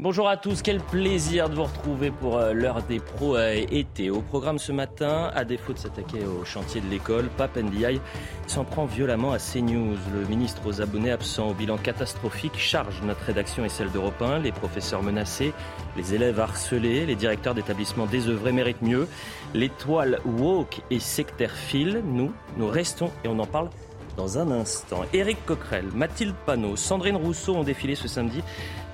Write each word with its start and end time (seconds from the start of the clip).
Bonjour 0.00 0.28
à 0.28 0.36
tous, 0.36 0.60
quel 0.60 0.80
plaisir 0.80 1.48
de 1.48 1.54
vous 1.54 1.62
retrouver 1.62 2.10
pour 2.10 2.36
euh, 2.36 2.52
l'heure 2.52 2.82
des 2.82 2.98
pros 2.98 3.36
euh, 3.36 3.64
été. 3.70 4.10
Au 4.10 4.20
programme 4.20 4.58
ce 4.58 4.72
matin, 4.72 5.30
à 5.34 5.44
défaut 5.44 5.72
de 5.72 5.78
s'attaquer 5.78 6.24
au 6.26 6.44
chantier 6.44 6.80
de 6.80 6.88
l'école, 6.88 7.28
Pape 7.36 7.56
Ndiaye 7.56 8.00
s'en 8.48 8.64
prend 8.64 8.86
violemment 8.86 9.32
à 9.32 9.38
CNews. 9.38 9.96
Le 10.12 10.26
ministre 10.28 10.62
aux 10.66 10.82
abonnés 10.82 11.12
absents 11.12 11.50
au 11.50 11.54
bilan 11.54 11.78
catastrophique 11.78 12.58
charge 12.58 13.00
notre 13.02 13.22
rédaction 13.22 13.64
et 13.64 13.68
celle 13.68 13.90
d'Europe 13.92 14.20
1. 14.20 14.40
Les 14.40 14.52
professeurs 14.52 15.02
menacés, 15.02 15.54
les 15.96 16.12
élèves 16.12 16.40
harcelés, 16.40 17.06
les 17.06 17.14
directeurs 17.16 17.54
d'établissements 17.54 18.06
désœuvrés 18.06 18.52
méritent 18.52 18.82
mieux. 18.82 19.06
L'étoile 19.54 20.18
woke 20.26 20.82
et 20.90 20.98
sectaire 20.98 21.52
file. 21.52 22.02
Nous, 22.04 22.32
nous 22.56 22.68
restons 22.68 23.10
et 23.24 23.28
on 23.28 23.38
en 23.38 23.46
parle 23.46 23.70
dans 24.16 24.38
un 24.38 24.50
instant. 24.50 25.02
Éric 25.12 25.44
Coquerel, 25.46 25.86
Mathilde 25.94 26.34
Panot, 26.46 26.76
Sandrine 26.76 27.16
Rousseau 27.16 27.56
ont 27.56 27.64
défilé 27.64 27.94
ce 27.94 28.08
samedi 28.08 28.42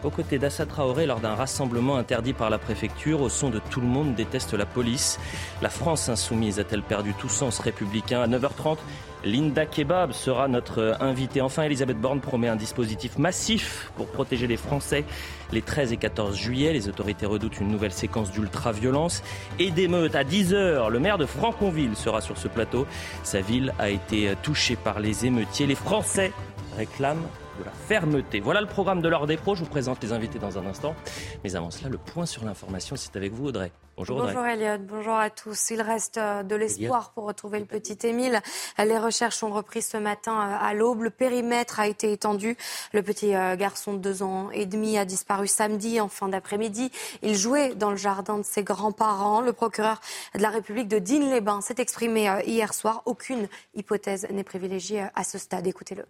aux 0.04 0.10
côtés 0.10 0.38
d'Assa 0.38 0.66
Traoré 0.66 1.06
lors 1.06 1.20
d'un 1.20 1.34
rassemblement 1.34 1.96
interdit 1.96 2.32
par 2.32 2.50
la 2.50 2.58
préfecture 2.58 3.20
au 3.20 3.28
son 3.28 3.50
de 3.50 3.60
Tout 3.70 3.80
le 3.80 3.86
monde 3.86 4.14
déteste 4.14 4.54
la 4.54 4.66
police. 4.66 5.18
La 5.62 5.68
France 5.68 6.08
insoumise 6.08 6.58
a-t-elle 6.58 6.82
perdu 6.82 7.14
tout 7.14 7.28
sens 7.28 7.58
républicain? 7.58 8.22
À 8.22 8.26
9h30, 8.26 8.78
Linda 9.24 9.66
Kebab 9.66 10.12
sera 10.12 10.48
notre 10.48 10.96
invitée. 11.00 11.42
Enfin, 11.42 11.64
Elisabeth 11.64 12.00
Borne 12.00 12.20
promet 12.20 12.48
un 12.48 12.56
dispositif 12.56 13.18
massif 13.18 13.92
pour 13.96 14.06
protéger 14.06 14.46
les 14.46 14.56
Français. 14.56 15.04
Les 15.52 15.62
13 15.62 15.92
et 15.92 15.96
14 15.98 16.36
juillet, 16.36 16.72
les 16.72 16.88
autorités 16.88 17.26
redoutent 17.26 17.60
une 17.60 17.68
nouvelle 17.68 17.92
séquence 17.92 18.30
d'ultra-violence 18.30 19.22
et 19.58 19.70
d'émeutes. 19.70 20.14
À 20.14 20.24
10h, 20.24 20.88
le 20.88 20.98
maire 20.98 21.18
de 21.18 21.26
Franconville 21.26 21.96
sera 21.96 22.20
sur 22.20 22.38
ce 22.38 22.48
plateau. 22.48 22.86
Sa 23.22 23.40
ville 23.40 23.74
a 23.78 23.90
été 23.90 24.34
touchée 24.42 24.76
par 24.76 25.00
les 25.00 25.26
émeutiers. 25.26 25.66
Les 25.66 25.74
Français 25.74 26.32
réclament 26.76 27.26
de 27.60 27.64
la 27.64 27.70
fermeté. 27.70 28.40
Voilà 28.40 28.60
le 28.60 28.66
programme 28.66 29.02
de 29.02 29.08
l'heure 29.08 29.26
des 29.26 29.36
pros. 29.36 29.54
Je 29.54 29.62
vous 29.62 29.70
présente 29.70 30.02
les 30.02 30.12
invités 30.12 30.38
dans 30.38 30.58
un 30.58 30.66
instant. 30.66 30.96
Mais 31.44 31.54
avant 31.54 31.70
cela, 31.70 31.88
le 31.88 31.98
point 31.98 32.26
sur 32.26 32.44
l'information, 32.44 32.96
c'est 32.96 33.14
avec 33.16 33.32
vous, 33.32 33.46
Audrey. 33.46 33.70
Bonjour, 33.96 34.16
Audrey. 34.16 34.32
Bonjour 34.32 34.46
Elliot, 34.46 34.84
bonjour 34.88 35.14
à 35.14 35.28
tous. 35.28 35.70
Il 35.70 35.82
reste 35.82 36.16
euh, 36.16 36.42
de 36.42 36.54
l'espoir 36.56 37.12
pour 37.12 37.24
retrouver 37.24 37.58
le 37.58 37.66
petit 37.66 37.98
Émile. 38.06 38.40
Les 38.78 38.96
recherches 38.96 39.42
ont 39.42 39.52
repris 39.52 39.82
ce 39.82 39.98
matin 39.98 40.32
euh, 40.32 40.56
à 40.58 40.72
l'aube. 40.72 41.02
Le 41.02 41.10
périmètre 41.10 41.80
a 41.80 41.86
été 41.86 42.10
étendu. 42.12 42.56
Le 42.94 43.02
petit 43.02 43.34
euh, 43.34 43.56
garçon 43.56 43.92
de 43.92 43.98
deux 43.98 44.22
ans 44.22 44.50
et 44.52 44.64
demi 44.64 44.96
a 44.96 45.04
disparu 45.04 45.46
samedi 45.46 46.00
en 46.00 46.08
fin 46.08 46.28
d'après-midi. 46.28 46.90
Il 47.20 47.36
jouait 47.36 47.74
dans 47.74 47.90
le 47.90 47.96
jardin 47.96 48.38
de 48.38 48.44
ses 48.44 48.62
grands-parents. 48.62 49.42
Le 49.42 49.52
procureur 49.52 50.00
de 50.34 50.40
la 50.40 50.48
République 50.48 50.88
de 50.88 50.98
Digne-les-Bains 50.98 51.60
s'est 51.60 51.74
exprimé 51.78 52.30
hier 52.46 52.72
soir. 52.72 53.02
Aucune 53.04 53.48
hypothèse 53.74 54.26
n'est 54.30 54.44
privilégiée 54.44 55.04
à 55.14 55.24
ce 55.24 55.36
stade. 55.36 55.66
Écoutez-le. 55.66 56.06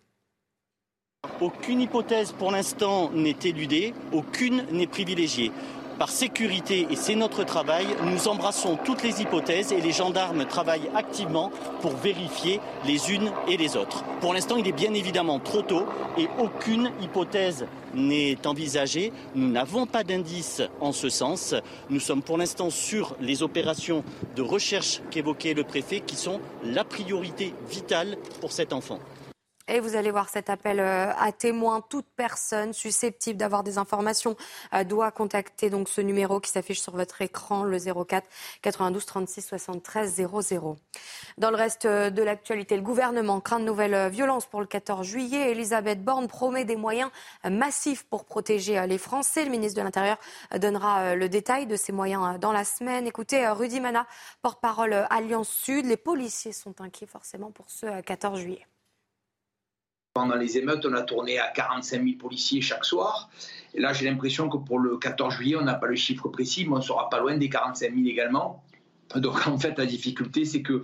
Aucune 1.41 1.81
hypothèse 1.81 2.33
pour 2.33 2.51
l'instant 2.51 3.11
n'est 3.15 3.37
éludée, 3.45 3.95
aucune 4.13 4.65
n'est 4.73 4.87
privilégiée. 4.87 5.53
Par 5.99 6.11
sécurité, 6.11 6.87
et 6.91 6.97
c'est 6.97 7.15
notre 7.15 7.45
travail, 7.45 7.87
nous 8.05 8.29
embrassons 8.29 8.79
toutes 8.85 9.03
les 9.03 9.23
hypothèses 9.23 9.73
et 9.73 9.81
les 9.81 9.93
gendarmes 9.93 10.45
travaillent 10.45 10.91
activement 10.95 11.51
pour 11.81 11.93
vérifier 11.93 12.61
les 12.87 13.13
unes 13.13 13.33
et 13.49 13.57
les 13.57 13.77
autres. 13.77 14.05
Pour 14.21 14.35
l'instant, 14.35 14.57
il 14.57 14.69
est 14.69 14.73
bien 14.73 14.93
évidemment 14.93 15.39
trop 15.39 15.63
tôt 15.63 15.87
et 16.19 16.29
aucune 16.39 16.91
hypothèse 17.03 17.67
n'est 17.95 18.47
envisagée. 18.47 19.11
Nous 19.35 19.49
n'avons 19.49 19.87
pas 19.87 20.05
d'indices 20.05 20.63
en 20.81 20.93
ce 20.93 21.09
sens. 21.09 21.55
Nous 21.89 22.01
sommes 22.01 22.23
pour 22.23 22.37
l'instant 22.37 22.69
sur 22.69 23.17
les 23.19 23.43
opérations 23.43 24.05
de 24.37 24.43
recherche 24.43 25.01
qu'évoquait 25.11 25.55
le 25.55 25.65
préfet 25.65 26.01
qui 26.01 26.17
sont 26.17 26.41
la 26.65 26.85
priorité 26.85 27.55
vitale 27.71 28.19
pour 28.41 28.53
cet 28.53 28.75
enfant. 28.75 28.99
Et 29.73 29.79
vous 29.79 29.95
allez 29.95 30.11
voir 30.11 30.29
cet 30.29 30.51
appel 30.51 30.81
euh, 30.81 31.13
à 31.17 31.31
témoins. 31.31 31.81
Toute 31.81 32.07
personne 32.17 32.73
susceptible 32.73 33.39
d'avoir 33.39 33.63
des 33.63 33.79
informations 33.79 34.37
euh, 34.75 34.83
doit 34.83 35.13
contacter 35.13 35.71
donc 35.71 35.89
ce 35.89 36.01
numéro 36.01 36.41
qui 36.41 36.51
s'affiche 36.51 36.81
sur 36.81 36.97
votre 36.97 37.23
écran, 37.23 37.63
le 37.63 37.79
04 37.79 38.27
92 38.63 39.07
36 39.07 39.43
73 39.43 40.13
00. 40.13 40.77
Dans 41.39 41.51
le 41.51 41.57
reste 41.57 41.85
euh, 41.85 42.11
de 42.11 42.21
l'actualité, 42.21 42.75
le 42.75 42.83
gouvernement 42.83 43.39
craint 43.41 43.61
de 43.61 43.65
nouvelles 43.65 44.11
violences 44.11 44.45
pour 44.47 44.61
le 44.61 44.67
14 44.67 45.07
juillet. 45.07 45.53
Elisabeth 45.53 46.03
Borne 46.03 46.27
promet 46.27 46.65
des 46.65 46.75
moyens 46.75 47.11
massifs 47.45 48.03
pour 48.03 48.25
protéger 48.25 48.85
les 48.89 48.99
Français. 48.99 49.45
Le 49.45 49.53
ministre 49.53 49.79
de 49.79 49.85
l'Intérieur 49.85 50.19
donnera 50.59 51.15
le 51.15 51.29
détail 51.29 51.67
de 51.67 51.77
ces 51.77 51.93
moyens 51.93 52.41
dans 52.41 52.51
la 52.51 52.65
semaine. 52.65 53.07
Écoutez, 53.07 53.47
Rudy 53.47 53.79
Mana, 53.79 54.05
porte-parole 54.43 55.07
Alliance 55.11 55.49
Sud. 55.49 55.87
Les 55.87 55.97
policiers 55.97 56.53
sont 56.53 56.81
inquiets 56.81 57.07
forcément 57.07 57.53
pour 57.53 57.71
ce 57.71 58.01
14 58.01 58.41
juillet. 58.41 58.67
Pendant 60.13 60.35
les 60.35 60.59
émeutes, 60.59 60.85
on 60.87 60.93
a 60.95 61.03
tourné 61.03 61.39
à 61.39 61.49
45 61.49 62.03
000 62.03 62.17
policiers 62.19 62.61
chaque 62.61 62.85
soir. 62.85 63.31
Et 63.75 63.81
là, 63.81 63.93
j'ai 63.93 64.11
l'impression 64.11 64.49
que 64.49 64.57
pour 64.57 64.81
le 64.81 64.97
14 64.97 65.35
juillet, 65.35 65.55
on 65.55 65.63
n'a 65.63 65.75
pas 65.75 65.87
le 65.87 65.95
chiffre 65.95 66.29
précis, 66.29 66.67
mais 66.67 66.77
on 66.77 66.81
sera 66.81 67.09
pas 67.09 67.21
loin 67.21 67.37
des 67.37 67.49
45 67.49 67.95
000 67.95 68.09
également. 68.09 68.65
Donc 69.15 69.47
en 69.47 69.57
fait, 69.57 69.79
la 69.79 69.87
difficulté, 69.87 70.45
c'est 70.45 70.63
que 70.63 70.83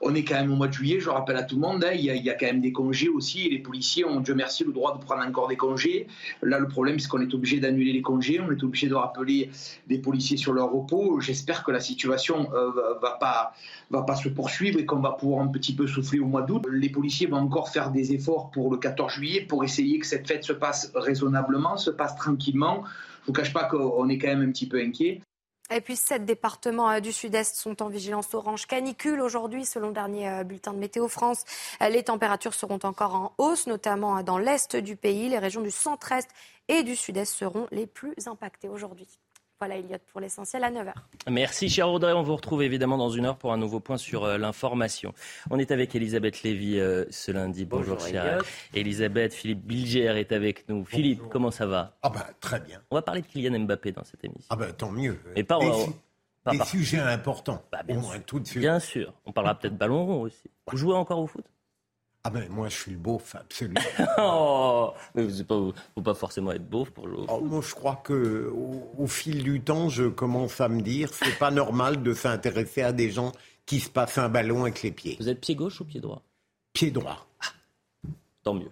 on 0.00 0.14
est 0.14 0.24
quand 0.24 0.34
même 0.34 0.52
au 0.52 0.56
mois 0.56 0.68
de 0.68 0.72
juillet, 0.72 1.00
je 1.00 1.10
rappelle 1.10 1.36
à 1.36 1.42
tout 1.42 1.56
le 1.56 1.60
monde, 1.60 1.84
hein, 1.84 1.92
il, 1.92 2.04
y 2.04 2.30
a, 2.30 2.34
quand 2.34 2.46
même 2.46 2.60
des 2.60 2.72
congés 2.72 3.08
aussi, 3.08 3.46
et 3.46 3.50
les 3.50 3.58
policiers 3.58 4.04
ont, 4.04 4.20
Dieu 4.20 4.34
merci, 4.34 4.64
le 4.64 4.72
droit 4.72 4.96
de 4.96 5.04
prendre 5.04 5.22
encore 5.22 5.48
des 5.48 5.56
congés. 5.56 6.06
Là, 6.42 6.58
le 6.58 6.68
problème, 6.68 6.98
c'est 6.98 7.08
qu'on 7.08 7.20
est 7.20 7.34
obligé 7.34 7.60
d'annuler 7.60 7.92
les 7.92 8.02
congés, 8.02 8.40
on 8.40 8.50
est 8.50 8.62
obligé 8.62 8.88
de 8.88 8.94
rappeler 8.94 9.50
des 9.86 9.98
policiers 9.98 10.36
sur 10.36 10.52
leur 10.52 10.70
repos. 10.70 11.20
J'espère 11.20 11.64
que 11.64 11.70
la 11.70 11.80
situation 11.80 12.50
euh, 12.54 12.70
va 13.00 13.18
pas 13.20 13.52
va 13.90 14.02
pas 14.02 14.16
se 14.16 14.28
poursuivre 14.28 14.78
et 14.78 14.86
qu'on 14.86 15.00
va 15.00 15.12
pouvoir 15.12 15.42
un 15.42 15.48
petit 15.48 15.74
peu 15.74 15.86
souffler 15.86 16.20
au 16.20 16.26
mois 16.26 16.42
d'août. 16.42 16.64
Les 16.70 16.88
policiers 16.88 17.26
vont 17.26 17.38
encore 17.38 17.68
faire 17.70 17.90
des 17.90 18.12
efforts 18.12 18.50
pour 18.50 18.70
le 18.70 18.78
14 18.78 19.12
juillet 19.12 19.40
pour 19.42 19.64
essayer 19.64 19.98
que 19.98 20.06
cette 20.06 20.26
fête 20.26 20.44
se 20.44 20.52
passe 20.52 20.92
raisonnablement, 20.94 21.76
se 21.76 21.90
passe 21.90 22.14
tranquillement. 22.16 22.84
Je 23.22 23.26
vous 23.26 23.32
cache 23.32 23.52
pas 23.52 23.64
qu'on 23.64 24.08
est 24.08 24.18
quand 24.18 24.28
même 24.28 24.42
un 24.42 24.52
petit 24.52 24.68
peu 24.68 24.80
inquiet. 24.80 25.20
Et 25.72 25.80
puis, 25.80 25.94
sept 25.94 26.24
départements 26.24 26.90
euh, 26.90 27.00
du 27.00 27.12
Sud-Est 27.12 27.54
sont 27.54 27.80
en 27.80 27.88
vigilance 27.88 28.34
orange 28.34 28.66
canicule 28.66 29.20
aujourd'hui, 29.20 29.64
selon 29.64 29.88
le 29.88 29.94
dernier 29.94 30.28
euh, 30.28 30.44
bulletin 30.44 30.72
de 30.72 30.78
Météo 30.78 31.06
France. 31.06 31.44
Euh, 31.80 31.88
les 31.88 32.02
températures 32.02 32.54
seront 32.54 32.80
encore 32.82 33.14
en 33.14 33.34
hausse, 33.38 33.68
notamment 33.68 34.20
dans 34.24 34.38
l'Est 34.38 34.74
du 34.74 34.96
pays. 34.96 35.28
Les 35.28 35.38
régions 35.38 35.60
du 35.60 35.70
centre-est 35.70 36.28
et 36.66 36.82
du 36.82 36.96
Sud-Est 36.96 37.32
seront 37.32 37.68
les 37.70 37.86
plus 37.86 38.14
impactées 38.26 38.68
aujourd'hui. 38.68 39.06
Voilà, 39.60 39.76
Elliot, 39.76 39.98
pour 40.10 40.22
l'essentiel 40.22 40.64
à 40.64 40.70
9h. 40.70 40.94
Merci, 41.28 41.68
cher 41.68 41.90
Audrey. 41.90 42.14
On 42.14 42.22
vous 42.22 42.34
retrouve 42.34 42.62
évidemment 42.62 42.96
dans 42.96 43.10
une 43.10 43.26
heure 43.26 43.36
pour 43.36 43.52
un 43.52 43.58
nouveau 43.58 43.78
point 43.78 43.98
sur 43.98 44.24
euh, 44.24 44.38
l'information. 44.38 45.12
On 45.50 45.58
est 45.58 45.70
avec 45.70 45.94
Elisabeth 45.94 46.42
Lévy 46.42 46.80
euh, 46.80 47.04
ce 47.10 47.30
lundi. 47.30 47.66
Bonjour, 47.66 47.96
Bonjour 47.96 48.08
chère 48.08 48.42
Elisabeth. 48.72 49.34
Philippe 49.34 49.62
Bilger 49.62 50.18
est 50.18 50.32
avec 50.32 50.66
nous. 50.70 50.86
Philippe, 50.86 51.20
comment 51.28 51.50
ça 51.50 51.66
va? 51.66 51.98
Ah 52.00 52.08
ben, 52.08 52.24
très 52.40 52.60
bien. 52.60 52.80
On 52.90 52.94
va 52.96 53.02
parler 53.02 53.20
de 53.20 53.26
Kylian 53.26 53.60
Mbappé 53.60 53.92
dans 53.92 54.02
cette 54.04 54.24
émission. 54.24 54.46
Ah 54.48 54.56
ben, 54.56 54.72
tant 54.72 54.90
mieux. 54.90 55.20
Et 55.36 55.44
pas, 55.44 55.58
des, 55.58 56.56
des 56.58 56.64
sujets 56.64 57.00
importants. 57.00 57.62
Bah, 57.70 57.82
bien, 57.82 58.00
sûr. 58.00 58.24
Tout 58.24 58.40
de 58.40 58.46
suite. 58.46 58.60
bien 58.62 58.80
sûr. 58.80 59.12
On 59.26 59.32
parlera 59.32 59.58
peut-être 59.58 59.76
ballon 59.76 60.06
rond 60.06 60.22
aussi. 60.22 60.50
Vous 60.70 60.76
jouez 60.78 60.94
encore 60.94 61.18
au 61.18 61.26
foot? 61.26 61.44
Ah 62.22 62.30
ben 62.30 62.46
moi 62.50 62.68
je 62.68 62.76
suis 62.76 62.92
le 62.92 62.98
beauf, 62.98 63.34
absolument. 63.34 63.80
oh, 64.18 64.92
mais 65.14 65.22
vous 65.22 65.38
ne 65.38 65.72
faut 65.94 66.02
pas 66.02 66.14
forcément 66.14 66.52
être 66.52 66.68
beauf 66.68 66.90
pour 66.90 67.08
jouer. 67.08 67.24
Oh, 67.28 67.40
moi 67.40 67.62
je 67.66 67.74
crois 67.74 67.96
que 67.96 68.52
au, 68.98 69.06
fil 69.06 69.42
du 69.42 69.60
temps, 69.62 69.88
je 69.88 70.04
commence 70.04 70.60
à 70.60 70.68
me 70.68 70.82
dire 70.82 71.14
c'est 71.14 71.38
pas 71.38 71.50
normal 71.50 72.02
de 72.02 72.12
s'intéresser 72.12 72.82
à 72.82 72.92
des 72.92 73.10
gens 73.10 73.32
qui 73.64 73.80
se 73.80 73.88
passent 73.88 74.18
un 74.18 74.28
ballon 74.28 74.62
avec 74.62 74.82
les 74.82 74.90
pieds. 74.90 75.16
Vous 75.18 75.30
êtes 75.30 75.40
pied 75.40 75.54
gauche 75.54 75.80
ou 75.80 75.84
pied 75.84 76.00
droit? 76.00 76.22
Pied 76.74 76.90
droit. 76.90 77.26
Ah, 77.40 77.46
tant 78.42 78.54
mieux. 78.54 78.70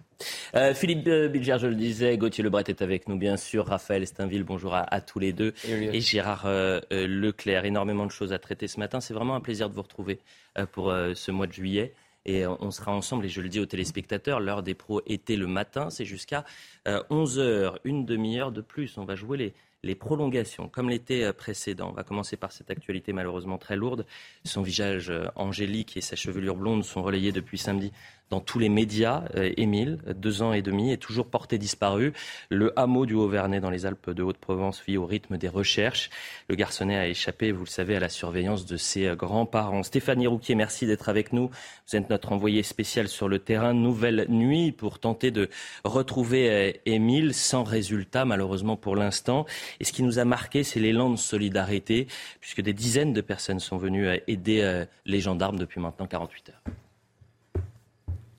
Euh, 0.54 0.74
Philippe 0.74 1.06
euh, 1.06 1.28
Bilger, 1.28 1.56
je 1.58 1.68
le 1.68 1.74
disais, 1.74 2.18
Gauthier 2.18 2.44
Lebret 2.44 2.64
est 2.68 2.82
avec 2.82 3.08
nous, 3.08 3.16
bien 3.16 3.36
sûr. 3.36 3.66
Raphaël 3.66 4.06
Steinville, 4.06 4.44
bonjour 4.44 4.74
à, 4.74 5.00
tous 5.00 5.20
les 5.20 5.32
deux. 5.32 5.54
Et, 5.66 6.00
Gérard 6.00 6.44
euh, 6.46 6.80
Leclerc. 6.90 7.64
Énormément 7.64 8.04
de 8.04 8.10
choses 8.10 8.32
à 8.32 8.38
traiter 8.38 8.68
ce 8.68 8.78
matin. 8.78 9.00
C'est 9.00 9.14
vraiment 9.14 9.36
un 9.36 9.40
plaisir 9.40 9.70
de 9.70 9.74
vous 9.74 9.82
retrouver 9.82 10.18
pour 10.72 10.92
ce 11.14 11.30
mois 11.30 11.46
de 11.46 11.52
juillet. 11.52 11.94
Et 12.28 12.46
on 12.46 12.70
sera 12.70 12.92
ensemble, 12.92 13.24
et 13.24 13.30
je 13.30 13.40
le 13.40 13.48
dis 13.48 13.58
aux 13.58 13.64
téléspectateurs, 13.64 14.38
l'heure 14.38 14.62
des 14.62 14.74
pros 14.74 15.00
était 15.06 15.34
le 15.34 15.46
matin, 15.46 15.88
c'est 15.88 16.04
jusqu'à 16.04 16.44
11h, 16.84 17.38
euh, 17.38 17.70
une 17.84 18.04
demi-heure 18.04 18.52
de 18.52 18.60
plus. 18.60 18.98
On 18.98 19.06
va 19.06 19.14
jouer 19.14 19.54
les, 19.82 19.94
prolongations, 19.94 20.68
comme 20.68 20.90
l'été 20.90 21.24
euh, 21.24 21.32
précédent. 21.32 21.88
On 21.88 21.94
va 21.94 22.04
commencer 22.04 22.36
par 22.36 22.52
cette 22.52 22.70
actualité 22.70 23.14
malheureusement 23.14 23.56
très 23.56 23.76
lourde. 23.76 24.04
Son 24.44 24.60
visage 24.60 25.08
euh, 25.08 25.28
angélique 25.36 25.96
et 25.96 26.02
sa 26.02 26.16
chevelure 26.16 26.56
blonde 26.56 26.84
sont 26.84 27.02
relayés 27.02 27.32
depuis 27.32 27.56
samedi 27.56 27.92
dans 28.30 28.40
tous 28.40 28.58
les 28.58 28.68
médias. 28.68 29.24
Euh, 29.36 29.52
Émile, 29.56 29.98
deux 30.14 30.42
ans 30.42 30.52
et 30.52 30.62
demi, 30.62 30.92
est 30.92 30.98
toujours 30.98 31.26
porté 31.26 31.58
disparu. 31.58 32.12
Le 32.50 32.78
hameau 32.78 33.06
du 33.06 33.14
Haut-Vernay 33.14 33.60
dans 33.60 33.70
les 33.70 33.86
Alpes 33.86 34.10
de 34.10 34.22
Haute-Provence 34.22 34.82
vit 34.86 34.96
au 34.96 35.06
rythme 35.06 35.38
des 35.38 35.48
recherches. 35.48 36.10
Le 36.48 36.54
garçonnet 36.54 36.96
a 36.96 37.08
échappé, 37.08 37.52
vous 37.52 37.64
le 37.64 37.70
savez, 37.70 37.96
à 37.96 38.00
la 38.00 38.08
surveillance 38.08 38.66
de 38.66 38.76
ses 38.76 39.06
euh, 39.06 39.16
grands-parents. 39.16 39.82
Stéphanie 39.82 40.26
Rouquier, 40.26 40.54
merci 40.54 40.86
d'être 40.86 41.08
avec 41.08 41.32
nous. 41.32 41.50
Vous 41.88 41.96
êtes 41.96 42.10
notre 42.10 42.32
envoyé 42.32 42.62
spécial 42.62 43.08
sur 43.08 43.28
le 43.28 43.38
terrain. 43.38 43.74
Nouvelle 43.74 44.26
nuit 44.28 44.72
pour 44.72 44.98
tenter 44.98 45.30
de 45.30 45.48
retrouver 45.84 46.50
euh, 46.50 46.72
Émile 46.86 47.34
sans 47.34 47.64
résultat, 47.64 48.24
malheureusement 48.24 48.76
pour 48.76 48.96
l'instant. 48.96 49.46
Et 49.80 49.84
ce 49.84 49.92
qui 49.92 50.02
nous 50.02 50.18
a 50.18 50.24
marqué, 50.24 50.64
c'est 50.64 50.80
l'élan 50.80 51.10
de 51.10 51.16
solidarité, 51.16 52.06
puisque 52.40 52.60
des 52.60 52.72
dizaines 52.72 53.12
de 53.12 53.20
personnes 53.20 53.60
sont 53.60 53.76
venues 53.76 54.08
aider 54.26 54.84
les 55.04 55.20
gendarmes 55.20 55.58
depuis 55.58 55.80
maintenant 55.80 56.06
48 56.06 56.50
heures. 56.50 56.74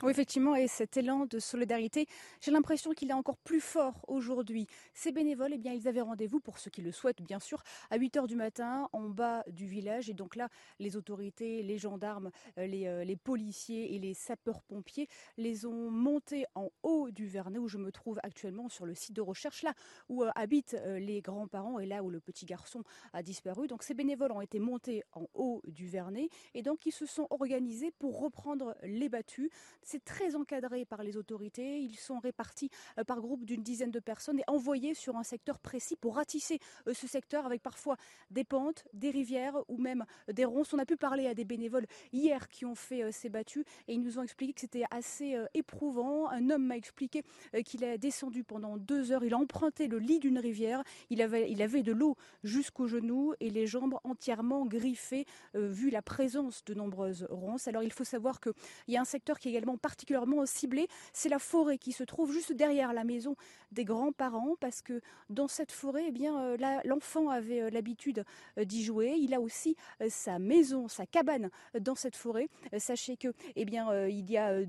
Oui, 0.01 0.11
effectivement, 0.11 0.55
et 0.55 0.69
cet 0.69 0.95
élan 0.95 1.25
de 1.25 1.39
solidarité, 1.39 2.07
j'ai 2.39 2.51
l'impression 2.51 2.91
qu'il 2.93 3.09
est 3.09 3.13
encore 3.13 3.35
plus 3.35 3.59
fort 3.59 4.05
aujourd'hui. 4.07 4.65
Ces 4.93 5.11
bénévoles, 5.11 5.51
eh 5.55 5.57
bien, 5.57 5.73
ils 5.73 5.89
avaient 5.89 5.99
rendez-vous, 5.99 6.39
pour 6.39 6.57
ceux 6.57 6.69
qui 6.71 6.81
le 6.81 6.93
souhaitent, 6.93 7.21
bien 7.21 7.39
sûr, 7.39 7.61
à 7.89 7.97
8 7.97 8.15
heures 8.15 8.27
du 8.27 8.37
matin, 8.37 8.87
en 8.93 9.09
bas 9.09 9.43
du 9.49 9.67
village. 9.67 10.09
Et 10.09 10.13
donc 10.13 10.37
là, 10.37 10.47
les 10.79 10.95
autorités, 10.95 11.63
les 11.63 11.77
gendarmes, 11.77 12.31
euh, 12.57 12.65
les, 12.65 12.87
euh, 12.87 13.03
les 13.03 13.17
policiers 13.17 13.93
et 13.93 13.99
les 13.99 14.13
sapeurs-pompiers 14.13 15.09
les 15.35 15.65
ont 15.65 15.91
montés 15.91 16.45
en 16.55 16.69
haut 16.81 17.11
du 17.11 17.27
Vernet, 17.27 17.59
où 17.59 17.67
je 17.67 17.77
me 17.77 17.91
trouve 17.91 18.21
actuellement 18.23 18.69
sur 18.69 18.85
le 18.85 18.95
site 18.95 19.17
de 19.17 19.21
recherche, 19.21 19.63
là 19.63 19.73
où 20.07 20.23
euh, 20.23 20.29
habitent 20.35 20.77
les 20.85 21.19
grands-parents 21.19 21.77
et 21.77 21.85
là 21.85 22.03
où 22.03 22.09
le 22.09 22.21
petit 22.21 22.45
garçon 22.45 22.83
a 23.11 23.21
disparu. 23.21 23.67
Donc 23.67 23.83
ces 23.83 23.95
bénévoles 23.95 24.31
ont 24.31 24.39
été 24.39 24.59
montés 24.59 25.03
en 25.11 25.27
haut 25.33 25.61
du 25.67 25.87
Vernet 25.87 26.29
et 26.53 26.61
donc 26.61 26.85
ils 26.85 26.93
se 26.93 27.05
sont 27.05 27.27
organisés 27.31 27.91
pour 27.99 28.21
reprendre 28.21 28.77
les 28.83 29.09
battues 29.09 29.51
c'est 29.89 30.03
très 30.03 30.36
encadré 30.36 30.86
par 30.86 31.01
les 31.01 31.18
autorités. 31.18 31.80
Ils 31.80 31.97
sont 31.97 32.19
répartis 32.19 32.69
euh, 33.00 33.03
par 33.03 33.19
groupe 33.19 33.44
d'une 33.44 33.63
dizaine 33.63 33.89
de 33.89 34.00
personnes 34.00 34.39
et 34.39 34.44
envoyés 34.45 34.94
sur 34.94 35.18
un 35.18 35.24
secteur 35.24 35.57
précis 35.57 35.95
pour 35.95 36.15
ratisser 36.15 36.59
euh, 36.88 36.94
ce 36.94 37.07
secteur 37.07 37.47
avec 37.47 37.63
parfois 37.63 37.97
des 38.30 38.44
pentes, 38.44 38.86
des 38.94 39.09
rivières 39.09 39.56
ou 39.68 39.77
même 39.77 40.06
euh, 40.30 40.33
des 40.33 40.45
ronces. 40.45 40.74
On 40.74 40.80
a 40.80 40.86
pu 40.86 40.95
parler 40.95 41.25
à 41.25 41.33
des 41.33 41.44
bénévoles 41.44 41.88
hier 42.13 42.50
qui 42.50 42.65
ont 42.65 42.75
fait 42.75 43.12
ces 43.12 43.30
battues 43.30 43.65
et 43.88 43.95
ils 43.95 44.01
nous 44.01 44.19
ont 44.19 44.24
expliqué 44.24 44.53
que 44.53 44.62
c'était 44.62 44.83
assez 44.91 45.36
éprouvant. 45.56 46.30
Un 46.30 46.50
homme 46.51 46.65
m'a 46.68 46.77
expliqué 46.77 47.24
qu'il 47.65 47.83
est 47.83 47.97
descendu 47.97 48.44
pendant 48.44 48.77
deux 48.77 49.12
heures. 49.12 49.24
Il 49.24 49.33
a 49.33 49.38
emprunté 49.38 49.88
le 49.88 49.97
lit 49.97 50.19
d'une 50.19 50.38
rivière. 50.38 50.83
Il 51.09 51.21
avait, 51.21 51.50
il 51.51 51.62
avait 51.62 51.81
de 51.81 51.92
l'eau 51.92 52.15
jusqu'aux 52.44 52.88
genoux 52.88 53.33
et 53.39 53.50
les 53.50 53.65
jambes 53.65 53.97
entièrement 54.03 54.65
griffées 54.65 55.25
vu 55.53 55.89
la 55.89 56.01
présence 56.01 56.63
de 56.65 56.74
nombreuses 56.74 57.25
ronces. 57.30 57.68
Alors 57.68 57.83
il 57.83 57.92
faut 57.92 58.03
savoir 58.03 58.39
qu'il 58.39 58.53
y 58.88 58.97
a 58.97 59.01
un 59.01 59.06
secteur 59.06 59.39
qui 59.39 59.47
est 59.47 59.51
également 59.51 59.78
particulièrement 59.79 60.45
ciblé, 60.45 60.87
c'est 61.13 61.29
la 61.29 61.39
forêt 61.39 61.77
qui 61.77 61.91
se 61.91 62.03
trouve 62.03 62.31
juste 62.31 62.53
derrière 62.53 62.93
la 62.93 63.03
maison 63.03 63.35
des 63.71 63.85
grands-parents, 63.85 64.55
parce 64.59 64.81
que 64.81 65.01
dans 65.29 65.47
cette 65.47 65.71
forêt, 65.71 66.05
eh 66.07 66.11
bien, 66.11 66.39
euh, 66.39 66.57
l'enfant 66.85 67.29
avait 67.29 67.61
euh, 67.61 67.69
l'habitude 67.69 68.23
euh, 68.57 68.65
d'y 68.65 68.83
jouer. 68.83 69.15
Il 69.17 69.33
a 69.33 69.39
aussi 69.39 69.75
sa 70.09 70.39
maison, 70.39 70.87
sa 70.87 71.05
cabane 71.05 71.49
dans 71.79 71.95
cette 71.95 72.15
forêt. 72.15 72.49
Sachez 72.77 73.17
que, 73.17 73.33
eh 73.55 73.65
bien, 73.65 74.07
il 74.07 74.29
y 74.29 74.37
a, 74.37 74.59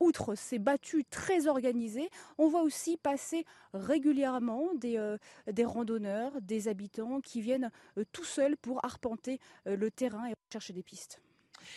outre 0.00 0.34
ces 0.34 0.58
battues 0.58 1.04
très 1.04 1.46
organisées, 1.46 2.10
on 2.38 2.48
voit 2.48 2.62
aussi 2.62 2.96
passer 2.96 3.44
régulièrement 3.72 4.68
des 4.74 5.64
randonneurs, 5.64 6.40
des 6.40 6.68
habitants 6.68 7.20
qui 7.20 7.40
viennent 7.40 7.70
tout 8.12 8.24
seuls 8.24 8.56
pour 8.56 8.84
arpenter 8.84 9.38
le 9.66 9.90
terrain 9.90 10.26
et 10.28 10.34
chercher 10.52 10.72
des 10.72 10.82
pistes. 10.82 11.20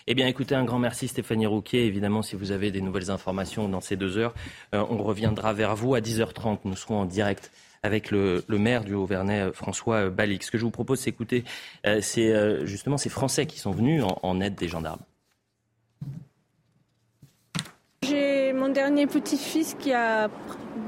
Eh 0.05 0.15
bien, 0.15 0.27
écoutez, 0.27 0.53
un 0.53 0.65
grand 0.65 0.79
merci 0.79 1.07
Stéphanie 1.07 1.45
Rouquet. 1.45 1.85
Évidemment, 1.85 2.21
si 2.21 2.35
vous 2.35 2.51
avez 2.51 2.71
des 2.71 2.81
nouvelles 2.81 3.09
informations 3.09 3.69
dans 3.69 3.79
ces 3.79 3.95
deux 3.95 4.17
heures, 4.17 4.33
euh, 4.75 4.83
on 4.89 5.01
reviendra 5.01 5.53
vers 5.53 5.75
vous 5.77 5.95
à 5.95 6.01
10h30. 6.01 6.59
Nous 6.65 6.75
serons 6.75 7.01
en 7.01 7.05
direct 7.05 7.51
avec 7.83 8.11
le, 8.11 8.43
maire 8.49 8.83
du 8.83 8.93
Haut-Vernay, 8.93 9.41
euh, 9.41 9.51
François 9.53 10.09
Balic. 10.09 10.43
Ce 10.43 10.51
que 10.51 10.57
je 10.57 10.63
vous 10.63 10.71
propose, 10.71 10.99
c'est 10.99 11.09
écouter, 11.09 11.45
euh, 11.85 11.99
c'est 12.01 12.65
justement 12.65 12.97
ces 12.97 13.09
Français 13.09 13.45
qui 13.45 13.59
sont 13.59 13.71
venus 13.71 14.03
en, 14.03 14.41
aide 14.41 14.55
des 14.55 14.67
gendarmes. 14.67 15.01
J'ai 18.03 18.51
mon 18.51 18.69
dernier 18.69 19.07
petit-fils 19.07 19.75
qui 19.79 19.93
a 19.93 20.29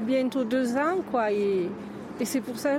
bientôt 0.06 0.44
deux 0.44 0.76
ans, 0.76 1.02
quoi, 1.10 1.32
et, 1.32 1.70
c'est 2.24 2.42
pour 2.42 2.58
ça, 2.58 2.78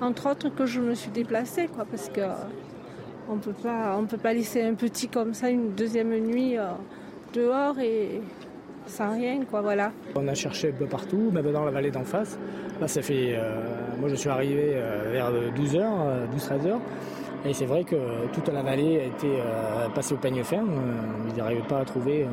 entre 0.00 0.30
autres, 0.30 0.48
que 0.48 0.64
je 0.64 0.80
me 0.80 0.94
suis 0.94 1.10
déplacée, 1.10 1.68
quoi, 1.68 1.84
parce 1.84 2.08
que 2.08 2.22
on 3.28 3.38
peut 3.38 3.52
pas, 3.52 3.96
on 3.98 4.06
peut 4.06 4.18
pas 4.18 4.32
laisser 4.32 4.62
un 4.62 4.74
petit 4.74 5.08
comme 5.08 5.34
ça 5.34 5.50
une 5.50 5.74
deuxième 5.74 6.16
nuit 6.18 6.56
euh, 6.56 6.66
dehors 7.34 7.78
et 7.78 8.20
sans 8.86 9.12
rien, 9.12 9.44
quoi, 9.44 9.60
voilà. 9.60 9.92
On 10.14 10.26
a 10.28 10.34
cherché 10.34 10.70
un 10.70 10.72
peu 10.72 10.86
partout, 10.86 11.30
même 11.30 11.52
dans 11.52 11.64
la 11.64 11.70
vallée 11.70 11.90
d'en 11.90 12.04
face. 12.04 12.38
Là, 12.80 12.88
ça 12.88 13.02
fait, 13.02 13.36
euh, 13.36 13.60
moi, 13.98 14.08
je 14.08 14.14
suis 14.14 14.30
arrivé 14.30 14.72
euh, 14.74 15.10
vers 15.12 15.30
12h, 15.30 16.28
12-13h. 16.34 16.78
Et 17.44 17.52
c'est 17.52 17.66
vrai 17.66 17.84
que 17.84 17.96
toute 18.32 18.48
la 18.48 18.62
vallée 18.62 19.00
a 19.00 19.04
été 19.04 19.28
passée 19.94 20.14
au 20.14 20.16
peigne 20.16 20.42
fin. 20.42 20.64
ils 21.28 21.36
n'arrivaient 21.36 21.68
pas 21.68 21.78
à 21.78 21.84
trouver. 21.84 22.26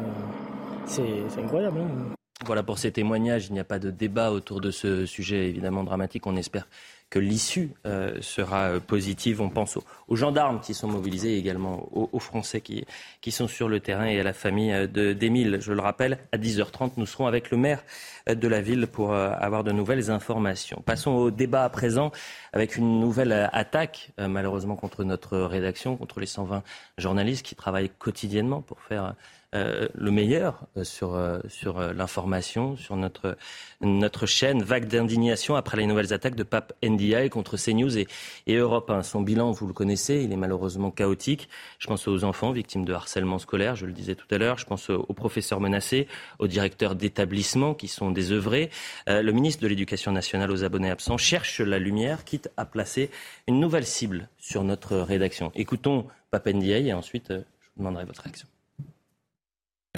c'est 0.88 1.04
incroyable. 1.38 1.80
Hein. 1.80 2.16
Voilà 2.44 2.64
pour 2.64 2.80
ces 2.80 2.92
témoignages. 2.92 3.48
Il 3.48 3.54
n'y 3.54 3.60
a 3.60 3.64
pas 3.64 3.78
de 3.78 3.92
débat 3.92 4.32
autour 4.32 4.62
de 4.62 4.72
ce 4.72 5.06
sujet 5.06 5.48
évidemment 5.48 5.84
dramatique. 5.84 6.26
On 6.26 6.36
espère 6.36 6.68
que 7.10 7.20
l'issue 7.20 7.72
euh, 7.86 8.18
sera 8.22 8.64
euh, 8.64 8.80
positive. 8.80 9.42
On 9.42 9.50
pense 9.50 9.78
aux, 10.08 10.16
gendarmes 10.16 10.60
qui 10.60 10.74
sont 10.74 10.88
mobilisés, 10.88 11.38
également 11.38 11.88
aux, 11.94 12.20
Français 12.20 12.62
qui, 12.62 12.86
qui, 13.22 13.32
sont 13.32 13.48
sur 13.48 13.70
le 13.70 13.80
terrain 13.80 14.06
et 14.06 14.20
à 14.20 14.24
la 14.24 14.34
famille 14.34 14.74
euh, 14.74 15.14
d'Émile. 15.14 15.60
Je 15.62 15.72
le 15.72 15.82
rappelle, 15.82 16.18
à 16.32 16.38
10h30, 16.38 16.94
nous 16.98 17.06
serons 17.06 17.28
avec 17.28 17.52
le 17.52 17.58
maire 17.58 17.84
de 18.28 18.48
la 18.48 18.62
ville 18.62 18.88
pour 18.88 19.14
avoir 19.14 19.64
de 19.64 19.72
nouvelles 19.72 20.10
informations. 20.10 20.82
Passons 20.84 21.12
au 21.12 21.32
débat 21.32 21.64
à 21.64 21.70
présent 21.70 22.12
avec 22.54 22.76
une 22.76 23.00
nouvelle 23.00 23.50
attaque, 23.54 24.12
malheureusement, 24.18 24.76
contre 24.76 25.04
notre 25.04 25.38
rédaction, 25.38 25.96
contre 25.96 26.20
les 26.20 26.26
120 26.26 26.64
journalistes 26.98 27.46
qui 27.46 27.54
travaillent 27.54 27.92
quotidiennement 28.00 28.64
pour 28.64 28.82
faire 28.82 29.14
euh, 29.56 29.88
le 29.94 30.12
meilleur 30.12 30.68
euh, 30.76 30.84
sur, 30.84 31.16
euh, 31.16 31.40
sur 31.48 31.80
l'information, 31.94 32.76
sur 32.76 32.98
notre, 32.98 33.38
notre 33.80 34.26
chaîne. 34.26 34.62
Vague 34.62 34.88
d'indignation 34.88 35.56
après 35.56 35.78
les 35.78 35.88
nouvelles 35.88 36.12
attaques 36.12 36.36
de 36.36 36.44
Pape 36.44 36.74
NDI 36.84 37.30
contre 37.30 37.56
CNews 37.56 37.98
et, 37.98 38.08
et 38.48 38.56
Europe 38.56 38.90
1. 38.90 39.04
Son 39.04 39.22
bilan, 39.22 39.52
vous 39.52 39.66
le 39.66 39.74
connaissez, 39.74 40.24
il 40.24 40.34
est 40.34 40.38
malheureusement 40.38 40.92
chaotique. 40.92 41.48
Je 41.80 41.88
pense 41.88 42.06
aux 42.10 42.26
enfants 42.26 42.52
victimes 42.52 42.84
de 42.84 42.92
harcèlement 42.92 43.40
scolaire, 43.40 43.76
je 43.76 43.86
le 43.86 43.94
disais 43.94 44.16
tout 44.16 44.28
à 44.30 44.38
l'heure. 44.38 44.58
Je 44.58 44.66
pense 44.66 44.90
aux 44.90 45.14
professeurs 45.14 45.62
menacés, 45.62 46.08
aux 46.40 46.48
directeurs 46.48 46.96
d'établissements 46.96 47.74
qui 47.74 47.88
sont 47.88 48.12
désœuvrés. 48.12 48.70
le 49.08 49.32
ministre 49.32 49.64
de 49.64 49.68
l'Éducation 49.68 50.12
nationale 50.12 50.52
aux 50.52 50.64
abonnés 50.64 50.92
absents 50.92 51.18
cherche 51.18 51.62
la 51.62 51.80
lumière, 51.80 52.26
quitte 52.26 52.50
à 52.58 52.66
placer 52.66 53.10
une 53.48 53.60
nouvelle 53.60 53.86
cible 53.86 54.28
sur 54.38 54.64
notre 54.64 54.98
rédaction. 54.98 55.52
Écoutons 55.56 56.08
Pape 56.32 56.48
Ndiaye 56.48 56.90
et 56.90 56.94
ensuite 56.94 57.30
je 57.30 57.36
vous 57.38 57.80
demanderai 57.80 58.06
votre 58.06 58.22
réaction. 58.22 58.48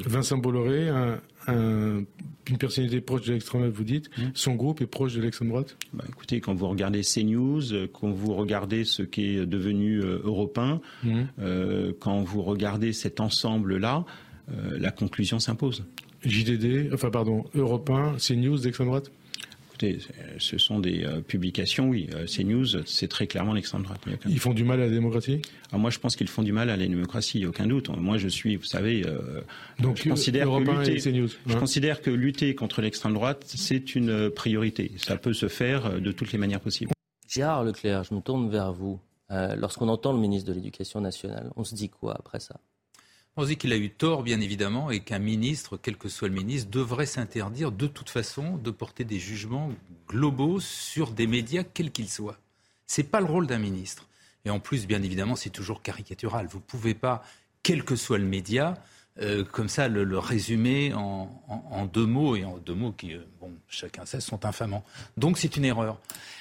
Vincent 0.06 0.38
Bolloré, 0.38 0.90
une 2.50 2.58
personnalité 2.58 3.02
proche 3.02 3.24
de 3.24 3.34
l'extrême 3.34 3.62
droite, 3.62 3.76
vous 3.76 3.84
dites, 3.84 4.10
mmh. 4.18 4.22
son 4.34 4.56
groupe 4.56 4.82
est 4.82 4.88
proche 4.88 5.14
de 5.14 5.22
l'extrême 5.22 5.50
droite 5.50 5.78
bah, 5.94 6.06
Écoutez, 6.08 6.40
quand 6.40 6.54
vous 6.54 6.68
regardez 6.68 7.02
CNews, 7.02 7.74
euh, 7.74 7.88
quand 7.92 8.10
vous 8.10 8.34
regardez 8.34 8.84
ce 8.84 9.04
qui 9.04 9.38
est 9.38 9.46
devenu 9.46 10.02
euh, 10.02 10.22
européen, 10.24 10.82
mmh. 11.04 11.22
euh, 11.40 11.94
quand 12.00 12.22
vous 12.22 12.42
regardez 12.42 12.94
cet 12.94 13.20
ensemble-là, 13.20 14.06
la 14.80 14.92
conclusion 14.92 15.40
s'impose. 15.40 15.84
JDD, 16.24 16.94
enfin 16.94 17.10
pardon, 17.10 17.44
européen, 17.54 18.16
CNews 18.18 18.58
d'extrême 18.60 18.88
droite 18.88 19.12
ce 20.38 20.58
sont 20.58 20.80
des 20.80 21.04
euh, 21.04 21.22
publications, 21.22 21.90
oui. 21.90 22.10
Euh, 22.14 22.26
CNews, 22.26 22.84
c'est 22.86 23.08
très 23.08 23.28
clairement 23.28 23.54
l'extrême 23.54 23.84
droite. 23.84 24.02
Ils 24.28 24.40
font 24.40 24.54
du 24.54 24.64
mal 24.64 24.82
à 24.82 24.86
la 24.86 24.92
démocratie? 24.92 25.42
Ah, 25.72 25.78
Moi, 25.78 25.90
je 25.90 26.00
pense 26.00 26.16
qu'ils 26.16 26.28
font 26.28 26.44
du 26.44 26.52
mal 26.52 26.70
à 26.70 26.78
la 26.78 26.88
démocratie, 26.88 27.46
aucun 27.46 27.66
doute. 27.66 27.90
Moi, 27.90 28.18
je 28.18 28.28
suis, 28.28 28.56
vous 28.56 28.66
savez, 28.66 29.06
euh, 29.06 29.42
Donc, 29.80 30.02
je, 30.04 30.10
considère 30.10 30.48
que, 30.48 30.72
lutter, 30.72 31.12
CNews, 31.12 31.30
je 31.46 31.58
considère 31.58 32.02
que 32.02 32.10
lutter 32.10 32.56
contre 32.56 32.82
l'extrême 32.82 33.14
droite, 33.14 33.44
c'est 33.48 33.96
une 33.96 34.30
priorité. 34.30 34.92
Ça 34.98 35.18
peut 35.18 35.34
se 35.34 35.48
faire 35.48 36.00
de 36.00 36.12
toutes 36.12 36.32
les 36.32 36.38
manières 36.38 36.62
possibles. 36.62 36.92
Gérard 37.28 37.64
Leclerc, 37.64 38.04
je 38.04 38.16
me 38.16 38.22
tourne 38.22 38.50
vers 38.50 38.74
vous. 38.74 39.00
Lorsqu'on 39.30 39.90
entend 39.90 40.14
le 40.14 40.20
ministre 40.20 40.48
de 40.50 40.54
l'Éducation 40.54 41.02
nationale, 41.02 41.52
on 41.56 41.64
se 41.64 41.76
dit 41.76 41.90
quoi 41.90 42.16
après 42.18 42.40
ça? 42.40 42.60
On 43.38 43.46
dit 43.46 43.56
qu'il 43.56 43.72
a 43.72 43.78
eu 43.78 43.92
tort, 43.92 44.24
bien 44.24 44.42
évidemment, 44.42 44.90
et 44.90 45.00
qu'un 45.00 45.20
ministre, 45.20 45.78
quel 45.78 45.96
que 45.96 46.10
soit 46.10 46.28
le 46.28 46.34
ministre, 46.34 46.72
devrait 46.72 47.06
s'interdire 47.06 47.72
de 47.72 47.86
toute 47.86 48.10
façon 48.10 48.58
de 48.58 48.72
porter 48.72 49.04
des 49.04 49.20
jugements 49.20 49.70
globaux 50.10 50.60
sur 50.60 51.12
des 51.12 51.28
médias, 51.28 51.64
quels 51.64 51.92
qu'ils 51.92 52.10
soient. 52.10 52.38
Ce 52.88 53.02
n'est 53.02 53.08
pas 53.08 53.20
le 53.20 53.28
rôle 53.28 53.46
d'un 53.46 53.60
ministre. 53.60 54.08
Et 54.44 54.50
en 54.50 54.60
plus, 54.60 54.88
bien 54.88 55.04
évidemment, 55.04 55.36
c'est 55.36 55.52
toujours 55.52 55.84
caricatural. 55.84 56.48
Vous 56.48 56.58
ne 56.58 56.64
pouvez 56.64 56.96
pas, 56.96 57.24
quel 57.62 57.84
que 57.84 57.96
soit 57.96 58.18
le 58.18 58.26
média, 58.26 58.74
euh, 59.22 59.44
comme 59.44 59.70
ça, 59.70 59.88
le, 59.88 60.18
résumer 60.18 60.94
en, 60.96 61.86
deux 61.94 62.06
mots, 62.08 62.36
et 62.36 62.44
en 62.44 62.58
deux 62.58 62.74
mots 62.74 62.92
qui, 62.92 63.14
euh, 63.14 63.20
bon, 63.40 63.52
chacun 63.68 64.06
sait, 64.06 64.20
sont 64.20 64.46
infamants. 64.46 64.84
Donc 65.16 65.38
c'est 65.38 65.58
une 65.58 65.66
erreur. 65.66 66.00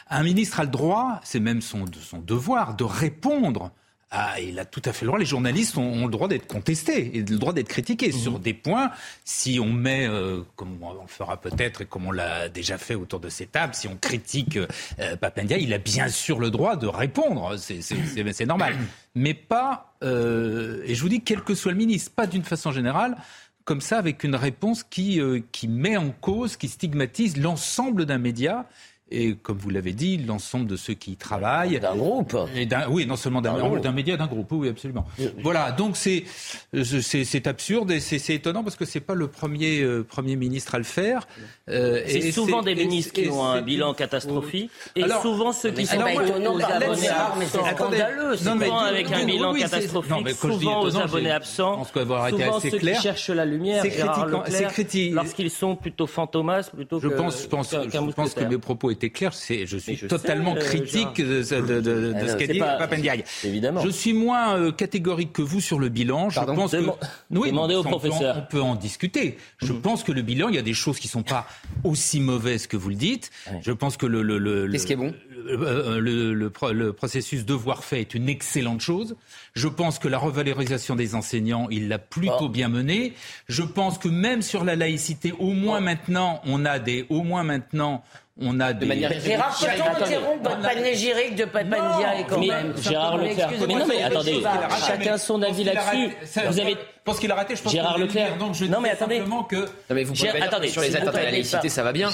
Un 0.08 0.22
ministre 0.22 0.60
a 0.60 0.64
le 0.64 0.70
droit, 0.70 1.20
c'est 1.24 1.40
même 1.40 1.60
son, 1.60 1.84
son 2.00 2.20
devoir, 2.20 2.74
de 2.74 2.84
répondre 2.84 3.70
ah, 4.12 4.40
il 4.40 4.58
a 4.60 4.64
tout 4.64 4.82
à 4.84 4.92
fait 4.92 5.04
le 5.04 5.08
droit. 5.08 5.18
Les 5.18 5.26
journalistes 5.26 5.76
ont, 5.76 6.04
le 6.04 6.10
droit 6.10 6.28
d'être 6.28 6.46
contestés 6.46 7.16
et 7.16 7.22
le 7.22 7.38
droit 7.38 7.52
d'être 7.52 7.68
critiqués 7.68 8.12
sur 8.12 8.34
mhm. 8.34 8.38
des 8.38 8.54
points. 8.54 8.90
Si 9.24 9.58
on 9.60 9.72
met, 9.72 10.06
euh, 10.06 10.42
comme 10.54 10.80
on 10.80 10.92
le 10.92 11.08
fera 11.08 11.40
peut-être 11.40 11.82
et 11.82 11.86
comme 11.86 12.06
on 12.06 12.12
l'a 12.12 12.48
déjà 12.48 12.78
fait 12.78 12.94
autour 12.94 13.18
de 13.18 13.28
ces 13.28 13.46
tables, 13.46 13.74
si 13.74 13.88
on 13.88 13.96
critique 13.96 14.58
euh, 14.58 15.16
Papendia, 15.16 15.58
il 15.58 15.74
a 15.74 15.78
bien 15.78 16.08
sûr 16.08 16.38
le 16.38 16.50
droit 16.50 16.76
de 16.76 16.86
répondre. 16.86 17.56
C'est 17.56 18.46
normal. 18.46 18.76
Mais 19.16 19.34
pas, 19.34 19.96
euh, 20.04 20.82
et 20.84 20.94
je 20.94 21.02
vous 21.02 21.08
dis, 21.08 21.22
quel 21.22 21.40
que 21.40 21.54
soit 21.54 21.72
le 21.72 21.78
ministre, 21.78 22.12
pas 22.12 22.26
d'une 22.26 22.44
façon 22.44 22.70
générale, 22.70 23.16
comme 23.64 23.80
ça, 23.80 23.98
avec 23.98 24.22
une 24.22 24.36
réponse 24.36 24.84
qui, 24.84 25.20
qui 25.50 25.66
met 25.66 25.96
en 25.96 26.10
cause, 26.10 26.56
qui 26.56 26.68
stigmatise 26.68 27.36
l'ensemble 27.38 28.06
d'un 28.06 28.18
média 28.18 28.66
et 29.08 29.36
comme 29.36 29.56
vous 29.56 29.70
l'avez 29.70 29.92
dit, 29.92 30.18
l'ensemble 30.18 30.66
de 30.66 30.76
ceux 30.76 30.94
qui 30.94 31.12
y 31.12 31.16
travaillent. 31.16 31.78
D'un 31.78 31.94
groupe. 31.94 32.36
Et 32.56 32.66
oui, 32.90 33.06
non 33.06 33.14
seulement 33.14 33.40
d'un 33.40 33.92
média, 33.92 34.16
d'un 34.16 34.26
groupe, 34.26 34.50
oui, 34.50 34.68
absolument. 34.68 35.06
Voilà, 35.42 35.70
donc 35.70 35.96
c'est 35.96 36.24
c'est 36.82 37.46
absurde 37.46 37.92
et 37.92 38.00
c'est 38.00 38.34
étonnant 38.34 38.64
parce 38.64 38.74
que 38.76 38.84
c'est 38.84 39.00
pas 39.00 39.14
le 39.14 39.28
premier 39.28 39.80
euh, 39.80 40.02
premier 40.02 40.34
ministre 40.34 40.74
à 40.74 40.78
le 40.78 40.84
faire. 40.84 41.28
Euh, 41.68 42.02
c'est 42.06 42.32
souvent 42.32 42.62
des 42.62 42.74
ministres 42.74 43.12
qui 43.12 43.28
ont 43.28 43.44
un 43.44 43.62
bilan 43.62 43.94
catastrophique 43.94 44.70
et 44.96 45.04
souvent 45.22 45.52
ceux 45.52 45.70
qui 45.70 45.86
sont 45.86 45.98
aux 45.98 46.62
abonnés 46.62 47.08
mais 47.38 47.46
c'est 47.46 47.74
scandaleux. 47.74 48.36
Souvent 48.36 48.78
avec 48.78 49.12
un 49.12 49.24
bilan 49.24 49.54
catastrophique, 49.54 50.30
souvent 50.30 50.82
aux 50.82 50.96
abonnés 50.96 51.30
absents, 51.30 51.84
souvent 51.84 52.60
ceux 52.60 52.70
qui 52.70 52.94
cherchent 52.96 53.30
la 53.30 53.44
lumière. 53.44 53.84
C'est 54.48 54.66
critique 54.66 55.14
lorsqu'ils 55.14 55.50
sont 55.50 55.76
plutôt 55.76 56.08
fantomas 56.08 56.70
plutôt 56.74 56.98
que. 56.98 57.08
Je 57.08 57.14
pense, 57.14 57.46
je 57.72 58.12
pense 58.12 58.34
que 58.34 58.44
mes 58.44 58.58
propos 58.58 58.95
était 58.96 59.10
clair. 59.10 59.32
Je 59.32 59.76
suis 59.76 59.98
totalement 59.98 60.56
euh, 60.56 60.60
critique 60.60 61.16
de, 61.20 61.40
ah 61.40 62.28
ce 62.28 62.36
qu'a 62.36 62.46
dit 62.46 62.58
Papendiaï. 62.58 63.24
Évidemment. 63.44 63.82
Je 63.82 63.90
suis 63.90 64.12
moins 64.12 64.56
euh, 64.56 64.72
catégorique 64.72 65.32
que 65.32 65.42
vous 65.42 65.60
sur 65.60 65.78
le 65.78 65.88
bilan. 65.88 66.30
Je 66.30 66.40
pense 66.40 66.72
que 66.72 66.84
oui, 67.30 67.50
demandez 67.50 67.74
au 67.74 67.82
professeur. 67.82 68.36
On 68.38 68.50
peut 68.50 68.62
en 68.62 68.74
discuter. 68.74 69.36
Je 69.58 69.72
mhm. 69.72 69.80
pense 69.80 70.02
que 70.04 70.12
le 70.12 70.22
bilan, 70.22 70.48
il 70.48 70.54
y 70.54 70.58
a 70.58 70.62
des 70.62 70.74
choses 70.74 70.98
qui 70.98 71.08
sont 71.08 71.22
pas 71.22 71.46
aussi 71.84 72.20
mauvaises 72.20 72.66
que 72.66 72.76
vous 72.76 72.88
le 72.88 72.94
dites. 72.94 73.30
Je 73.62 73.72
pense 73.72 73.96
que 73.96 74.06
le 74.06 74.22
le 74.22 74.38
le, 74.38 74.70
Qu'est-ce 74.70 74.86
qui 74.86 74.92
est 74.92 74.96
bon? 74.96 75.14
euh, 75.48 76.00
le, 76.00 76.34
le, 76.34 76.52
le, 76.72 76.92
processus 76.92 77.44
devoir 77.44 77.84
fait 77.84 78.00
est 78.00 78.14
une 78.14 78.28
excellente 78.28 78.80
chose. 78.80 79.16
Je 79.54 79.68
pense 79.68 79.98
que 79.98 80.08
la 80.08 80.18
revalorisation 80.18 80.96
des 80.96 81.14
enseignants, 81.14 81.68
il 81.70 81.88
l'a 81.88 81.98
plutôt 81.98 82.48
bien 82.48 82.68
menée. 82.68 83.14
Je 83.48 83.62
pense 83.62 83.98
que 83.98 84.08
même 84.08 84.42
sur 84.42 84.64
la 84.64 84.76
laïcité, 84.76 85.32
au 85.38 85.52
moins 85.52 85.80
maintenant, 85.80 86.40
on 86.44 86.64
a 86.64 86.78
des, 86.78 87.06
au 87.08 87.22
moins 87.22 87.42
maintenant, 87.42 88.02
on 88.40 88.60
a 88.60 88.72
des... 88.72 88.86
De 88.86 89.20
Gérard, 89.20 89.58
peut-on 89.58 90.04
interrompre 90.04 90.50
votre 90.50 90.60
panégyrique 90.60 91.36
de 91.36 91.44
Papandia 91.44 92.20
et 92.20 92.24
quand 92.24 92.40
même 92.40 92.74
Gérard 92.76 93.18
Leclerc. 93.18 93.50
Mais 93.66 93.74
non, 93.74 93.86
mais 93.86 94.02
attendez, 94.02 94.42
chacun 94.86 95.18
son 95.18 95.42
avis 95.42 95.64
là-dessus. 95.64 96.16
Vous 96.48 96.60
avez... 96.60 96.72
Je 96.72 97.12
pense 97.12 97.20
qu'il 97.20 97.30
a 97.30 97.36
raté, 97.36 97.56
je 97.56 97.62
pense 97.62 97.72
Gérard 97.72 97.98
Leclerc. 97.98 98.38
Donc 98.38 98.54
je 98.54 98.64
non, 98.64 98.80
mais 98.80 98.90
attendez. 98.90 99.22
que... 99.48 99.56
Non, 99.56 99.66
mais 99.90 100.04
vous 100.04 100.14
pouvez 100.14 100.42
attendez, 100.42 100.68
sur 100.68 100.82
les 100.82 100.96
attentats 100.96 101.18
à 101.18 101.24
la 101.24 101.30
laïcité, 101.30 101.68
ça 101.68 101.82
va 101.82 101.92
bien 101.92 102.10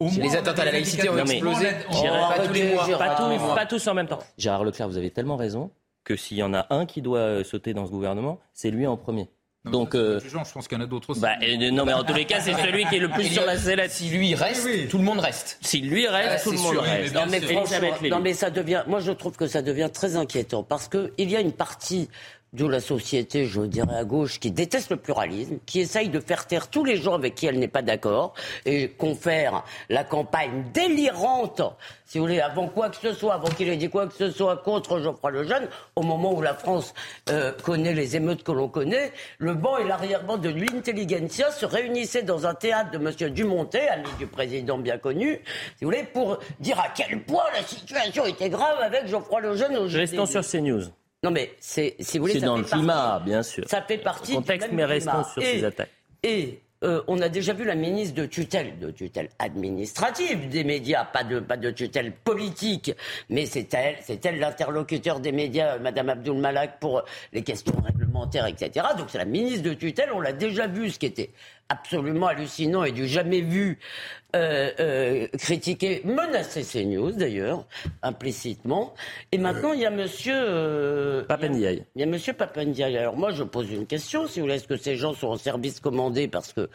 les 0.00 0.36
attentats 0.36 0.62
à 0.62 0.64
la 0.66 0.72
laïcité 0.72 1.08
ont 1.08 1.18
explosé. 1.18 1.66
pas, 1.90 2.46
tous 2.46 2.52
les 2.52 3.38
mois. 3.38 3.54
Pas, 3.54 3.66
tous, 3.66 3.86
en 3.86 3.94
même 3.94 4.08
temps. 4.08 4.20
Gérard 4.38 4.64
Leclerc, 4.64 4.88
vous 4.88 4.96
avez 4.96 5.10
tellement 5.10 5.36
raison 5.36 5.70
que 6.04 6.16
s'il 6.16 6.38
y 6.38 6.42
en 6.42 6.54
a 6.54 6.66
un 6.70 6.86
qui 6.86 7.02
doit 7.02 7.18
euh, 7.18 7.44
sauter 7.44 7.74
dans 7.74 7.86
ce 7.86 7.90
gouvernement, 7.90 8.40
c'est 8.54 8.70
lui 8.70 8.86
en 8.86 8.96
premier. 8.96 9.28
Donc, 9.66 9.94
euh, 9.94 10.18
je 10.24 10.52
pense 10.54 10.68
qu'il 10.68 10.78
y 10.78 10.80
en 10.80 10.84
a 10.84 10.86
d'autres 10.86 11.10
aussi. 11.10 11.20
Bah, 11.20 11.36
non, 11.72 11.84
mais 11.84 11.92
en 11.92 12.02
tous 12.02 12.14
les 12.14 12.24
cas, 12.24 12.40
c'est 12.40 12.54
celui 12.54 12.86
qui 12.86 12.96
est 12.96 13.00
le 13.00 13.10
plus 13.10 13.24
sur 13.24 13.44
la 13.44 13.58
sellette. 13.58 13.90
Si 13.90 14.08
lui 14.08 14.34
reste, 14.34 14.88
tout 14.88 14.96
le 14.96 15.04
monde 15.04 15.20
reste. 15.20 15.58
Si 15.60 15.80
lui 15.80 16.08
reste, 16.08 16.40
ah, 16.40 16.42
tout 16.42 16.52
le 16.52 16.58
monde 16.58 16.78
reste. 16.78 17.14
Non 17.14 17.26
mais, 17.28 18.08
non, 18.08 18.20
mais 18.20 18.32
ça 18.32 18.48
devient. 18.48 18.84
Moi, 18.86 19.00
je 19.00 19.12
trouve 19.12 19.36
que 19.36 19.46
ça 19.46 19.60
devient 19.60 19.90
très 19.92 20.16
inquiétant 20.16 20.62
parce 20.62 20.88
que 20.88 21.12
il 21.18 21.30
y 21.30 21.36
a 21.36 21.40
une 21.40 21.52
partie 21.52 22.08
de 22.52 22.66
la 22.66 22.80
société, 22.80 23.46
je 23.46 23.60
dirais 23.62 23.96
à 23.96 24.04
gauche, 24.04 24.40
qui 24.40 24.50
déteste 24.50 24.90
le 24.90 24.96
pluralisme, 24.96 25.58
qui 25.66 25.80
essaye 25.80 26.08
de 26.08 26.18
faire 26.18 26.46
taire 26.46 26.68
tous 26.68 26.84
les 26.84 26.96
gens 26.96 27.14
avec 27.14 27.36
qui 27.36 27.46
elle 27.46 27.58
n'est 27.58 27.68
pas 27.68 27.82
d'accord, 27.82 28.34
et 28.66 28.88
confère 28.88 29.64
la 29.88 30.02
campagne 30.02 30.64
délirante, 30.74 31.62
si 32.06 32.18
vous 32.18 32.24
voulez, 32.24 32.40
avant 32.40 32.66
quoi 32.66 32.88
que 32.88 32.96
ce 32.96 33.12
soit, 33.12 33.34
avant 33.34 33.48
qu'il 33.48 33.68
ait 33.68 33.76
dit 33.76 33.88
quoi 33.88 34.08
que 34.08 34.14
ce 34.14 34.30
soit 34.30 34.56
contre 34.56 34.98
Geoffroy 34.98 35.30
Lejeune, 35.30 35.68
au 35.94 36.02
moment 36.02 36.34
où 36.34 36.42
la 36.42 36.54
France 36.54 36.92
euh, 37.28 37.52
connaît 37.62 37.94
les 37.94 38.16
émeutes 38.16 38.42
que 38.42 38.50
l'on 38.50 38.68
connaît, 38.68 39.12
le 39.38 39.54
banc 39.54 39.78
et 39.78 39.86
l'arrière-banc 39.86 40.38
de 40.38 40.48
l'intelligentsia 40.48 41.52
se 41.52 41.66
réunissaient 41.66 42.24
dans 42.24 42.46
un 42.46 42.54
théâtre 42.54 42.90
de 42.90 42.98
M. 42.98 43.30
Dumontet, 43.30 43.88
ami 43.88 44.08
du 44.18 44.26
président 44.26 44.78
bien 44.78 44.98
connu, 44.98 45.40
si 45.78 45.84
vous 45.84 45.90
voulez, 45.90 46.02
pour 46.02 46.38
dire 46.58 46.80
à 46.80 46.88
quel 46.88 47.22
point 47.22 47.44
la 47.54 47.62
situation 47.62 48.26
était 48.26 48.50
grave 48.50 48.78
avec 48.80 49.06
Geoffroy 49.06 49.40
Lejeune 49.40 49.76
au 49.76 49.86
Restons 49.86 50.26
sur 50.26 50.44
CNews. 50.44 50.90
Non, 51.22 51.30
mais 51.30 51.54
c'est, 51.60 51.96
si 52.00 52.18
vous 52.18 52.24
voulez, 52.24 52.40
c'est 52.40 52.46
dans 52.46 52.56
le 52.56 52.64
climat, 52.64 53.20
bien 53.24 53.42
sûr. 53.42 53.64
Ça 53.68 53.82
fait 53.82 53.98
partie 53.98 54.32
du 54.32 54.36
contexte, 54.38 54.70
mais 54.72 54.84
restons 54.84 55.24
sur 55.24 55.42
ces 55.42 55.64
attaques. 55.64 55.90
Et 56.22 56.60
euh, 56.82 57.02
on 57.08 57.20
a 57.20 57.28
déjà 57.28 57.52
vu 57.52 57.64
la 57.64 57.74
ministre 57.74 58.14
de 58.14 58.24
tutelle, 58.24 58.78
de 58.78 58.90
tutelle 58.90 59.28
administrative 59.38 60.48
des 60.48 60.64
médias, 60.64 61.04
pas 61.04 61.24
de, 61.24 61.38
pas 61.38 61.58
de 61.58 61.70
tutelle 61.70 62.12
politique, 62.12 62.92
mais 63.28 63.44
c'est 63.44 63.72
elle, 63.74 63.96
c'est 64.02 64.24
elle 64.24 64.38
l'interlocuteur 64.38 65.20
des 65.20 65.32
médias, 65.32 65.78
Madame 65.78 66.08
Abdul 66.08 66.38
Malak, 66.38 66.80
pour 66.80 67.02
les 67.34 67.42
questions 67.42 67.74
réglementaires, 67.84 68.09
etc. 68.48 68.86
Donc 68.96 69.08
c'est 69.08 69.18
la 69.18 69.24
ministre 69.24 69.62
de 69.62 69.74
tutelle, 69.74 70.10
on 70.12 70.20
l'a 70.20 70.32
déjà 70.32 70.66
vu, 70.66 70.90
ce 70.90 70.98
qui 70.98 71.06
était 71.06 71.30
absolument 71.68 72.26
hallucinant 72.26 72.84
et 72.84 72.92
du 72.92 73.06
jamais 73.06 73.40
vu 73.40 73.78
euh, 74.34 74.70
euh, 74.80 75.28
critiquer, 75.38 76.02
menacer 76.04 76.62
CNews 76.62 77.12
d'ailleurs, 77.12 77.66
implicitement. 78.02 78.94
Et 79.32 79.38
maintenant, 79.38 79.72
il 79.72 79.80
y 79.80 79.86
a 79.86 79.90
monsieur... 79.90 80.34
Euh, 80.36 81.24
Papendiaï. 81.24 81.84
Il 81.94 82.00
y 82.00 82.04
a 82.04 82.06
monsieur 82.06 82.32
Papendiaï. 82.32 82.96
Alors 82.98 83.16
moi, 83.16 83.30
je 83.30 83.44
pose 83.44 83.70
une 83.70 83.86
question, 83.86 84.26
si 84.26 84.40
vous 84.40 84.46
voulez, 84.46 84.56
est-ce 84.56 84.68
que 84.68 84.76
ces 84.76 84.96
gens 84.96 85.14
sont 85.14 85.28
en 85.28 85.36
service 85.36 85.80
commandé 85.80 86.28
parce 86.28 86.52
que... 86.52 86.68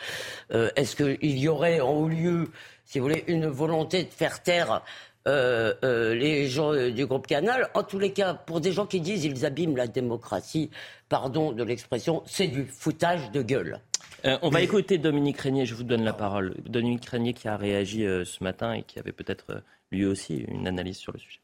Euh, 0.53 0.69
est-ce 0.75 0.95
qu'il 0.95 1.37
y 1.37 1.47
aurait 1.47 1.81
en 1.81 1.91
haut 1.91 2.07
lieu, 2.07 2.49
si 2.85 2.99
vous 2.99 3.07
voulez, 3.07 3.23
une 3.27 3.47
volonté 3.47 4.03
de 4.03 4.11
faire 4.11 4.41
taire 4.41 4.81
euh, 5.27 5.73
euh, 5.83 6.13
les 6.13 6.47
gens 6.47 6.73
du 6.89 7.05
groupe 7.05 7.27
Canal. 7.27 7.69
En 7.73 7.83
tous 7.83 7.99
les 7.99 8.11
cas, 8.11 8.33
pour 8.33 8.61
des 8.61 8.71
gens 8.71 8.85
qui 8.85 9.01
disent 9.01 9.25
ils 9.25 9.45
abîment 9.45 9.77
la 9.77 9.87
démocratie, 9.87 10.69
pardon 11.09 11.51
de 11.51 11.63
l'expression, 11.63 12.23
c'est 12.25 12.47
du 12.47 12.65
foutage 12.65 13.31
de 13.31 13.41
gueule. 13.41 13.79
Euh, 14.25 14.39
on 14.41 14.49
va 14.49 14.61
écouter 14.61 14.97
Dominique 14.97 15.37
Régnier, 15.37 15.65
je 15.65 15.75
vous 15.75 15.83
donne 15.83 16.03
la 16.03 16.13
parole. 16.13 16.55
Dominique 16.67 17.05
Régnier 17.05 17.33
qui 17.33 17.47
a 17.47 17.57
réagi 17.57 18.05
euh, 18.05 18.25
ce 18.25 18.43
matin 18.43 18.73
et 18.73 18.81
qui 18.81 18.97
avait 18.97 19.11
peut-être 19.11 19.45
euh, 19.51 19.59
lui 19.91 20.05
aussi 20.05 20.37
une 20.47 20.67
analyse 20.67 20.97
sur 20.97 21.13
le 21.13 21.19
sujet. 21.19 21.39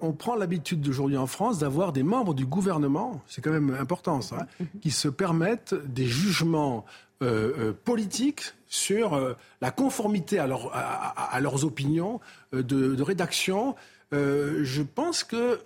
On 0.00 0.12
prend 0.12 0.34
l'habitude 0.34 0.80
d'aujourd'hui 0.80 1.16
en 1.16 1.28
France 1.28 1.60
d'avoir 1.60 1.92
des 1.92 2.02
membres 2.02 2.34
du 2.34 2.44
gouvernement, 2.44 3.22
c'est 3.28 3.40
quand 3.40 3.52
même 3.52 3.74
important 3.78 4.20
ça, 4.20 4.46
qui 4.82 4.90
se 4.90 5.08
permettent 5.08 5.74
des 5.74 6.04
jugements 6.04 6.84
politiques 7.84 8.52
sur 8.68 9.36
la 9.60 9.70
conformité 9.70 10.38
à, 10.38 10.46
leurs 10.46 11.64
opinions 11.64 12.20
de, 12.52 12.60
de 12.62 13.02
rédaction. 13.02 13.74
je 14.12 14.82
pense 14.82 15.24
que 15.24 15.60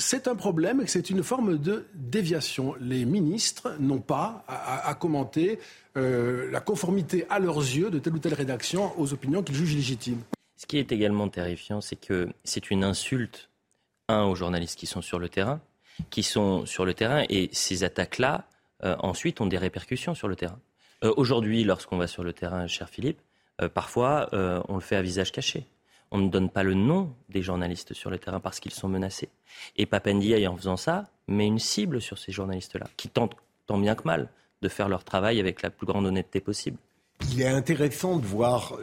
c'est 0.00 0.28
un 0.28 0.34
problème 0.34 0.80
et 0.80 0.84
que 0.84 0.90
c'est 0.90 1.10
une 1.10 1.22
forme 1.22 1.58
de 1.58 1.86
déviation. 1.94 2.74
Les 2.80 3.04
ministres 3.04 3.76
n'ont 3.78 4.00
pas 4.00 4.44
à, 4.48 4.94
commenter 4.94 5.60
euh, 5.96 6.50
la 6.50 6.60
conformité 6.60 7.26
à 7.28 7.38
leurs 7.38 7.58
yeux 7.58 7.90
de 7.90 7.98
telle 7.98 8.14
ou 8.14 8.18
telle 8.18 8.34
rédaction 8.34 8.98
aux 8.98 9.12
opinions 9.12 9.42
qu'ils 9.42 9.54
jugent 9.54 9.76
légitimes. 9.76 10.22
Ce 10.56 10.66
qui 10.66 10.78
est 10.78 10.90
également 10.90 11.28
terrifiant, 11.28 11.80
c'est 11.80 11.96
que 11.96 12.28
c'est 12.44 12.70
une 12.70 12.82
insulte, 12.82 13.50
un, 14.08 14.24
aux 14.24 14.34
journalistes 14.34 14.78
qui 14.78 14.86
sont 14.86 15.02
sur 15.02 15.18
le 15.18 15.28
terrain, 15.28 15.60
qui 16.08 16.22
sont 16.22 16.66
sur 16.66 16.84
le 16.84 16.94
terrain, 16.94 17.24
et 17.28 17.50
ces 17.52 17.84
attaques-là, 17.84 18.46
euh, 18.82 18.96
ensuite, 19.00 19.40
ont 19.40 19.46
des 19.46 19.58
répercussions 19.58 20.14
sur 20.14 20.28
le 20.28 20.36
terrain. 20.36 20.58
Euh, 21.02 21.12
aujourd'hui, 21.16 21.64
lorsqu'on 21.64 21.96
va 21.96 22.06
sur 22.06 22.22
le 22.22 22.32
terrain, 22.32 22.66
cher 22.66 22.88
Philippe, 22.88 23.20
parfois, 23.74 24.30
on 24.32 24.76
le 24.76 24.80
fait 24.80 24.96
à 24.96 25.02
visage 25.02 25.32
caché 25.32 25.66
on 26.10 26.18
ne 26.18 26.28
donne 26.28 26.50
pas 26.50 26.62
le 26.62 26.74
nom 26.74 27.14
des 27.28 27.42
journalistes 27.42 27.94
sur 27.94 28.10
le 28.10 28.18
terrain 28.18 28.40
parce 28.40 28.60
qu'ils 28.60 28.72
sont 28.72 28.88
menacés. 28.88 29.28
Et 29.76 29.86
Papendiaï, 29.86 30.46
en 30.46 30.56
faisant 30.56 30.76
ça, 30.76 31.08
met 31.28 31.46
une 31.46 31.58
cible 31.58 32.00
sur 32.00 32.18
ces 32.18 32.32
journalistes-là, 32.32 32.86
qui 32.96 33.08
tentent 33.08 33.36
tant 33.66 33.78
bien 33.78 33.94
que 33.94 34.04
mal 34.04 34.28
de 34.62 34.68
faire 34.68 34.88
leur 34.88 35.04
travail 35.04 35.40
avec 35.40 35.62
la 35.62 35.70
plus 35.70 35.86
grande 35.86 36.06
honnêteté 36.06 36.40
possible. 36.40 36.78
Il 37.32 37.40
est 37.40 37.48
intéressant 37.48 38.16
de 38.16 38.26
voir. 38.26 38.76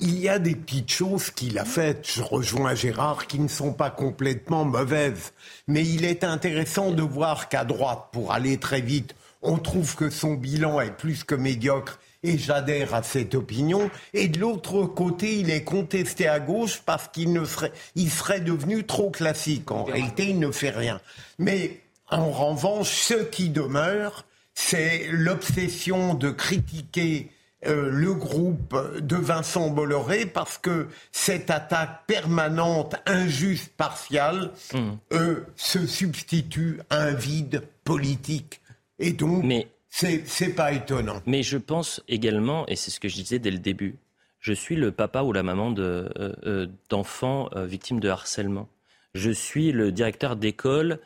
il 0.00 0.18
y 0.18 0.28
a 0.28 0.38
des 0.38 0.54
petites 0.54 0.90
choses 0.90 1.30
qu'il 1.30 1.58
a 1.58 1.64
faites, 1.64 2.08
je 2.10 2.22
rejoins 2.22 2.74
Gérard, 2.74 3.26
qui 3.26 3.38
ne 3.38 3.48
sont 3.48 3.72
pas 3.72 3.90
complètement 3.90 4.64
mauvaises. 4.64 5.32
Mais 5.66 5.84
il 5.86 6.04
est 6.04 6.24
intéressant 6.24 6.92
de 6.92 7.02
voir 7.02 7.48
qu'à 7.48 7.64
droite, 7.64 8.08
pour 8.12 8.32
aller 8.32 8.58
très 8.58 8.80
vite, 8.80 9.14
on 9.42 9.58
trouve 9.58 9.94
que 9.94 10.10
son 10.10 10.34
bilan 10.34 10.80
est 10.80 10.96
plus 10.96 11.24
que 11.24 11.34
médiocre 11.34 11.98
et 12.22 12.36
j'adhère 12.36 12.94
à 12.94 13.02
cette 13.02 13.34
opinion. 13.34 13.90
Et 14.12 14.28
de 14.28 14.40
l'autre 14.40 14.84
côté, 14.84 15.38
il 15.38 15.50
est 15.50 15.64
contesté 15.64 16.26
à 16.26 16.40
gauche 16.40 16.82
parce 16.84 17.08
qu'il 17.08 17.32
ne 17.32 17.44
serait, 17.44 17.72
il 17.94 18.10
serait 18.10 18.40
devenu 18.40 18.84
trop 18.84 19.10
classique. 19.10 19.70
En 19.70 19.84
réalité, 19.84 20.30
il 20.30 20.38
ne 20.38 20.50
fait 20.50 20.70
rien. 20.70 21.00
Mais 21.38 21.80
en 22.10 22.30
revanche, 22.30 22.90
ce 22.90 23.14
qui 23.14 23.50
demeure, 23.50 24.24
c'est 24.54 25.06
l'obsession 25.12 26.14
de 26.14 26.30
critiquer 26.30 27.30
euh, 27.66 27.90
le 27.90 28.14
groupe 28.14 28.76
de 29.00 29.16
Vincent 29.16 29.68
Bolloré 29.70 30.26
parce 30.26 30.58
que 30.58 30.88
cette 31.12 31.50
attaque 31.50 32.06
permanente, 32.06 32.96
injuste, 33.06 33.72
partiale, 33.76 34.52
mmh. 34.72 34.78
euh, 35.12 35.46
se 35.56 35.86
substitue 35.86 36.80
à 36.88 37.02
un 37.02 37.12
vide 37.12 37.62
politique. 37.84 38.60
Et 38.98 39.12
donc, 39.12 39.44
c'est 39.88 40.54
pas 40.54 40.72
étonnant. 40.72 41.22
Mais 41.26 41.42
je 41.42 41.58
pense 41.58 42.02
également, 42.08 42.66
et 42.66 42.76
c'est 42.76 42.90
ce 42.90 43.00
que 43.00 43.08
je 43.08 43.14
disais 43.14 43.38
dès 43.38 43.50
le 43.50 43.58
début, 43.58 43.98
je 44.40 44.52
suis 44.52 44.76
le 44.76 44.92
papa 44.92 45.22
ou 45.22 45.32
la 45.32 45.42
maman 45.42 45.74
euh, 45.78 46.08
euh, 46.16 46.66
d'enfants 46.88 47.48
euh, 47.54 47.66
victimes 47.66 48.00
de 48.00 48.08
harcèlement. 48.08 48.68
Je 49.14 49.30
suis 49.30 49.72
le 49.72 49.90
directeur 49.92 50.36
d'école 50.36 51.00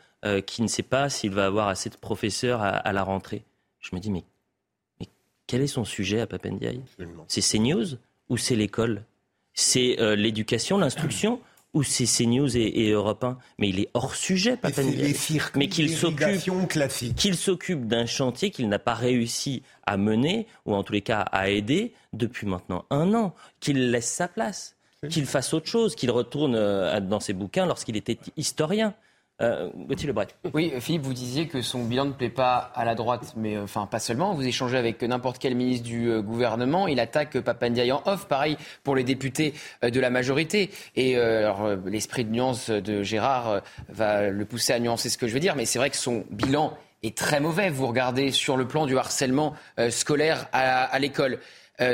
qui 0.45 0.61
ne 0.61 0.67
sait 0.67 0.83
pas 0.83 1.09
s'il 1.09 1.31
va 1.31 1.45
avoir 1.45 1.67
assez 1.67 1.89
de 1.89 1.97
professeurs 1.97 2.61
à, 2.61 2.93
la 2.93 3.03
rentrée. 3.03 3.43
Je 3.81 3.93
me 3.93 3.99
dis, 3.99 4.09
mais, 4.09 4.23
mais, 5.01 5.09
quel 5.47 5.61
est 5.61 5.67
son 5.67 5.83
sujet 5.83 6.21
à 6.21 6.27
Papendiaï? 6.27 6.79
C'est 7.27 7.41
CNews 7.41 7.97
ou 8.29 8.37
c'est 8.37 8.55
l'école? 8.55 9.03
C'est 9.53 9.97
l'éducation, 10.15 10.77
l'instruction 10.77 11.41
ou 11.73 11.83
c'est 11.83 12.05
CNews 12.05 12.55
et, 12.55 12.85
et 12.85 12.91
Europe 12.91 13.23
1 13.23 13.37
Mais 13.57 13.69
il 13.69 13.79
est 13.79 13.89
hors 13.93 14.15
sujet, 14.15 14.57
Papendiaï. 14.57 15.15
Mais 15.55 15.67
qu'il 15.67 15.89
s'occupe, 15.89 16.39
qu'il 17.15 17.35
s'occupe 17.35 17.87
d'un 17.87 18.05
chantier 18.05 18.51
qu'il 18.51 18.69
n'a 18.69 18.79
pas 18.79 18.93
réussi 18.93 19.63
à 19.85 19.97
mener, 19.97 20.47
ou 20.65 20.75
en 20.75 20.83
tous 20.83 20.93
les 20.93 21.01
cas 21.01 21.21
à 21.21 21.49
aider, 21.49 21.93
depuis 22.13 22.47
maintenant 22.47 22.85
un 22.89 23.13
an. 23.13 23.33
Qu'il 23.59 23.91
laisse 23.91 24.09
sa 24.09 24.27
place, 24.27 24.75
qu'il 25.09 25.25
fasse 25.25 25.53
autre 25.53 25.67
chose, 25.67 25.95
qu'il 25.95 26.11
retourne 26.11 26.55
euh, 26.55 26.99
dans 26.99 27.19
ses 27.19 27.33
bouquins 27.33 27.65
lorsqu'il 27.65 27.97
était 27.97 28.19
historien. 28.37 28.93
Euh, 29.41 29.69
oui, 30.53 30.73
Philippe, 30.79 31.01
vous 31.01 31.13
disiez 31.13 31.47
que 31.47 31.61
son 31.61 31.83
bilan 31.83 32.05
ne 32.05 32.11
plaît 32.11 32.29
pas 32.29 32.71
à 32.75 32.85
la 32.85 32.93
droite, 32.93 33.33
mais 33.35 33.55
euh, 33.55 33.63
enfin 33.63 33.87
pas 33.87 33.99
seulement. 33.99 34.33
Vous 34.33 34.45
échangez 34.45 34.77
avec 34.77 35.01
n'importe 35.01 35.39
quel 35.39 35.55
ministre 35.55 35.87
du 35.87 36.07
euh, 36.09 36.21
gouvernement, 36.21 36.87
il 36.87 36.99
attaque 36.99 37.39
Papandiaï 37.39 37.91
en 37.91 38.03
off. 38.05 38.27
Pareil 38.27 38.57
pour 38.83 38.95
les 38.95 39.03
députés 39.03 39.53
de 39.81 39.99
la 39.99 40.09
majorité. 40.09 40.69
Et 40.95 41.15
l'esprit 41.85 42.25
de 42.25 42.31
nuance 42.31 42.69
de 42.69 43.03
Gérard 43.03 43.61
va 43.89 44.29
le 44.29 44.45
pousser 44.45 44.73
à 44.73 44.79
nuancer 44.79 45.09
ce 45.09 45.17
que 45.17 45.27
je 45.27 45.33
veux 45.33 45.39
dire, 45.39 45.55
mais 45.55 45.65
c'est 45.65 45.79
vrai 45.79 45.89
que 45.89 45.97
son 45.97 46.25
bilan 46.29 46.73
est 47.01 47.17
très 47.17 47.39
mauvais. 47.39 47.69
Vous 47.69 47.87
regardez 47.87 48.31
sur 48.31 48.57
le 48.57 48.67
plan 48.67 48.85
du 48.85 48.97
harcèlement 48.97 49.53
scolaire 49.89 50.47
à, 50.51 50.97
l'école. 50.99 51.39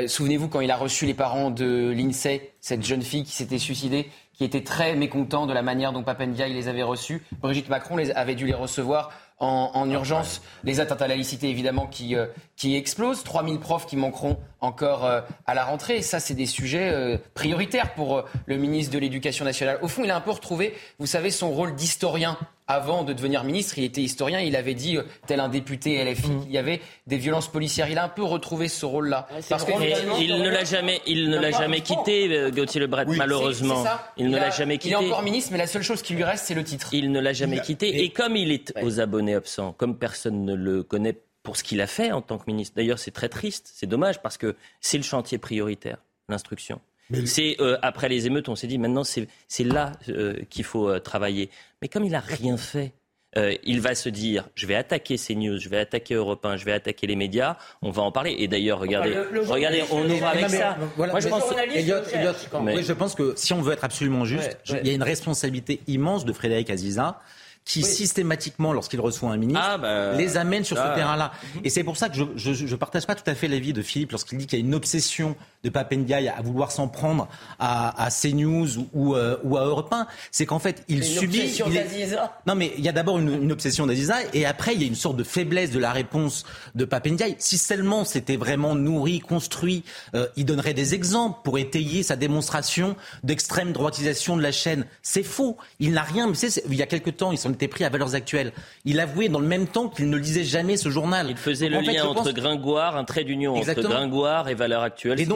Souvenez-vous 0.06 0.48
quand 0.48 0.60
il 0.60 0.70
a 0.70 0.76
reçu 0.76 1.06
les 1.06 1.14
parents 1.14 1.50
de 1.50 1.90
l'INSEE, 1.96 2.52
cette 2.60 2.84
jeune 2.84 3.02
fille 3.02 3.24
qui 3.24 3.32
s'était 3.32 3.58
suicidée 3.58 4.10
qui 4.40 4.44
était 4.46 4.64
très 4.64 4.96
mécontent 4.96 5.46
de 5.46 5.52
la 5.52 5.60
manière 5.60 5.92
dont 5.92 6.02
Papendia 6.02 6.48
les 6.48 6.66
avait 6.66 6.82
reçus. 6.82 7.22
Brigitte 7.42 7.68
Macron 7.68 7.98
les 7.98 8.10
avait 8.10 8.34
dû 8.34 8.46
les 8.46 8.54
recevoir 8.54 9.10
en, 9.38 9.90
urgence. 9.90 10.40
Les 10.64 10.80
atteintes 10.80 11.02
à 11.02 11.08
la 11.08 11.14
laïcité, 11.14 11.50
évidemment, 11.50 11.86
qui, 11.86 12.16
euh, 12.16 12.26
qui 12.56 12.74
explosent. 12.74 13.22
3000 13.22 13.58
profs 13.58 13.84
qui 13.84 13.96
manqueront 13.96 14.38
encore 14.60 15.04
euh, 15.04 15.20
à 15.46 15.52
la 15.52 15.62
rentrée. 15.64 15.98
Et 15.98 16.02
ça, 16.02 16.20
c'est 16.20 16.32
des 16.32 16.46
sujets 16.46 16.90
euh, 16.90 17.18
prioritaires 17.34 17.92
pour 17.92 18.24
le 18.46 18.56
ministre 18.56 18.94
de 18.94 18.98
l'Éducation 18.98 19.44
nationale. 19.44 19.78
Au 19.82 19.88
fond, 19.88 20.04
il 20.04 20.10
a 20.10 20.16
un 20.16 20.22
peu 20.22 20.30
retrouvé, 20.30 20.74
vous 20.98 21.06
savez, 21.06 21.30
son 21.30 21.50
rôle 21.50 21.74
d'historien 21.74 22.38
avant 22.70 23.02
de 23.02 23.12
devenir 23.12 23.42
ministre, 23.42 23.78
il 23.78 23.84
était 23.84 24.00
historien, 24.00 24.38
il 24.40 24.54
avait 24.54 24.74
dit, 24.74 24.96
euh, 24.96 25.02
tel 25.26 25.40
un 25.40 25.48
député 25.48 26.02
LFI, 26.04 26.30
mm. 26.30 26.42
qu'il 26.42 26.52
y 26.52 26.58
avait 26.58 26.80
des 27.08 27.16
violences 27.16 27.48
policières. 27.48 27.88
Il 27.90 27.98
a 27.98 28.04
un 28.04 28.08
peu 28.08 28.22
retrouvé 28.22 28.68
ce 28.68 28.86
rôle-là. 28.86 29.26
Parce 29.48 29.64
que 29.64 29.72
il 30.20 30.38
ne 30.38 30.48
l'a 30.48 30.64
jamais, 30.64 31.00
il 31.06 31.30
ne 31.30 31.38
l'a 31.38 31.50
jamais 31.50 31.80
quitté, 31.80 32.28
euh, 32.30 32.50
Gauthier 32.50 32.80
Lebret, 32.80 33.06
malheureusement. 33.06 33.84
il, 34.16 34.30
ne 34.30 34.36
l'a 34.38 34.50
jamais 34.50 34.78
quitté. 34.78 34.94
Il 34.94 35.04
est 35.04 35.06
encore 35.08 35.22
ministre, 35.22 35.50
mais 35.50 35.58
la 35.58 35.66
seule 35.66 35.82
chose 35.82 36.00
qui 36.00 36.14
lui 36.14 36.22
reste, 36.22 36.46
c'est 36.46 36.54
le 36.54 36.62
titre. 36.62 36.94
Il 36.94 37.10
ne 37.10 37.20
l'a 37.20 37.32
jamais 37.32 37.60
quitté. 37.60 38.04
Et 38.04 38.10
comme 38.10 38.36
il 38.36 38.52
est 38.52 38.72
aux 38.82 39.00
abonnés 39.00 39.34
absents, 39.34 39.72
comme 39.72 39.98
personne 39.98 40.44
ne 40.44 40.54
le 40.54 40.84
connaît 40.84 41.16
pour 41.42 41.56
ce 41.56 41.64
qu'il 41.64 41.80
a 41.80 41.86
fait 41.86 42.12
en 42.12 42.22
tant 42.22 42.38
que 42.38 42.44
ministre. 42.46 42.76
D'ailleurs, 42.76 42.98
c'est 42.98 43.10
très 43.10 43.28
triste, 43.28 43.70
c'est 43.74 43.86
dommage 43.86 44.22
parce 44.22 44.36
que 44.36 44.56
c'est 44.80 44.98
le 44.98 45.02
chantier 45.02 45.38
prioritaire, 45.38 45.98
l'instruction. 46.28 46.80
C'est 47.26 47.56
euh, 47.60 47.78
après 47.82 48.08
les 48.08 48.26
émeutes, 48.26 48.48
on 48.48 48.54
s'est 48.54 48.66
dit 48.66 48.78
maintenant 48.78 49.02
c'est 49.04 49.64
là 49.64 49.92
euh, 50.08 50.34
qu'il 50.48 50.64
faut 50.64 50.88
euh, 50.88 50.98
travailler. 50.98 51.50
Mais 51.82 51.88
comme 51.88 52.04
il 52.04 52.12
n'a 52.12 52.20
rien 52.20 52.56
fait, 52.56 52.92
il 53.36 53.80
va 53.80 53.94
se 53.94 54.08
dire 54.08 54.48
je 54.54 54.66
vais 54.66 54.74
attaquer 54.74 55.16
CNews, 55.16 55.58
je 55.58 55.68
vais 55.68 55.78
attaquer 55.78 56.14
Europe 56.14 56.44
1, 56.44 56.56
je 56.56 56.64
vais 56.64 56.72
attaquer 56.72 57.06
les 57.06 57.16
médias. 57.16 57.56
On 57.82 57.90
va 57.90 58.02
en 58.02 58.12
parler. 58.12 58.34
Et 58.38 58.48
d'ailleurs, 58.48 58.80
regardez, 58.80 59.16
regardez, 59.46 59.82
on 59.90 60.08
ouvre 60.08 60.26
avec 60.26 60.50
ça. 60.50 60.76
Moi, 60.96 61.20
je 61.20 61.28
pense, 61.28 61.44
je 61.52 62.92
pense 62.92 63.14
que 63.14 63.34
si 63.36 63.52
on 63.52 63.62
veut 63.62 63.72
être 63.72 63.84
absolument 63.84 64.24
juste, 64.24 64.58
il 64.68 64.86
y 64.86 64.90
a 64.90 64.94
une 64.94 65.02
responsabilité 65.02 65.80
immense 65.86 66.24
de 66.24 66.32
Frédéric 66.32 66.70
Aziza 66.70 67.20
qui 67.64 67.82
systématiquement, 67.82 68.72
lorsqu'il 68.72 69.00
reçoit 69.00 69.30
un 69.30 69.36
ministre, 69.36 69.62
ah, 69.64 69.78
bah, 69.78 70.12
les 70.14 70.36
amène 70.36 70.64
sur 70.64 70.76
ce 70.76 70.82
ah. 70.82 70.94
terrain-là. 70.94 71.32
Et 71.62 71.70
c'est 71.70 71.84
pour 71.84 71.96
ça 71.96 72.08
que 72.08 72.16
je 72.16 72.64
ne 72.64 72.76
partage 72.76 73.06
pas 73.06 73.14
tout 73.14 73.28
à 73.28 73.34
fait 73.34 73.48
l'avis 73.48 73.72
de 73.72 73.82
Philippe 73.82 74.12
lorsqu'il 74.12 74.38
dit 74.38 74.46
qu'il 74.46 74.58
y 74.58 74.62
a 74.62 74.64
une 74.64 74.74
obsession 74.74 75.36
de 75.62 75.68
Papendiaï 75.68 76.28
à 76.28 76.40
vouloir 76.40 76.72
s'en 76.72 76.88
prendre 76.88 77.28
à, 77.58 78.02
à 78.02 78.10
CNews 78.10 78.88
ou, 78.94 79.14
euh, 79.14 79.36
ou 79.44 79.56
à 79.56 79.64
Europe 79.64 79.92
1. 79.92 80.06
C'est 80.30 80.46
qu'en 80.46 80.58
fait, 80.58 80.84
il 80.88 81.04
subit... 81.04 81.40
Obsession 81.40 81.66
il 81.70 82.18
Non, 82.46 82.54
mais 82.54 82.72
il 82.78 82.84
y 82.84 82.88
a 82.88 82.92
d'abord 82.92 83.18
une, 83.18 83.52
obsession 83.52 83.86
d'Aziza 83.86 84.16
et 84.32 84.46
après, 84.46 84.74
il 84.74 84.80
y 84.80 84.84
a 84.84 84.86
une 84.86 84.94
sorte 84.94 85.16
de 85.16 85.24
faiblesse 85.24 85.70
de 85.70 85.78
la 85.78 85.92
réponse 85.92 86.44
de 86.74 86.84
Papendiaï. 86.84 87.36
Si 87.38 87.58
seulement 87.58 88.04
c'était 88.04 88.36
vraiment 88.36 88.74
nourri, 88.74 89.20
construit, 89.20 89.84
euh, 90.14 90.26
il 90.36 90.44
donnerait 90.46 90.74
des 90.74 90.94
exemples 90.94 91.40
pour 91.44 91.58
étayer 91.58 92.02
sa 92.02 92.16
démonstration 92.16 92.96
d'extrême 93.22 93.72
droitisation 93.72 94.36
de 94.36 94.42
la 94.42 94.52
chaîne. 94.52 94.86
C'est 95.02 95.22
faux. 95.22 95.56
Il 95.78 95.92
n'a 95.92 96.02
rien... 96.02 96.26
Mais 96.28 96.48
il 96.68 96.74
y 96.74 96.82
a 96.82 96.86
quelque 96.86 97.10
temps, 97.10 97.32
il 97.32 97.38
était 97.50 97.68
pris 97.68 97.84
à 97.84 97.88
Valeurs 97.88 98.14
Actuelles. 98.14 98.52
Il 98.84 99.00
avouait 99.00 99.28
dans 99.28 99.40
le 99.40 99.46
même 99.46 99.66
temps 99.66 99.88
qu'il 99.88 100.08
ne 100.08 100.16
lisait 100.16 100.44
jamais 100.44 100.76
ce 100.76 100.88
journal. 100.88 101.26
Il 101.30 101.36
faisait 101.36 101.68
le 101.68 101.80
lien 101.80 102.04
entre 102.06 102.32
Gringoire, 102.32 102.96
un 102.96 103.04
trait 103.04 103.24
d'union 103.24 103.56
entre 103.56 103.80
Gringoire 103.82 104.48
et 104.48 104.54
Valeurs 104.54 104.82
Actuelles. 104.82 105.26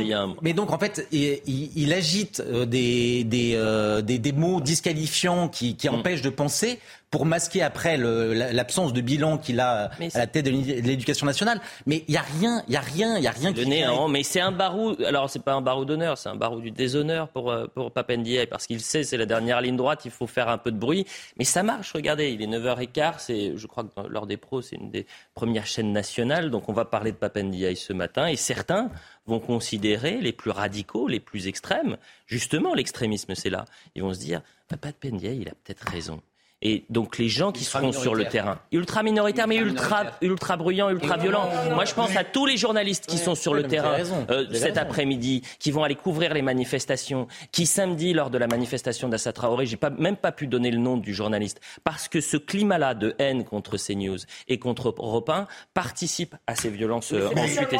Mais 0.42 0.52
donc, 0.52 0.72
en 0.72 0.78
fait, 0.78 1.06
il, 1.12 1.92
agite 1.92 2.40
euh, 2.40 2.64
des, 2.66 3.24
euh, 3.54 4.02
des, 4.02 4.18
des, 4.18 4.32
mots 4.32 4.60
disqualifiants 4.60 5.48
qui, 5.48 5.76
qui 5.76 5.88
mm. 5.88 5.94
empêchent 5.94 6.22
de 6.22 6.30
penser 6.30 6.78
pour 7.14 7.26
masquer 7.26 7.62
après 7.62 7.96
l'absence 7.96 8.92
de 8.92 9.00
bilan 9.00 9.38
qu'il 9.38 9.60
a 9.60 9.84
à 10.14 10.18
la 10.18 10.26
tête 10.26 10.46
de 10.46 10.50
l'éducation 10.50 11.26
nationale. 11.26 11.60
Mais 11.86 12.02
il 12.08 12.10
n'y 12.10 12.16
a 12.16 12.24
rien, 12.40 12.64
il 12.66 12.74
y 12.74 12.76
a 12.76 12.80
rien, 12.80 13.16
il 13.18 13.22
y 13.22 13.28
a 13.28 13.30
rien 13.30 13.52
qui. 13.52 13.68
néant, 13.68 14.08
mais 14.08 14.24
c'est 14.24 14.40
un 14.40 14.50
barou. 14.50 14.96
Alors 15.06 15.30
c'est 15.30 15.44
pas 15.44 15.52
un 15.52 15.60
barou 15.60 15.84
d'honneur, 15.84 16.18
c'est 16.18 16.28
un 16.28 16.34
barou 16.34 16.60
du 16.60 16.72
déshonneur 16.72 17.28
pour 17.28 17.52
euh, 17.52 17.68
pour 17.72 17.92
parce 17.92 18.66
qu'il 18.66 18.80
sait 18.80 19.04
c'est 19.04 19.16
la 19.16 19.26
dernière 19.26 19.60
ligne 19.60 19.76
droite, 19.76 20.00
il 20.04 20.10
faut 20.10 20.26
faire 20.26 20.48
un 20.48 20.58
peu 20.58 20.72
de 20.72 20.76
bruit. 20.76 21.06
Mais 21.38 21.44
ça 21.44 21.62
marche. 21.62 21.92
Regardez, 21.92 22.32
il 22.32 22.42
est 22.42 22.48
9h15. 22.48 23.14
C'est, 23.18 23.56
je 23.56 23.66
crois 23.68 23.84
que 23.84 24.08
l'heure 24.08 24.26
des 24.26 24.36
pros, 24.36 24.60
c'est 24.60 24.74
une 24.74 24.90
des 24.90 25.06
premières 25.34 25.66
chaînes 25.66 25.92
nationales. 25.92 26.50
Donc 26.50 26.68
on 26.68 26.72
va 26.72 26.84
parler 26.84 27.12
de 27.12 27.16
Papendiaï 27.16 27.76
ce 27.76 27.92
matin 27.92 28.26
et 28.26 28.34
certains 28.34 28.90
vont 29.26 29.38
considérer 29.38 30.20
les 30.20 30.32
plus 30.32 30.50
radicaux, 30.50 31.06
les 31.06 31.20
plus 31.20 31.46
extrêmes. 31.46 31.96
Justement, 32.26 32.74
l'extrémisme, 32.74 33.36
c'est 33.36 33.50
là. 33.50 33.66
Ils 33.94 34.02
vont 34.02 34.12
se 34.12 34.18
dire, 34.18 34.42
bah, 34.68 34.78
Papendiaï, 34.78 35.38
il 35.42 35.48
a 35.48 35.52
peut-être 35.52 35.86
raison. 35.88 36.20
Et 36.64 36.84
donc 36.88 37.18
les 37.18 37.28
gens 37.28 37.52
qui 37.52 37.62
seront 37.62 37.92
sur 37.92 38.14
le 38.14 38.24
terrain, 38.24 38.58
ultra 38.72 39.02
minoritaires, 39.02 39.46
mais 39.46 39.58
ultra, 39.58 40.04
ultra 40.22 40.56
bruyants, 40.56 40.88
ultra 40.88 41.18
violents. 41.18 41.48
Moi, 41.74 41.84
je 41.84 41.94
pense 41.94 42.16
à 42.16 42.24
tous 42.24 42.46
les 42.46 42.56
journalistes 42.56 43.06
qui 43.06 43.18
sont 43.18 43.34
sur 43.34 43.54
le 43.54 43.64
terrain 43.64 43.96
euh, 44.30 44.46
cet 44.52 44.78
après-midi, 44.78 45.42
qui 45.58 45.70
vont 45.70 45.84
aller 45.84 45.94
couvrir 45.94 46.32
les 46.32 46.42
manifestations, 46.42 47.28
qui 47.52 47.66
samedi, 47.66 48.14
lors 48.14 48.30
de 48.30 48.38
la 48.38 48.46
manifestation 48.46 49.08
d'Assa 49.08 49.32
Traoré, 49.32 49.66
j'ai 49.66 49.76
pas, 49.76 49.90
même 49.90 50.16
pas 50.16 50.32
pu 50.32 50.46
donner 50.46 50.70
le 50.70 50.78
nom 50.78 50.96
du 50.96 51.12
journaliste, 51.12 51.60
parce 51.84 52.08
que 52.08 52.20
ce 52.20 52.38
climat-là 52.38 52.94
de 52.94 53.14
haine 53.18 53.44
contre 53.44 53.76
CNews 53.76 54.18
et 54.48 54.58
contre 54.58 54.94
Europe 54.98 55.28
1 55.28 55.46
participe 55.74 56.34
à 56.46 56.54
ces 56.54 56.70
violences 56.70 57.12
euh, 57.12 57.28
ensuite 57.36 57.72
et 57.72 57.78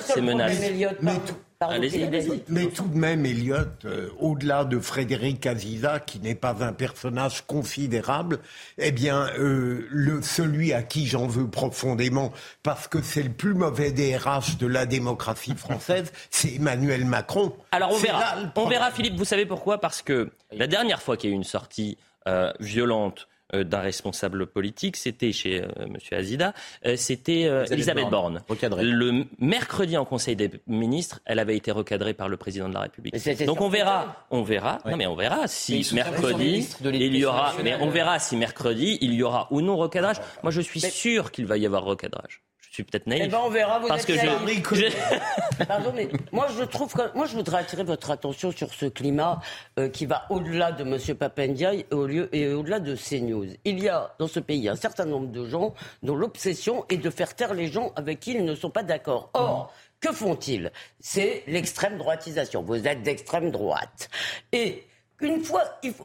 ces, 0.00 0.20
menaces. 0.20 0.60
Mais 1.00 1.14
tout 1.26 1.34
de 1.68 2.98
même, 2.98 3.26
Elliot, 3.26 3.56
euh, 3.84 4.08
au-delà 4.18 4.64
de 4.64 4.78
Frédéric 4.78 5.46
Aziza, 5.46 6.00
qui 6.00 6.20
n'est 6.20 6.34
pas 6.34 6.64
un 6.64 6.72
personnage 6.72 7.42
considérable, 7.46 8.40
eh 8.78 8.92
bien, 8.92 9.28
euh, 9.38 9.86
le, 9.90 10.22
celui 10.22 10.72
à 10.72 10.82
qui 10.82 11.06
j'en 11.06 11.26
veux 11.26 11.48
profondément, 11.48 12.32
parce 12.62 12.88
que 12.88 13.02
c'est 13.02 13.22
le 13.22 13.32
plus 13.32 13.54
mauvais 13.54 13.92
DRH 13.92 14.58
de 14.58 14.66
la 14.66 14.86
démocratie 14.86 15.54
française, 15.54 16.12
c'est 16.30 16.54
Emmanuel 16.54 17.04
Macron. 17.04 17.52
Alors 17.72 17.92
on 17.92 17.98
verra. 17.98 18.36
On 18.56 18.68
verra, 18.68 18.90
Philippe. 18.90 19.16
Vous 19.16 19.24
savez 19.24 19.46
pourquoi? 19.46 19.78
Parce 19.78 20.02
que 20.02 20.30
la 20.52 20.66
dernière 20.66 21.02
fois 21.02 21.16
qu'il 21.16 21.30
y 21.30 21.32
a 21.32 21.34
eu 21.34 21.36
une 21.36 21.44
sortie 21.44 21.98
euh, 22.26 22.52
violente 22.60 23.28
d'un 23.62 23.80
responsable 23.80 24.46
politique, 24.46 24.96
c'était 24.96 25.32
chez 25.32 25.62
euh, 25.62 25.68
M. 25.78 25.96
Azida, 26.12 26.52
euh, 26.86 26.96
c'était 26.96 27.42
Elisabeth 27.70 28.08
Borne. 28.08 28.42
Le 28.80 29.24
mercredi 29.38 29.96
en 29.96 30.04
Conseil 30.04 30.36
des 30.36 30.50
ministres, 30.66 31.20
elle 31.24 31.38
avait 31.38 31.56
été 31.56 31.70
recadrée 31.70 32.14
par 32.14 32.28
le 32.28 32.36
président 32.36 32.68
de 32.68 32.74
la 32.74 32.80
République. 32.80 33.14
Donc 33.46 33.60
on 33.60 33.68
verra, 33.68 34.26
on 34.30 34.42
verra, 34.42 34.78
non 34.84 34.96
mais 34.96 35.06
on 35.06 35.14
verra 35.14 35.46
si 35.46 35.86
mercredi 35.94 36.68
il 36.84 37.16
y 37.16 37.24
aura, 37.24 37.54
mais 37.62 37.76
on 37.80 37.90
verra 37.90 38.18
si 38.18 38.36
mercredi 38.36 38.98
il 39.00 39.14
y 39.14 39.22
aura 39.22 39.48
ou 39.50 39.60
non 39.60 39.76
recadrage. 39.76 40.16
Moi 40.42 40.50
je 40.50 40.60
suis 40.60 40.80
sûr 40.80 41.30
qu'il 41.30 41.46
va 41.46 41.56
y 41.56 41.66
avoir 41.66 41.84
recadrage 41.84 42.42
suis 42.74 42.84
peut-être 42.84 43.06
naïf. 43.06 43.22
Eh 43.26 43.28
ben 43.28 43.40
on 43.44 43.50
verra. 43.50 43.78
Vous 43.78 43.88
parce 43.88 44.04
que 44.04 44.14
je... 44.14 45.64
Pardon, 45.66 45.92
mais 45.94 46.08
moi 46.32 46.48
je 46.58 46.64
trouve 46.64 46.92
que 46.92 47.16
moi 47.16 47.26
je 47.26 47.34
voudrais 47.34 47.58
attirer 47.58 47.84
votre 47.84 48.10
attention 48.10 48.50
sur 48.50 48.72
ce 48.74 48.86
climat 48.86 49.40
euh, 49.78 49.88
qui 49.88 50.06
va 50.06 50.26
au-delà 50.30 50.72
de 50.72 50.82
M. 50.82 51.16
Papendiaï 51.16 51.86
et, 51.90 51.94
au 51.94 52.06
lieu, 52.06 52.28
et 52.34 52.52
au-delà 52.52 52.80
de 52.80 52.96
CNews. 52.96 53.46
Il 53.64 53.80
y 53.80 53.88
a 53.88 54.14
dans 54.18 54.26
ce 54.26 54.40
pays 54.40 54.68
un 54.68 54.76
certain 54.76 55.04
nombre 55.04 55.28
de 55.28 55.46
gens 55.46 55.72
dont 56.02 56.16
l'obsession 56.16 56.84
est 56.88 56.96
de 56.96 57.10
faire 57.10 57.34
taire 57.34 57.54
les 57.54 57.68
gens 57.68 57.92
avec 57.96 58.20
qui 58.20 58.32
ils 58.32 58.44
ne 58.44 58.54
sont 58.54 58.70
pas 58.70 58.82
d'accord. 58.82 59.30
Or, 59.34 59.72
que 60.00 60.12
font-ils? 60.12 60.72
C'est 61.00 61.44
l'extrême 61.46 61.96
droitisation. 61.96 62.62
Vous 62.62 62.86
êtes 62.86 63.02
d'extrême 63.02 63.50
droite 63.50 64.08
et 64.52 64.84
une 65.24 65.42
fois, 65.42 65.62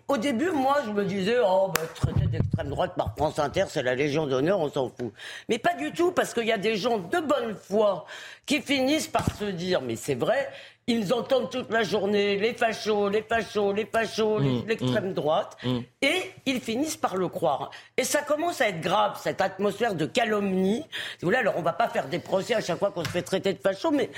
au 0.08 0.17
début, 0.17 0.51
moi, 0.51 0.77
je 0.86 0.91
me 0.91 1.05
disais, 1.05 1.38
oh, 1.45 1.71
bah, 1.73 1.82
traité 1.93 2.27
d'extrême 2.27 2.69
droite 2.69 2.93
par 2.95 3.13
France 3.15 3.39
Inter, 3.39 3.65
c'est 3.67 3.84
la 3.84 3.95
Légion 3.95 4.25
d'honneur, 4.27 4.60
on 4.60 4.69
s'en 4.69 4.88
fout. 4.89 5.13
Mais 5.47 5.60
pas 5.60 5.73
du 5.73 5.91
tout, 5.91 6.12
parce 6.12 6.34
qu'il 6.34 6.45
y 6.45 6.51
a 6.51 6.58
des 6.58 6.75
gens 6.75 6.97
de 6.97 7.19
bonne 7.19 7.55
foi 7.55 8.05
qui 8.45 8.62
finissent 8.62 9.08
par 9.08 9.25
se 9.36 9.45
dire, 9.45 9.82
mais 9.82 9.95
c'est 9.95 10.15
vrai, 10.15 10.49
ils 10.89 11.13
entendent 11.13 11.51
toute 11.51 11.69
la 11.69 11.84
journée 11.84 12.38
les 12.38 12.53
fachos, 12.53 13.10
les 13.10 13.21
fachos, 13.21 13.73
les 13.73 13.86
fachos, 13.86 14.39
mmh, 14.39 14.63
l'extrême 14.67 15.10
mmh, 15.10 15.13
droite, 15.13 15.55
mmh. 15.63 15.79
et 16.01 16.32
ils 16.47 16.60
finissent 16.60 16.97
par 16.97 17.15
le 17.15 17.27
croire. 17.27 17.69
Et 17.95 18.03
ça 18.03 18.23
commence 18.23 18.60
à 18.60 18.69
être 18.69 18.82
grave, 18.82 19.19
cette 19.21 19.39
atmosphère 19.39 19.93
de 19.93 20.08
calomnie. 20.08 20.82
Si 20.82 21.17
vous 21.21 21.27
voulez, 21.27 21.38
alors 21.38 21.55
on 21.58 21.62
va 21.62 21.73
pas 21.73 21.89
faire 21.89 22.08
des 22.08 22.17
procès 22.17 22.55
à 22.55 22.62
chaque 22.62 22.79
fois 22.79 22.89
qu'on 22.89 23.03
se 23.03 23.10
fait 23.10 23.21
traiter 23.21 23.53
de 23.53 23.60
facho, 23.60 23.91
mais 23.91 24.10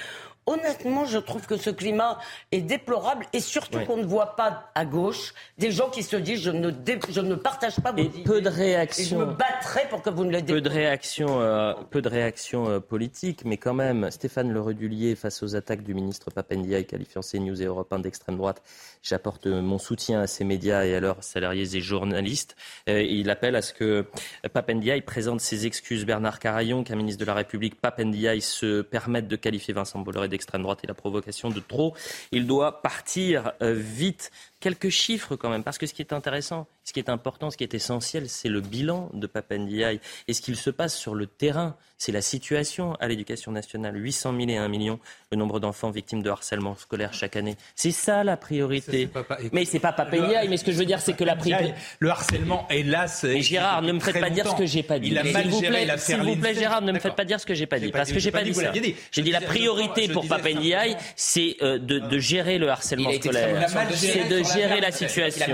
honnêtement, 0.45 1.06
je 1.06 1.17
trouve 1.17 1.45
que 1.45 1.58
ce 1.58 1.69
climat 1.69 2.19
est 2.51 2.62
déplorable 2.62 3.25
et 3.34 3.39
surtout 3.39 3.80
qu'on 3.86 3.97
ne 3.97 4.06
voit 4.06 4.36
pas 4.36 4.71
à 4.75 4.86
gauche 4.86 5.34
des 5.58 5.71
gens 5.71 5.89
qui 5.89 6.04
se 6.04 6.15
disent 6.15 6.41
je 6.41 6.51
ne, 6.51 6.71
je 7.10 7.21
ne 7.21 7.36
partage 7.36 7.80
pas 7.80 7.91
vos 7.91 7.99
et 7.99 8.10
peu 8.23 8.41
de 8.41 8.49
réactions. 8.49 9.19
je 9.19 9.25
me 9.25 9.25
battrai 9.25 9.88
pour 9.89 10.01
que 10.01 10.10
vous 10.10 10.25
ne 10.25 10.32
les 10.32 10.43
Peu 10.43 10.62
de 10.62 10.69
réactions, 10.69 11.41
euh, 11.41 11.73
peu 11.89 12.01
de 12.01 12.10
réactions 12.10 12.67
euh, 12.67 12.80
politiques, 12.80 13.45
mais 13.45 13.58
quand 13.58 13.73
même, 13.73 14.10
Stéphane 14.12 14.51
Le 14.51 14.62
Redulier 14.62 15.15
face 15.15 15.43
aux 15.43 15.56
attaques 15.56 15.84
du 15.84 15.93
ministre 15.93 16.32
Papendiaï 16.32 16.86
qualifiant 16.86 17.21
CNews 17.21 17.62
et 17.62 17.65
Europe 17.65 17.91
1 17.93 17.99
d'extrême 17.99 18.38
droite. 18.38 18.62
J'apporte 19.04 19.47
mon 19.47 19.77
soutien 19.77 20.21
à 20.21 20.27
ces 20.27 20.43
médias 20.43 20.86
et 20.86 20.95
à 20.95 20.99
leurs 20.99 21.23
salariés 21.23 21.75
et 21.75 21.82
journalistes. 21.82 22.56
Euh, 22.89 23.01
il 23.01 23.30
appelle 23.30 23.56
à 23.56 23.62
ce 23.62 23.73
que 23.73 24.06
Papendiaï 24.54 25.01
présente 25.01 25.41
ses 25.41 25.65
excuses. 25.65 26.06
Bernard 26.06 26.39
Carayon, 26.39 26.84
qu'un 26.84 26.95
ministre 26.95 27.19
de 27.19 27.25
la 27.25 27.34
République, 27.34 27.80
Papendiaï 27.80 28.41
se 28.41 28.82
permette 28.82 29.27
de 29.27 29.36
qualifier 29.36 29.73
Vincent 29.73 29.99
Bolloré 29.99 30.30
d'extrême 30.31 30.63
droite 30.63 30.79
et 30.83 30.87
la 30.87 30.95
provocation 30.95 31.49
de 31.49 31.59
trop. 31.59 31.95
Il 32.31 32.47
doit 32.47 32.81
partir 32.81 33.51
euh, 33.61 33.73
vite. 33.73 34.31
Quelques 34.59 34.89
chiffres 34.89 35.35
quand 35.35 35.49
même, 35.49 35.63
parce 35.63 35.77
que 35.77 35.85
ce 35.85 35.93
qui 35.93 36.01
est 36.01 36.13
intéressant, 36.13 36.67
ce 36.83 36.93
qui 36.93 36.99
est 36.99 37.09
important, 37.09 37.51
ce 37.51 37.57
qui 37.57 37.63
est 37.63 37.73
essentiel, 37.73 38.27
c'est 38.27 38.49
le 38.49 38.59
bilan 38.59 39.09
de 39.13 39.27
Papendiaï 39.27 39.99
et 40.27 40.33
ce 40.33 40.41
qu'il 40.41 40.55
se 40.55 40.69
passe 40.69 40.97
sur 40.97 41.13
le 41.13 41.27
terrain. 41.27 41.75
C'est 41.97 42.11
la 42.11 42.21
situation 42.21 42.95
à 42.95 43.07
l'éducation 43.07 43.51
nationale. 43.51 43.95
800 43.95 44.33
000 44.35 44.49
et 44.49 44.57
1 44.57 44.67
million 44.67 44.99
le 45.31 45.37
nombre 45.37 45.59
d'enfants 45.59 45.91
victimes 45.91 46.23
de 46.23 46.29
harcèlement 46.31 46.75
scolaire 46.75 47.13
chaque 47.13 47.35
année. 47.35 47.55
C'est 47.75 47.91
ça 47.91 48.23
la 48.23 48.35
priorité. 48.35 49.09
Mais 49.53 49.65
c'est 49.65 49.79
pas 49.79 49.93
Papendiaï, 49.93 50.47
mais 50.49 50.57
ce 50.57 50.63
que 50.63 50.71
je 50.71 50.77
veux 50.77 50.85
dire, 50.85 50.99
c'est 50.99 51.13
que 51.13 51.23
la 51.23 51.35
priorité. 51.35 51.73
Le 51.99 52.09
harcèlement, 52.09 52.67
hélas. 52.71 53.23
Mais 53.23 53.41
Gérard, 53.41 53.83
ne 53.83 53.91
me 53.91 53.99
faites 53.99 54.19
pas 54.19 54.31
dire 54.31 54.49
ce 54.49 54.55
que 54.55 54.65
j'ai 54.65 54.81
pas 54.81 54.97
dit. 54.97 55.09
Il 55.09 55.17
a 55.19 55.23
mal 55.23 55.51
géré 55.51 55.87
S'il 55.97 56.17
vous 56.17 56.35
plaît, 56.35 56.55
Gérard, 56.55 56.81
ne 56.81 56.91
me 56.91 56.99
faites 56.99 57.15
pas 57.15 57.25
dire 57.25 57.39
ce 57.39 57.45
que 57.45 57.53
j'ai 57.53 57.67
pas 57.67 57.79
dit. 57.79 57.91
Parce 57.91 58.11
que 58.11 58.19
j'ai 58.19 58.31
pas 58.31 58.43
dit 58.43 58.55
ça. 58.55 58.71
J'ai 59.11 59.21
dit 59.21 59.31
la 59.31 59.41
priorité 59.41 60.07
pour 60.07 60.27
Papendiaï, 60.27 60.97
c'est 61.15 61.57
euh, 61.61 61.77
de 61.77 62.17
gérer 62.17 62.57
le 62.57 62.69
harcèlement 62.69 63.11
scolaire. 63.13 63.69
C'est 63.93 64.27
de 64.27 64.43
gérer 64.43 64.81
la 64.81 64.91
situation. 64.91 65.45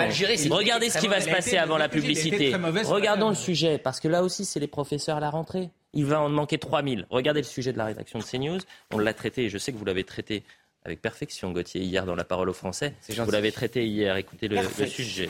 Regardez 0.49 0.89
ce 0.89 0.99
qui 0.99 1.07
va 1.07 1.16
se 1.21 1.30
passer 1.30 1.58
avant 1.58 1.77
la 1.77 1.89
publicité. 1.89 2.53
Regardons 2.86 3.30
le 3.30 3.36
sujet, 3.36 3.77
parce 3.77 3.99
que 3.99 4.08
là 4.08 4.23
aussi, 4.23 4.45
c'est 4.45 4.60
les 4.60 4.67
professeurs 4.67 5.17
à 5.17 5.19
la 5.19 5.30
rentrée. 5.30 5.69
Il 5.93 6.06
va 6.06 6.21
en 6.21 6.30
manquer 6.30 6.58
3000. 6.58 7.08
Regardez 7.10 7.41
le 7.41 7.47
sujet 7.47 7.73
de 7.73 7.77
la 7.77 7.86
rédaction 7.86 8.19
de 8.19 8.23
CNews. 8.23 8.60
On 8.91 8.99
l'a 8.99 9.13
traité, 9.13 9.45
et 9.45 9.49
je 9.49 9.58
sais 9.58 9.71
que 9.71 9.77
vous 9.77 9.86
l'avez 9.86 10.03
traité 10.03 10.43
avec 10.84 11.01
perfection, 11.01 11.51
Gauthier, 11.51 11.82
hier 11.82 12.06
dans 12.06 12.15
La 12.15 12.23
Parole 12.23 12.49
aux 12.49 12.53
Français. 12.53 12.93
Vous 13.10 13.32
l'avez 13.32 13.51
traité 13.51 13.86
hier. 13.86 14.15
Écoutez 14.15 14.47
le, 14.47 14.58
le 14.58 14.88
sujet. 14.88 15.30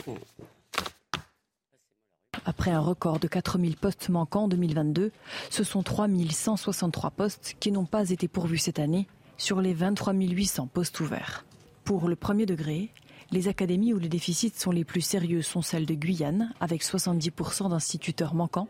Après 2.44 2.70
un 2.70 2.80
record 2.80 3.18
de 3.18 3.26
4000 3.26 3.76
postes 3.76 4.08
manquants 4.08 4.44
en 4.44 4.48
2022, 4.48 5.10
ce 5.50 5.64
sont 5.64 5.82
3163 5.82 7.10
postes 7.10 7.56
qui 7.60 7.72
n'ont 7.72 7.84
pas 7.84 8.10
été 8.10 8.28
pourvus 8.28 8.58
cette 8.58 8.78
année 8.78 9.06
sur 9.36 9.60
les 9.60 9.74
23 9.74 10.12
800 10.14 10.68
postes 10.72 11.00
ouverts. 11.00 11.44
Pour 11.84 12.08
le 12.08 12.16
premier 12.16 12.46
degré, 12.46 12.90
les 13.30 13.48
académies 13.48 13.92
où 13.92 13.98
les 13.98 14.08
déficits 14.08 14.52
sont 14.56 14.70
les 14.70 14.84
plus 14.84 15.00
sérieux 15.00 15.42
sont 15.42 15.62
celles 15.62 15.86
de 15.86 15.94
Guyane, 15.94 16.52
avec 16.60 16.82
70% 16.82 17.70
d'instituteurs 17.70 18.34
manquants, 18.34 18.68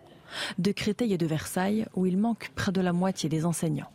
de 0.59 0.73
Créteil 0.73 1.13
et 1.13 1.19
de 1.19 1.27
Versailles, 1.27 1.87
où 1.95 2.07
il 2.07 2.19
manque 2.19 2.51
près 2.55 2.73
de 2.73 2.81
la 2.81 2.93
moitié 2.93 3.29
des 3.29 3.45
enseignants. 3.45 3.91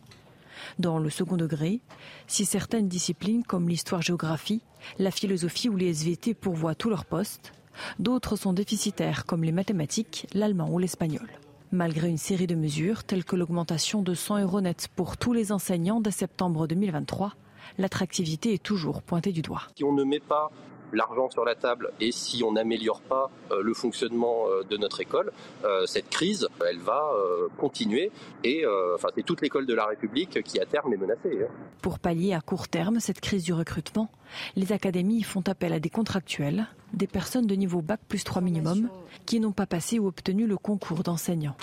Dans 0.80 0.99
le 0.99 1.10
second 1.10 1.36
degré, 1.36 1.82
si 2.28 2.45
certaines 2.45 2.88
disciplines 2.88 3.43
comme 3.43 3.67
l'histoire-géographie, 3.67 4.62
la 4.99 5.12
philosophie 5.12 5.69
ou 5.69 5.76
les 5.76 5.89
SVT 5.89 6.34
pourvoient 6.34 6.76
tous 6.76 6.89
leurs 6.89 7.06
postes, 7.06 7.52
d'autres 7.99 8.36
sont 8.36 8.54
déficitaires 8.54 9.26
comme 9.26 9.43
les 9.43 9.52
mathématiques, 9.52 10.28
l'allemand 10.34 10.69
ou 10.71 10.80
l'espagnol. 10.80 11.28
Malgré 11.71 12.08
une 12.08 12.17
série 12.17 12.47
de 12.47 12.56
mesures 12.56 13.04
telles 13.04 13.26
que 13.26 13.36
l'augmentation 13.36 14.02
de 14.02 14.13
100 14.13 14.43
euros 14.43 14.62
net 14.62 14.88
pour 14.95 15.17
tous 15.17 15.34
les 15.34 15.52
enseignants 15.52 16.02
dès 16.02 16.12
septembre 16.12 16.67
2023, 16.67 17.34
l'attractivité 17.77 18.53
est 18.53 18.63
toujours 18.63 19.01
pointée 19.01 19.31
du 19.31 19.41
doigt. 19.41 19.63
Si 19.75 19.83
on 19.83 19.93
ne 19.93 20.03
met 20.03 20.19
pas 20.19 20.51
l'argent 20.93 21.29
sur 21.29 21.43
la 21.43 21.55
table 21.55 21.91
et 21.99 22.12
si 22.12 22.43
on 22.43 22.53
n'améliore 22.53 23.01
pas 23.01 23.29
euh, 23.51 23.62
le 23.62 23.73
fonctionnement 23.73 24.45
euh, 24.47 24.63
de 24.63 24.77
notre 24.77 25.01
école, 25.01 25.31
euh, 25.63 25.86
cette 25.86 26.09
crise, 26.09 26.47
elle 26.69 26.79
va 26.79 27.12
continuer 27.57 28.12
et 28.43 28.65
enfin, 28.95 29.09
c'est 29.15 29.23
toute 29.23 29.41
l'école 29.41 29.65
de 29.65 29.73
la 29.73 29.86
République 29.86 30.41
qui 30.43 30.59
à 30.59 30.65
terme 30.65 30.93
est 30.93 30.97
menacée. 30.97 31.39
Hein. 31.43 31.51
Pour 31.81 31.99
pallier 31.99 32.33
à 32.33 32.41
court 32.41 32.67
terme 32.67 32.99
cette 32.99 33.21
crise 33.21 33.43
du 33.43 33.53
recrutement, 33.53 34.09
les 34.55 34.71
académies 34.71 35.23
font 35.23 35.43
appel 35.47 35.73
à 35.73 35.79
des 35.79 35.89
contractuels, 35.89 36.67
des 36.93 37.07
personnes 37.07 37.47
de 37.47 37.55
niveau 37.55 37.81
bac 37.81 37.99
plus 38.07 38.23
3 38.23 38.41
minimum, 38.41 38.89
qui 39.25 39.39
n'ont 39.39 39.51
pas 39.51 39.65
passé 39.65 39.99
ou 39.99 40.07
obtenu 40.07 40.47
le 40.47 40.57
concours 40.57 41.03
d'enseignants 41.03 41.55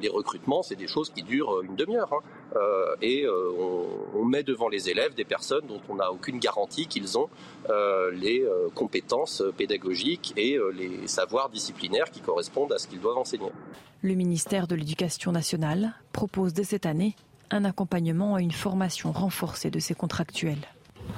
les 0.00 0.08
recrutements, 0.08 0.62
c'est 0.62 0.76
des 0.76 0.86
choses 0.86 1.10
qui 1.10 1.22
durent 1.22 1.56
euh, 1.56 1.62
une 1.62 1.76
demi-heure. 1.76 2.12
Hein. 2.12 2.20
Euh, 2.56 2.96
et 3.02 3.24
euh, 3.24 3.50
on, 4.14 4.24
met 4.24 4.42
devant 4.42 4.68
les 4.68 4.90
élèves 4.90 5.14
des 5.14 5.24
personnes 5.24 5.66
dont 5.66 5.80
on 5.88 5.96
n'a 5.96 6.12
aucune 6.12 6.38
garantie 6.38 6.86
qu'ils 6.86 7.16
ont 7.16 7.28
les 8.12 8.46
compétences 8.74 9.42
pédagogiques 9.56 10.34
et 10.36 10.58
les 10.74 11.08
savoirs 11.08 11.48
disciplinaires 11.48 12.10
qui 12.10 12.20
correspondent 12.20 12.72
à 12.72 12.78
ce 12.78 12.86
qu'ils 12.88 13.00
doivent 13.00 13.16
enseigner. 13.16 13.50
Le 14.02 14.14
ministère 14.14 14.66
de 14.66 14.74
l'Éducation 14.74 15.32
nationale 15.32 15.94
propose 16.12 16.52
dès 16.52 16.64
cette 16.64 16.84
année 16.84 17.16
un 17.50 17.64
accompagnement 17.64 18.34
à 18.34 18.42
une 18.42 18.52
formation 18.52 19.12
renforcée 19.12 19.70
de 19.70 19.78
ses 19.78 19.94
contractuels. 19.94 20.68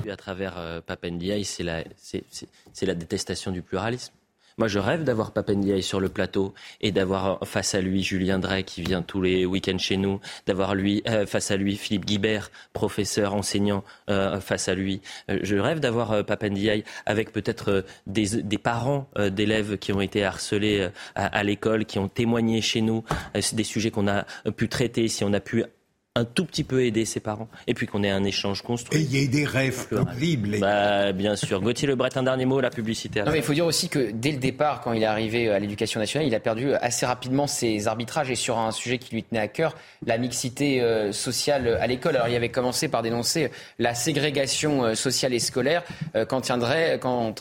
À 0.08 0.16
travers 0.16 0.82
Papendiaï, 0.86 1.44
c'est 1.44 1.64
la, 1.64 1.82
la 2.82 2.94
détestation 2.94 3.50
du 3.50 3.62
pluralisme. 3.62 4.12
Moi, 4.60 4.68
je 4.68 4.78
rêve 4.78 5.04
d'avoir 5.04 5.32
Papendiaï 5.32 5.82
sur 5.82 6.00
le 6.00 6.10
plateau 6.10 6.52
et 6.82 6.92
d'avoir 6.92 7.38
face 7.48 7.74
à 7.74 7.80
lui 7.80 8.02
Julien 8.02 8.38
Drey 8.38 8.62
qui 8.62 8.82
vient 8.82 9.00
tous 9.00 9.22
les 9.22 9.46
week-ends 9.46 9.78
chez 9.78 9.96
nous, 9.96 10.20
d'avoir 10.46 10.74
lui 10.74 11.02
euh, 11.08 11.24
face 11.24 11.50
à 11.50 11.56
lui 11.56 11.76
Philippe 11.76 12.04
Guibert, 12.04 12.50
professeur, 12.74 13.34
enseignant 13.34 13.84
euh, 14.10 14.38
face 14.38 14.68
à 14.68 14.74
lui. 14.74 15.00
Euh, 15.30 15.38
je 15.42 15.56
rêve 15.56 15.80
d'avoir 15.80 16.26
Papendiaï 16.26 16.84
avec 17.06 17.32
peut-être 17.32 17.86
des, 18.06 18.42
des, 18.42 18.58
parents 18.58 19.08
d'élèves 19.30 19.78
qui 19.78 19.94
ont 19.94 20.02
été 20.02 20.24
harcelés 20.24 20.90
à, 21.14 21.24
à 21.24 21.42
l'école, 21.42 21.86
qui 21.86 21.98
ont 21.98 22.08
témoigné 22.10 22.60
chez 22.60 22.82
nous 22.82 23.02
des 23.54 23.64
sujets 23.64 23.90
qu'on 23.90 24.08
a 24.08 24.24
pu 24.58 24.68
traiter, 24.68 25.08
si 25.08 25.24
on 25.24 25.32
a 25.32 25.40
pu 25.40 25.64
un 26.16 26.24
tout 26.24 26.44
petit 26.44 26.64
peu 26.64 26.84
aider 26.84 27.04
ses 27.04 27.20
parents 27.20 27.48
et 27.68 27.74
puis 27.74 27.86
qu'on 27.86 28.02
ait 28.02 28.10
un 28.10 28.24
échange 28.24 28.62
construit. 28.62 28.98
Et 28.98 29.02
il 29.02 29.12
y 29.12 29.18
ait 29.18 29.28
des 29.28 29.44
rêves 29.44 29.86
possibles. 29.86 30.58
Bah, 30.58 31.12
bien 31.12 31.36
sûr. 31.36 31.60
Gauthier 31.60 31.86
Lebret, 31.86 32.08
un 32.16 32.24
dernier 32.24 32.46
mot, 32.46 32.60
la 32.60 32.70
publicité. 32.70 33.22
il 33.32 33.42
faut 33.42 33.52
dire 33.52 33.64
aussi 33.64 33.88
que 33.88 34.10
dès 34.10 34.32
le 34.32 34.38
départ, 34.38 34.80
quand 34.80 34.92
il 34.92 35.04
est 35.04 35.06
arrivé 35.06 35.48
à 35.50 35.60
l'éducation 35.60 36.00
nationale, 36.00 36.26
il 36.26 36.34
a 36.34 36.40
perdu 36.40 36.74
assez 36.74 37.06
rapidement 37.06 37.46
ses 37.46 37.86
arbitrages 37.86 38.28
et 38.28 38.34
sur 38.34 38.58
un 38.58 38.72
sujet 38.72 38.98
qui 38.98 39.14
lui 39.14 39.22
tenait 39.22 39.40
à 39.40 39.46
cœur, 39.46 39.76
la 40.04 40.18
mixité 40.18 40.82
euh, 40.82 41.12
sociale 41.12 41.78
à 41.80 41.86
l'école. 41.86 42.16
Alors 42.16 42.26
il 42.26 42.34
avait 42.34 42.48
commencé 42.48 42.88
par 42.88 43.02
dénoncer 43.02 43.52
la 43.78 43.94
ségrégation 43.94 44.86
euh, 44.86 44.94
sociale 44.96 45.32
et 45.32 45.38
scolaire 45.38 45.84
euh, 46.16 46.24
quand 46.24 46.40
tiendrait, 46.40 46.98
quand, 47.00 47.34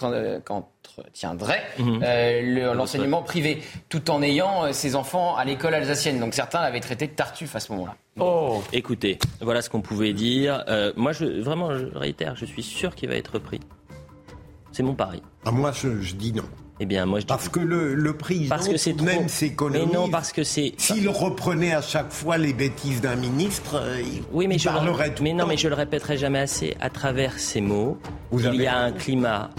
quand 1.04 1.12
tiendrait 1.14 1.64
mhm. 1.78 2.74
l'enseignement 2.74 3.22
privé, 3.22 3.62
tout 3.90 4.10
en 4.10 4.22
ayant 4.22 4.72
ses 4.74 4.96
enfants 4.96 5.36
à 5.36 5.46
l'école 5.46 5.74
alsacienne. 5.74 6.20
Donc 6.20 6.34
certains 6.34 6.62
l'avaient 6.62 6.80
traité 6.80 7.08
de 7.08 7.14
tartuffe 7.14 7.56
à 7.56 7.60
ce 7.60 7.72
moment-là. 7.74 7.96
Oh. 8.20 8.62
Écoutez, 8.74 9.18
voilà 9.42 9.62
ce 9.62 9.70
qu'on 9.70 9.82
pouvait 9.82 10.14
dire. 10.14 10.64
Euh, 10.68 10.92
moi, 10.96 11.12
je, 11.12 11.26
vraiment, 11.26 11.78
je 11.78 11.86
réitère, 11.86 12.36
je 12.36 12.46
suis 12.46 12.64
sûr 12.64 12.96
qu'il 12.96 13.10
va 13.10 13.16
être 13.16 13.40
pris. 13.40 13.60
C'est 14.72 14.84
mon 14.84 14.94
pari. 14.94 15.22
Ah, 15.46 15.52
moi, 15.52 15.72
je, 15.72 16.16
dis 16.16 16.34
non. 16.34 16.44
Eh 16.80 16.86
bien, 16.86 17.06
moi, 17.06 17.20
je 17.20 17.26
dis 17.26 17.28
parce 17.28 17.50
que 17.50 17.60
le, 17.60 17.96
le 17.96 18.14
président 18.16 18.50
parce 18.50 18.68
que 18.68 18.78
c'est 18.78 19.00
même 19.02 19.28
s'économise. 19.28 19.88
Mais 19.88 19.94
non, 19.94 20.10
parce 20.10 20.32
que 20.32 20.44
c'est. 20.44 20.74
S'il 20.78 21.10
reprenait 21.10 21.74
à 21.74 21.82
chaque 21.82 22.12
fois 22.12 22.38
les 22.38 22.54
bêtises 22.54 23.02
d'un 23.02 23.16
ministre, 23.16 23.76
euh, 23.76 24.02
il, 24.02 24.22
oui, 24.32 24.48
mais 24.48 24.58
je 24.58 24.66
parlerait 24.66 25.14
Mais 25.22 25.34
non, 25.34 25.48
mais 25.48 25.58
je 25.58 25.68
le 25.68 25.76
répéterai 25.76 26.18
jamais 26.18 26.40
assez. 26.40 26.76
À 26.80 26.90
travers 26.90 27.40
ces 27.40 27.62
mots, 27.62 27.98
il 28.32 28.56
y 28.56 28.68
a 28.68 28.78
un 28.78 28.92
climat 28.92 29.50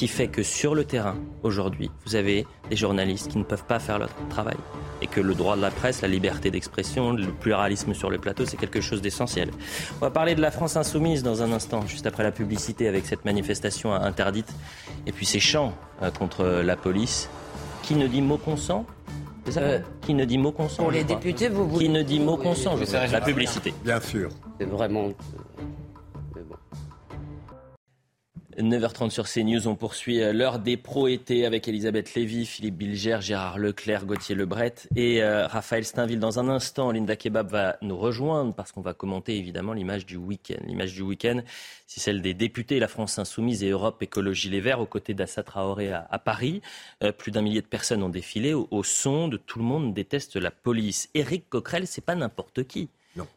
qui 0.00 0.08
fait 0.08 0.28
que 0.28 0.42
sur 0.42 0.74
le 0.74 0.86
terrain, 0.86 1.14
aujourd'hui, 1.42 1.90
vous 2.06 2.14
avez 2.14 2.46
des 2.70 2.76
journalistes 2.76 3.30
qui 3.30 3.36
ne 3.36 3.44
peuvent 3.44 3.66
pas 3.66 3.78
faire 3.78 3.98
leur 3.98 4.08
travail. 4.30 4.56
Et 5.02 5.06
que 5.06 5.20
le 5.20 5.34
droit 5.34 5.56
de 5.56 5.60
la 5.60 5.70
presse, 5.70 6.00
la 6.00 6.08
liberté 6.08 6.50
d'expression, 6.50 7.12
le 7.12 7.26
pluralisme 7.26 7.92
sur 7.92 8.08
le 8.08 8.16
plateau, 8.16 8.46
c'est 8.46 8.56
quelque 8.56 8.80
chose 8.80 9.02
d'essentiel. 9.02 9.50
On 9.96 10.00
va 10.00 10.10
parler 10.10 10.34
de 10.34 10.40
la 10.40 10.50
France 10.50 10.78
insoumise 10.78 11.22
dans 11.22 11.42
un 11.42 11.52
instant, 11.52 11.86
juste 11.86 12.06
après 12.06 12.22
la 12.22 12.32
publicité 12.32 12.88
avec 12.88 13.04
cette 13.04 13.26
manifestation 13.26 13.92
interdite. 13.92 14.50
Et 15.06 15.12
puis 15.12 15.26
ces 15.26 15.38
chants 15.38 15.74
euh, 16.00 16.10
contre 16.10 16.46
la 16.46 16.76
police. 16.76 17.28
Qui 17.82 17.94
ne 17.94 18.06
dit 18.06 18.22
mot 18.22 18.38
consent? 18.38 18.86
Euh, 19.58 19.80
qui 20.00 20.14
ne 20.14 20.24
dit 20.24 20.38
mot 20.38 20.52
consent 20.52 20.82
Pour 20.82 20.92
les 20.92 21.04
députés, 21.04 21.50
vous 21.50 21.78
Qui 21.78 21.90
ne 21.90 22.00
dit 22.00 22.20
mot 22.20 22.38
consent 22.38 22.74
La 23.12 23.20
publicité. 23.20 23.74
Bien 23.84 24.00
sûr. 24.00 24.30
C'est 24.58 24.64
vraiment 24.64 25.10
9h30 28.62 29.10
sur 29.10 29.28
CNews, 29.28 29.68
on 29.68 29.74
poursuit 29.74 30.22
euh, 30.22 30.32
l'heure 30.32 30.58
des 30.58 30.76
pro-été 30.76 31.46
avec 31.46 31.66
Elisabeth 31.68 32.14
Lévy, 32.14 32.46
Philippe 32.46 32.76
Bilger, 32.76 33.18
Gérard 33.20 33.58
Leclerc, 33.58 34.04
Gauthier 34.06 34.34
Lebret 34.34 34.74
et 34.96 35.22
euh, 35.22 35.46
Raphaël 35.46 35.84
Steinville. 35.84 36.20
Dans 36.20 36.38
un 36.38 36.48
instant, 36.48 36.90
Linda 36.90 37.16
Kebab 37.16 37.50
va 37.50 37.76
nous 37.82 37.96
rejoindre 37.96 38.54
parce 38.54 38.72
qu'on 38.72 38.80
va 38.80 38.94
commenter 38.94 39.36
évidemment 39.36 39.72
l'image 39.72 40.06
du 40.06 40.16
week-end. 40.16 40.60
L'image 40.66 40.94
du 40.94 41.02
week-end, 41.02 41.40
c'est 41.86 42.00
celle 42.00 42.22
des 42.22 42.34
députés 42.34 42.78
La 42.78 42.88
France 42.88 43.18
Insoumise 43.18 43.64
et 43.64 43.70
Europe 43.70 44.02
Écologie 44.02 44.50
Les 44.50 44.60
Verts 44.60 44.80
aux 44.80 44.86
côtés 44.86 45.14
d'Assa 45.14 45.42
Traoré 45.42 45.92
à, 45.92 46.18
Paris. 46.18 46.62
Euh, 47.02 47.12
plus 47.12 47.32
d'un 47.32 47.42
millier 47.42 47.62
de 47.62 47.66
personnes 47.66 48.02
ont 48.02 48.08
défilé 48.08 48.54
au, 48.54 48.82
son 48.82 49.28
de 49.28 49.36
Tout 49.36 49.58
le 49.58 49.64
monde 49.64 49.94
déteste 49.94 50.36
la 50.36 50.50
police. 50.50 51.08
Éric 51.14 51.48
Coquerel, 51.48 51.86
c'est 51.86 52.04
pas 52.04 52.14
n'importe 52.14 52.64
qui. 52.64 52.88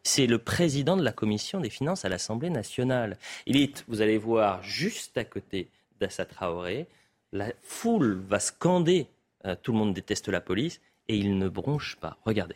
C'est 0.03 0.27
le 0.27 0.37
président 0.37 0.95
de 0.97 1.03
la 1.03 1.11
commission 1.11 1.59
des 1.59 1.69
finances 1.69 2.05
à 2.05 2.09
l'Assemblée 2.09 2.49
nationale. 2.49 3.17
Il 3.45 3.57
est, 3.57 3.83
vous 3.87 4.01
allez 4.01 4.17
voir, 4.17 4.61
juste 4.63 5.17
à 5.17 5.23
côté 5.23 5.69
d'Assa 5.99 6.25
Traoré. 6.25 6.87
La 7.31 7.51
foule 7.61 8.21
va 8.27 8.39
scander 8.39 9.07
euh, 9.45 9.55
Tout 9.61 9.71
le 9.71 9.79
monde 9.79 9.93
déteste 9.93 10.29
la 10.29 10.41
police 10.41 10.79
et 11.07 11.17
il 11.17 11.37
ne 11.37 11.49
bronche 11.49 11.97
pas. 11.99 12.17
Regardez. 12.23 12.55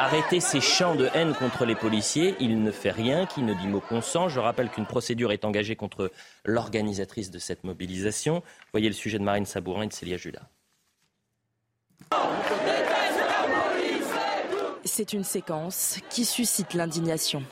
Arrêter, 0.00 0.40
ces 0.40 0.60
chants 0.60 0.94
de 0.94 1.08
haine 1.14 1.34
contre 1.34 1.66
les 1.66 1.74
policiers. 1.74 2.34
Il 2.40 2.62
ne 2.62 2.70
fait 2.70 2.90
rien, 2.90 3.26
qui 3.26 3.42
ne 3.42 3.52
dit 3.54 3.66
mot 3.66 3.80
consent. 3.80 4.28
Je 4.28 4.40
rappelle 4.40 4.70
qu'une 4.70 4.86
procédure 4.86 5.30
est 5.30 5.44
engagée 5.44 5.76
contre 5.76 6.10
l'organisatrice 6.44 7.30
de 7.30 7.38
cette 7.38 7.64
mobilisation. 7.64 8.42
Voyez 8.72 8.88
le 8.88 8.94
sujet 8.94 9.18
de 9.18 9.24
Marine 9.24 9.46
Sabourin 9.46 9.82
et 9.82 9.88
de 9.88 9.92
Célia 9.92 10.16
Judas. 10.16 10.42
C'est 14.84 15.12
une 15.12 15.24
séquence 15.24 15.98
qui 16.08 16.24
suscite 16.24 16.74
l'indignation. 16.74 17.42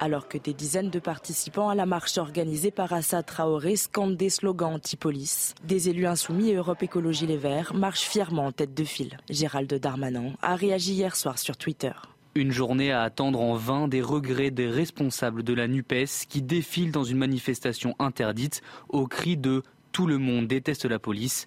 Alors 0.00 0.28
que 0.28 0.38
des 0.38 0.54
dizaines 0.54 0.90
de 0.90 0.98
participants 0.98 1.68
à 1.68 1.74
la 1.74 1.86
marche 1.86 2.16
organisée 2.16 2.70
par 2.70 2.92
Assad 2.92 3.26
Traoré 3.26 3.76
scandent 3.76 4.16
des 4.16 4.30
slogans 4.30 4.74
anti-police. 4.74 5.54
Des 5.62 5.90
élus 5.90 6.06
insoumis 6.06 6.50
et 6.50 6.54
Europe 6.54 6.82
Écologie 6.82 7.26
Les 7.26 7.36
Verts 7.36 7.74
marchent 7.74 8.08
fièrement 8.08 8.46
en 8.46 8.52
tête 8.52 8.74
de 8.74 8.84
file. 8.84 9.18
Gérald 9.28 9.72
Darmanin 9.72 10.32
a 10.40 10.56
réagi 10.56 10.94
hier 10.94 11.14
soir 11.14 11.38
sur 11.38 11.56
Twitter. 11.58 11.92
Une 12.34 12.50
journée 12.50 12.92
à 12.92 13.02
attendre 13.02 13.40
en 13.40 13.54
vain 13.54 13.88
des 13.88 14.00
regrets 14.00 14.50
des 14.50 14.68
responsables 14.68 15.42
de 15.42 15.52
la 15.52 15.68
NUPES 15.68 16.26
qui 16.28 16.40
défilent 16.42 16.92
dans 16.92 17.04
une 17.04 17.18
manifestation 17.18 17.94
interdite 17.98 18.62
au 18.88 19.06
cri 19.06 19.36
de 19.36 19.62
Tout 19.92 20.06
le 20.06 20.18
monde 20.18 20.46
déteste 20.46 20.86
la 20.86 20.98
police. 20.98 21.46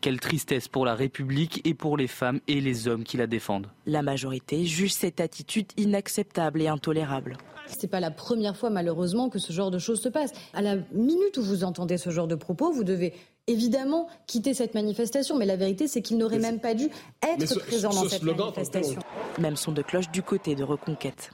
Quelle 0.00 0.20
tristesse 0.20 0.68
pour 0.68 0.84
la 0.84 0.96
République 0.96 1.60
et 1.64 1.72
pour 1.72 1.96
les 1.96 2.08
femmes 2.08 2.40
et 2.48 2.60
les 2.60 2.88
hommes 2.88 3.04
qui 3.04 3.16
la 3.16 3.28
défendent. 3.28 3.68
La 3.86 4.02
majorité 4.02 4.66
juge 4.66 4.92
cette 4.92 5.20
attitude 5.20 5.68
inacceptable 5.76 6.60
et 6.60 6.68
intolérable. 6.68 7.36
C'est 7.66 7.88
pas 7.88 8.00
la 8.00 8.10
première 8.10 8.56
fois, 8.56 8.70
malheureusement, 8.70 9.28
que 9.28 9.38
ce 9.38 9.52
genre 9.52 9.70
de 9.70 9.78
choses 9.78 10.00
se 10.00 10.08
passe. 10.08 10.32
À 10.52 10.62
la 10.62 10.76
minute 10.92 11.36
où 11.38 11.42
vous 11.42 11.64
entendez 11.64 11.98
ce 11.98 12.10
genre 12.10 12.28
de 12.28 12.34
propos, 12.34 12.72
vous 12.72 12.84
devez 12.84 13.14
évidemment 13.46 14.08
quitter 14.26 14.54
cette 14.54 14.74
manifestation. 14.74 15.36
Mais 15.36 15.46
la 15.46 15.56
vérité, 15.56 15.88
c'est 15.88 16.02
qu'il 16.02 16.18
n'aurait 16.18 16.38
même 16.38 16.60
pas 16.60 16.74
dû 16.74 16.88
être 17.22 17.58
présent 17.60 17.90
dans 17.90 18.08
cette 18.08 18.22
manifestation. 18.22 19.00
Même 19.38 19.56
son 19.56 19.72
de 19.72 19.82
cloche 19.82 20.10
du 20.10 20.22
côté 20.22 20.54
de 20.54 20.64
Reconquête. 20.64 21.30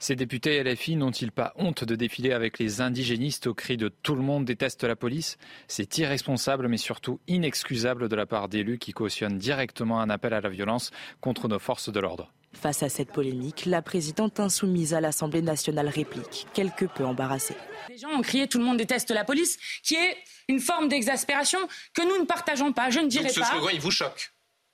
Ces 0.00 0.14
députés 0.14 0.62
LFI 0.62 0.94
n'ont-ils 0.94 1.32
pas 1.32 1.52
honte 1.56 1.82
de 1.82 1.96
défiler 1.96 2.30
avec 2.30 2.60
les 2.60 2.80
indigénistes 2.80 3.48
au 3.48 3.54
cri 3.54 3.76
de 3.76 3.88
tout 3.88 4.14
le 4.14 4.22
monde 4.22 4.44
déteste 4.44 4.84
la 4.84 4.94
police? 4.94 5.38
C'est 5.66 5.98
irresponsable 5.98 6.68
mais 6.68 6.76
surtout 6.76 7.18
inexcusable 7.26 8.08
de 8.08 8.14
la 8.14 8.24
part 8.24 8.48
d'élus 8.48 8.78
qui 8.78 8.92
cautionnent 8.92 9.38
directement 9.38 10.00
un 10.00 10.08
appel 10.08 10.34
à 10.34 10.40
la 10.40 10.50
violence 10.50 10.92
contre 11.20 11.48
nos 11.48 11.58
forces 11.58 11.90
de 11.90 11.98
l'ordre. 11.98 12.32
Face 12.52 12.82
à 12.82 12.88
cette 12.88 13.12
polémique, 13.12 13.66
la 13.66 13.82
présidente 13.82 14.40
insoumise 14.40 14.94
à 14.94 15.00
l'Assemblée 15.00 15.42
nationale 15.42 15.88
réplique, 15.88 16.46
quelque 16.54 16.86
peu 16.86 17.04
embarrassée. 17.04 17.56
Les 17.88 17.98
gens 17.98 18.10
ont 18.10 18.22
crié 18.22 18.48
tout 18.48 18.58
le 18.58 18.64
monde 18.64 18.78
déteste 18.78 19.10
la 19.10 19.24
police, 19.24 19.58
qui 19.82 19.94
est 19.94 20.16
une 20.48 20.60
forme 20.60 20.88
d'exaspération 20.88 21.58
que 21.94 22.02
nous 22.02 22.20
ne 22.20 22.26
partageons 22.26 22.72
pas. 22.72 22.90
Je 22.90 23.00
ne 23.00 23.04
Donc 23.04 23.12
ce 23.12 23.40
pas. 23.40 23.46
Ce 23.46 23.52
slogan, 23.52 23.70
il 23.72 23.80
vous 23.80 23.90
choque 23.90 24.32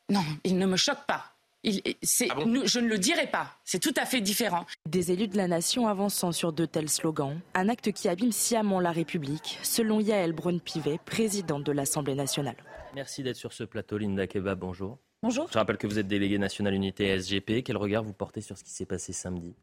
Non, 0.09 0.25
il 0.45 0.57
ne 0.57 0.67
me 0.67 0.77
choque 0.77 1.05
pas. 1.07 1.35
Il, 1.67 1.81
ah 1.87 2.35
je 2.65 2.79
ne 2.79 2.89
le 2.89 2.99
dirai 2.99 3.27
pas. 3.27 3.57
C'est 3.65 3.79
tout 3.79 3.95
à 3.97 4.05
fait 4.05 4.21
différent. 4.21 4.67
Des 4.87 5.13
élus 5.13 5.29
de 5.29 5.39
la 5.39 5.49
nation 5.49 5.89
avançant 5.89 6.31
sur 6.31 6.53
de 6.53 6.67
tels 6.67 6.91
slogans, 6.91 7.41
un 7.55 7.71
acte 7.71 7.91
qui 7.93 8.09
abîme 8.09 8.33
sciemment 8.33 8.81
la 8.81 8.93
République, 8.93 9.59
selon 9.63 9.99
Yael 9.99 10.33
Braun-Pivet, 10.33 11.01
présidente 11.07 11.65
de 11.65 11.73
l'Assemblée 11.73 12.15
nationale. 12.15 12.57
Merci 12.95 13.23
d'être 13.23 13.37
sur 13.37 13.55
ce 13.55 13.65
plateau, 13.65 13.97
Linda 13.97 14.27
Keba. 14.27 14.55
Bonjour. 14.55 14.99
Bonjour. 15.25 15.49
Je 15.51 15.57
rappelle 15.57 15.79
que 15.79 15.87
vous 15.87 15.99
êtes 15.99 16.07
délégué 16.07 16.37
national 16.37 16.75
unité 16.75 17.19
SGP. 17.19 17.63
Quel 17.65 17.79
regard 17.79 18.03
vous 18.03 18.13
portez 18.13 18.43
sur 18.43 18.59
ce 18.59 18.63
qui 18.63 18.73
s'est 18.73 18.85
passé 18.85 19.15
samedi? 19.15 19.55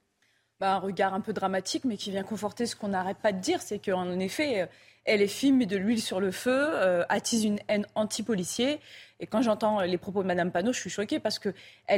Bah, 0.59 0.73
Un 0.73 0.79
regard 0.79 1.13
un 1.13 1.21
peu 1.21 1.33
dramatique, 1.33 1.85
mais 1.85 1.97
qui 1.97 2.09
vient 2.09 2.23
conforter 2.23 2.65
ce 2.65 2.75
qu'on 2.75 2.87
n'arrête 2.87 3.19
pas 3.19 3.31
de 3.31 3.39
dire. 3.39 3.61
C'est 3.61 3.77
qu'en 3.77 4.17
effet, 4.17 4.67
elle 5.05 5.21
est 5.21 5.27
fine, 5.27 5.57
met 5.57 5.67
de 5.67 5.77
l'huile 5.77 6.01
sur 6.01 6.19
le 6.19 6.31
feu, 6.31 6.49
euh, 6.51 7.03
attise 7.09 7.45
une 7.45 7.59
haine 7.67 7.85
anti-policier. 7.93 8.79
Et 9.19 9.27
quand 9.27 9.43
j'entends 9.43 9.81
les 9.81 9.99
propos 9.99 10.23
de 10.23 10.27
Mme 10.27 10.51
Panot, 10.51 10.73
je 10.73 10.79
suis 10.79 10.89
choquée 10.89 11.19
parce 11.19 11.37
qu'elle 11.37 11.53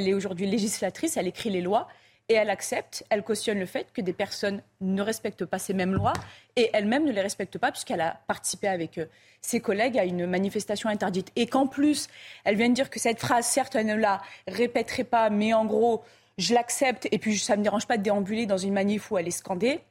est 0.09 0.13
aujourd'hui 0.13 0.45
législatrice, 0.45 1.15
elle 1.15 1.27
écrit 1.27 1.49
les 1.49 1.61
lois 1.61 1.87
et 2.29 2.35
elle 2.35 2.49
accepte, 2.49 3.03
elle 3.09 3.23
cautionne 3.23 3.59
le 3.59 3.65
fait 3.65 3.87
que 3.93 4.01
des 4.01 4.13
personnes 4.13 4.61
ne 4.81 5.01
respectent 5.01 5.45
pas 5.45 5.59
ces 5.59 5.73
mêmes 5.73 5.93
lois 5.93 6.13
et 6.55 6.69
elle-même 6.73 7.05
ne 7.05 7.11
les 7.11 7.21
respecte 7.21 7.57
pas 7.57 7.71
puisqu'elle 7.71 8.01
a 8.01 8.19
participé 8.27 8.67
avec 8.67 8.97
euh, 8.97 9.05
ses 9.41 9.59
collègues 9.59 9.97
à 9.97 10.05
une 10.05 10.25
manifestation 10.25 10.89
interdite. 10.89 11.31
Et 11.35 11.47
qu'en 11.47 11.67
plus, 11.67 12.07
elle 12.45 12.55
vient 12.55 12.69
de 12.69 12.73
dire 12.73 12.89
que 12.89 12.99
cette 12.99 13.19
phrase, 13.19 13.45
certes, 13.45 13.75
elle 13.75 13.87
ne 13.87 13.95
la 13.95 14.21
répéterait 14.47 15.03
pas, 15.03 15.29
mais 15.29 15.53
en 15.53 15.65
gros, 15.65 16.03
je 16.37 16.53
l'accepte 16.53 17.07
et 17.11 17.19
puis 17.19 17.37
ça 17.37 17.53
ne 17.53 17.59
me 17.59 17.63
dérange 17.63 17.87
pas 17.87 17.97
de 17.97 18.03
déambuler 18.03 18.45
dans 18.45 18.57
une 18.57 18.73
manif 18.73 19.11
où 19.11 19.17
elle 19.17 19.27
est 19.27 19.31
scandée 19.31 19.81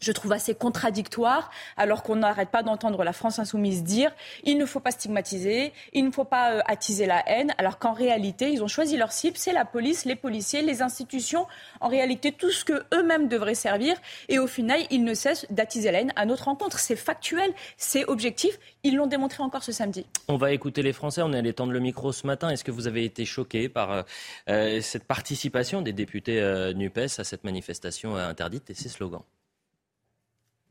je 0.00 0.12
trouve 0.12 0.32
assez 0.32 0.54
contradictoire, 0.54 1.50
alors 1.76 2.02
qu'on 2.02 2.16
n'arrête 2.16 2.50
pas 2.50 2.62
d'entendre 2.62 3.04
la 3.04 3.12
France 3.12 3.38
insoumise 3.38 3.84
dire 3.84 4.12
il 4.44 4.58
ne 4.58 4.66
faut 4.66 4.80
pas 4.80 4.90
stigmatiser, 4.90 5.72
il 5.92 6.04
ne 6.04 6.10
faut 6.10 6.24
pas 6.24 6.52
euh, 6.52 6.60
attiser 6.66 7.06
la 7.06 7.22
haine, 7.28 7.52
alors 7.58 7.78
qu'en 7.78 7.92
réalité, 7.92 8.50
ils 8.50 8.62
ont 8.62 8.68
choisi 8.68 8.96
leur 8.96 9.12
cible, 9.12 9.36
c'est 9.36 9.52
la 9.52 9.64
police, 9.64 10.04
les 10.04 10.16
policiers, 10.16 10.62
les 10.62 10.82
institutions, 10.82 11.46
en 11.80 11.88
réalité 11.88 12.32
tout 12.32 12.50
ce 12.50 12.64
que 12.64 12.84
eux-mêmes 12.94 13.28
devraient 13.28 13.54
servir, 13.54 13.96
et 14.28 14.38
au 14.38 14.46
final, 14.46 14.80
ils 14.90 15.04
ne 15.04 15.14
cessent 15.14 15.46
d'attiser 15.50 15.90
la 15.90 16.00
haine 16.00 16.12
à 16.16 16.26
notre 16.26 16.44
rencontre. 16.44 16.78
C'est 16.78 16.96
factuel, 16.96 17.52
c'est 17.76 18.04
objectif, 18.06 18.58
ils 18.82 18.96
l'ont 18.96 19.06
démontré 19.06 19.42
encore 19.42 19.62
ce 19.62 19.72
samedi. 19.72 20.06
On 20.28 20.36
va 20.36 20.52
écouter 20.52 20.82
les 20.82 20.92
Français, 20.92 21.22
on 21.22 21.32
est 21.32 21.38
allé 21.38 21.52
tendre 21.52 21.72
le 21.72 21.80
micro 21.80 22.12
ce 22.12 22.26
matin. 22.26 22.48
Est-ce 22.50 22.64
que 22.64 22.70
vous 22.70 22.86
avez 22.86 23.04
été 23.04 23.24
choqué 23.24 23.68
par 23.68 23.92
euh, 23.92 24.02
euh, 24.48 24.80
cette 24.80 25.04
participation 25.04 25.82
des 25.82 25.92
députés 25.92 26.40
NUPES 26.74 27.18
à 27.18 27.24
cette 27.24 27.44
manifestation 27.44 28.16
interdite 28.16 28.70
et 28.70 28.74
ces 28.74 28.88
slogans? 28.88 29.22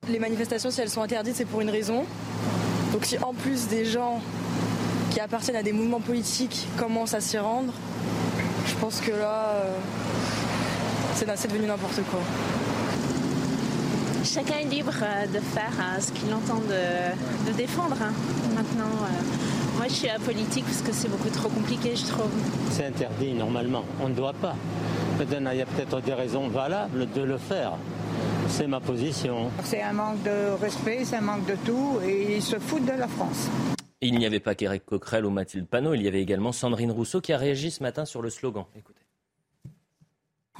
Les 0.07 0.19
manifestations, 0.19 0.71
si 0.71 0.81
elles 0.81 0.89
sont 0.89 1.01
interdites, 1.01 1.35
c'est 1.35 1.45
pour 1.45 1.62
une 1.62 1.69
raison. 1.69 2.05
Donc 2.93 3.05
si 3.05 3.17
en 3.19 3.33
plus 3.33 3.67
des 3.67 3.85
gens 3.85 4.21
qui 5.12 5.19
appartiennent 5.19 5.57
à 5.57 5.63
des 5.63 5.73
mouvements 5.73 5.99
politiques 5.99 6.67
commencent 6.77 7.13
à 7.13 7.21
s'y 7.21 7.38
rendre, 7.38 7.73
je 8.67 8.75
pense 8.75 8.99
que 9.01 9.12
là, 9.12 9.55
euh, 9.55 9.77
c'est 11.15 11.25
devenu 11.47 11.67
n'importe 11.67 12.01
quoi. 12.09 12.19
Chacun 14.23 14.59
est 14.59 14.65
libre 14.65 14.93
euh, 15.01 15.25
de 15.27 15.39
faire 15.39 15.73
euh, 15.79 15.99
ce 15.99 16.12
qu'il 16.12 16.33
entend 16.33 16.59
de, 16.59 17.51
défendre. 17.53 17.97
Hein. 18.01 18.13
Maintenant, 18.55 19.07
moi 19.80 19.88
je 19.88 19.94
suis 19.94 20.10
apolitique 20.10 20.65
parce 20.65 20.82
que 20.82 20.92
c'est 20.92 21.08
beaucoup 21.08 21.30
trop 21.30 21.48
compliqué, 21.48 21.96
je 21.96 22.06
trouve. 22.06 22.30
C'est 22.70 22.86
interdit 22.86 23.32
normalement, 23.32 23.86
on 24.02 24.10
ne 24.10 24.13
doit 24.13 24.34
pas. 24.34 24.54
Maintenant, 25.18 25.52
il 25.52 25.60
y 25.60 25.62
a 25.62 25.65
peut-être 25.65 26.02
des 26.02 26.13
raisons 26.13 26.50
valables 26.50 27.10
de 27.15 27.22
le 27.22 27.38
faire. 27.38 27.74
C'est 28.50 28.68
ma 28.68 28.82
position. 28.82 29.50
C'est 29.63 29.82
un 29.82 29.94
manque 29.94 30.22
de 30.24 30.62
respect, 30.62 31.06
c'est 31.06 31.15
un 31.15 31.22
manque 31.22 31.46
de 31.46 31.56
tout, 31.65 32.00
et 32.06 32.36
ils 32.36 32.42
se 32.42 32.60
foutent 32.60 32.86
de 32.86 32.92
la 32.92 33.08
France. 33.08 33.48
Il 34.02 34.18
n'y 34.18 34.26
avait 34.26 34.42
pas 34.42 34.54
qu'Éric 34.54 34.86
Coquerel 34.86 35.26
ou 35.26 35.30
Mathilde 35.30 35.68
Panot, 35.68 35.94
il 35.94 36.02
y 36.02 36.10
avait 36.10 36.22
également 36.22 36.52
Sandrine 36.52 36.92
Rousseau 36.92 37.22
qui 37.22 37.32
a 37.32 37.38
réagi 37.38 37.72
ce 37.72 37.82
matin 37.82 38.04
sur 38.04 38.22
le 38.22 38.30
slogan. 38.30 38.65
Écoutez. 38.78 38.98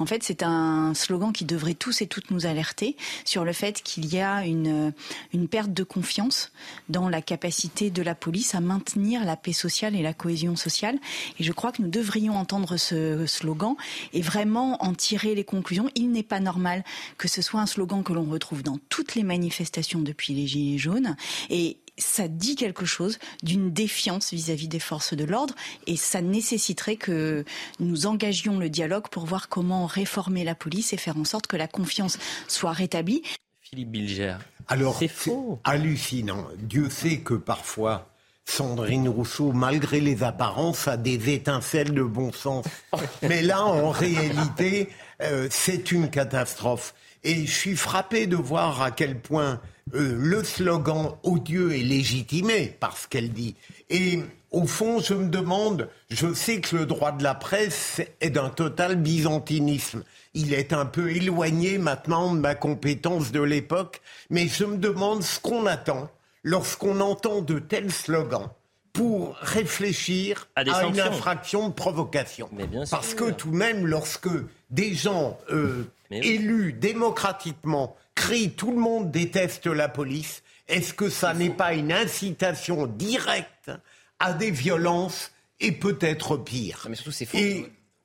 En 0.00 0.06
fait, 0.06 0.22
c'est 0.22 0.42
un 0.42 0.94
slogan 0.94 1.30
qui 1.30 1.44
devrait 1.44 1.74
tous 1.74 2.00
et 2.00 2.06
toutes 2.06 2.30
nous 2.30 2.46
alerter 2.46 2.96
sur 3.26 3.44
le 3.44 3.52
fait 3.52 3.82
qu'il 3.82 4.06
y 4.06 4.18
a 4.18 4.46
une, 4.46 4.94
une 5.34 5.46
perte 5.46 5.74
de 5.74 5.84
confiance 5.84 6.52
dans 6.88 7.10
la 7.10 7.20
capacité 7.20 7.90
de 7.90 8.02
la 8.02 8.14
police 8.14 8.54
à 8.54 8.60
maintenir 8.60 9.26
la 9.26 9.36
paix 9.36 9.52
sociale 9.52 9.94
et 9.94 10.02
la 10.02 10.14
cohésion 10.14 10.56
sociale. 10.56 10.98
Et 11.38 11.44
je 11.44 11.52
crois 11.52 11.70
que 11.70 11.82
nous 11.82 11.90
devrions 11.90 12.34
entendre 12.34 12.78
ce 12.78 13.26
slogan 13.26 13.74
et 14.14 14.22
vraiment 14.22 14.82
en 14.82 14.94
tirer 14.94 15.34
les 15.34 15.44
conclusions. 15.44 15.90
Il 15.94 16.10
n'est 16.12 16.22
pas 16.22 16.40
normal 16.40 16.82
que 17.18 17.28
ce 17.28 17.42
soit 17.42 17.60
un 17.60 17.66
slogan 17.66 18.02
que 18.02 18.14
l'on 18.14 18.24
retrouve 18.24 18.62
dans 18.62 18.78
toutes 18.88 19.14
les 19.14 19.22
manifestations 19.22 20.00
depuis 20.00 20.32
les 20.32 20.46
Gilets 20.46 20.78
jaunes. 20.78 21.14
Et 21.50 21.76
ça 22.00 22.28
dit 22.28 22.56
quelque 22.56 22.84
chose 22.84 23.18
d'une 23.42 23.72
défiance 23.72 24.32
vis-à-vis 24.32 24.68
des 24.68 24.80
forces 24.80 25.14
de 25.14 25.24
l'ordre 25.24 25.54
et 25.86 25.96
ça 25.96 26.20
nécessiterait 26.20 26.96
que 26.96 27.44
nous 27.78 28.06
engagions 28.06 28.58
le 28.58 28.68
dialogue 28.68 29.08
pour 29.08 29.26
voir 29.26 29.48
comment 29.48 29.86
réformer 29.86 30.44
la 30.44 30.54
police 30.54 30.92
et 30.92 30.96
faire 30.96 31.16
en 31.16 31.24
sorte 31.24 31.46
que 31.46 31.56
la 31.56 31.68
confiance 31.68 32.18
soit 32.48 32.72
rétablie 32.72 33.22
Philippe 33.70 33.90
Bilger. 33.92 34.34
Alors, 34.66 34.98
c'est 34.98 35.06
faux. 35.06 35.60
Hallucinant. 35.62 36.48
Dieu 36.58 36.90
sait 36.90 37.18
que 37.18 37.34
parfois, 37.34 38.10
Sandrine 38.44 39.08
Rousseau, 39.08 39.52
malgré 39.52 40.00
les 40.00 40.24
apparences, 40.24 40.88
a 40.88 40.96
des 40.96 41.32
étincelles 41.32 41.94
de 41.94 42.02
bon 42.02 42.32
sens. 42.32 42.64
Mais 43.22 43.42
là, 43.42 43.64
en 43.64 43.90
réalité, 43.90 44.88
euh, 45.22 45.46
c'est 45.50 45.92
une 45.92 46.10
catastrophe. 46.10 46.94
Et 47.22 47.46
je 47.46 47.52
suis 47.52 47.76
frappé 47.76 48.26
de 48.26 48.34
voir 48.34 48.82
à 48.82 48.90
quel 48.90 49.20
point 49.20 49.60
euh, 49.94 50.16
le 50.18 50.44
slogan 50.44 51.12
odieux 51.22 51.74
est 51.74 51.82
légitimé 51.82 52.76
par 52.80 52.96
ce 52.96 53.08
qu'elle 53.08 53.30
dit. 53.30 53.56
Et 53.88 54.20
au 54.50 54.66
fond, 54.66 55.00
je 55.00 55.14
me 55.14 55.28
demande, 55.28 55.88
je 56.10 56.32
sais 56.32 56.60
que 56.60 56.76
le 56.76 56.86
droit 56.86 57.12
de 57.12 57.22
la 57.22 57.34
presse 57.34 58.00
est 58.20 58.30
d'un 58.30 58.50
total 58.50 58.96
byzantinisme. 58.96 60.02
Il 60.34 60.54
est 60.54 60.72
un 60.72 60.86
peu 60.86 61.10
éloigné 61.10 61.78
maintenant 61.78 62.34
de 62.34 62.40
ma 62.40 62.54
compétence 62.54 63.32
de 63.32 63.40
l'époque, 63.40 64.00
mais 64.28 64.48
je 64.48 64.64
me 64.64 64.76
demande 64.76 65.22
ce 65.22 65.40
qu'on 65.40 65.66
attend 65.66 66.10
lorsqu'on 66.42 67.00
entend 67.00 67.42
de 67.42 67.58
tels 67.58 67.92
slogans 67.92 68.48
pour 68.92 69.36
réfléchir 69.36 70.48
à, 70.56 70.62
une 70.84 71.00
infraction 71.00 71.68
de 71.68 71.72
provocation. 71.72 72.50
Parce 72.90 73.14
que 73.14 73.30
tout 73.30 73.50
de 73.50 73.56
même, 73.56 73.86
lorsque 73.86 74.28
des 74.70 74.94
gens 74.94 75.38
euh, 75.50 75.84
élus 76.10 76.72
démocratiquement 76.72 77.96
crient 78.20 78.50
tout 78.50 78.70
le 78.70 78.78
monde 78.78 79.10
déteste 79.10 79.66
la 79.66 79.88
police, 79.88 80.42
est-ce 80.68 80.92
que 80.92 81.08
ça 81.08 81.32
n'est 81.32 81.50
pas 81.50 81.72
une 81.72 81.90
incitation 81.90 82.86
directe 82.86 83.70
à 84.18 84.34
des 84.34 84.50
violences 84.50 85.32
et 85.58 85.72
peut-être 85.72 86.36
pire 86.36 86.86
Mais 86.88 86.96
surtout, 86.96 87.12
c'est 87.12 87.24
faux. 87.24 87.38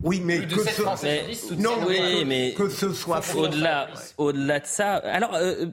oui, 0.04 0.22
mais 0.24 0.48
que, 0.48 0.64
ce... 0.64 1.54
non, 1.56 1.86
mais 2.26 2.54
que, 2.54 2.70
ce 2.70 2.94
soit 2.94 3.22
au-delà, 3.36 3.90
au-delà 4.18 4.62
de 4.62 4.66
ça. 4.66 4.96
Alors, 4.96 5.36
euh, 5.36 5.66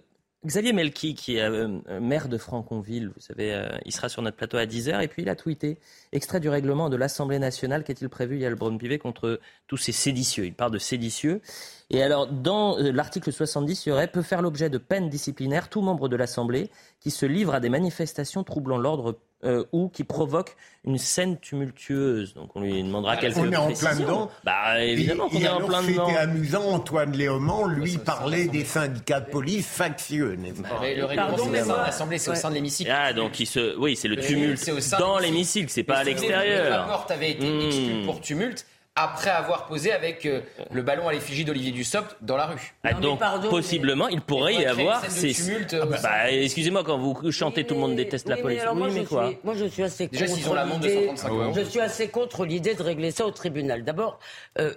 Xavier 0.45 0.73
Melki, 0.73 1.15
qui 1.15 1.37
est 1.37 1.43
euh, 1.43 1.69
maire 2.01 2.29
de 2.29 2.37
Franconville, 2.37 3.13
vous 3.15 3.21
savez, 3.21 3.55
euh, 3.55 3.69
il 3.85 3.93
sera 3.93 4.09
sur 4.09 4.23
notre 4.23 4.37
plateau 4.37 4.57
à 4.57 4.67
10h, 4.67 5.01
et 5.01 5.07
puis 5.07 5.23
il 5.23 5.29
a 5.29 5.37
tweeté 5.37 5.79
extrait 6.11 6.41
du 6.41 6.49
règlement 6.49 6.91
de 6.91 6.97
l'Assemblée 6.97 7.39
nationale, 7.39 7.85
qu'est-il 7.85 8.09
prévu, 8.09 8.37
il 8.37 8.43
y 8.43 8.47
a 8.47 8.51
le 8.51 8.57
Pivet, 8.77 8.99
contre 8.99 9.39
tous 9.69 9.77
ces 9.77 9.93
séditieux. 9.93 10.45
Il 10.45 10.55
parle 10.55 10.73
de 10.73 10.79
séditieux. 10.79 11.43
Et 11.91 12.03
alors, 12.03 12.27
dans 12.27 12.77
euh, 12.79 12.91
l'article 12.91 13.33
70, 13.33 13.87
il 13.87 13.91
y 13.91 13.93
aurait 13.93 14.09
peut 14.09 14.23
faire 14.23 14.43
l'objet 14.43 14.69
de 14.69 14.79
peines 14.79 15.09
disciplinaires 15.09 15.69
tout 15.69 15.81
membre 15.81 16.09
de 16.09 16.17
l'Assemblée 16.17 16.71
qui 17.03 17.11
se 17.11 17.27
livre 17.27 17.55
à 17.55 17.61
des 17.61 17.69
manifestations 17.69 18.45
troublant 18.45 18.79
l'ordre 18.79 19.19
euh, 19.45 19.65
ou 19.73 19.89
qui 19.89 20.05
provoquent 20.05 20.55
une 20.85 20.99
scène 20.99 21.37
tumultueuse. 21.37 22.35
Donc 22.35 22.55
on 22.55 22.61
lui 22.61 22.81
demandera 22.81 23.17
quelques 23.17 23.39
On 23.39 23.51
est 23.51 23.57
en 23.57 23.73
plein 23.73 23.97
dedans. 23.97 24.31
Bah 24.45 24.81
évidemment 24.81 25.29
qu'on 25.29 25.41
est 25.41 25.49
en 25.49 25.67
plein 25.67 25.83
dedans. 25.83 26.07
C'était 26.07 26.19
amusant, 26.19 26.63
Antoine 26.63 27.11
Léaumont, 27.13 27.67
lui, 27.67 27.99
parlait 27.99 28.47
des 28.47 28.65
syndicats 28.65 29.21
de 29.21 29.31
police 29.31 29.67
factieux, 29.67 30.37
n'est-ce 30.37 30.63
pas 30.63 30.81
Le 30.95 31.05
règlement, 31.05 31.37
c'est 31.37 31.67
l'Assemblée, 31.67 32.19
c'est 32.19 32.31
au 32.31 32.37
sein 32.37 32.51
de 32.51 32.55
l'hémicycle. 32.55 32.93
Ah, 32.95 33.13
donc 33.13 33.41
il 33.41 33.47
se... 33.47 33.77
oui, 33.79 33.97
c'est 33.97 34.09
le 34.09 34.17
tumulte 34.17 34.71
dans 34.97 35.19
l'hémicycle, 35.19 35.71
c'est 35.71 35.83
pas 35.83 35.99
à 35.99 36.05
l'extérieur. 36.05 36.71
La 36.71 36.83
porte 36.85 37.11
avait 37.11 37.33
été 37.33 37.67
exclue 37.67 38.05
pour 38.05 38.21
tumulte 38.21 38.65
après 38.95 39.31
avoir 39.31 39.67
posé 39.67 39.91
avec 39.91 40.27
euh, 40.27 40.43
le 40.71 40.83
ballon 40.83 41.09
à 41.09 41.13
l'effigie 41.13 41.47
d'Olivier 41.47 41.73
Dussopt 41.73 42.15
dans 42.21 42.37
la 42.37 42.47
rue. 42.47 42.75
Ah, 42.85 42.93
donc, 42.93 43.21
possiblement, 43.49 44.09
il 44.09 44.21
pourrait 44.21 44.55
y 44.55 44.67
avoir 44.67 45.03
ces. 45.07 45.33
Tumulte, 45.33 45.77
ah, 45.81 45.87
bah, 45.87 45.97
bah, 46.03 46.31
excusez-moi, 46.31 46.85
quand 46.85 46.99
vous 46.99 47.33
chantez 47.33 47.65
Tout 47.65 47.75
le 47.75 47.81
monde 47.81 47.97
déteste 47.97 48.29
la 48.29 48.37
police. 48.37 48.63
oui, 48.75 48.91
mais 48.93 49.05
quoi 49.05 49.33
Moi, 49.45 49.55
je 49.55 49.65
suis 49.65 49.83
assez 49.83 50.09
Déjà, 50.09 50.27
contre. 50.27 50.55
la 50.55 50.67
de 50.67 51.53
Je 51.55 51.61
suis 51.63 51.81
assez 51.81 52.09
contre 52.09 52.45
l'idée 52.45 52.75
de 52.75 52.83
régler 52.83 53.11
ça 53.13 53.27
au 53.27 53.31
tribunal. 53.31 53.83
D'abord, 53.83 54.19
euh, 54.59 54.75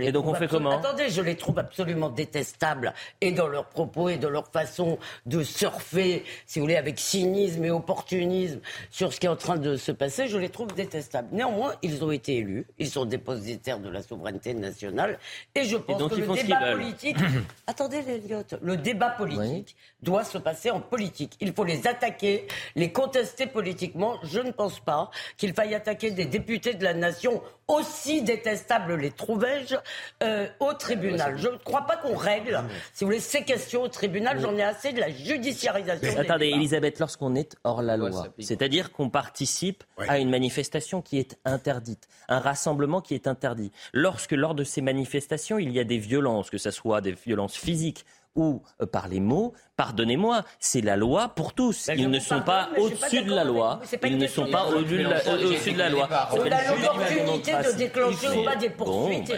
Et 0.00 0.12
donc, 0.12 0.26
on 0.26 0.34
fait 0.34 0.46
comment 0.46 0.78
Attendez, 0.78 1.08
je 1.08 1.20
les 1.20 1.34
trouve 1.34 1.58
absolument 1.58 2.10
détestables, 2.10 2.94
et 3.20 3.32
dans 3.32 3.48
leurs 3.48 3.66
propos, 3.66 4.08
et 4.10 4.16
dans 4.16 4.30
leur 4.30 4.46
façon 4.48 4.98
de 5.26 5.42
surfer, 5.42 6.24
si 6.46 6.60
vous 6.60 6.66
voulez, 6.66 6.76
avec 6.76 7.00
cynisme 7.00 7.64
et 7.64 7.70
opportunisme 7.70 8.60
sur 8.90 9.12
ce 9.12 9.18
qui 9.18 9.26
est 9.26 9.30
en 9.30 9.36
train 9.36 9.56
de 9.56 9.76
se 9.76 9.90
passer. 9.90 10.28
Je 10.28 10.38
les 10.38 10.50
trouve 10.50 10.72
détestables. 10.74 11.28
Néanmoins, 11.32 11.72
ils 11.82 12.04
ont 12.04 12.12
été 12.12 12.36
élus. 12.36 12.66
Ils 12.78 12.88
sont 12.88 13.06
dépositaire 13.24 13.78
de 13.80 13.88
la 13.88 14.02
souveraineté 14.02 14.52
nationale. 14.54 15.18
Et 15.54 15.64
je 15.64 15.76
pense 15.76 16.10
que 16.10 16.16
le 16.16 16.34
débat 16.34 16.72
politique. 16.72 17.16
Attendez, 17.66 18.02
Elliott, 18.06 18.54
le 18.60 18.76
débat 18.76 19.10
politique 19.10 19.76
doit 20.02 20.24
se 20.24 20.36
passer 20.38 20.70
en 20.70 20.80
politique. 20.80 21.36
Il 21.40 21.52
faut 21.54 21.64
les 21.64 21.86
attaquer, 21.86 22.46
les 22.76 22.92
contester 22.92 23.46
politiquement. 23.46 24.18
Je 24.22 24.40
ne 24.40 24.50
pense 24.50 24.78
pas 24.80 25.10
qu'il 25.38 25.54
faille 25.54 25.74
attaquer 25.74 26.10
des 26.10 26.26
députés 26.26 26.74
de 26.74 26.84
la 26.84 26.92
nation 26.94 27.42
aussi 27.68 28.22
détestables 28.22 28.94
les 28.96 29.10
trouvais-je 29.10 29.76
euh, 30.22 30.46
au 30.60 30.72
tribunal. 30.74 31.38
Je 31.38 31.48
ne 31.48 31.56
crois 31.56 31.82
pas 31.82 31.96
qu'on 31.96 32.16
règle, 32.16 32.62
si 32.92 33.04
vous 33.04 33.08
voulez, 33.08 33.20
ces 33.20 33.44
questions 33.44 33.82
au 33.82 33.88
tribunal. 33.88 34.40
J'en 34.40 34.56
ai 34.56 34.62
assez 34.62 34.92
de 34.92 35.00
la 35.00 35.10
judiciarisation. 35.10 36.18
attendez, 36.18 36.48
Elisabeth, 36.48 36.98
lorsqu'on 36.98 37.34
est 37.34 37.56
hors 37.64 37.82
la 37.82 37.96
loi, 37.96 38.28
c'est-à-dire 38.38 38.92
qu'on 38.92 39.10
participe 39.10 39.84
à 39.98 40.18
une 40.18 40.30
manifestation 40.30 41.02
qui 41.02 41.18
est 41.18 41.38
interdite, 41.44 42.08
un 42.28 42.38
rassemblement 42.38 43.00
qui 43.00 43.14
est 43.14 43.26
interdit. 43.26 43.72
Lorsque 43.92 44.32
lors 44.32 44.54
de 44.54 44.64
ces 44.64 44.80
manifestations, 44.80 45.58
il 45.58 45.70
y 45.72 45.80
a 45.80 45.84
des 45.84 45.98
violences, 45.98 46.50
que 46.50 46.58
ce 46.58 46.70
soit 46.70 47.00
des 47.00 47.12
violences 47.12 47.56
physiques 47.56 48.04
ou 48.34 48.62
euh, 48.80 48.86
par 48.86 49.08
les 49.08 49.20
mots, 49.20 49.52
pardonnez-moi, 49.76 50.44
c'est 50.58 50.80
la 50.80 50.96
loi 50.96 51.28
pour 51.28 51.52
tous. 51.52 51.90
Ils 51.96 52.10
ne 52.10 52.18
sont 52.18 52.42
pas 52.42 52.70
au-dessus 52.76 53.22
de 53.22 53.34
la 53.34 53.44
loi. 53.44 53.80
Ils 54.04 54.18
ne 54.18 54.26
sont 54.26 54.46
pas 54.46 54.66
au-dessus 54.68 55.72
de 55.72 55.78
la 55.78 55.90
loi. 55.90 56.08
On 56.32 56.40
a 56.40 56.70
l'opportunité 56.70 57.52
de 57.52 57.76
déclencher 57.76 58.38
ou 58.38 58.44
pas 58.44 58.56
des 58.56 58.70
poursuites. 58.70 59.32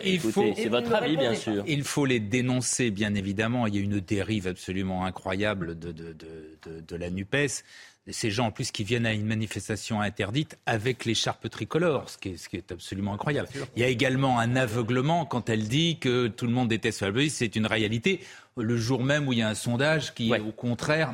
c'est 0.57 0.69
votre 0.69 0.95
avis, 0.95 1.17
bien 1.17 1.35
sûr. 1.35 1.63
Il 1.67 1.85
faut 1.85 2.07
les 2.07 2.21
dénoncer, 2.21 2.91
bien 2.91 3.15
évidemment. 3.15 3.67
Il 3.67 3.75
y 3.75 3.79
a 3.79 3.83
une 3.83 4.01
dérive 4.01 4.47
absolument 4.47 5.05
incroyable 5.05 5.79
de 5.79 6.97
la 6.97 7.11
NUPES 7.11 7.63
ces 8.09 8.31
gens 8.31 8.47
en 8.47 8.51
plus 8.51 8.71
qui 8.71 8.85
viennent 8.85 9.07
à 9.07 9.13
une 9.13 9.27
manifestation 9.27 10.01
interdite 10.01 10.59
avec 10.67 11.05
l'écharpe 11.05 11.49
tricolore, 11.51 12.09
ce 12.09 12.19
qui, 12.19 12.31
est, 12.31 12.37
ce 12.37 12.49
qui 12.49 12.57
est 12.57 12.73
absolument 12.73 13.15
incroyable. 13.15 13.49
Il 13.75 13.83
y 13.83 13.85
a 13.85 13.89
également 13.89 14.39
un 14.39 14.57
aveuglement 14.57 15.27
quand 15.27 15.51
elle 15.51 15.69
dit 15.69 15.99
que 15.99 16.29
tout 16.29 16.47
le 16.47 16.53
monde 16.53 16.69
déteste 16.69 17.03
la 17.03 17.13
police, 17.13 17.37
c'est 17.37 17.57
une 17.57 17.67
réalité. 17.67 18.21
Le 18.57 18.77
jour 18.77 19.03
même 19.03 19.29
où 19.29 19.33
il 19.33 19.41
y 19.41 19.43
a 19.43 19.49
un 19.49 19.55
sondage 19.55 20.15
qui, 20.15 20.33
au 20.33 20.53
contraire, 20.53 21.13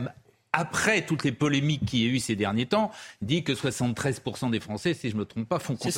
après 0.53 1.03
toutes 1.03 1.25
les 1.25 1.33
polémiques 1.33 1.87
qu'il 1.87 2.03
y 2.03 2.05
a 2.05 2.09
eu 2.09 2.19
ces 2.19 2.37
derniers 2.37 2.67
temps, 2.67 2.91
dit 3.23 3.43
que 3.43 3.53
73% 3.53 4.51
des 4.51 4.61
Français, 4.61 4.95
si 4.95 5.09
je 5.09 5.15
ne 5.15 5.21
me 5.21 5.25
trompe 5.25 5.49
pas, 5.49 5.59
font 5.59 5.77
confiance. 5.77 5.95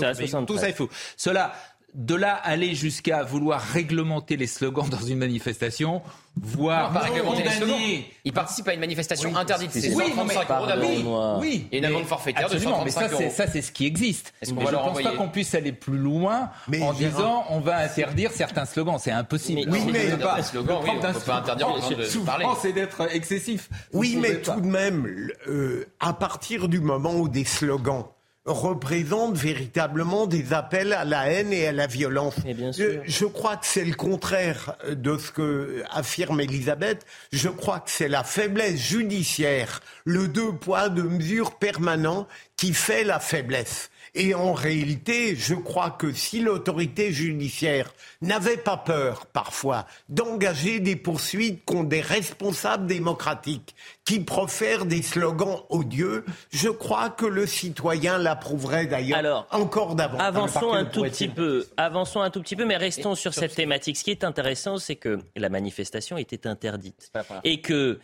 Tout 0.46 0.58
ça 0.58 0.68
est 0.68 0.72
faux. 0.72 0.88
Cela 1.16 1.54
de 1.94 2.16
là 2.16 2.34
aller 2.34 2.74
jusqu'à 2.74 3.22
vouloir 3.22 3.60
réglementer 3.60 4.36
les 4.36 4.48
slogans 4.48 4.88
dans 4.88 5.00
une 5.00 5.18
manifestation, 5.18 6.02
voire 6.36 6.92
non, 6.92 6.98
pas 6.98 7.06
réglementer 7.06 7.42
les 7.44 7.50
slogans. 7.50 7.78
Il 8.24 8.32
participe 8.32 8.66
à 8.66 8.74
une 8.74 8.80
manifestation 8.80 9.36
interdite. 9.36 9.70
C'est 9.70 9.94
oui, 9.94 10.06
135 10.08 10.50
euros 10.50 10.66
d'amende. 10.66 11.40
Oui, 11.40 11.68
et 11.70 11.78
une 11.78 11.84
amende 11.84 12.04
forfaitaire 12.06 12.50
de 12.50 12.58
135 12.58 12.84
mais 12.84 12.90
ça, 13.08 13.14
euros. 13.14 13.30
Ça, 13.30 13.46
c'est 13.46 13.62
ce 13.62 13.70
qui 13.70 13.86
existe. 13.86 14.32
je 14.42 14.50
ne 14.50 14.56
pense 14.56 15.02
pas 15.02 15.12
qu'on 15.12 15.28
puisse 15.28 15.54
aller 15.54 15.72
plus 15.72 15.96
loin 15.98 16.50
en 16.80 16.92
disant 16.92 17.44
on 17.50 17.60
va 17.60 17.78
interdire 17.78 18.32
certains 18.32 18.64
slogans. 18.64 18.98
C'est 18.98 19.12
impossible. 19.12 19.62
oui, 19.70 19.80
mais 19.92 20.16
pas. 20.16 20.42
Slogan, 20.42 20.78
oui, 20.82 20.90
on 20.96 21.00
peut 21.00 21.20
pas 21.20 21.36
interdire 21.36 21.68
de 21.68 22.24
parler. 22.24 22.46
c'est 22.60 22.72
d'être 22.72 23.14
excessif. 23.14 23.68
Oui, 23.92 24.18
mais 24.20 24.40
tout 24.40 24.60
de 24.60 24.66
même, 24.66 25.30
euh, 25.46 25.86
à 26.00 26.12
partir 26.12 26.68
du 26.68 26.80
moment 26.80 27.14
où 27.14 27.28
des 27.28 27.44
slogans 27.44 28.04
représente 28.46 29.36
véritablement 29.36 30.26
des 30.26 30.52
appels 30.52 30.92
à 30.92 31.04
la 31.04 31.30
haine 31.30 31.52
et 31.52 31.68
à 31.68 31.72
la 31.72 31.86
violence. 31.86 32.34
Je, 32.44 33.24
crois 33.24 33.56
que 33.56 33.66
c'est 33.66 33.84
le 33.84 33.94
contraire 33.94 34.76
de 34.90 35.16
ce 35.16 35.30
que 35.30 35.82
affirme 35.90 36.40
Elisabeth. 36.40 37.06
Je 37.32 37.48
crois 37.48 37.80
que 37.80 37.90
c'est 37.90 38.08
la 38.08 38.22
faiblesse 38.22 38.76
judiciaire, 38.76 39.80
le 40.04 40.28
deux 40.28 40.52
poids, 40.52 40.90
deux 40.90 41.02
mesures 41.02 41.52
permanent 41.52 42.26
qui 42.56 42.74
fait 42.74 43.04
la 43.04 43.18
faiblesse. 43.18 43.90
Et 44.16 44.32
en 44.32 44.52
réalité, 44.52 45.34
je 45.34 45.54
crois 45.54 45.90
que 45.90 46.12
si 46.12 46.40
l'autorité 46.40 47.12
judiciaire 47.12 47.92
n'avait 48.22 48.56
pas 48.56 48.76
peur, 48.76 49.26
parfois, 49.26 49.86
d'engager 50.08 50.78
des 50.78 50.94
poursuites 50.94 51.64
contre 51.64 51.88
des 51.88 52.00
responsables 52.00 52.86
démocratiques 52.86 53.74
qui 54.04 54.20
profèrent 54.20 54.86
des 54.86 55.02
slogans 55.02 55.62
odieux, 55.68 56.24
je 56.52 56.68
crois 56.68 57.10
que 57.10 57.26
le 57.26 57.46
citoyen 57.46 58.18
l'approuverait 58.18 58.86
d'ailleurs 58.86 59.48
encore 59.50 59.96
davantage. 59.96 60.26
Avançons 60.26 60.72
un 60.72 60.84
tout 60.84 61.02
petit 61.02 61.28
peu, 61.28 61.66
avançons 61.76 62.20
un 62.20 62.30
tout 62.30 62.40
petit 62.40 62.54
peu, 62.54 62.64
mais 62.64 62.76
restons 62.76 63.16
sur 63.16 63.34
cette 63.34 63.54
thématique. 63.54 63.96
Ce 63.96 64.04
qui 64.04 64.12
est 64.12 64.22
intéressant, 64.22 64.78
c'est 64.78 64.96
que 64.96 65.18
la 65.34 65.48
manifestation 65.48 66.16
était 66.18 66.46
interdite 66.46 67.10
et 67.42 67.60
que 67.60 67.98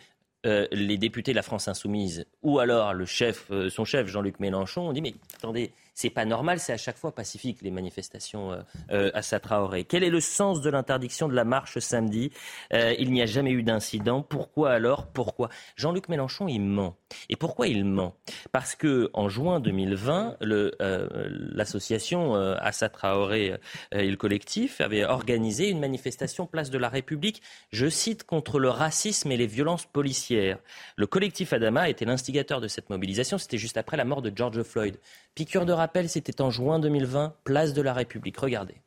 euh, 0.45 0.67
les 0.71 0.97
députés 0.97 1.31
de 1.31 1.35
la 1.35 1.43
France 1.43 1.67
insoumise 1.67 2.25
ou 2.41 2.57
alors 2.57 2.95
le 2.95 3.05
chef, 3.05 3.45
euh, 3.51 3.69
son 3.69 3.85
chef 3.85 4.07
Jean-Luc 4.07 4.39
Mélenchon 4.39 4.89
ont 4.89 4.91
dit 4.91 5.01
mais 5.01 5.13
attendez, 5.35 5.71
C'est 5.93 6.09
pas 6.09 6.25
normal, 6.25 6.59
c'est 6.59 6.73
à 6.73 6.77
chaque 6.77 6.97
fois 6.97 7.13
pacifique 7.13 7.61
les 7.61 7.71
manifestations 7.71 8.51
euh, 8.51 8.61
euh, 8.91 9.11
à 9.13 9.21
Satraoré. 9.21 9.83
Quel 9.83 10.03
est 10.03 10.09
le 10.09 10.21
sens 10.21 10.61
de 10.61 10.69
l'interdiction 10.69 11.27
de 11.27 11.35
la 11.35 11.43
marche 11.43 11.79
samedi? 11.79 12.31
Euh, 12.73 12.95
Il 12.97 13.11
n'y 13.11 13.21
a 13.21 13.25
jamais 13.25 13.51
eu 13.51 13.61
d'incident. 13.61 14.21
Pourquoi 14.21 14.71
alors? 14.71 15.07
Pourquoi? 15.07 15.49
Jean-Luc 15.75 16.07
Mélenchon, 16.07 16.47
il 16.47 16.61
ment. 16.61 16.95
Et 17.29 17.35
pourquoi 17.35 17.67
il 17.67 17.83
ment? 17.85 18.15
Parce 18.51 18.75
que 18.75 19.09
en 19.13 19.27
juin 19.27 19.59
2020, 19.59 20.37
l'association 20.41 22.35
Assa 22.35 22.89
Traoré 22.89 23.57
et 23.91 24.09
le 24.09 24.15
collectif 24.15 24.81
avaient 24.81 25.03
organisé 25.03 25.69
une 25.69 25.79
manifestation 25.79 26.45
place 26.45 26.69
de 26.69 26.77
la 26.77 26.89
République, 26.89 27.41
je 27.71 27.87
cite, 27.89 28.23
contre 28.23 28.59
le 28.59 28.69
racisme 28.69 29.31
et 29.31 29.37
les 29.37 29.47
violences 29.47 29.85
policières. 29.85 30.59
Le 30.95 31.07
collectif 31.07 31.53
Adama 31.53 31.89
était 31.89 32.05
l'instigateur 32.05 32.61
de 32.61 32.67
cette 32.67 32.89
mobilisation. 32.89 33.37
C'était 33.37 33.57
juste 33.57 33.77
après 33.77 33.97
la 33.97 34.05
mort 34.05 34.21
de 34.21 34.31
George 34.33 34.61
Floyd. 34.63 34.97
Piqûre 35.33 35.65
de 35.65 35.71
rappel, 35.71 36.09
c'était 36.09 36.41
en 36.41 36.49
juin 36.49 36.79
2020, 36.79 37.35
place 37.45 37.73
de 37.73 37.81
la 37.81 37.93
République. 37.93 38.37
Regardez. 38.37 38.81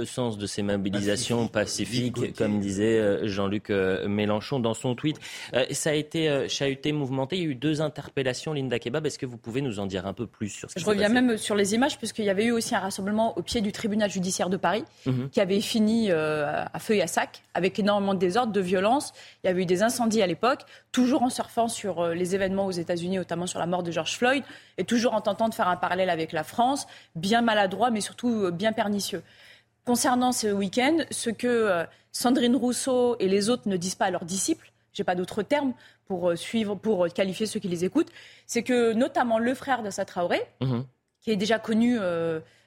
Le 0.00 0.06
sens 0.06 0.38
de 0.38 0.46
ces 0.46 0.62
mobilisations 0.62 1.46
pacifiques, 1.46 2.34
comme 2.36 2.58
disait 2.58 2.98
euh, 2.98 3.28
Jean-Luc 3.28 3.70
euh, 3.70 4.08
Mélenchon 4.08 4.58
dans 4.58 4.74
son 4.74 4.94
tweet. 4.94 5.18
Euh, 5.54 5.64
ça 5.70 5.90
a 5.90 5.92
été 5.92 6.48
chahuté, 6.48 6.92
mouvementé. 6.92 7.36
Il 7.36 7.42
y 7.42 7.46
a 7.46 7.48
eu 7.50 7.54
deux 7.54 7.82
interpellations, 7.82 8.52
Linda 8.52 8.78
Kebab. 8.78 9.06
Est-ce 9.06 9.18
que 9.18 9.26
vous 9.26 9.36
pouvez 9.36 9.60
nous 9.60 9.78
en 9.78 9.86
dire 9.86 10.06
un 10.06 10.12
peu 10.12 10.26
plus 10.26 10.48
sur 10.48 10.70
ce 10.70 10.80
Je 10.80 10.84
reviens 10.84 11.08
même 11.08 11.36
sur 11.36 11.54
les 11.54 11.74
images, 11.74 11.98
puisqu'il 11.98 12.24
y 12.24 12.30
avait 12.30 12.46
eu 12.46 12.50
aussi 12.50 12.74
un 12.74 12.80
rassemblement 12.80 13.36
au 13.38 13.42
pied 13.42 13.60
du 13.60 13.72
tribunal 13.72 14.10
judiciaire 14.10 14.48
de 14.48 14.56
Paris, 14.56 14.84
mhm. 15.06 15.28
qui 15.30 15.40
avait 15.40 15.60
fini 15.60 16.10
à 16.10 16.78
feu 16.78 16.94
et 16.94 17.02
à 17.02 17.06
sac, 17.06 17.42
avec 17.54 17.78
énormément 17.78 18.14
de 18.14 18.18
désordre, 18.18 18.52
de 18.52 18.60
violence. 18.60 19.12
Il 19.44 19.48
y 19.48 19.50
avait 19.50 19.62
eu 19.62 19.66
des 19.66 19.82
incendies 19.82 20.22
à 20.22 20.26
l'époque, 20.26 20.62
toujours 20.92 21.22
en 21.22 21.30
surfant 21.30 21.68
sur 21.68 22.08
les 22.08 22.34
événements 22.34 22.66
aux 22.66 22.70
États-Unis, 22.70 23.16
notamment 23.16 23.46
sur 23.46 23.58
la 23.58 23.66
mort 23.66 23.82
de 23.82 23.90
George 23.90 24.16
Floyd, 24.16 24.42
et 24.78 24.84
toujours 24.84 25.14
en 25.14 25.20
tentant 25.20 25.48
de 25.48 25.54
faire 25.54 25.68
un 25.68 25.76
parallèle 25.76 26.10
avec 26.10 26.32
la 26.32 26.42
France, 26.42 26.86
bien 27.14 27.42
maladroit, 27.42 27.90
mais 27.90 28.00
surtout 28.00 28.50
bien 28.50 28.72
pernicieux 28.72 29.22
concernant 29.84 30.32
ce 30.32 30.48
week-end, 30.48 30.98
ce 31.10 31.30
que 31.30 31.46
euh, 31.46 31.84
Sandrine 32.12 32.56
Rousseau 32.56 33.16
et 33.18 33.28
les 33.28 33.48
autres 33.48 33.68
ne 33.68 33.76
disent 33.76 33.94
pas 33.94 34.06
à 34.06 34.10
leurs 34.10 34.24
disciples, 34.24 34.72
j'ai 34.92 35.04
pas 35.04 35.14
d'autres 35.14 35.42
termes 35.42 35.74
pour 36.06 36.30
euh, 36.30 36.36
suivre, 36.36 36.74
pour 36.74 37.04
euh, 37.04 37.08
qualifier 37.08 37.46
ceux 37.46 37.60
qui 37.60 37.68
les 37.68 37.84
écoutent, 37.84 38.10
c'est 38.46 38.62
que 38.62 38.92
notamment 38.92 39.38
le 39.38 39.54
frère 39.54 39.82
de 39.82 39.90
Traoré, 40.04 40.40
mhm. 40.60 40.84
qui 41.20 41.30
est 41.30 41.36
déjà 41.36 41.58
connu 41.58 41.98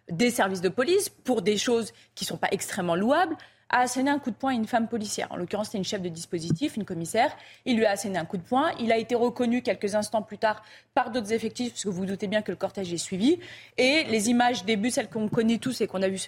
des 0.09 0.29
services 0.29 0.61
de 0.61 0.69
police 0.69 1.09
pour 1.09 1.41
des 1.41 1.57
choses 1.57 1.91
qui 2.15 2.25
ne 2.25 2.27
sont 2.27 2.37
pas 2.37 2.49
extrêmement 2.51 2.95
louables, 2.95 3.35
a 3.73 3.79
asséné 3.79 4.11
un 4.11 4.19
coup 4.19 4.29
de 4.29 4.35
poing 4.35 4.51
à 4.51 4.53
une 4.53 4.67
femme 4.67 4.87
policière. 4.87 5.27
En 5.31 5.35
l'occurrence, 5.35 5.65
c'était 5.65 5.79
une 5.79 5.83
chef 5.83 6.01
de 6.01 6.07
dispositif, 6.07 6.77
une 6.77 6.85
commissaire. 6.85 7.35
Il 7.65 7.75
lui 7.75 7.85
a 7.87 7.91
asséné 7.91 8.19
un 8.19 8.25
coup 8.25 8.37
de 8.37 8.43
poing. 8.43 8.71
Il 8.79 8.91
a 8.91 8.97
été 8.97 9.15
reconnu 9.15 9.63
quelques 9.63 9.95
instants 9.95 10.21
plus 10.21 10.37
tard 10.37 10.61
par 10.93 11.09
d'autres 11.09 11.33
effectifs, 11.33 11.71
parce 11.73 11.83
que 11.83 11.89
vous, 11.89 11.97
vous 11.97 12.05
doutez 12.05 12.27
bien 12.27 12.43
que 12.43 12.51
le 12.51 12.55
cortège 12.55 12.93
est 12.93 12.97
suivi. 12.97 13.39
Et 13.79 14.03
les 14.03 14.29
images 14.29 14.63
début, 14.63 14.91
celles 14.91 15.09
qu'on 15.09 15.27
connaît 15.27 15.57
tous 15.57 15.81
et 15.81 15.87
qu'on 15.87 16.03
a 16.03 16.07
vues 16.07 16.21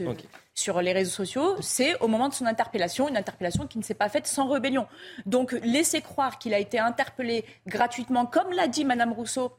sur 0.56 0.82
les 0.82 0.92
réseaux 0.92 1.12
sociaux, 1.12 1.56
c'est 1.62 2.00
au 2.02 2.08
moment 2.08 2.30
de 2.30 2.34
son 2.34 2.48
interpellation, 2.48 3.08
une 3.08 3.18
interpellation 3.18 3.68
qui 3.68 3.78
ne 3.78 3.84
s'est 3.84 3.94
pas 3.94 4.10
faite 4.10 4.26
sans 4.26 4.50
rébellion. 4.50 4.88
Donc, 5.28 5.52
laisser 5.64 6.02
croire 6.02 6.40
qu'il 6.40 6.56
a 6.56 6.60
été 6.60 6.80
interpellé 6.80 7.46
gratuitement, 7.68 8.26
comme 8.26 8.54
l'a 8.54 8.68
dit 8.68 8.86
Madame 8.86 9.14
Rousseau, 9.14 9.52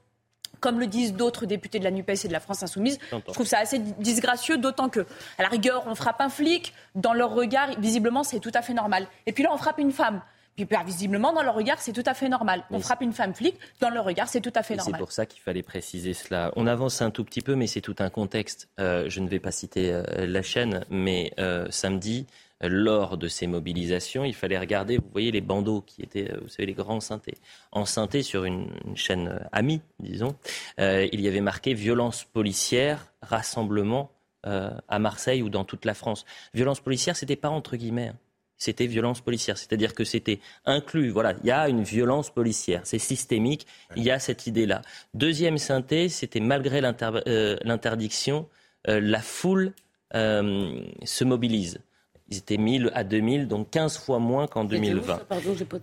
comme 0.60 0.80
le 0.80 0.86
disent 0.86 1.14
d'autres 1.14 1.46
députés 1.46 1.78
de 1.78 1.84
la 1.84 1.90
NUPES 1.90 2.24
et 2.24 2.28
de 2.28 2.32
la 2.32 2.40
France 2.40 2.62
Insoumise. 2.62 2.98
Je 3.12 3.32
trouve 3.32 3.46
ça 3.46 3.58
assez 3.58 3.78
disgracieux, 3.78 4.58
d'autant 4.58 4.88
que, 4.88 5.00
à 5.38 5.42
la 5.42 5.48
rigueur, 5.48 5.84
on 5.86 5.94
frappe 5.94 6.20
un 6.20 6.28
flic, 6.28 6.72
dans 6.94 7.12
leur 7.12 7.30
regard, 7.30 7.68
visiblement, 7.78 8.24
c'est 8.24 8.40
tout 8.40 8.52
à 8.54 8.62
fait 8.62 8.74
normal. 8.74 9.06
Et 9.26 9.32
puis 9.32 9.42
là, 9.42 9.50
on 9.52 9.58
frappe 9.58 9.78
une 9.78 9.92
femme. 9.92 10.20
Puis 10.56 10.66
visiblement, 10.86 11.34
dans 11.34 11.42
leur 11.42 11.54
regard, 11.54 11.80
c'est 11.80 11.92
tout 11.92 12.02
à 12.06 12.14
fait 12.14 12.28
normal. 12.30 12.64
On 12.70 12.80
frappe 12.80 13.02
une 13.02 13.12
femme 13.12 13.34
flic, 13.34 13.56
dans 13.80 13.90
leur 13.90 14.04
regard, 14.04 14.28
c'est 14.28 14.40
tout 14.40 14.52
à 14.54 14.62
fait 14.62 14.74
normal. 14.74 14.94
C'est 14.94 14.98
pour 14.98 15.12
ça 15.12 15.26
qu'il 15.26 15.42
fallait 15.42 15.62
préciser 15.62 16.14
cela. 16.14 16.50
On 16.56 16.66
avance 16.66 17.02
un 17.02 17.10
tout 17.10 17.24
petit 17.24 17.42
peu, 17.42 17.54
mais 17.54 17.66
c'est 17.66 17.82
tout 17.82 17.96
un 17.98 18.08
contexte. 18.08 18.68
Euh, 18.80 19.04
je 19.08 19.20
ne 19.20 19.28
vais 19.28 19.38
pas 19.38 19.50
citer 19.50 19.92
euh, 19.92 20.02
la 20.26 20.42
chaîne, 20.42 20.84
mais 20.88 21.32
euh, 21.38 21.66
samedi, 21.70 22.26
lors 22.60 23.18
de 23.18 23.28
ces 23.28 23.46
mobilisations, 23.46 24.24
il 24.24 24.34
fallait 24.34 24.58
regarder, 24.58 24.98
vous 24.98 25.10
voyez 25.12 25.30
les 25.30 25.40
bandeaux 25.40 25.82
qui 25.82 26.02
étaient, 26.02 26.32
vous 26.40 26.48
savez, 26.48 26.66
les 26.66 26.74
grands 26.74 27.00
synthés. 27.00 27.36
En 27.72 27.84
synthé 27.84 28.22
sur 28.22 28.44
une, 28.44 28.68
chaîne 28.94 29.40
amie, 29.52 29.80
disons, 30.00 30.36
il 30.78 31.20
y 31.20 31.28
avait 31.28 31.40
marqué 31.40 31.74
violence 31.74 32.24
policière, 32.24 33.12
rassemblement 33.20 34.10
à 34.42 34.98
Marseille 34.98 35.42
ou 35.42 35.50
dans 35.50 35.64
toute 35.64 35.84
la 35.84 35.94
France. 35.94 36.24
Violence 36.54 36.80
policière, 36.80 37.16
c'était 37.16 37.36
pas 37.36 37.50
entre 37.50 37.76
guillemets. 37.76 38.08
Hein 38.08 38.18
c'était 38.58 38.86
violence 38.86 39.20
policière. 39.20 39.58
C'est-à-dire 39.58 39.94
que 39.94 40.04
c'était 40.04 40.40
inclus. 40.64 41.10
Voilà, 41.10 41.34
il 41.42 41.46
y 41.46 41.50
a 41.50 41.68
une 41.68 41.82
violence 41.82 42.30
policière. 42.30 42.80
C'est 42.84 42.98
systémique. 42.98 43.66
Il 43.96 44.02
y 44.02 44.10
a 44.10 44.18
cette 44.18 44.46
idée-là. 44.46 44.82
Deuxième 45.14 45.58
synthèse, 45.58 46.14
c'était 46.14 46.40
malgré 46.40 46.80
euh, 46.82 47.56
l'interdiction, 47.62 48.48
euh, 48.88 49.00
la 49.00 49.20
foule 49.20 49.72
euh, 50.14 50.80
se 51.04 51.24
mobilise. 51.24 51.80
Ils 52.28 52.38
étaient 52.38 52.56
1000 52.56 52.90
à 52.92 53.04
2000, 53.04 53.46
donc 53.46 53.70
15 53.70 53.98
fois 53.98 54.18
moins 54.18 54.48
qu'en 54.48 54.64
2020. 54.64 55.20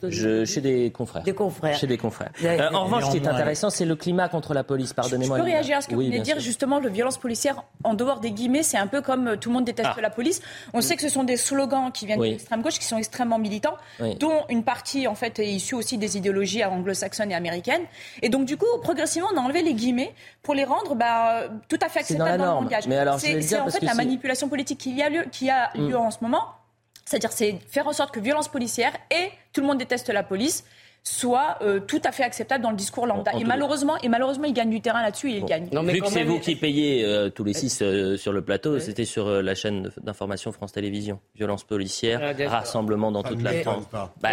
je, 0.09 0.43
chez 0.43 0.59
des 0.59 0.91
confrères. 0.91 1.23
Des 1.23 1.33
confrères. 1.33 1.77
Chez 1.77 1.87
des 1.87 1.97
confrères. 1.97 2.31
Euh, 2.43 2.69
en 2.73 2.83
revanche, 2.83 3.05
ce 3.05 3.11
qui 3.11 3.17
est 3.17 3.27
intéressant, 3.27 3.69
c'est 3.69 3.85
le 3.85 3.95
climat 3.95 4.27
contre 4.27 4.53
la 4.53 4.65
police. 4.65 4.91
Pardonnez-moi. 4.91 5.37
Je 5.37 5.43
peux 5.43 5.49
réagir 5.49 5.77
à 5.77 5.81
ce 5.81 5.87
que 5.87 5.95
vous 5.95 6.01
venez 6.01 6.19
de 6.19 6.23
dire. 6.23 6.39
Justement, 6.41 6.81
le 6.81 6.89
violence 6.89 7.17
policière, 7.17 7.63
en 7.85 7.93
dehors 7.93 8.19
des 8.19 8.31
guillemets, 8.31 8.63
c'est 8.63 8.77
un 8.77 8.87
peu 8.87 9.01
comme 9.01 9.29
euh, 9.29 9.35
tout 9.37 9.49
le 9.49 9.53
monde 9.53 9.63
déteste 9.63 9.91
ah. 9.95 10.01
la 10.01 10.09
police. 10.09 10.41
On 10.73 10.81
sait 10.81 10.97
que 10.97 11.01
ce 11.01 11.07
sont 11.07 11.23
des 11.23 11.37
slogans 11.37 11.91
qui 11.93 12.07
viennent 12.07 12.19
de 12.19 12.25
l'extrême 12.25 12.61
gauche, 12.61 12.77
qui 12.77 12.85
sont 12.85 12.97
extrêmement 12.97 13.39
militants, 13.39 13.77
dont 14.19 14.43
une 14.49 14.65
partie, 14.65 15.07
en 15.07 15.15
fait, 15.15 15.39
est 15.39 15.47
issue 15.47 15.75
aussi 15.75 15.97
des 15.97 16.17
idéologies 16.17 16.65
anglo-saxonnes 16.65 17.31
et 17.31 17.35
américaines. 17.35 17.83
Et 18.21 18.27
donc, 18.27 18.45
du 18.45 18.57
coup, 18.57 18.65
progressivement, 18.81 19.29
on 19.33 19.37
a 19.37 19.41
enlevé 19.41 19.61
les 19.61 19.73
guillemets 19.73 20.13
pour 20.41 20.55
les 20.55 20.65
rendre 20.65 20.95
bah, 20.95 21.43
tout 21.69 21.79
à 21.81 21.87
fait 21.87 21.99
acceptables 21.99 22.37
dans, 22.37 22.59
le 22.59 22.65
langage. 22.65 22.83
C'est 23.19 23.59
en 23.59 23.69
fait 23.69 23.81
la 23.81 23.93
manipulation 23.93 24.49
politique 24.49 24.79
qui 24.79 25.01
a 25.01 25.09
lieu, 25.09 25.23
qui 25.31 25.49
a 25.49 25.71
lieu 25.75 25.95
mm. 25.95 25.95
en 25.95 26.11
ce 26.11 26.17
moment 26.21 26.32
c'est-à-dire, 27.05 27.31
c'est 27.31 27.59
faire 27.69 27.87
en 27.87 27.93
sorte 27.93 28.13
que 28.13 28.19
violence 28.19 28.47
policière 28.47 28.93
et 29.11 29.29
tout 29.51 29.61
le 29.61 29.67
monde 29.67 29.77
déteste 29.77 30.09
la 30.09 30.23
police 30.23 30.63
soit 31.03 31.57
euh, 31.61 31.79
tout 31.81 32.01
à 32.05 32.11
fait 32.11 32.23
acceptable 32.23 32.63
dans 32.63 32.71
le 32.71 32.77
discours 32.77 33.05
lambda. 33.05 33.31
et, 33.37 33.43
malheureusement, 33.43 33.97
et 34.01 34.09
malheureusement, 34.09 34.45
il 34.45 34.53
gagne 34.53 34.69
du 34.69 34.81
terrain 34.81 35.01
là-dessus 35.01 35.31
et 35.31 35.37
il 35.37 35.45
gagne. 35.45 35.67
Vu 35.69 36.01
que 36.01 36.07
c'est 36.07 36.23
vous 36.23 36.39
qui 36.39 36.55
payez 36.55 37.03
euh, 37.03 37.29
tous 37.29 37.43
les 37.43 37.53
six 37.53 37.81
euh, 37.81 38.15
sur 38.15 38.31
le 38.31 38.41
plateau, 38.41 38.79
c'était 38.79 39.05
sur 39.05 39.29
la 39.29 39.55
chaîne 39.55 39.91
d'information 40.01 40.51
France 40.51 40.71
Télévisions. 40.71 41.19
Violence 41.35 41.65
policière, 41.65 42.21
ah, 42.23 42.49
rassemblement 42.49 43.11
dans 43.11 43.23
toute 43.23 43.41
la 43.41 43.53
France. 43.61 43.83
Bah, 43.91 44.29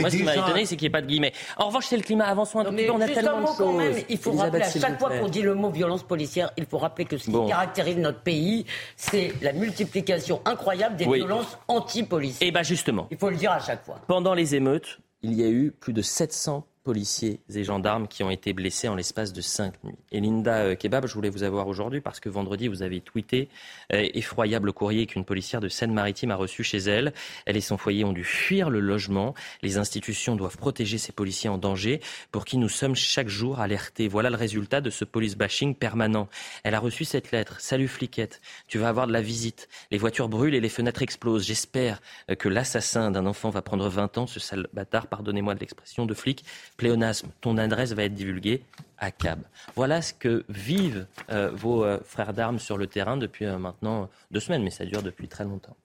moi, 0.00 0.10
ce 0.10 0.16
qui 0.16 0.22
m'a 0.22 0.36
étonné, 0.36 0.66
c'est 0.66 0.76
qu'il 0.76 0.86
n'y 0.86 0.90
ait 0.90 0.98
pas 0.98 1.02
de 1.02 1.06
guillemets. 1.06 1.32
En 1.56 1.66
revanche, 1.66 1.86
c'est 1.86 1.96
le 1.96 2.02
climat. 2.02 2.26
Avançons 2.26 2.60
un 2.60 2.64
tout 2.64 2.72
petit 2.72 2.86
peu. 2.86 2.92
On 2.92 3.00
a 3.00 3.08
tellement 3.08 3.40
de 3.40 3.56
choses. 3.56 3.76
Même, 3.76 3.94
il 4.08 4.18
faut 4.18 4.32
rappeler, 4.32 4.62
à 4.62 4.70
chaque 4.70 4.98
fois 4.98 5.10
qu'on 5.10 5.28
dit 5.28 5.42
le 5.42 5.54
mot 5.54 5.70
violence 5.70 6.04
policière, 6.04 6.52
il 6.56 6.66
faut 6.66 6.78
rappeler 6.78 7.04
que 7.04 7.18
ce 7.18 7.30
qui 7.30 7.46
caractérise 7.48 7.96
notre 7.96 8.20
pays, 8.20 8.64
c'est 8.96 9.32
la 9.42 9.52
multiplication 9.52 10.40
incroyable 10.44 10.96
des 10.96 11.06
violences 11.06 11.58
anti-policières. 11.68 12.46
Et 12.46 12.48
eh 12.48 12.52
bien, 12.52 12.62
justement. 12.62 13.08
Il 13.10 13.18
faut 13.18 13.30
le 13.30 13.36
dire 13.36 13.52
à 13.52 13.58
chaque 13.58 13.84
fois. 13.84 13.96
Pendant 14.06 14.34
les 14.34 14.54
émeutes, 14.54 14.98
il 15.24 15.32
y 15.32 15.42
a 15.42 15.48
eu 15.48 15.72
plus 15.72 15.94
de 15.94 16.02
700 16.02 16.68
policiers 16.84 17.40
et 17.52 17.64
gendarmes 17.64 18.06
qui 18.06 18.22
ont 18.22 18.30
été 18.30 18.52
blessés 18.52 18.88
en 18.88 18.94
l'espace 18.94 19.32
de 19.32 19.40
cinq 19.40 19.82
nuits. 19.82 19.96
Et 20.12 20.20
Linda 20.20 20.58
euh, 20.58 20.74
Kebab, 20.76 21.06
je 21.06 21.14
voulais 21.14 21.30
vous 21.30 21.42
avoir 21.42 21.66
aujourd'hui 21.66 22.00
parce 22.00 22.20
que 22.20 22.28
vendredi, 22.28 22.68
vous 22.68 22.82
avez 22.82 23.00
tweeté 23.00 23.48
euh, 23.92 24.06
effroyable 24.14 24.72
courrier 24.72 25.06
qu'une 25.06 25.24
policière 25.24 25.60
de 25.60 25.68
Seine-Maritime 25.68 26.30
a 26.30 26.36
reçu 26.36 26.62
chez 26.62 26.78
elle. 26.78 27.14
Elle 27.46 27.56
et 27.56 27.62
son 27.62 27.78
foyer 27.78 28.04
ont 28.04 28.12
dû 28.12 28.22
fuir 28.22 28.68
le 28.68 28.80
logement. 28.80 29.34
Les 29.62 29.78
institutions 29.78 30.36
doivent 30.36 30.58
protéger 30.58 30.98
ces 30.98 31.10
policiers 31.10 31.48
en 31.48 31.58
danger 31.58 32.00
pour 32.30 32.44
qui 32.44 32.58
nous 32.58 32.68
sommes 32.68 32.94
chaque 32.94 33.28
jour 33.28 33.60
alertés. 33.60 34.06
Voilà 34.06 34.28
le 34.28 34.36
résultat 34.36 34.82
de 34.82 34.90
ce 34.90 35.04
police 35.04 35.36
bashing 35.36 35.74
permanent. 35.74 36.28
Elle 36.62 36.74
a 36.74 36.80
reçu 36.80 37.04
cette 37.06 37.32
lettre. 37.32 37.60
Salut 37.60 37.88
fliquette, 37.88 38.42
tu 38.68 38.78
vas 38.78 38.88
avoir 38.88 39.06
de 39.06 39.12
la 39.12 39.22
visite. 39.22 39.68
Les 39.90 39.98
voitures 39.98 40.28
brûlent 40.28 40.54
et 40.54 40.60
les 40.60 40.68
fenêtres 40.68 41.02
explosent. 41.02 41.46
J'espère 41.46 42.02
euh, 42.30 42.34
que 42.34 42.48
l'assassin 42.48 43.10
d'un 43.10 43.24
enfant 43.24 43.48
va 43.48 43.62
prendre 43.62 43.88
20 43.88 44.18
ans, 44.18 44.26
ce 44.26 44.38
sale 44.38 44.68
bâtard, 44.74 45.06
pardonnez-moi 45.06 45.54
de 45.54 45.60
l'expression 45.60 46.04
de 46.04 46.14
flic, 46.14 46.44
pléonasme, 46.76 47.28
ton 47.40 47.56
adresse 47.58 47.92
va 47.92 48.04
être 48.04 48.14
divulguée 48.14 48.62
à 48.98 49.10
CAB. 49.10 49.40
Voilà 49.76 50.02
ce 50.02 50.14
que 50.14 50.44
vivent 50.48 51.06
euh, 51.30 51.50
vos 51.52 51.84
euh, 51.84 51.98
frères 52.04 52.32
d'armes 52.32 52.58
sur 52.58 52.78
le 52.78 52.86
terrain 52.86 53.16
depuis 53.16 53.44
euh, 53.44 53.58
maintenant 53.58 54.08
deux 54.30 54.40
semaines, 54.40 54.62
mais 54.62 54.70
ça 54.70 54.84
dure 54.84 55.02
depuis 55.02 55.28
très 55.28 55.44
longtemps. 55.44 55.76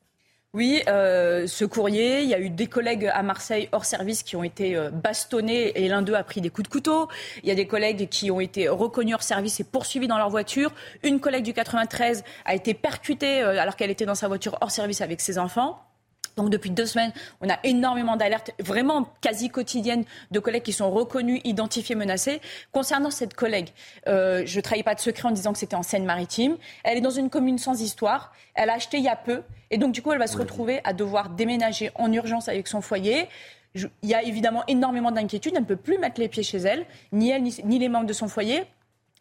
Oui, 0.56 0.82
ce 0.88 1.64
courrier, 1.64 2.24
il 2.24 2.28
y 2.28 2.34
a 2.34 2.40
eu 2.40 2.50
des 2.50 2.66
collègues 2.66 3.06
à 3.14 3.22
Marseille 3.22 3.70
hors 3.72 3.86
service 3.86 4.24
qui 4.24 4.36
ont 4.36 4.44
été 4.44 4.76
bastonnés 4.92 5.80
et 5.80 5.88
l'un 5.88 6.02
d'eux 6.02 6.16
a 6.16 6.24
pris 6.24 6.42
des 6.42 6.50
coups 6.50 6.68
de 6.68 6.74
couteau. 6.74 7.08
Il 7.44 7.50
y 7.50 7.52
a 7.52 7.56
des 7.56 7.68
collègues 7.68 8.10
qui 8.10 8.32
ont 8.32 8.40
été 8.40 8.68
reconnus 8.68 9.14
hors 9.14 9.22
service 9.22 9.60
et 9.60 9.64
poursuivis 9.64 10.08
dans 10.08 10.18
leur 10.18 10.32
voiture. 10.32 10.72
Une 11.04 11.20
collègue 11.20 11.46
du 11.46 11.54
93 11.54 12.24
a 12.46 12.56
été 12.56 12.74
percutée 12.74 13.42
alors 13.44 13.76
qu'elle 13.76 13.92
était 13.92 14.08
dans 14.08 14.16
sa 14.16 14.28
voiture 14.28 14.58
hors 14.60 14.72
service 14.72 15.02
avec 15.02 15.22
ses 15.22 15.38
enfants. 15.38 15.84
Donc 16.40 16.50
depuis 16.50 16.70
deux 16.70 16.86
semaines, 16.86 17.12
on 17.42 17.50
a 17.50 17.60
énormément 17.64 18.16
d'alertes, 18.16 18.52
vraiment 18.60 19.10
quasi 19.22 19.50
quotidiennes, 19.50 20.06
de 20.32 20.40
collègues 20.40 20.64
qui 20.64 20.72
sont 20.72 20.90
reconnus, 20.90 21.42
identifiés, 21.44 21.96
menacés. 21.96 22.40
Concernant 22.72 23.12
cette 23.12 23.34
collègue, 23.34 23.70
euh, 24.08 24.44
je 24.46 24.56
ne 24.58 24.62
trahis 24.62 24.84
pas 24.84 24.96
de 24.96 25.02
secret 25.02 25.28
en 25.28 25.32
disant 25.32 25.52
que 25.52 25.60
c'était 25.60 25.76
en 25.76 25.84
Seine-Maritime. 25.84 26.58
Elle 26.84 26.98
est 26.98 27.02
dans 27.02 27.10
une 27.10 27.30
commune 27.30 27.58
sans 27.58 27.82
histoire. 27.82 28.34
Elle 28.56 28.70
a 28.70 28.74
acheté 28.74 28.98
il 28.98 29.04
y 29.04 29.10
a 29.10 29.18
peu. 29.18 29.42
Et 29.70 29.78
donc 29.78 29.92
du 29.92 30.02
coup, 30.02 30.14
elle 30.14 30.20
va 30.20 30.28
se 30.28 30.38
retrouver 30.38 30.80
à 30.86 30.94
devoir 30.94 31.30
déménager 31.30 31.92
en 31.96 32.12
urgence 32.12 32.48
avec 32.48 32.68
son 32.68 32.80
foyer. 32.80 33.28
il 33.76 33.90
y 34.04 34.14
a 34.14 34.24
évidemment 34.24 34.64
énormément 34.68 35.12
d'inquiétudes. 35.12 35.54
Elle 35.56 35.64
ne 35.64 35.68
peut 35.68 35.76
plus 35.76 35.98
mettre 35.98 36.22
les 36.22 36.30
pieds 36.30 36.44
chez 36.44 36.60
elle, 36.60 36.86
ni 37.12 37.32
elle, 37.32 37.44
ni 37.44 37.80
les 37.80 37.90
membres 37.90 38.08
de 38.08 38.14
son 38.14 38.30
foyer. 38.30 38.64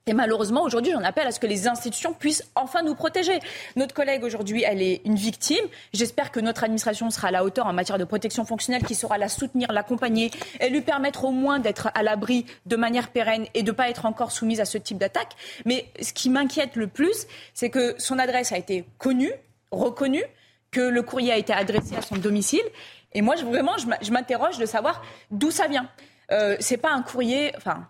Et 0.08 0.14
malheureusement, 0.14 0.62
aujourd'hui, 0.62 0.92
j'en 0.92 1.04
appelle 1.04 1.26
à 1.26 1.32
ce 1.32 1.38
que 1.38 1.46
les 1.46 1.68
institutions 1.68 2.14
puissent 2.14 2.42
enfin 2.54 2.82
nous 2.82 2.94
protéger. 2.94 3.40
Notre 3.76 3.94
collègue, 3.94 4.24
aujourd'hui, 4.24 4.64
elle 4.66 4.80
est 4.80 5.02
une 5.04 5.16
victime. 5.16 5.64
J'espère 5.92 6.32
que 6.32 6.40
notre 6.40 6.64
administration 6.64 7.10
sera 7.10 7.28
à 7.28 7.30
la 7.30 7.44
hauteur 7.44 7.66
en 7.66 7.74
matière 7.74 7.98
de 7.98 8.04
protection 8.04 8.46
fonctionnelle, 8.46 8.82
qui 8.84 8.94
saura 8.94 9.18
la 9.18 9.28
soutenir, 9.28 9.70
l'accompagner 9.70 10.30
et 10.60 10.70
lui 10.70 10.80
permettre 10.80 11.26
au 11.26 11.30
moins 11.30 11.58
d'être 11.58 11.90
à 11.94 12.02
l'abri 12.02 12.46
de 12.64 12.76
manière 12.76 13.08
pérenne 13.08 13.44
et 13.52 13.62
de 13.62 13.70
ne 13.70 13.76
pas 13.76 13.90
être 13.90 14.06
encore 14.06 14.32
soumise 14.32 14.60
à 14.60 14.64
ce 14.64 14.78
type 14.78 14.96
d'attaque. 14.96 15.32
Mais 15.66 15.86
ce 16.00 16.14
qui 16.14 16.30
m'inquiète 16.30 16.76
le 16.76 16.86
plus, 16.86 17.26
c'est 17.52 17.68
que 17.68 17.94
son 17.98 18.18
adresse 18.18 18.50
a 18.52 18.56
été 18.56 18.86
connue, 18.96 19.32
reconnue, 19.70 20.24
que 20.70 20.80
le 20.80 21.02
courrier 21.02 21.32
a 21.32 21.36
été 21.36 21.52
adressé 21.52 21.96
à 21.96 22.00
son 22.00 22.16
domicile. 22.16 22.64
Et 23.12 23.20
moi, 23.20 23.34
vraiment, 23.36 23.76
je 23.76 24.10
m'interroge 24.10 24.56
de 24.56 24.64
savoir 24.64 25.02
d'où 25.30 25.50
ça 25.50 25.66
vient. 25.66 25.86
Euh, 26.30 26.56
c'est 26.60 26.78
pas 26.78 26.92
un 26.92 27.02
courrier, 27.02 27.52
enfin, 27.58 27.86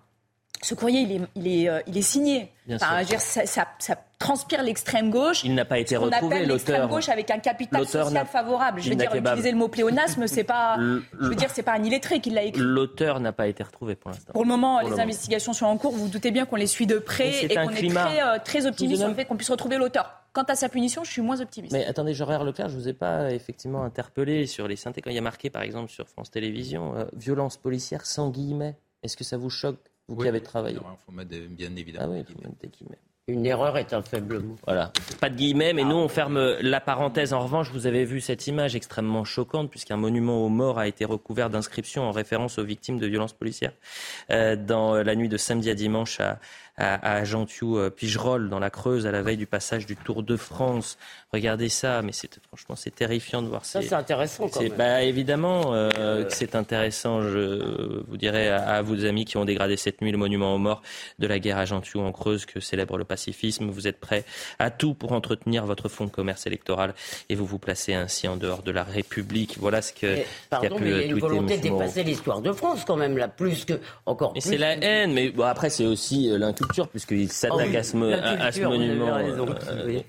ce 0.62 0.74
courrier, 0.74 1.00
il 1.00 1.12
est, 1.12 1.20
il 1.36 1.48
est, 1.48 1.82
il 1.86 1.96
est 1.96 2.02
signé. 2.02 2.50
Enfin, 2.70 3.02
dire, 3.02 3.20
ça, 3.20 3.46
ça, 3.46 3.66
ça, 3.78 3.96
transpire 4.18 4.62
l'extrême 4.62 5.10
gauche. 5.10 5.42
Il 5.44 5.54
n'a 5.54 5.64
pas 5.64 5.78
été 5.78 5.96
retrouvé, 5.96 6.40
l'auteur. 6.40 6.48
L'extrême 6.48 6.88
gauche 6.88 7.08
avec 7.08 7.30
un 7.30 7.38
capital 7.38 7.86
social 7.86 8.26
favorable. 8.26 8.80
Je 8.80 8.90
veux 8.90 8.96
dire, 8.96 9.14
utiliser 9.14 9.50
le 9.50 9.56
mot 9.56 9.68
pléonasme, 9.68 10.26
c'est 10.26 10.44
pas. 10.44 10.76
je 11.20 11.26
veux 11.26 11.34
dire, 11.34 11.50
c'est 11.52 11.62
pas 11.62 11.72
un 11.72 11.82
illettré 11.82 12.20
qui 12.20 12.30
l'a 12.30 12.42
écrit. 12.42 12.60
L'auteur 12.60 13.20
n'a 13.20 13.32
pas 13.32 13.46
été 13.46 13.62
retrouvé 13.62 13.94
pour 13.94 14.10
l'instant. 14.10 14.32
Pour 14.32 14.42
le 14.42 14.48
moment, 14.48 14.80
les 14.80 15.00
investigations 15.00 15.52
sont 15.52 15.66
en 15.66 15.76
cours. 15.78 15.92
Vous, 15.92 16.04
vous 16.04 16.08
doutez 16.08 16.30
bien 16.30 16.44
qu'on 16.44 16.56
les 16.56 16.66
suit 16.66 16.86
de 16.86 16.98
près 16.98 17.44
et, 17.44 17.54
qu'on 17.54 17.70
est 17.70 17.88
très, 17.88 18.22
euh, 18.22 18.38
très 18.44 18.66
optimiste 18.66 19.00
sur 19.00 19.08
le 19.08 19.14
fait 19.14 19.24
qu'on 19.24 19.36
puisse 19.36 19.50
retrouver 19.50 19.76
l'auteur. 19.76 20.14
Quant 20.32 20.44
à 20.44 20.54
sa 20.54 20.68
punition, 20.68 21.04
je 21.04 21.10
suis 21.10 21.22
moins 21.22 21.40
optimiste. 21.40 21.72
Mais 21.72 21.86
attendez, 21.86 22.14
Jean 22.14 22.44
Leclerc, 22.44 22.68
je 22.68 22.76
ne 22.76 22.80
vous 22.80 22.88
ai 22.88 22.92
pas 22.92 23.32
effectivement 23.32 23.82
interpellé 23.82 24.46
sur 24.46 24.68
les 24.68 24.76
synthés 24.76 25.00
quand 25.00 25.10
il 25.10 25.16
y 25.16 25.18
a 25.18 25.22
marqué, 25.22 25.50
par 25.50 25.62
exemple, 25.62 25.90
sur 25.90 26.06
France 26.08 26.30
Télévisions, 26.30 26.94
euh, 26.96 27.04
violence 27.14 27.56
policière 27.56 28.04
sans 28.04 28.30
guillemets. 28.30 28.76
Est-ce 29.02 29.16
que 29.16 29.24
ça 29.24 29.36
vous 29.36 29.50
choque 29.50 29.78
vous 30.08 30.22
qui 30.22 30.28
avez 30.28 30.42
travaillé. 30.42 30.76
Il 30.76 31.04
faut 31.04 31.12
mettre 31.12 31.36
bien 31.50 31.74
évidemment. 31.76 32.06
Ah 32.08 32.12
oui, 32.12 32.24
il 32.26 32.34
faut 32.34 32.40
mettre 32.40 32.58
des 32.60 32.68
guillemets. 32.68 32.98
Une 33.28 33.44
erreur 33.44 33.76
est 33.76 33.92
un 33.92 34.00
faible 34.00 34.38
mot. 34.38 34.56
Voilà. 34.66 34.90
Pas 35.20 35.28
de 35.28 35.36
guillemets, 35.36 35.74
mais 35.74 35.84
nous, 35.84 35.96
on 35.96 36.08
ferme 36.08 36.56
la 36.62 36.80
parenthèse. 36.80 37.34
En 37.34 37.40
revanche, 37.40 37.70
vous 37.70 37.86
avez 37.86 38.06
vu 38.06 38.22
cette 38.22 38.46
image 38.46 38.74
extrêmement 38.74 39.22
choquante, 39.24 39.70
puisqu'un 39.70 39.98
monument 39.98 40.46
aux 40.46 40.48
morts 40.48 40.78
a 40.78 40.88
été 40.88 41.04
recouvert 41.04 41.50
d'inscriptions 41.50 42.04
en 42.04 42.10
référence 42.10 42.58
aux 42.58 42.64
victimes 42.64 42.98
de 42.98 43.06
violences 43.06 43.34
policières. 43.34 43.74
Euh, 44.30 44.56
dans 44.56 44.94
la 44.94 45.14
nuit 45.14 45.28
de 45.28 45.36
samedi 45.36 45.68
à 45.68 45.74
dimanche 45.74 46.20
à, 46.20 46.38
à, 46.78 47.18
à 47.18 47.24
Pigerolles, 47.90 48.46
euh, 48.46 48.48
dans 48.48 48.58
la 48.58 48.70
Creuse, 48.70 49.06
à 49.06 49.10
la 49.10 49.22
veille 49.22 49.36
du 49.36 49.46
passage 49.46 49.84
du 49.86 49.96
Tour 49.96 50.22
de 50.22 50.36
France. 50.36 50.96
Regardez 51.32 51.68
ça, 51.68 52.00
mais 52.02 52.12
c'est 52.12 52.38
franchement 52.46 52.76
c'est 52.76 52.94
terrifiant 52.94 53.42
de 53.42 53.48
voir 53.48 53.64
ça. 53.64 53.82
Ça 53.82 53.88
c'est 53.88 53.94
intéressant. 53.94 54.48
Quand 54.48 54.62
même. 54.62 54.72
Bah, 54.78 55.02
évidemment 55.02 55.74
euh, 55.74 55.90
euh, 55.98 56.24
que 56.24 56.32
c'est 56.32 56.54
intéressant. 56.54 57.20
Je 57.22 58.02
vous 58.06 58.16
dirais 58.16 58.48
à, 58.48 58.80
vos 58.80 59.04
amis 59.04 59.24
qui 59.24 59.36
ont 59.36 59.44
dégradé 59.44 59.76
cette 59.76 60.00
nuit 60.00 60.12
le 60.12 60.18
monument 60.18 60.54
aux 60.54 60.58
morts 60.58 60.82
de 61.18 61.26
la 61.26 61.38
guerre 61.38 61.58
à 61.58 61.64
en 61.70 62.12
Creuse 62.12 62.46
que 62.46 62.60
célèbre 62.60 62.96
le 62.96 63.04
pacifisme. 63.04 63.68
Vous 63.68 63.86
êtes 63.86 64.00
prêts 64.00 64.24
à 64.58 64.70
tout 64.70 64.94
pour 64.94 65.12
entretenir 65.12 65.66
votre 65.66 65.88
fonds 65.88 66.06
de 66.06 66.10
commerce 66.10 66.46
électoral 66.46 66.94
et 67.28 67.34
vous 67.34 67.44
vous 67.44 67.58
placez 67.58 67.92
ainsi 67.92 68.28
en 68.28 68.36
dehors 68.36 68.62
de 68.62 68.70
la 68.70 68.84
République. 68.84 69.56
Voilà 69.58 69.82
ce 69.82 69.92
que. 69.92 70.18
pardon, 70.48 70.76
a 70.76 70.80
mais 70.80 70.90
il 70.90 70.96
y 70.96 71.00
a 71.00 71.04
une 71.04 71.18
volonté 71.18 71.58
de 71.58 71.62
dépasser 71.62 72.04
l'histoire 72.04 72.40
de 72.40 72.52
France 72.52 72.84
quand 72.86 72.96
même 72.96 73.18
là, 73.18 73.28
plus 73.28 73.64
que 73.64 73.80
encore. 74.06 74.32
Mais 74.34 74.40
c'est 74.40 74.56
la 74.56 74.76
haine. 74.76 75.12
Mais 75.12 75.30
bon, 75.30 75.44
après 75.44 75.68
c'est 75.68 75.86
aussi 75.86 76.30
l'inculture 76.68 76.88
puisqu'il 76.88 77.30
s'attaque 77.30 77.68
oh 77.72 77.76
à, 77.76 77.82
ce, 77.82 78.62
monument. 78.62 79.16
Euh, 79.16 80.00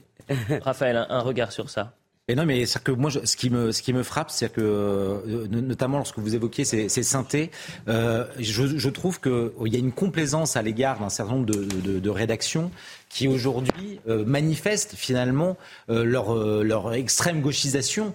Raphaël, 0.61 1.05
un, 1.09 1.21
regard 1.21 1.51
sur 1.51 1.69
ça. 1.69 1.93
Et 2.27 2.35
non, 2.35 2.45
mais 2.45 2.63
que 2.83 2.91
moi, 2.91 3.09
ce 3.09 3.35
qui 3.35 3.49
me, 3.49 3.71
ce 3.71 3.81
qui 3.81 3.91
me 3.91 4.03
frappe, 4.03 4.29
c'est 4.29 4.53
que, 4.53 4.61
euh, 4.61 5.47
notamment 5.49 5.97
lorsque 5.97 6.19
vous 6.19 6.35
évoquiez 6.35 6.63
ces, 6.63 6.87
synthés, 6.87 7.49
euh, 7.87 8.25
je, 8.37 8.89
trouve 8.89 9.19
qu'il 9.19 9.73
y 9.73 9.75
a 9.75 9.79
une 9.79 9.91
complaisance 9.91 10.55
à 10.55 10.61
l'égard 10.61 10.99
d'un 10.99 11.09
certain 11.09 11.33
nombre 11.33 11.47
de 11.47 12.09
rédactions 12.09 12.69
qui 13.09 13.27
aujourd'hui 13.27 13.99
euh, 14.07 14.23
manifestent 14.23 14.95
finalement 14.95 15.57
euh, 15.89 16.03
leur, 16.03 16.35
euh, 16.35 16.63
leur 16.63 16.93
extrême 16.93 17.41
gauchisation 17.41 18.13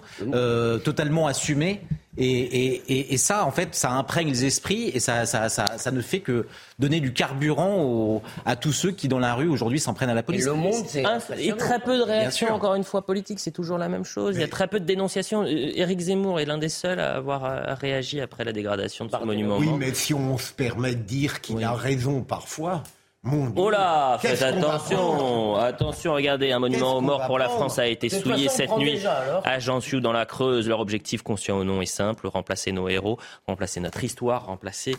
totalement 0.83 1.27
assumée. 1.27 1.81
Et, 2.17 2.25
et, 2.27 3.13
et, 3.13 3.17
ça, 3.17 3.45
en 3.45 3.51
fait, 3.51 3.75
ça 3.75 3.91
imprègne 3.91 4.29
les 4.29 4.45
esprits 4.45 4.89
et 4.93 4.99
ça, 4.99 5.25
ça, 5.25 5.49
ça, 5.49 5.77
ça 5.77 5.91
ne 5.91 6.01
fait 6.01 6.21
que 6.21 6.47
donner 6.79 6.99
du 6.99 7.11
carburant 7.13 8.21
à 8.45 8.55
tous 8.55 8.71
ceux 8.71 8.91
qui, 8.91 9.07
dans 9.07 9.19
la 9.19 9.33
rue, 9.33 9.49
aujourd'hui, 9.49 9.79
s'en 9.79 9.93
prennent 9.93 10.09
à 10.09 10.13
la 10.13 10.23
police. 10.23 10.43
Et 10.43 10.49
le 10.49 10.53
monde, 10.53 10.85
c'est. 10.87 11.03
Et 11.37 11.53
très 11.53 11.79
peu 11.79 11.97
de 11.97 12.03
réactions, 12.03 12.53
encore 12.53 12.75
une 12.75 12.83
fois, 12.83 13.05
politiques, 13.05 13.39
c'est 13.39 13.51
toujours 13.51 13.77
la 13.77 13.89
même 13.89 14.05
chose. 14.05 14.35
Il 14.35 14.41
y 14.41 14.43
a 14.43 14.47
très 14.47 14.67
peu 14.67 14.79
de 14.79 14.85
dénonciations. 14.85 15.45
Éric 15.45 15.99
Zemmour 15.99 16.39
est 16.39 16.45
l'un 16.45 16.57
des 16.57 16.69
seuls 16.69 16.99
à 16.99 17.15
avoir 17.15 17.77
réagi 17.77 18.21
après 18.21 18.43
la 18.43 18.53
dégradation 18.53 19.05
de 19.05 19.11
ce 19.11 19.23
monument. 19.23 19.57
Oui, 19.57 19.69
mais 19.77 19.93
si 19.93 20.13
on 20.13 20.37
se 20.37 20.53
permet 20.53 20.95
de 20.95 21.03
dire 21.03 21.41
qu'il 21.41 21.63
a 21.63 21.73
raison 21.73 22.21
parfois, 22.21 22.83
oh 23.55 23.69
là, 23.69 24.17
faites 24.19 24.41
attention, 24.41 25.55
attention, 25.55 26.13
regardez, 26.13 26.51
un 26.51 26.59
monument 26.59 26.97
aux 26.97 27.01
morts 27.01 27.25
pour 27.25 27.39
la 27.39 27.49
France 27.49 27.79
a 27.79 27.87
été 27.87 28.09
souillé 28.09 28.49
cette 28.49 28.75
nuit 28.77 29.01
à 29.43 29.59
Jansiou 29.59 29.99
dans 29.99 30.11
la 30.11 30.25
Creuse. 30.25 30.67
Leur 30.67 30.79
objectif 30.79 31.23
conscient 31.23 31.57
au 31.57 31.63
nom 31.63 31.81
est 31.81 31.87
simple, 31.87 32.27
remplacer 32.27 32.71
nos 32.71 32.87
héros, 32.87 33.17
remplacer 33.47 33.79
notre 33.79 34.03
histoire, 34.03 34.45
remplacer 34.45 34.95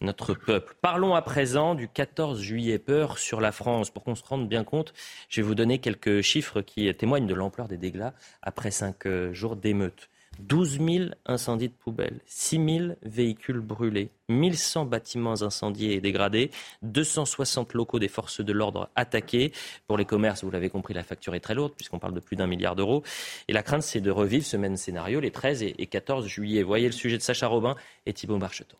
notre 0.00 0.34
peuple. 0.34 0.74
Parlons 0.82 1.14
à 1.14 1.22
présent 1.22 1.74
du 1.74 1.88
14 1.88 2.40
juillet 2.40 2.78
peur 2.78 3.18
sur 3.18 3.40
la 3.40 3.52
France. 3.52 3.90
Pour 3.90 4.04
qu'on 4.04 4.14
se 4.14 4.24
rende 4.24 4.48
bien 4.48 4.64
compte, 4.64 4.92
je 5.28 5.40
vais 5.40 5.46
vous 5.46 5.54
donner 5.54 5.78
quelques 5.78 6.20
chiffres 6.20 6.60
qui 6.60 6.94
témoignent 6.94 7.26
de 7.26 7.34
l'ampleur 7.34 7.66
des 7.68 7.78
dégâts 7.78 8.10
après 8.42 8.70
cinq 8.70 9.06
euh, 9.06 9.32
jours 9.32 9.56
d'émeutes. 9.56 10.09
12 10.38 10.78
000 10.80 11.04
incendies 11.26 11.68
de 11.68 11.74
poubelles, 11.74 12.20
6 12.26 12.78
000 12.78 12.94
véhicules 13.02 13.60
brûlés, 13.60 14.10
1100 14.28 14.86
bâtiments 14.86 15.42
incendiés 15.42 15.94
et 15.94 16.00
dégradés, 16.00 16.50
260 16.82 17.74
locaux 17.74 17.98
des 17.98 18.08
forces 18.08 18.40
de 18.40 18.52
l'ordre 18.52 18.88
attaqués. 18.96 19.52
Pour 19.86 19.98
les 19.98 20.04
commerces, 20.04 20.44
vous 20.44 20.50
l'avez 20.50 20.70
compris, 20.70 20.94
la 20.94 21.02
facture 21.02 21.34
est 21.34 21.40
très 21.40 21.54
lourde 21.54 21.74
puisqu'on 21.76 21.98
parle 21.98 22.14
de 22.14 22.20
plus 22.20 22.36
d'un 22.36 22.46
milliard 22.46 22.76
d'euros. 22.76 23.02
Et 23.48 23.52
la 23.52 23.62
crainte, 23.62 23.82
c'est 23.82 24.00
de 24.00 24.10
revivre 24.10 24.46
ce 24.46 24.56
même 24.56 24.76
scénario 24.76 25.20
les 25.20 25.30
13 25.30 25.62
et 25.62 25.86
14 25.86 26.26
juillet. 26.26 26.62
Voyez 26.62 26.86
le 26.86 26.92
sujet 26.92 27.18
de 27.18 27.22
Sacha 27.22 27.46
Robin 27.46 27.74
et 28.06 28.12
Thibault 28.12 28.38
Marcheteau 28.38 28.76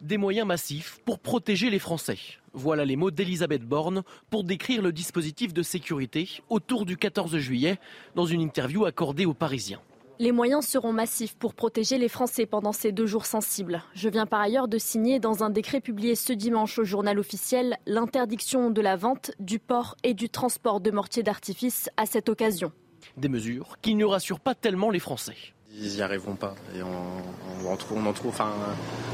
des 0.00 0.16
moyens 0.16 0.46
massifs 0.46 0.98
pour 1.04 1.18
protéger 1.18 1.70
les 1.70 1.78
Français. 1.78 2.18
Voilà 2.52 2.84
les 2.84 2.96
mots 2.96 3.10
d'Elisabeth 3.10 3.62
Borne 3.62 4.02
pour 4.28 4.42
décrire 4.42 4.82
le 4.82 4.92
dispositif 4.92 5.54
de 5.54 5.62
sécurité 5.62 6.28
autour 6.48 6.84
du 6.84 6.96
14 6.96 7.36
juillet 7.38 7.78
dans 8.16 8.26
une 8.26 8.40
interview 8.40 8.84
accordée 8.84 9.24
aux 9.24 9.34
Parisiens. 9.34 9.80
Les 10.18 10.32
moyens 10.32 10.66
seront 10.66 10.92
massifs 10.92 11.34
pour 11.34 11.54
protéger 11.54 11.96
les 11.96 12.08
Français 12.08 12.44
pendant 12.44 12.72
ces 12.72 12.92
deux 12.92 13.06
jours 13.06 13.24
sensibles. 13.24 13.82
Je 13.94 14.08
viens 14.08 14.26
par 14.26 14.40
ailleurs 14.40 14.68
de 14.68 14.76
signer 14.76 15.18
dans 15.18 15.44
un 15.44 15.48
décret 15.48 15.80
publié 15.80 16.14
ce 16.14 16.34
dimanche 16.34 16.78
au 16.78 16.84
journal 16.84 17.18
officiel 17.18 17.78
l'interdiction 17.86 18.70
de 18.70 18.80
la 18.82 18.96
vente, 18.96 19.30
du 19.40 19.58
port 19.58 19.96
et 20.02 20.12
du 20.12 20.28
transport 20.28 20.80
de 20.80 20.90
mortiers 20.90 21.22
d'artifice 21.22 21.88
à 21.96 22.04
cette 22.04 22.28
occasion. 22.28 22.72
Des 23.16 23.30
mesures 23.30 23.78
qui 23.80 23.94
ne 23.94 24.04
rassurent 24.04 24.40
pas 24.40 24.54
tellement 24.54 24.90
les 24.90 24.98
Français. 24.98 25.36
Ils 25.72 25.94
n'y 25.94 26.02
arriveront 26.02 26.34
pas. 26.34 26.54
Et 26.74 26.82
on, 26.82 27.70
en 27.70 27.76
trouve, 27.76 27.98
on 27.98 28.06
en 28.06 28.12
trouve 28.12 28.30
enfin, 28.30 28.52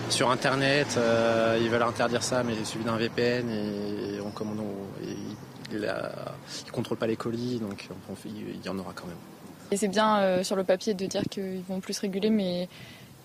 sur 0.09 0.31
Internet, 0.31 0.95
euh, 0.97 1.59
ils 1.61 1.69
veulent 1.69 1.83
interdire 1.83 2.23
ça, 2.23 2.43
mais 2.43 2.65
suivi 2.65 2.85
d'un 2.85 2.97
VPN 2.97 3.49
et 3.51 4.21
on, 4.21 4.31
comme 4.31 4.57
ils 5.71 5.81
ne 5.81 6.71
contrôlent 6.73 6.99
pas 6.99 7.07
les 7.07 7.17
colis, 7.17 7.59
donc 7.59 7.89
il 8.25 8.65
y 8.65 8.69
en 8.69 8.79
aura 8.79 8.93
quand 8.95 9.07
même. 9.07 9.17
Et 9.71 9.77
c'est 9.77 9.89
bien 9.89 10.19
euh, 10.21 10.45
sur 10.45 10.57
le 10.57 10.65
papier 10.65 10.95
de 10.95 11.07
dire 11.07 11.23
qu'ils 11.29 11.63
vont 11.69 11.81
plus 11.81 11.99
réguler, 11.99 12.31
mais 12.31 12.69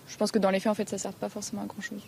je 0.08 0.16
pense 0.16 0.32
que 0.32 0.38
dans 0.38 0.50
les 0.50 0.60
faits, 0.60 0.72
en 0.72 0.74
fait, 0.74 0.88
ça 0.88 0.96
ne 0.96 1.00
sert 1.00 1.12
pas 1.12 1.28
forcément 1.28 1.62
à 1.62 1.66
grand-chose. 1.66 2.02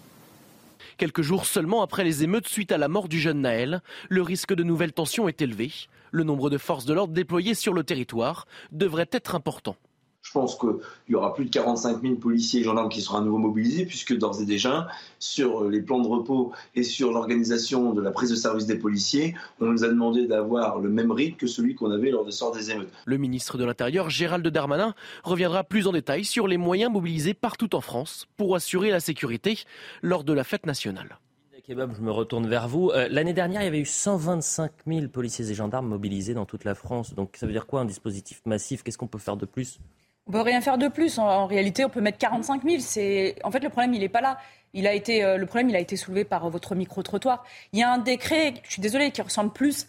Quelques 0.99 1.23
jours 1.23 1.47
seulement 1.47 1.83
après 1.83 2.05
les 2.05 2.23
émeutes 2.23 2.49
suite 2.49 2.71
à 2.71 2.79
la 2.79 2.89
mort 2.89 3.09
du 3.09 3.19
jeune 3.19 3.41
Naël, 3.41 3.81
le 4.09 4.23
risque 4.23 4.55
de 4.55 4.63
nouvelles 4.63 4.93
tensions 4.93 5.29
est 5.29 5.41
élevé. 5.41 5.73
Le 6.11 6.23
nombre 6.23 6.51
de 6.51 6.59
forces 6.59 6.85
de 6.85 6.95
l'ordre 6.95 7.13
déployées 7.13 7.55
sur 7.55 7.73
le 7.73 7.83
territoire 7.83 8.47
devrait 8.71 9.09
être 9.11 9.35
important. 9.35 9.77
Je 10.25 10.33
pense 10.33 10.59
qu'il 10.59 10.71
y 11.11 11.15
aura 11.15 11.35
plus 11.35 11.45
de 11.45 11.51
45 11.51 12.01
000 12.01 12.15
policiers 12.17 12.61
et 12.61 12.65
gendarmes 12.65 12.89
qui 12.89 13.03
seront 13.03 13.19
à 13.19 13.21
nouveau 13.21 13.37
mobilisés, 13.37 13.85
puisque 13.85 14.17
d'ores 14.17 14.41
et 14.41 14.47
déjà, 14.47 14.89
sur 15.19 15.69
les 15.69 15.83
plans 15.83 16.01
de 16.01 16.09
repos 16.09 16.51
et 16.75 16.83
sur 16.83 17.13
l'organisation 17.13 17.93
de 17.93 18.01
la 18.01 18.11
prise 18.11 18.31
de 18.31 18.35
service 18.35 18.65
des 18.65 18.79
policiers, 18.79 19.35
on 19.61 19.67
nous 19.67 19.85
a 19.85 19.89
demandé 19.89 20.27
d'avoir 20.27 20.81
le 20.81 20.89
même 20.89 21.13
rythme 21.13 21.37
que 21.37 21.47
celui 21.47 21.75
qu'on 21.75 21.91
avait 21.91 22.11
lors 22.11 22.25
de 22.25 22.31
sort 22.31 22.53
des 22.53 22.71
émeutes. 22.71 22.91
Le 23.05 23.19
ministre 23.19 23.59
de 23.59 23.65
l'Intérieur, 23.65 24.09
Gérald 24.09 24.47
Darmanin, 24.49 24.95
reviendra 25.23 25.63
plus 25.63 25.87
en 25.87 25.93
détail 25.93 26.25
sur 26.25 26.49
les 26.49 26.57
moyens 26.57 26.91
mobilisés 26.91 27.35
partout 27.35 27.77
en 27.77 27.83
France 27.83 28.27
pour 28.39 28.57
assurer 28.57 28.91
la 28.91 29.01
sécurité 29.01 29.59
lors 30.03 30.25
de 30.25 30.33
la 30.33 30.43
fête 30.43 30.65
nationale. 30.65 31.19
Kebab, 31.67 31.95
je 31.97 32.03
me 32.03 32.11
retourne 32.11 32.47
vers 32.47 32.69
vous. 32.69 32.91
Euh, 32.91 33.09
l'année 33.11 33.33
dernière, 33.33 33.63
il 33.63 33.65
y 33.65 33.69
avait 33.69 33.81
eu 33.81 33.87
125 33.87 34.71
000 34.87 35.09
policiers 35.09 35.51
et 35.51 35.55
gendarmes 35.55 35.89
mobilisés 35.89 36.35
dans 36.35 36.45
toute 36.45 36.65
la 36.65 36.75
France. 36.75 37.15
Donc 37.15 37.37
ça 37.37 37.47
veut 37.47 37.53
dire 37.53 37.67
quoi 37.67 37.81
un 37.81 37.85
dispositif 37.87 38.43
massif? 38.45 38.83
Qu'est-ce 38.83 38.99
qu'on 38.99 39.07
peut 39.07 39.19
faire 39.19 39.39
de 39.39 39.47
plus? 39.47 39.79
On 40.27 40.33
peut 40.33 40.41
rien 40.41 40.61
faire 40.61 40.79
de 40.79 40.89
plus. 40.89 41.19
En, 41.19 41.47
réalité, 41.47 41.85
on 41.85 41.91
peut 41.91 42.01
mettre 42.01 42.19
45 42.19 42.63
000. 42.63 42.77
C'est... 42.81 43.37
En 43.45 43.51
fait, 43.51 43.61
le 43.61 43.69
problème, 43.69 43.93
il 43.95 44.01
n'est 44.01 44.09
pas 44.09 44.23
là. 44.23 44.39
Il 44.73 44.87
a 44.87 44.95
été, 44.95 45.23
euh, 45.23 45.37
le 45.37 45.47
problème, 45.47 45.69
il 45.69 45.77
a 45.77 45.81
été 45.81 45.97
soulevé 45.97 46.25
par 46.25 46.49
votre 46.51 46.75
micro-trottoir. 46.75 47.45
Il 47.73 47.79
y 47.79 47.83
a 47.83 47.93
un 47.93 47.99
décret, 47.99 48.55
je 48.65 48.73
suis 48.73 48.83
désolée, 48.83 49.11
qui 49.11 49.23
ressemble 49.23 49.53
plus 49.53 49.87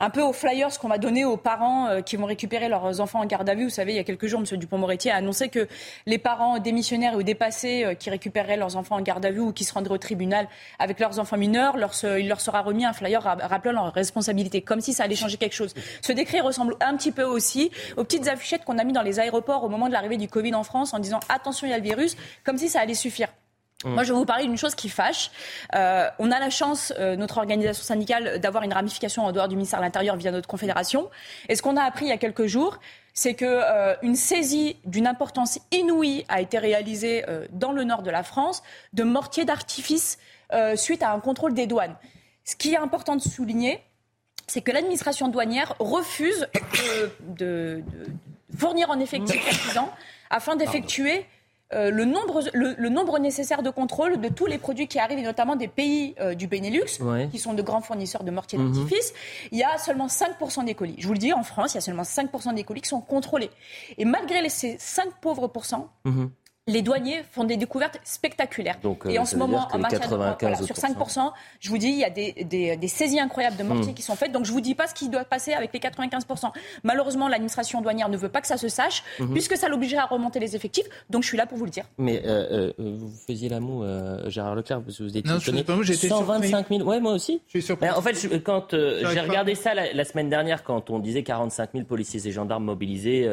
un 0.00 0.10
peu 0.10 0.22
aux 0.22 0.32
flyers 0.32 0.78
qu'on 0.78 0.88
va 0.88 0.98
donner 0.98 1.24
aux 1.24 1.36
parents 1.36 1.88
euh, 1.88 2.00
qui 2.02 2.16
vont 2.16 2.26
récupérer 2.26 2.68
leurs 2.68 3.00
enfants 3.00 3.20
en 3.20 3.26
garde 3.26 3.48
à 3.48 3.54
vue. 3.54 3.64
Vous 3.64 3.70
savez, 3.70 3.92
il 3.92 3.96
y 3.96 4.00
a 4.00 4.04
quelques 4.04 4.26
jours, 4.26 4.40
M. 4.40 4.56
Dupont-Moretti 4.56 5.10
a 5.10 5.16
annoncé 5.16 5.48
que 5.48 5.66
les 6.06 6.18
parents 6.18 6.58
démissionnaires 6.58 7.16
ou 7.16 7.22
dépassés 7.22 7.84
euh, 7.84 7.94
qui 7.94 8.08
récupéreraient 8.10 8.56
leurs 8.56 8.76
enfants 8.76 8.96
en 8.96 9.00
garde 9.00 9.24
à 9.24 9.30
vue 9.30 9.40
ou 9.40 9.52
qui 9.52 9.64
se 9.64 9.74
rendraient 9.74 9.94
au 9.94 9.98
tribunal 9.98 10.48
avec 10.78 11.00
leurs 11.00 11.18
enfants 11.18 11.36
mineurs, 11.36 11.76
il 12.18 12.28
leur 12.28 12.40
sera 12.40 12.62
remis 12.62 12.84
un 12.84 12.92
flyer 12.92 13.22
rappelant 13.22 13.72
leur 13.72 13.92
responsabilité, 13.92 14.62
comme 14.62 14.80
si 14.80 14.92
ça 14.92 15.04
allait 15.04 15.16
changer 15.16 15.36
quelque 15.36 15.54
chose. 15.54 15.74
Ce 16.02 16.12
décret 16.12 16.40
ressemble 16.40 16.76
un 16.80 16.96
petit 16.96 17.12
peu 17.12 17.24
aussi 17.24 17.70
aux 17.96 18.04
petites 18.04 18.28
affichettes 18.28 18.64
qu'on 18.64 18.78
a 18.78 18.84
mis 18.84 18.92
dans 18.92 19.02
les 19.02 19.18
aéroports 19.20 19.64
au 19.64 19.68
moment 19.68 19.88
de 19.88 19.92
l'arrivée 19.92 20.16
du 20.16 20.28
Covid 20.28 20.54
en 20.54 20.64
France 20.64 20.94
en 20.94 20.98
disant 20.98 21.20
attention, 21.28 21.66
il 21.66 21.70
y 21.70 21.72
a 21.72 21.78
le 21.78 21.82
virus, 21.82 22.16
comme 22.44 22.58
si 22.58 22.68
ça 22.68 22.80
allait 22.80 22.94
suffire. 22.94 23.28
Mm. 23.84 23.90
Moi, 23.90 24.02
je 24.02 24.12
vais 24.12 24.18
vous 24.18 24.24
parler 24.24 24.44
d'une 24.44 24.56
chose 24.56 24.74
qui 24.74 24.88
fâche. 24.88 25.30
Euh, 25.74 26.08
on 26.18 26.30
a 26.32 26.40
la 26.40 26.50
chance, 26.50 26.92
euh, 26.98 27.16
notre 27.16 27.38
organisation 27.38 27.84
syndicale, 27.84 28.40
d'avoir 28.40 28.64
une 28.64 28.72
ramification 28.72 29.24
en 29.24 29.32
dehors 29.32 29.48
du 29.48 29.54
ministère 29.54 29.78
de 29.78 29.84
l'Intérieur 29.84 30.16
via 30.16 30.32
notre 30.32 30.48
confédération. 30.48 31.10
Et 31.48 31.54
ce 31.54 31.62
qu'on 31.62 31.76
a 31.76 31.82
appris 31.82 32.06
il 32.06 32.08
y 32.08 32.12
a 32.12 32.18
quelques 32.18 32.46
jours, 32.46 32.78
c'est 33.14 33.34
qu'une 33.34 33.48
euh, 33.48 33.94
une 34.02 34.16
saisie 34.16 34.76
d'une 34.84 35.06
importance 35.06 35.60
inouïe 35.70 36.24
a 36.28 36.40
été 36.40 36.58
réalisée 36.58 37.24
dans 37.52 37.72
le 37.72 37.84
nord 37.84 38.02
de 38.02 38.10
la 38.10 38.22
France 38.22 38.62
de 38.92 39.02
mortiers 39.02 39.44
d'artifice 39.44 40.18
suite 40.76 41.02
à 41.02 41.12
un 41.12 41.20
contrôle 41.20 41.54
des 41.54 41.66
douanes. 41.66 41.94
Ce 42.44 42.56
qui 42.56 42.72
est 42.72 42.78
important 42.78 43.16
de 43.16 43.20
souligner, 43.20 43.82
c'est 44.46 44.62
que 44.62 44.72
l'administration 44.72 45.28
douanière 45.28 45.74
refuse 45.78 46.48
de, 47.36 47.36
de, 47.36 47.84
fournir 48.56 48.88
en 48.90 48.98
effectif 48.98 49.44
suffisant 49.46 49.92
afin 50.30 50.56
d'effectuer 50.56 51.26
euh, 51.74 51.90
le, 51.90 52.06
nombre, 52.06 52.42
le, 52.54 52.88
nombre 52.88 53.18
nécessaire 53.18 53.62
de 53.62 53.68
contrôle 53.68 54.20
de 54.20 54.28
tous 54.28 54.46
les 54.46 54.56
produits 54.56 54.88
qui 54.88 54.98
arrivent, 54.98 55.18
et 55.18 55.22
notamment 55.22 55.54
des 55.54 55.68
pays 55.68 56.14
euh, 56.18 56.34
du 56.34 56.46
Benelux, 56.46 56.98
qui 57.30 57.38
sont 57.38 57.52
de 57.52 57.62
grands 57.62 57.82
fournisseurs 57.82 58.24
de 58.24 58.30
mortiers 58.30 58.58
mhm. 58.58 58.72
d'artifice, 58.72 59.12
il 59.52 59.58
y 59.58 59.64
a 59.64 59.76
seulement 59.76 60.06
5% 60.06 60.64
des 60.64 60.74
colis. 60.74 60.94
Je 60.98 61.06
vous 61.06 61.12
le 61.12 61.18
dis, 61.18 61.32
en 61.32 61.42
France, 61.42 61.74
il 61.74 61.76
y 61.76 61.78
a 61.78 61.82
seulement 61.82 62.04
5% 62.04 62.54
des 62.54 62.64
colis 62.64 62.80
qui 62.80 62.88
sont 62.88 63.02
contrôlés. 63.02 63.50
Et 63.98 64.04
malgré 64.04 64.48
ces 64.48 64.76
5 64.78 65.20
pauvres 65.20 65.48
pourcents, 65.48 65.90
mhm 66.04 66.30
les 66.68 66.82
douaniers 66.82 67.22
font 67.32 67.44
des 67.44 67.56
découvertes 67.56 67.98
spectaculaires. 68.04 68.78
et 69.08 69.18
en 69.18 69.24
ce 69.24 69.36
moment, 69.36 69.66
en 69.72 69.78
matière 69.78 70.00
de, 70.00 70.64
sur 70.64 70.76
5%, 70.76 71.32
je 71.60 71.70
vous 71.70 71.78
dis, 71.78 71.88
il 71.88 71.98
y 71.98 72.04
a 72.04 72.10
des, 72.10 72.88
saisies 72.88 73.20
incroyables 73.20 73.56
de 73.56 73.62
mortiers 73.62 73.92
hmm. 73.92 73.94
qui 73.94 74.02
sont 74.02 74.14
faites. 74.14 74.32
Donc 74.32 74.44
je 74.44 74.50
ne 74.50 74.54
vous 74.54 74.60
dis 74.60 74.74
pas 74.74 74.86
ce 74.86 74.94
qui 74.94 75.08
doit 75.08 75.24
passer 75.24 75.54
avec 75.54 75.72
les 75.72 75.80
95%. 75.80 76.52
Malheureusement, 76.84 77.26
l'administration 77.26 77.80
douanière 77.80 78.08
ne 78.08 78.16
veut 78.16 78.28
pas 78.28 78.40
que 78.40 78.46
ça 78.46 78.58
se 78.58 78.68
sache, 78.68 79.02
hmm. 79.18 79.32
puisque 79.32 79.56
ça 79.56 79.68
l'obligerait 79.68 80.02
à 80.02 80.06
remonter 80.06 80.38
les 80.38 80.54
effectifs. 80.54 80.86
Donc 81.10 81.22
je 81.22 81.28
suis 81.28 81.38
là 81.38 81.46
pour 81.46 81.56
vous 81.56 81.64
le 81.64 81.70
dire. 81.70 81.84
Mais 81.96 82.22
euh, 82.24 82.72
euh, 82.78 82.96
vous 82.98 83.10
faisiez 83.26 83.48
l'amour, 83.48 83.82
euh, 83.82 84.28
Gérard 84.28 84.54
Leclerc, 84.54 84.82
parce 84.82 84.98
que 84.98 85.02
vous 85.04 85.16
étiez 85.16 85.32
non, 85.32 85.38
étonné. 85.38 85.64
Pas, 85.64 85.74
moi, 85.74 85.84
125 85.84 86.68
000, 86.68 86.82
ouais, 86.82 87.00
moi 87.00 87.12
aussi. 87.12 87.40
Je 87.46 87.52
suis 87.52 87.62
surpris. 87.62 87.88
en 87.88 88.02
fait, 88.02 88.42
quand 88.42 88.68
j'ai 88.72 89.20
regardé 89.20 89.54
ça 89.54 89.72
la, 89.74 90.04
semaine 90.04 90.28
dernière, 90.28 90.64
quand 90.64 90.90
on 90.90 90.98
disait 90.98 91.22
45 91.22 91.70
000 91.72 91.84
policiers 91.86 92.26
et 92.26 92.30
gendarmes 92.30 92.64
mobilisés 92.64 93.32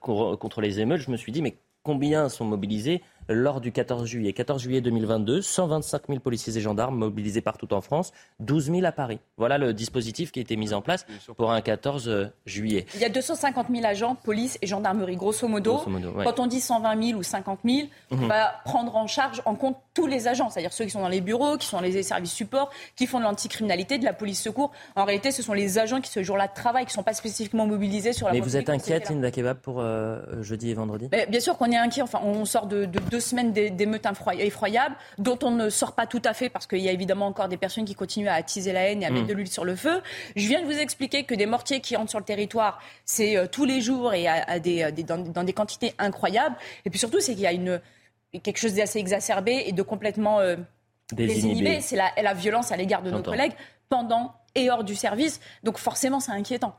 contre 0.00 0.60
les 0.62 0.80
émeutes, 0.80 1.00
je 1.00 1.10
me 1.10 1.16
suis 1.18 1.32
dit, 1.32 1.42
mais 1.42 1.56
combien 1.82 2.28
sont 2.28 2.44
mobilisés 2.44 3.02
lors 3.28 3.60
du 3.60 3.72
14 3.72 4.06
juillet. 4.06 4.32
14 4.32 4.60
juillet 4.60 4.80
2022, 4.80 5.42
125 5.42 6.02
000 6.08 6.20
policiers 6.20 6.56
et 6.56 6.60
gendarmes 6.60 6.96
mobilisés 6.96 7.40
partout 7.40 7.72
en 7.72 7.80
France, 7.80 8.12
12 8.40 8.72
000 8.72 8.84
à 8.84 8.92
Paris. 8.92 9.20
Voilà 9.36 9.58
le 9.58 9.72
dispositif 9.72 10.32
qui 10.32 10.40
a 10.40 10.42
été 10.42 10.56
mis 10.56 10.74
en 10.74 10.82
place 10.82 11.06
pour 11.36 11.52
un 11.52 11.60
14 11.60 12.08
euh, 12.08 12.26
juillet. 12.46 12.86
Il 12.94 13.00
y 13.00 13.04
a 13.04 13.08
250 13.08 13.68
000 13.70 13.84
agents, 13.84 14.14
police 14.14 14.58
et 14.62 14.66
gendarmerie, 14.66 15.16
grosso 15.16 15.46
modo. 15.48 15.80
Quand 16.24 16.40
on 16.40 16.46
dit 16.46 16.60
120 16.60 17.02
000 17.02 17.18
ou 17.18 17.22
50 17.22 17.60
000, 17.64 17.88
on 18.10 18.16
mhm. 18.16 18.28
va 18.28 18.60
prendre 18.64 18.96
en 18.96 19.06
charge, 19.06 19.42
en 19.44 19.54
compte 19.54 19.76
tous 19.94 20.06
les 20.06 20.28
agents, 20.28 20.50
c'est-à-dire 20.50 20.72
ceux 20.72 20.84
qui 20.84 20.90
sont 20.90 21.02
dans 21.02 21.08
les 21.08 21.20
bureaux, 21.20 21.56
qui 21.56 21.66
sont 21.66 21.76
dans 21.76 21.82
les 21.82 22.02
services 22.02 22.32
support, 22.32 22.70
qui 22.96 23.06
font 23.06 23.18
de 23.18 23.24
l'anticriminalité, 23.24 23.98
de 23.98 24.04
la 24.04 24.12
police 24.12 24.40
secours. 24.40 24.72
En 24.96 25.04
réalité, 25.04 25.30
ce 25.32 25.42
sont 25.42 25.52
les 25.52 25.78
agents 25.78 26.00
qui, 26.00 26.10
ce 26.10 26.22
jour-là, 26.22 26.48
travaillent, 26.48 26.84
qui 26.84 26.92
ne 26.92 26.94
sont 26.94 27.02
pas 27.02 27.14
spécifiquement 27.14 27.66
mobilisés 27.66 28.12
sur 28.12 28.26
la 28.26 28.32
Mais 28.32 28.40
vous 28.40 28.56
êtes 28.56 28.70
inquiète, 28.70 29.10
Linda 29.10 29.30
Kebab, 29.30 29.58
pour 29.58 29.80
euh, 29.80 30.20
jeudi 30.42 30.70
et 30.70 30.74
vendredi? 30.74 31.08
Bien 31.28 31.40
sûr 31.40 31.56
qu'on 31.58 31.70
est 31.70 31.76
inquiet. 31.76 32.02
Enfin, 32.02 32.20
on 32.24 32.44
sort 32.44 32.66
de, 32.66 32.84
de 32.84 32.98
deux 32.98 33.20
semaines 33.20 33.52
d'émeutes 33.52 34.06
effroyables, 34.38 34.96
dont 35.18 35.38
on 35.42 35.50
ne 35.50 35.68
sort 35.68 35.92
pas 35.92 36.06
tout 36.06 36.22
à 36.24 36.32
fait 36.32 36.48
parce 36.48 36.66
qu'il 36.66 36.80
y 36.80 36.88
a 36.88 36.92
évidemment 36.92 37.26
encore 37.26 37.48
des 37.48 37.56
personnes 37.56 37.84
qui 37.84 37.94
continuent 37.94 38.28
à 38.28 38.34
attiser 38.34 38.72
la 38.72 38.88
haine 38.88 39.02
et 39.02 39.06
à 39.06 39.10
mettre 39.10 39.24
mm. 39.24 39.28
de 39.28 39.34
l'huile 39.34 39.50
sur 39.50 39.64
le 39.64 39.76
feu. 39.76 40.00
Je 40.36 40.46
viens 40.46 40.60
de 40.60 40.66
vous 40.66 40.78
expliquer 40.78 41.24
que 41.24 41.34
des 41.34 41.46
mortiers 41.46 41.80
qui 41.80 41.96
entrent 41.96 42.10
sur 42.10 42.18
le 42.18 42.24
territoire, 42.24 42.80
c'est 43.04 43.36
euh, 43.36 43.46
tous 43.46 43.64
les 43.64 43.80
jours 43.80 44.14
et 44.14 44.26
à, 44.26 44.58
des, 44.58 44.90
dans, 45.06 45.44
des 45.44 45.52
quantités 45.52 45.94
incroyables. 45.98 46.56
Et 46.84 46.90
puis 46.90 46.98
surtout, 46.98 47.20
c'est 47.20 47.32
qu'il 47.32 47.42
y 47.42 47.46
a 47.46 47.52
une, 47.52 47.80
quelque 48.40 48.58
chose 48.58 48.74
d'assez 48.74 48.98
exacerbé 48.98 49.64
et 49.66 49.72
de 49.72 49.82
complètement 49.82 50.40
euh, 50.40 50.56
désinhibé. 51.12 51.80
C'est 51.80 51.96
la, 51.96 52.10
la 52.20 52.34
violence 52.34 52.72
à 52.72 52.76
l'égard 52.76 53.02
de 53.02 53.10
nos 53.10 53.22
collègues 53.22 53.52
pendant 53.88 54.34
et 54.54 54.70
hors 54.70 54.84
du 54.84 54.94
service. 54.94 55.40
Donc 55.64 55.78
forcément, 55.78 56.20
c'est 56.20 56.32
inquiétant. 56.32 56.74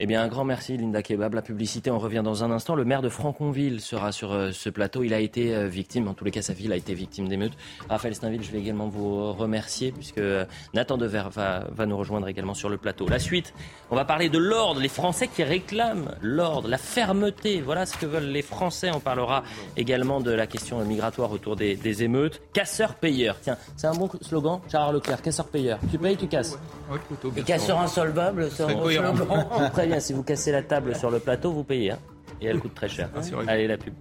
Eh 0.00 0.06
bien, 0.06 0.22
un 0.22 0.28
grand 0.28 0.44
merci, 0.44 0.76
Linda 0.76 1.02
Kebab. 1.02 1.34
La 1.34 1.42
publicité, 1.42 1.90
on 1.90 1.98
revient 1.98 2.22
dans 2.24 2.42
un 2.42 2.50
instant. 2.50 2.74
Le 2.74 2.84
maire 2.84 3.02
de 3.02 3.08
Franconville 3.08 3.80
sera 3.80 4.10
sur 4.10 4.32
euh, 4.32 4.50
ce 4.50 4.68
plateau. 4.68 5.04
Il 5.04 5.14
a 5.14 5.20
été 5.20 5.54
euh, 5.54 5.68
victime, 5.68 6.08
en 6.08 6.14
tous 6.14 6.24
les 6.24 6.30
cas, 6.30 6.42
sa 6.42 6.52
ville 6.54 6.72
a 6.72 6.76
été 6.76 6.94
victime 6.94 7.28
d'émeutes. 7.28 7.52
Raphaël 7.88 8.14
Steinville, 8.14 8.42
je 8.42 8.50
vais 8.50 8.58
également 8.58 8.88
vous 8.88 9.32
remercier, 9.32 9.92
puisque 9.92 10.18
euh, 10.18 10.44
Nathan 10.74 10.96
Dever 10.96 11.24
va, 11.30 11.66
va 11.70 11.86
nous 11.86 11.96
rejoindre 11.96 12.26
également 12.26 12.54
sur 12.54 12.68
le 12.68 12.78
plateau. 12.78 13.06
La 13.08 13.20
suite, 13.20 13.54
on 13.90 13.94
va 13.94 14.04
parler 14.04 14.28
de 14.28 14.38
l'ordre, 14.38 14.80
les 14.80 14.88
Français 14.88 15.28
qui 15.28 15.44
réclament 15.44 16.16
l'ordre, 16.20 16.68
la 16.68 16.78
fermeté. 16.78 17.60
Voilà 17.60 17.86
ce 17.86 17.96
que 17.96 18.06
veulent 18.06 18.24
les 18.24 18.42
Français. 18.42 18.90
On 18.92 19.00
parlera 19.00 19.44
également 19.76 20.20
de 20.20 20.32
la 20.32 20.46
question 20.46 20.84
migratoire 20.84 21.30
autour 21.30 21.54
des, 21.54 22.02
émeutes. 22.02 22.42
Casseur-payeur. 22.54 23.36
Tiens, 23.40 23.58
c'est 23.76 23.86
un 23.86 23.94
bon 23.94 24.08
slogan, 24.20 24.60
Charles 24.70 24.94
Leclerc, 24.94 25.22
casseur-payeur. 25.22 25.78
Tu 25.90 25.98
payes, 25.98 26.16
tu 26.16 26.26
casses. 26.26 26.58
Et 27.36 27.42
casseur 27.42 27.80
insolvable, 27.80 28.50
c'est 28.50 28.64
Très 29.72 29.86
bien, 29.86 30.00
si 30.00 30.12
vous 30.12 30.22
cassez 30.22 30.52
la 30.52 30.62
table 30.62 30.94
sur 30.94 31.10
le 31.10 31.18
plateau, 31.18 31.52
vous 31.52 31.64
payez. 31.64 31.92
Hein. 31.92 31.98
et 32.40 32.46
elle 32.46 32.58
coûte 32.58 32.74
très 32.74 32.88
cher. 32.88 33.10
Allez, 33.46 33.66
la 33.66 33.76
pub. 33.76 33.94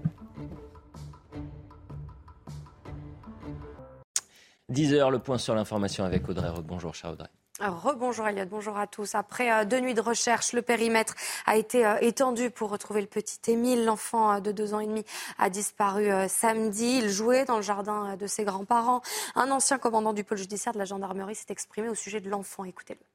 10h, 4.72 5.12
le 5.12 5.20
point 5.20 5.38
sur 5.38 5.54
l'information 5.54 6.06
avec 6.06 6.28
Audrey 6.30 6.50
Bonjour, 6.66 6.96
cher 6.96 7.12
Audrey. 7.12 7.28
Rebonjour 7.64 8.28
Elliot, 8.28 8.46
bonjour 8.50 8.76
à 8.78 8.88
tous. 8.88 9.14
Après 9.14 9.52
euh, 9.52 9.66
deux 9.66 9.80
nuits 9.80 9.94
de 9.94 10.02
recherche, 10.02 10.54
le 10.54 10.64
périmètre 10.64 11.14
a 11.46 11.58
été 11.58 11.86
euh, 11.86 11.98
étendu 12.02 12.50
pour 12.50 12.72
retrouver 12.72 13.02
le 13.02 13.08
petit 13.08 13.40
Émile. 13.52 13.86
L'enfant 13.86 14.34
euh, 14.34 14.40
de 14.40 14.52
deux 14.52 14.74
ans 14.74 14.80
et 14.80 14.88
demi 14.88 15.06
a 15.38 15.52
disparu 15.52 16.10
samedi. 16.28 17.02
Il 17.04 17.10
jouait 17.10 17.46
dans 17.46 17.58
le 17.58 17.62
jardin 17.62 18.16
de 18.16 18.26
ses 18.26 18.46
grands-parents. 18.46 19.02
Un 19.36 19.52
ancien 19.52 19.78
commandant 19.78 20.14
du 20.14 20.24
pôle 20.24 20.40
judiciaire 20.40 20.74
de 20.74 20.80
la 20.80 20.86
gendarmerie 20.86 21.36
s'est 21.36 21.46
exprimé 21.52 21.88
au 21.88 21.96
sujet 21.96 22.20
de 22.20 22.30
l'enfant. 22.30 22.64
Écoutez-le 22.64 23.11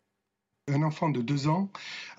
un 0.69 0.83
enfant 0.83 1.11
de 1.11 1.23
deux 1.23 1.47
ans 1.47 1.71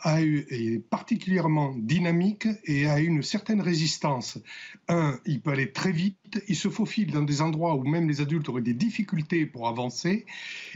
est 0.05 0.79
particulièrement 0.89 1.73
dynamique 1.75 2.47
et 2.63 2.87
a 2.87 2.99
une 3.01 3.21
certaine 3.21 3.59
résistance. 3.59 4.39
Un, 4.87 5.19
il 5.25 5.41
peut 5.41 5.51
aller 5.51 5.73
très 5.73 5.91
vite, 5.91 6.41
il 6.47 6.55
se 6.55 6.69
faufile 6.69 7.11
dans 7.11 7.23
des 7.23 7.41
endroits 7.41 7.75
où 7.75 7.83
même 7.83 8.07
les 8.07 8.21
adultes 8.21 8.47
auraient 8.47 8.61
des 8.61 8.73
difficultés 8.73 9.45
pour 9.45 9.67
avancer. 9.67 10.25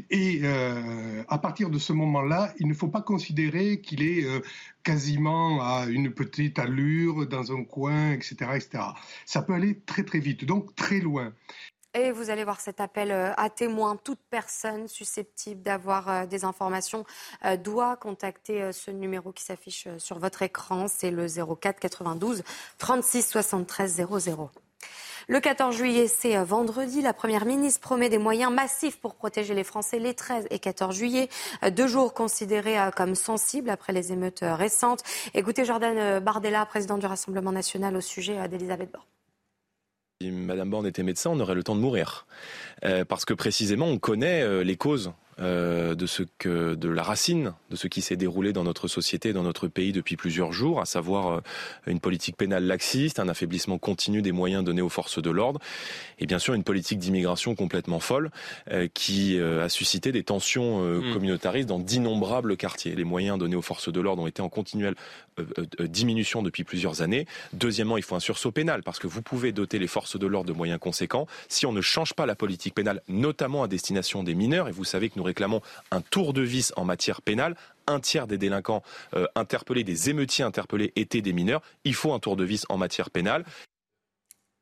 Et 0.10 0.42
euh, 0.44 1.24
à 1.30 1.38
partir 1.38 1.70
de 1.70 1.80
ce 1.80 1.94
moment-là, 1.94 2.54
il 2.60 2.68
ne 2.68 2.74
faut 2.74 2.90
pas 2.90 3.02
considérer 3.02 3.80
qu'il 3.80 4.04
est 4.04 4.26
euh, 4.26 4.42
quasiment 4.84 5.62
à 5.62 5.86
une 5.86 6.12
petite 6.12 6.60
allure 6.60 7.26
dans 7.26 7.54
un 7.54 7.64
coin, 7.64 8.12
etc., 8.12 8.36
etc. 8.56 8.84
Ça 9.26 9.44
peut 9.44 9.54
aller 9.54 9.80
très 9.86 10.04
très 10.04 10.20
vite, 10.20 10.44
donc 10.44 10.76
très 10.76 11.00
loin. 11.00 11.32
Et 11.94 12.12
vous 12.12 12.30
allez 12.30 12.46
voir 12.46 12.62
cet 12.62 12.80
appel 12.80 13.12
euh, 13.12 13.34
à 13.36 13.50
témoins. 13.50 13.98
Toute 13.98 14.20
personne 14.30 14.88
susceptible 14.88 15.62
d'avoir 15.62 16.10
euh, 16.10 16.26
des 16.26 16.46
informations 16.46 17.04
euh, 17.44 17.58
doit 17.58 17.98
contacter 17.98 18.72
ce 18.72 18.92
numéro 18.92 19.34
qui 19.34 19.44
s'affiche 19.44 19.90
sur 19.98 20.18
votre 20.18 20.42
écran. 20.42 20.88
C'est 20.88 21.12
le 21.12 21.28
04 21.28 21.80
92 21.82 22.44
36 22.78 23.28
73 23.28 24.06
00. 24.08 24.52
Le 25.28 25.40
14 25.40 25.76
juillet, 25.76 26.08
c'est 26.08 26.36
vendredi. 26.38 27.02
La 27.02 27.14
Première 27.14 27.46
ministre 27.46 27.82
promet 27.82 28.08
des 28.08 28.18
moyens 28.18 28.54
massifs 28.54 29.00
pour 29.00 29.16
protéger 29.16 29.54
les 29.54 29.66
Français 29.66 30.00
les 30.00 30.14
13 30.14 30.48
et 30.50 30.60
14 30.60 30.96
juillet. 30.96 31.30
Deux 31.72 31.88
jours 31.88 32.14
considérés 32.14 32.78
comme 32.96 33.16
sensibles 33.16 33.70
après 33.70 33.94
les 33.94 34.12
émeutes 34.12 34.44
récentes. 34.44 35.04
Écoutez 35.36 35.64
Jordan 35.64 36.20
Bardella, 36.20 36.66
président 36.66 36.98
du 36.98 37.06
Rassemblement 37.06 37.52
national, 37.52 37.96
au 37.96 38.02
sujet 38.02 38.48
d'Elisabeth 38.50 38.92
Borne. 38.92 39.06
Si 40.22 40.30
Madame 40.30 40.70
Borne 40.70 40.86
était 40.86 41.02
médecin, 41.02 41.32
on 41.32 41.40
aurait 41.40 41.56
le 41.56 41.64
temps 41.64 41.76
de 41.76 41.80
mourir. 41.80 42.28
Euh, 42.86 43.04
parce 43.06 43.26
que 43.26 43.34
précisément, 43.34 43.88
on 43.88 43.98
connaît 43.98 44.44
euh, 44.44 44.64
les 44.64 44.76
causes 44.76 45.14
euh, 45.42 45.96
de 45.96 46.06
ce 46.06 46.24
que 46.38 46.76
de 46.76 46.90
la 46.90 47.04
racine 47.04 47.54
de 47.70 47.76
ce 47.76 47.88
qui 47.88 48.02
s'est 48.02 48.16
déroulé 48.16 48.54
dans 48.54 48.64
notre 48.64 48.88
société, 48.88 49.34
dans 49.34 49.44
notre 49.44 49.68
pays 49.68 49.92
depuis 49.92 50.18
plusieurs 50.18 50.52
jours, 50.52 50.82
à 50.82 50.86
savoir 50.86 51.42
une 51.88 52.00
politique 52.00 52.38
pénale 52.38 52.66
laxiste, 52.66 53.20
un 53.20 53.30
affaiblissement 53.30 53.78
continu 53.78 54.22
des 54.22 54.32
moyens 54.32 54.64
donnés 54.64 54.82
aux 54.82 54.90
forces 54.90 55.22
de 55.22 55.30
l'ordre, 55.30 55.60
et 56.20 56.26
bien 56.26 56.40
sûr 56.40 56.54
une 56.54 56.64
politique 56.64 57.00
d'immigration 57.00 57.56
complètement 57.56 58.00
folle 58.00 58.30
qui 58.94 59.40
a 59.40 59.70
suscité 59.70 60.12
des 60.12 60.24
tensions 60.24 60.84
hmm. 60.84 61.14
communautaristes 61.14 61.70
dans 61.70 61.80
d'innombrables 61.80 62.58
quartiers. 62.58 62.96
Les 62.96 63.04
moyens 63.04 63.40
donnés 63.40 63.56
aux 63.56 63.62
forces 63.62 63.92
de 63.92 64.02
l'ordre 64.02 64.24
ont 64.24 64.28
été 64.28 64.42
en 64.42 64.50
continuelle 64.50 64.96
diminution 65.80 66.42
depuis 66.42 66.64
plusieurs 66.64 67.02
années. 67.02 67.26
Deuxièmement, 67.54 67.98
il 67.98 68.04
faut 68.04 68.16
un 68.16 68.20
sursaut 68.20 68.52
pénal 68.52 68.84
parce 68.84 69.00
que 69.00 69.08
vous 69.08 69.22
pouvez 69.22 69.52
doter 69.52 69.80
les 69.80 69.88
forces 69.88 70.18
de 70.18 70.28
l'ordre 70.28 70.50
de 70.50 70.54
moyens 70.54 70.80
conséquents 70.80 71.28
si 71.48 71.66
on 71.66 71.72
ne 71.72 71.82
change 71.82 72.14
pas 72.14 72.26
la 72.26 72.36
politique 72.36 72.74
pénale, 72.74 73.02
notamment 73.08 73.64
à 73.64 73.68
destination 73.68 74.24
des 74.24 74.36
mineurs. 74.36 74.68
Et 74.68 74.72
vous 74.72 74.84
savez 74.84 75.10
que 75.10 75.14
nous 75.18 75.24
réclamons 75.32 75.62
un 75.92 76.02
tour 76.02 76.34
de 76.34 76.42
vis 76.42 76.74
en 76.76 76.86
matière 76.86 77.22
pénale. 77.22 77.56
Un 77.88 78.00
tiers 78.00 78.28
des 78.28 78.38
délinquants 78.38 78.84
euh, 79.16 79.28
interpellés, 79.36 79.84
des 79.84 80.10
émeutiers 80.10 80.44
interpellés 80.44 80.92
étaient 80.96 81.22
des 81.22 81.34
mineurs. 81.34 81.62
Il 81.84 81.96
faut 81.96 82.14
un 82.14 82.20
tour 82.20 82.36
de 82.36 82.44
vis 82.44 82.66
en 82.70 82.78
matière 82.78 83.10
pénale. 83.10 83.46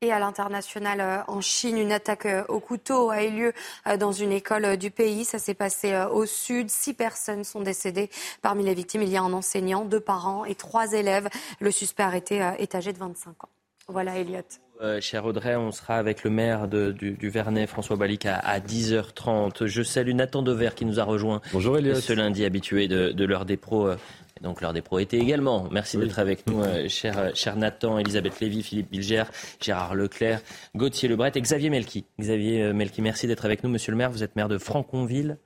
Et 0.02 0.14
à 0.14 0.20
l'international, 0.20 1.02
euh, 1.02 1.22
en 1.28 1.42
Chine, 1.42 1.78
une 1.78 1.92
attaque 1.92 2.26
euh, 2.26 2.46
au 2.48 2.60
couteau 2.60 3.10
a 3.10 3.24
eu 3.24 3.32
lieu 3.32 3.54
dans 3.98 4.14
une 4.14 4.32
école 4.32 4.78
du 4.78 4.92
pays. 4.92 5.26
Ça 5.26 5.40
s'est 5.40 5.56
passé 5.56 5.94
au 6.12 6.26
sud. 6.26 6.70
Six 6.70 6.94
personnes 6.94 7.44
sont 7.44 7.62
décédées. 7.62 8.10
Parmi 8.42 8.64
les 8.64 8.74
victimes, 8.74 9.02
il 9.02 9.10
y 9.10 9.18
a 9.18 9.22
un 9.22 9.34
enseignant, 9.34 9.84
deux 9.84 10.00
parents 10.00 10.46
et 10.46 10.56
trois 10.56 10.94
élèves. 10.94 11.28
Le 11.60 11.72
suspect 11.72 12.04
arrêté 12.04 12.38
est 12.60 12.76
âgé 12.76 12.94
de 12.94 13.00
25 13.00 13.44
ans. 13.44 13.50
Voilà, 13.90 14.20
Elliot. 14.20 14.44
Euh, 14.82 15.02
cher 15.02 15.26
Audrey, 15.26 15.56
on 15.56 15.72
sera 15.72 15.96
avec 15.96 16.24
le 16.24 16.30
maire 16.30 16.68
du, 16.68 17.18
Vernet, 17.24 17.68
François 17.68 17.96
Balic, 17.96 18.26
à, 18.28 18.60
10h30. 18.60 19.66
Je 19.66 19.82
salue 19.82 20.14
Nathan 20.14 20.44
Dever 20.44 20.70
qui 20.76 20.86
nous 20.86 21.00
a 21.00 21.04
rejoint 21.04 21.42
Bonjour, 21.52 21.78
ce 21.78 22.14
lundi 22.14 22.46
habitué 22.46 22.88
de, 22.88 23.26
l'heure 23.26 23.46
des 23.46 23.58
pros. 23.58 23.88
Euh, 23.88 23.96
donc 24.42 24.62
l'heure 24.62 24.74
des 24.74 24.82
pros 24.82 25.00
était 25.00 25.18
également. 25.18 25.68
Merci 25.72 25.98
d'être 25.98 26.20
avec 26.20 26.48
nous, 26.48 26.62
euh, 26.62 26.88
cher, 26.88 27.32
cher 27.36 27.58
Nathan, 27.58 27.98
Elisabeth 27.98 28.40
Lévy, 28.40 28.64
Philippe 28.64 28.92
Bilger, 28.92 29.24
Gérard 29.60 29.96
Leclerc, 29.96 30.40
Gauthier 30.76 31.10
Lebret 31.10 31.32
et 31.36 31.42
Xavier 31.42 31.70
Melki. 31.70 32.06
Xavier 32.20 32.72
Melki, 32.72 33.02
merci 33.02 33.28
d'être 33.28 33.44
avec 33.44 33.64
nous, 33.64 33.70
monsieur 33.70 33.92
le 33.92 33.98
maire. 33.98 34.12
Vous 34.12 34.24
êtes 34.24 34.36
maire 34.36 34.48
de 34.48 34.60
Franconville. 34.60 35.40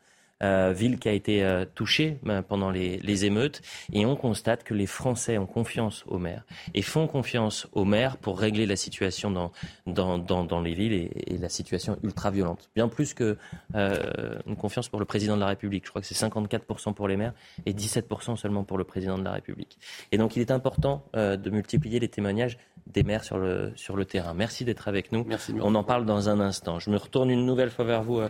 Euh, 0.44 0.74
ville 0.74 1.00
qui 1.00 1.08
a 1.08 1.14
été 1.14 1.42
euh, 1.42 1.64
touchée 1.74 2.18
euh, 2.28 2.42
pendant 2.42 2.70
les, 2.70 3.26
émeutes. 3.26 3.62
Et 3.94 4.06
on 4.06 4.18
constate 4.18 4.66
que 4.66 4.74
les 4.74 4.88
Français 4.88 5.38
ont 5.38 5.46
confiance 5.46 6.04
aux 6.08 6.18
maires 6.18 6.44
et 6.74 6.82
font 6.82 7.08
confiance 7.08 7.68
aux 7.72 7.86
maires 7.86 8.18
pour 8.18 8.40
régler 8.40 8.66
la 8.66 8.76
situation 8.76 9.32
dans, 9.32 10.18
dans, 10.18 10.62
les 10.62 10.74
villes 10.74 10.94
et, 10.94 11.38
la 11.38 11.48
situation 11.48 11.98
ultra 12.04 12.32
violente. 12.32 12.70
Bien 12.76 12.90
plus 12.90 13.14
que 13.14 13.38
une 13.74 14.56
confiance 14.58 14.90
pour 14.90 15.00
le 15.00 15.06
président 15.06 15.36
de 15.36 15.42
la 15.42 15.48
République. 15.48 15.86
Je 15.86 15.90
crois 15.92 16.02
que 16.02 16.08
c'est 16.08 16.28
54% 16.28 16.94
pour 16.94 17.08
les 17.08 17.16
maires 17.16 17.34
et 17.66 17.74
17% 17.74 18.36
seulement 18.36 18.64
pour 18.64 18.78
le 18.78 18.84
président 18.84 19.18
de 19.18 19.24
la 19.24 19.32
République. 19.32 19.78
Et 20.12 20.18
donc 20.18 20.36
il 20.36 20.42
est 20.42 20.52
important 20.52 21.06
de 21.14 21.50
multiplier 21.50 22.00
les 22.00 22.10
témoignages 22.10 22.58
des 22.88 23.04
maires 23.04 23.24
sur 23.24 23.38
le, 23.38 23.72
sur 23.76 23.96
le 23.96 24.04
terrain. 24.06 24.34
Merci 24.34 24.66
d'être 24.66 24.88
avec 24.88 25.12
nous. 25.12 25.24
Merci, 25.24 25.54
On 25.62 25.76
en 25.76 25.84
parle 25.84 26.06
dans 26.06 26.28
un 26.28 26.40
instant. 26.40 26.80
Je 26.80 26.90
me 26.90 26.98
retourne 26.98 27.30
une 27.30 27.46
nouvelle 27.46 27.70
fois 27.70 27.86
vers 27.86 28.04
vous, 28.04 28.22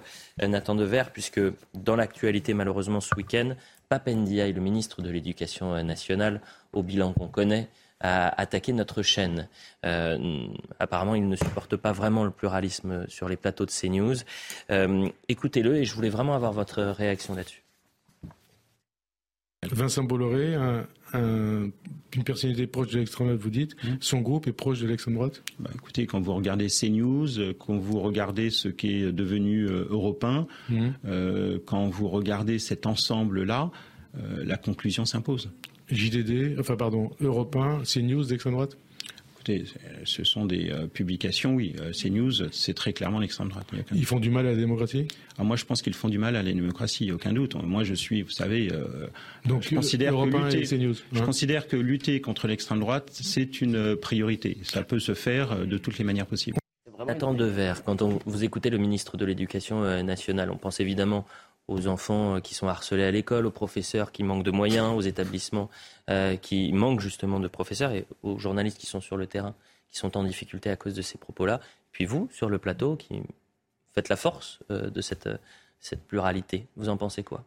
Nathan 0.41 0.75
Dever, 0.75 1.03
puisque 1.11 1.41
dans 1.73 1.95
la 1.95 2.02
l'actualité 2.03 2.53
malheureusement 2.53 2.99
ce 2.99 3.15
week-end. 3.15 3.53
Papendiaï, 3.87 4.51
le 4.51 4.61
ministre 4.61 5.01
de 5.01 5.09
l'Éducation 5.09 5.81
nationale, 5.83 6.41
au 6.73 6.83
bilan 6.83 7.13
qu'on 7.13 7.27
connaît, 7.27 7.69
a 8.01 8.39
attaqué 8.39 8.73
notre 8.73 9.01
chaîne. 9.01 9.47
Euh, 9.85 10.47
apparemment, 10.79 11.15
il 11.15 11.27
ne 11.27 11.35
supporte 11.37 11.77
pas 11.77 11.93
vraiment 11.93 12.25
le 12.25 12.31
pluralisme 12.31 13.07
sur 13.07 13.29
les 13.29 13.37
plateaux 13.37 13.65
de 13.65 13.71
CNews. 13.71 14.17
Euh, 14.69 15.09
écoutez-le 15.29 15.77
et 15.77 15.85
je 15.85 15.95
voulais 15.95 16.09
vraiment 16.09 16.35
avoir 16.35 16.51
votre 16.51 16.81
réaction 16.83 17.33
là-dessus. 17.33 17.62
Vincent 19.71 20.03
Bolloré, 20.03 20.55
une 21.13 22.23
personnalité 22.23 22.67
proche 22.67 22.89
de 22.89 22.99
l'extrême 22.99 23.27
droite, 23.27 23.41
vous 23.41 23.49
dites, 23.49 23.75
mmh. 23.83 23.87
son 23.99 24.21
groupe 24.21 24.47
est 24.47 24.53
proche 24.53 24.79
de 24.79 24.87
l'extrême 24.87 25.15
droite 25.15 25.43
bah, 25.59 25.69
Écoutez, 25.73 26.05
quand 26.05 26.21
vous 26.21 26.33
regardez 26.33 26.67
CNews, 26.67 27.53
quand 27.59 27.77
vous 27.77 27.99
regardez 27.99 28.49
ce 28.49 28.67
qui 28.67 28.95
est 28.95 29.11
devenu 29.11 29.67
euh, 29.67 29.87
européen, 29.89 30.47
mmh. 30.69 30.87
euh, 31.05 31.59
quand 31.65 31.87
vous 31.87 32.07
regardez 32.09 32.59
cet 32.59 32.85
ensemble-là, 32.85 33.71
euh, 34.17 34.43
la 34.45 34.57
conclusion 34.57 35.05
s'impose. 35.05 35.51
JDD, 35.89 36.59
enfin 36.59 36.75
pardon, 36.75 37.11
européen, 37.19 37.81
CNews 37.83 38.23
d'extrême 38.25 38.53
droite 38.53 38.77
ce 40.05 40.23
sont 40.23 40.45
des 40.45 40.69
euh, 40.69 40.87
publications, 40.87 41.55
oui. 41.55 41.75
Euh, 41.79 41.91
CNews, 41.91 42.49
c'est 42.51 42.73
très 42.73 42.93
clairement 42.93 43.19
l'extrême 43.19 43.49
droite. 43.49 43.67
Ils 43.93 44.05
font 44.05 44.19
du 44.19 44.29
mal 44.29 44.45
à 44.47 44.51
la 44.51 44.57
démocratie? 44.57 45.07
Ah, 45.37 45.43
Moi, 45.43 45.55
je 45.55 45.65
pense 45.65 45.81
qu'ils 45.81 45.93
font 45.93 46.09
du 46.09 46.17
mal 46.17 46.35
à 46.35 46.43
la 46.43 46.51
démocratie, 46.51 47.11
aucun 47.11 47.33
doute. 47.33 47.55
Moi, 47.55 47.83
je 47.83 47.93
suis, 47.93 48.21
vous 48.21 48.31
savez, 48.31 48.71
euh, 48.71 49.07
Donc, 49.45 49.63
je, 49.63 49.75
considère 49.75 50.13
que 50.13 50.37
lutter, 50.37 50.65
je 51.11 51.21
considère 51.23 51.67
que 51.67 51.75
lutter 51.75 52.21
contre 52.21 52.47
l'extrême 52.47 52.79
droite, 52.79 53.09
c'est 53.11 53.61
une 53.61 53.95
priorité. 53.95 54.57
Ça 54.63 54.83
peut 54.83 54.99
se 54.99 55.13
faire 55.13 55.65
de 55.65 55.77
toutes 55.77 55.97
les 55.97 56.03
manières 56.03 56.27
possibles. 56.27 56.57
Attends 57.07 57.33
de 57.33 57.45
verre. 57.45 57.83
Quand 57.83 58.01
on, 58.01 58.19
vous 58.25 58.43
écoutez 58.43 58.69
le 58.69 58.77
ministre 58.77 59.17
de 59.17 59.25
l'Éducation 59.25 60.03
nationale, 60.03 60.51
on 60.51 60.57
pense 60.57 60.79
évidemment 60.79 61.25
aux 61.67 61.87
enfants 61.87 62.35
euh, 62.35 62.39
qui 62.39 62.53
sont 62.55 62.67
harcelés 62.67 63.03
à 63.03 63.11
l'école, 63.11 63.45
aux 63.45 63.51
professeurs 63.51 64.11
qui 64.11 64.23
manquent 64.23 64.43
de 64.43 64.51
moyens, 64.51 64.93
aux 64.95 65.01
établissements 65.01 65.69
euh, 66.09 66.35
qui 66.35 66.73
manquent 66.73 66.99
justement 66.99 67.39
de 67.39 67.47
professeurs 67.47 67.91
et 67.91 68.05
aux 68.21 68.37
journalistes 68.37 68.77
qui 68.77 68.85
sont 68.85 69.01
sur 69.01 69.17
le 69.17 69.27
terrain, 69.27 69.55
qui 69.89 69.97
sont 69.97 70.17
en 70.17 70.23
difficulté 70.23 70.69
à 70.69 70.75
cause 70.75 70.93
de 70.93 71.01
ces 71.01 71.17
propos-là. 71.17 71.59
Puis 71.91 72.05
vous, 72.05 72.27
sur 72.31 72.49
le 72.49 72.57
plateau, 72.57 72.95
qui 72.95 73.21
faites 73.93 74.09
la 74.09 74.15
force 74.15 74.59
euh, 74.71 74.89
de 74.89 75.01
cette, 75.01 75.29
cette 75.79 76.03
pluralité, 76.03 76.67
vous 76.75 76.89
en 76.89 76.97
pensez 76.97 77.23
quoi? 77.23 77.43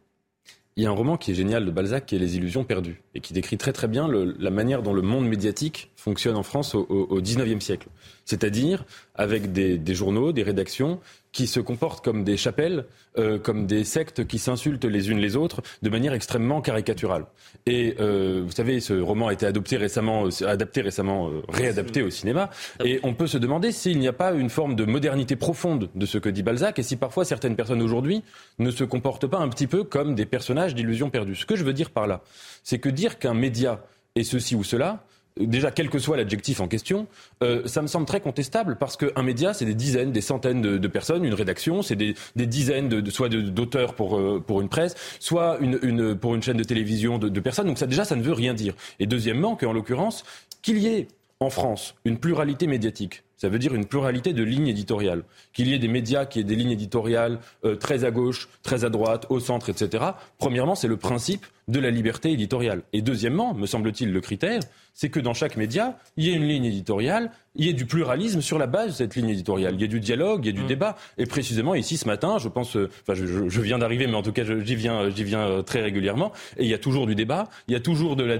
Il 0.77 0.83
y 0.83 0.85
a 0.85 0.89
un 0.89 0.93
roman 0.93 1.17
qui 1.17 1.31
est 1.31 1.33
génial 1.33 1.65
de 1.65 1.71
Balzac 1.71 2.05
qui 2.05 2.15
est 2.15 2.19
Les 2.19 2.37
illusions 2.37 2.63
perdues 2.63 3.01
et 3.15 3.19
qui 3.19 3.33
décrit 3.33 3.57
très 3.57 3.73
très 3.73 3.87
bien 3.87 4.07
la 4.07 4.51
manière 4.51 4.83
dont 4.83 4.93
le 4.93 5.01
monde 5.01 5.27
médiatique 5.27 5.89
fonctionne 5.95 6.35
en 6.35 6.43
France 6.43 6.75
au, 6.75 6.83
au, 6.87 7.19
19e 7.19 7.59
siècle. 7.61 7.87
C'est-à-dire 8.25 8.85
avec 9.15 9.51
des, 9.51 9.79
des, 9.79 9.95
journaux, 9.95 10.33
des 10.33 10.43
rédactions 10.43 10.99
qui 11.37 11.45
se 11.45 11.59
comportent 11.59 12.03
comme 12.03 12.23
des 12.23 12.35
chapelles, 12.35 12.85
euh, 13.19 13.37
comme 13.37 13.67
des 13.67 13.83
sectes 13.83 14.25
qui 14.25 14.39
s'insultent 14.39 14.85
les 14.85 15.11
unes 15.11 15.19
les 15.19 15.35
autres 15.35 15.61
de 15.83 15.89
manière 15.91 16.13
extrêmement 16.13 16.61
caricaturale. 16.61 17.27
Et 17.67 17.95
euh, 17.99 18.41
vous 18.43 18.51
savez, 18.51 18.79
ce 18.79 18.99
roman 18.99 19.27
a 19.27 19.33
été 19.33 19.45
adopté 19.45 19.77
récemment, 19.77 20.25
euh, 20.25 20.47
adapté 20.47 20.81
récemment, 20.81 21.29
euh, 21.29 21.43
réadapté 21.47 22.01
au 22.01 22.09
cinéma. 22.09 22.49
Et 22.83 22.99
on 23.03 23.13
peut 23.13 23.27
se 23.27 23.37
demander 23.37 23.71
s'il 23.71 23.99
n'y 23.99 24.07
a 24.07 24.13
pas 24.13 24.31
une 24.31 24.49
forme 24.49 24.73
de 24.73 24.85
modernité 24.85 25.35
profonde 25.35 25.91
de 25.93 26.05
ce 26.07 26.17
que 26.17 26.27
dit 26.27 26.41
Balzac, 26.41 26.79
et 26.79 26.83
si 26.83 26.95
parfois 26.95 27.23
certaines 27.23 27.55
personnes 27.55 27.83
aujourd'hui 27.83 28.23
ne 28.57 28.71
se 28.71 28.83
comportent 28.83 29.27
pas 29.27 29.37
un 29.37 29.49
petit 29.49 29.67
peu 29.67 29.83
comme 29.83 30.15
des 30.15 30.25
personnages 30.25 30.73
d'illusions 30.73 31.11
perdues. 31.11 31.35
Ce 31.35 31.45
que 31.45 31.55
je 31.55 31.63
veux 31.63 31.73
dire 31.73 31.91
par 31.91 32.07
là, 32.07 32.23
c'est 32.63 32.79
que 32.79 32.89
dire 32.89 33.19
qu'un 33.19 33.35
média 33.35 33.85
est 34.15 34.23
ceci 34.23 34.55
ou 34.55 34.63
cela, 34.63 35.05
déjà 35.39 35.71
quel 35.71 35.89
que 35.89 35.99
soit 35.99 36.17
l'adjectif 36.17 36.59
en 36.59 36.67
question, 36.67 37.07
euh, 37.43 37.61
ça 37.65 37.81
me 37.81 37.87
semble 37.87 38.05
très 38.05 38.19
contestable 38.19 38.77
parce 38.77 38.97
qu'un 38.97 39.23
média, 39.23 39.53
c'est 39.53 39.65
des 39.65 39.75
dizaines, 39.75 40.11
des 40.11 40.21
centaines 40.21 40.61
de, 40.61 40.87
personnes, 40.87 41.25
une 41.25 41.33
rédaction, 41.33 41.81
c'est 41.81 41.95
des, 41.95 42.15
dizaines 42.35 42.89
de, 42.89 43.09
soit 43.09 43.29
d'auteurs 43.29 43.93
pour, 43.93 44.17
euh, 44.17 44.43
pour 44.45 44.61
une 44.61 44.69
presse, 44.69 44.95
soit 45.19 45.57
une, 45.59 46.15
pour 46.15 46.35
une 46.35 46.43
chaîne 46.43 46.57
de 46.57 46.63
télévision 46.63 47.17
de, 47.17 47.39
personnes. 47.39 47.67
Donc 47.67 47.77
ça 47.77 47.87
déjà, 47.87 48.05
ça 48.05 48.15
ne 48.15 48.21
veut 48.21 48.33
rien 48.33 48.53
dire. 48.53 48.73
Et 48.99 49.05
deuxièmement, 49.05 49.55
qu'en 49.55 49.73
l'occurrence, 49.73 50.23
qu'il 50.61 50.77
y 50.77 50.87
ait 50.87 51.07
en 51.39 51.49
France 51.49 51.95
une 52.05 52.17
pluralité 52.17 52.67
médiatique, 52.67 53.23
ça 53.37 53.49
veut 53.49 53.59
dire 53.59 53.75
une 53.75 53.85
pluralité 53.85 54.33
de 54.33 54.43
lignes 54.43 54.67
éditoriales. 54.67 55.23
Qu'il 55.53 55.67
y 55.67 55.73
ait 55.73 55.79
des 55.79 55.87
médias 55.87 56.25
qui 56.25 56.39
aient 56.39 56.43
des 56.43 56.55
lignes 56.55 56.71
éditoriales 56.71 57.39
euh, 57.63 57.75
très 57.75 58.03
à 58.03 58.11
gauche, 58.11 58.49
très 58.63 58.83
à 58.83 58.89
droite, 58.89 59.27
au 59.29 59.39
centre, 59.39 59.69
etc. 59.69 60.03
Premièrement, 60.39 60.73
c'est 60.73 60.87
le 60.87 60.97
principe 60.97 61.45
de 61.67 61.79
la 61.79 61.91
liberté 61.91 62.31
éditoriale. 62.31 62.81
Et 62.93 63.03
deuxièmement, 63.03 63.53
me 63.53 63.67
semble-t-il, 63.67 64.11
le 64.11 64.21
critère, 64.21 64.61
c'est 64.97 65.09
que 65.09 65.19
dans 65.19 65.35
chaque 65.35 65.57
média, 65.57 65.99
il 66.17 66.25
y 66.25 66.31
ait 66.31 66.33
une 66.33 66.47
ligne 66.47 66.65
éditoriale, 66.65 67.29
il 67.53 67.67
y 67.67 67.69
ait 67.69 67.73
du 67.73 67.85
pluralisme 67.85 68.41
sur 68.41 68.57
la 68.57 68.65
base 68.65 68.87
de 68.87 68.91
cette 68.93 69.15
ligne 69.15 69.29
éditoriale. 69.29 69.75
Il 69.75 69.81
y 69.81 69.83
ait 69.83 69.87
du 69.87 69.99
dialogue, 69.99 70.43
il 70.43 70.47
y 70.47 70.49
ait 70.49 70.53
du 70.53 70.63
mm. 70.63 70.67
débat. 70.67 70.95
Et 71.19 71.27
précisément 71.27 71.75
ici, 71.75 71.97
ce 71.97 72.07
matin, 72.07 72.39
je 72.39 72.49
pense, 72.49 72.75
euh, 72.75 72.89
enfin, 73.03 73.13
je, 73.13 73.61
viens 73.61 73.77
d'arriver, 73.77 74.07
mais 74.07 74.15
en 74.15 74.23
tout 74.23 74.31
cas, 74.31 74.41
j'y 74.43 74.75
viens, 74.75 75.11
j'y 75.11 75.23
viens 75.23 75.41
euh, 75.41 75.61
très 75.61 75.81
régulièrement. 75.81 76.31
Et 76.57 76.63
il 76.63 76.67
y 76.67 76.73
a 76.73 76.79
toujours 76.79 77.05
du 77.05 77.13
débat, 77.13 77.47
il 77.67 77.73
y 77.73 77.77
a 77.77 77.79
toujours 77.79 78.15
de 78.15 78.23
la. 78.23 78.39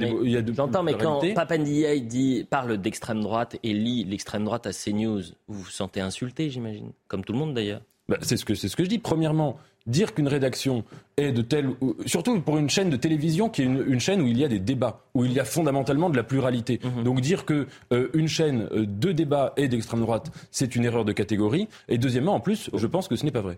J'entends, 0.56 0.82
mais 0.82 0.96
quand 0.96 1.22
Papandiaï 1.36 2.02
dit 2.02 2.48
parle 2.50 2.78
d'extrême 2.80 3.22
droite 3.22 3.56
et 3.62 3.74
lit 3.74 4.04
l'extrême 4.06 4.44
droite 4.44 4.66
à 4.66 4.72
CNews, 4.72 5.22
vous 5.48 5.60
vous 5.62 5.70
sentez 5.70 6.02
insulté, 6.02 6.50
j'imagine, 6.50 6.92
comme 7.08 7.24
tout 7.24 7.34
le 7.34 7.40
monde 7.40 7.54
d'ailleurs. 7.54 7.82
bah, 8.10 8.18
C'est 8.22 8.36
ce, 8.36 8.46
que, 8.46 8.56
ce 8.56 8.76
que 8.76 8.84
je 8.84 8.90
dis. 8.90 8.98
Premièrement, 8.98 9.58
dire 9.88 10.14
qu'une 10.14 10.28
rédaction 10.28 10.84
est 11.16 11.32
de 11.32 11.42
telle, 11.42 11.72
surtout 12.06 12.40
pour 12.42 12.58
une 12.58 12.70
chaîne 12.70 12.90
de 12.90 12.98
télévision 12.98 13.50
qui 13.50 13.64
est 13.64 13.66
une, 13.66 14.00
chaîne 14.00 14.22
où 14.22 14.28
il 14.28 14.38
y 14.38 14.44
a 14.44 14.48
des 14.48 14.60
débats, 14.60 15.02
où 15.14 15.26
il 15.26 15.32
y 15.32 15.40
a 15.40 15.46
fondamentalement 15.46 16.10
de 16.10 16.18
la 16.18 16.24
pluralité. 16.24 16.80
Mhm. 16.84 17.04
Donc 17.04 17.22
dire 17.22 17.46
que 17.46 17.68
euh, 17.92 18.10
une 18.14 18.28
chaîne 18.28 18.68
euh, 18.72 18.86
de 18.86 19.12
débat 19.12 19.54
est 19.56 19.70
d'extrême 19.70 20.02
droite, 20.02 20.32
c'est 20.52 20.76
une 20.76 20.86
erreur 20.86 21.06
de 21.06 21.14
catégorie. 21.14 21.68
Et 21.88 21.98
deuxièmement, 21.98 22.36
en 22.36 22.40
plus, 22.40 22.70
je 22.74 22.88
pense 22.88 23.08
que 23.08 23.16
ce 23.16 23.26
n'est 23.26 23.32
pas 23.32 23.42
vrai. 23.42 23.58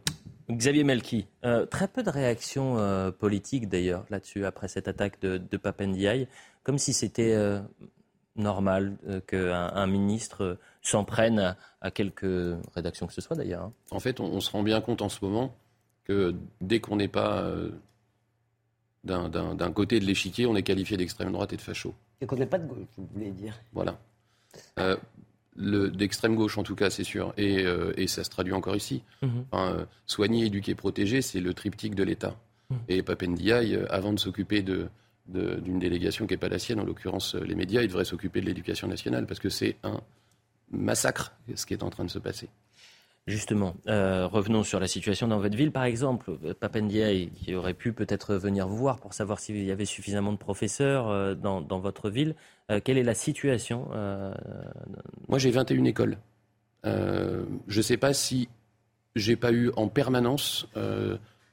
Xavier 0.49 0.83
Melki, 0.83 1.27
euh, 1.45 1.65
très 1.65 1.87
peu 1.87 2.01
de 2.01 2.09
réactions 2.09 2.77
politiques 3.19 3.69
d'ailleurs 3.69 4.05
là-dessus 4.09 4.45
après 4.45 4.67
cette 4.67 4.87
attaque 4.87 5.19
de, 5.21 5.37
de 5.37 5.57
Papendiaï, 5.57 6.27
comme 6.63 6.77
si 6.79 6.93
c'était 6.93 7.35
normal 8.35 8.97
qu'un 9.27 9.71
un 9.75 9.87
ministre 9.87 10.57
s'en 10.81 11.03
prenne 11.03 11.55
à, 11.81 11.91
quelque 11.91 12.57
rédaction 12.73 13.05
que 13.05 13.13
ce 13.13 13.21
soit 13.21 13.35
d'ailleurs. 13.35 13.63
Hein. 13.63 13.73
En 13.91 13.99
fait, 13.99 14.19
on, 14.19 14.39
se 14.39 14.51
rend 14.51 14.63
bien 14.63 14.81
compte 14.81 15.01
en 15.01 15.09
ce 15.09 15.23
moment 15.23 15.53
que 16.09 16.33
dès 16.59 16.79
qu'on 16.79 16.95
n'est 16.95 17.07
pas 17.07 17.43
euh, 17.43 17.69
d'un 19.03 19.71
côté 19.71 19.99
de 19.99 20.05
l'échiquier, 20.05 20.47
on 20.47 20.55
est 20.55 20.63
qualifié 20.63 20.97
d'extrême 20.97 21.31
droite 21.31 21.53
et 21.53 21.55
de 21.55 21.61
facho. 21.61 21.93
Et 22.19 22.25
qu'on 22.25 22.35
n'est 22.35 22.47
pas 22.47 22.57
de 22.57 22.67
gauche, 22.67 22.87
vous 22.97 23.07
voulez 23.13 23.29
dire. 23.29 23.53
Voilà. 23.73 23.95
Euh, 24.79 24.97
d'extrême 25.55 26.35
gauche 26.35 26.57
en 26.57 26.63
tout 26.63 26.75
cas, 26.75 26.89
c'est 26.89 27.03
sûr. 27.03 27.31
Et, 27.37 27.63
euh, 27.63 28.07
ça 28.07 28.23
se 28.23 28.31
traduit 28.31 28.53
encore 28.53 28.75
ici. 28.75 29.03
Mhm. 29.21 29.85
soigner, 30.07 30.45
éduquer, 30.45 30.73
protéger, 30.73 31.21
c'est 31.21 31.41
le 31.41 31.53
triptyque 31.53 31.93
de 31.93 32.03
l'État. 32.03 32.35
Mhm. 32.71 32.77
Et 32.87 33.03
Papendiaï, 33.03 33.79
avant 33.91 34.11
de 34.11 34.19
s'occuper 34.19 34.63
de, 34.63 34.89
d'une 35.27 35.77
délégation 35.77 36.25
qui 36.25 36.33
n'est 36.33 36.37
pas 36.37 36.49
la 36.49 36.57
sienne, 36.57 36.79
en 36.79 36.85
l'occurrence 36.85 37.35
les 37.35 37.53
médias, 37.53 37.83
il 37.83 37.87
devrait 37.87 38.03
s'occuper 38.03 38.41
de 38.41 38.47
l'éducation 38.47 38.87
nationale, 38.87 39.27
parce 39.27 39.39
que 39.39 39.49
c'est 39.49 39.75
un 39.83 40.01
massacre 40.71 41.33
ce 41.53 41.67
qui 41.67 41.75
est 41.75 41.83
en 41.83 41.91
train 41.91 42.05
de 42.05 42.09
se 42.09 42.19
passer. 42.19 42.49
Justement, 43.29 43.75
euh, 43.87 44.25
revenons 44.25 44.63
sur 44.63 44.79
la 44.79 44.87
situation 44.87 45.27
dans 45.27 45.37
votre 45.37 45.55
ville, 45.55 45.71
par 45.71 45.83
exemple. 45.83 46.35
Papendiaï, 46.59 47.29
qui 47.29 47.53
aurait 47.53 47.75
pu 47.75 47.93
peut-être 47.93 48.33
venir 48.33 48.67
vous 48.67 48.75
voir 48.75 48.97
pour 48.97 49.13
savoir 49.13 49.39
s'il 49.39 49.63
y 49.63 49.69
avait 49.69 49.85
suffisamment 49.85 50.33
de 50.33 50.37
professeurs 50.37 51.09
euh, 51.09 51.35
dans, 51.35 51.79
votre 51.79 52.09
ville. 52.09 52.33
Euh, 52.71 52.79
quelle 52.83 52.97
est 52.97 53.03
la 53.03 53.13
situation 53.13 53.87
Moi, 55.27 55.37
j'ai 55.37 55.51
21 55.51 55.83
écoles. 55.83 56.17
je 56.83 57.45
ne 57.67 57.81
sais 57.83 57.97
pas 57.97 58.13
si 58.13 58.49
j'ai 59.15 59.35
pas 59.35 59.51
eu 59.51 59.69
en 59.75 59.89
permanence 59.89 60.67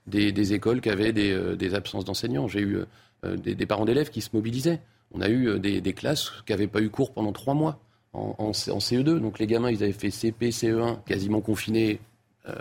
des, 0.06 0.52
écoles 0.54 0.80
qui 0.80 0.88
avaient 0.88 1.12
des, 1.12 1.74
absences 1.74 2.06
d'enseignants. 2.06 2.48
J'ai 2.48 2.62
eu 2.62 2.78
des, 3.22 3.66
parents 3.66 3.84
d'élèves 3.84 4.08
qui 4.08 4.22
se 4.22 4.30
mobilisaient. 4.32 4.80
On 5.12 5.20
a 5.20 5.28
eu 5.28 5.60
des, 5.60 5.92
classes 5.92 6.32
qui 6.46 6.52
n'avaient 6.52 6.68
pas 6.68 6.80
eu 6.80 6.88
cours 6.88 7.12
pendant 7.12 7.32
trois 7.32 7.52
mois 7.52 7.85
en, 8.16 8.52
CE2. 8.52 9.18
Donc 9.18 9.38
les 9.38 9.46
gamins, 9.46 9.70
ils 9.70 9.82
avaient 9.82 9.92
fait 9.92 10.10
CP, 10.10 10.50
CE1, 10.50 11.02
quasiment 11.04 11.40
confinés. 11.40 12.00
Euh, 12.48 12.54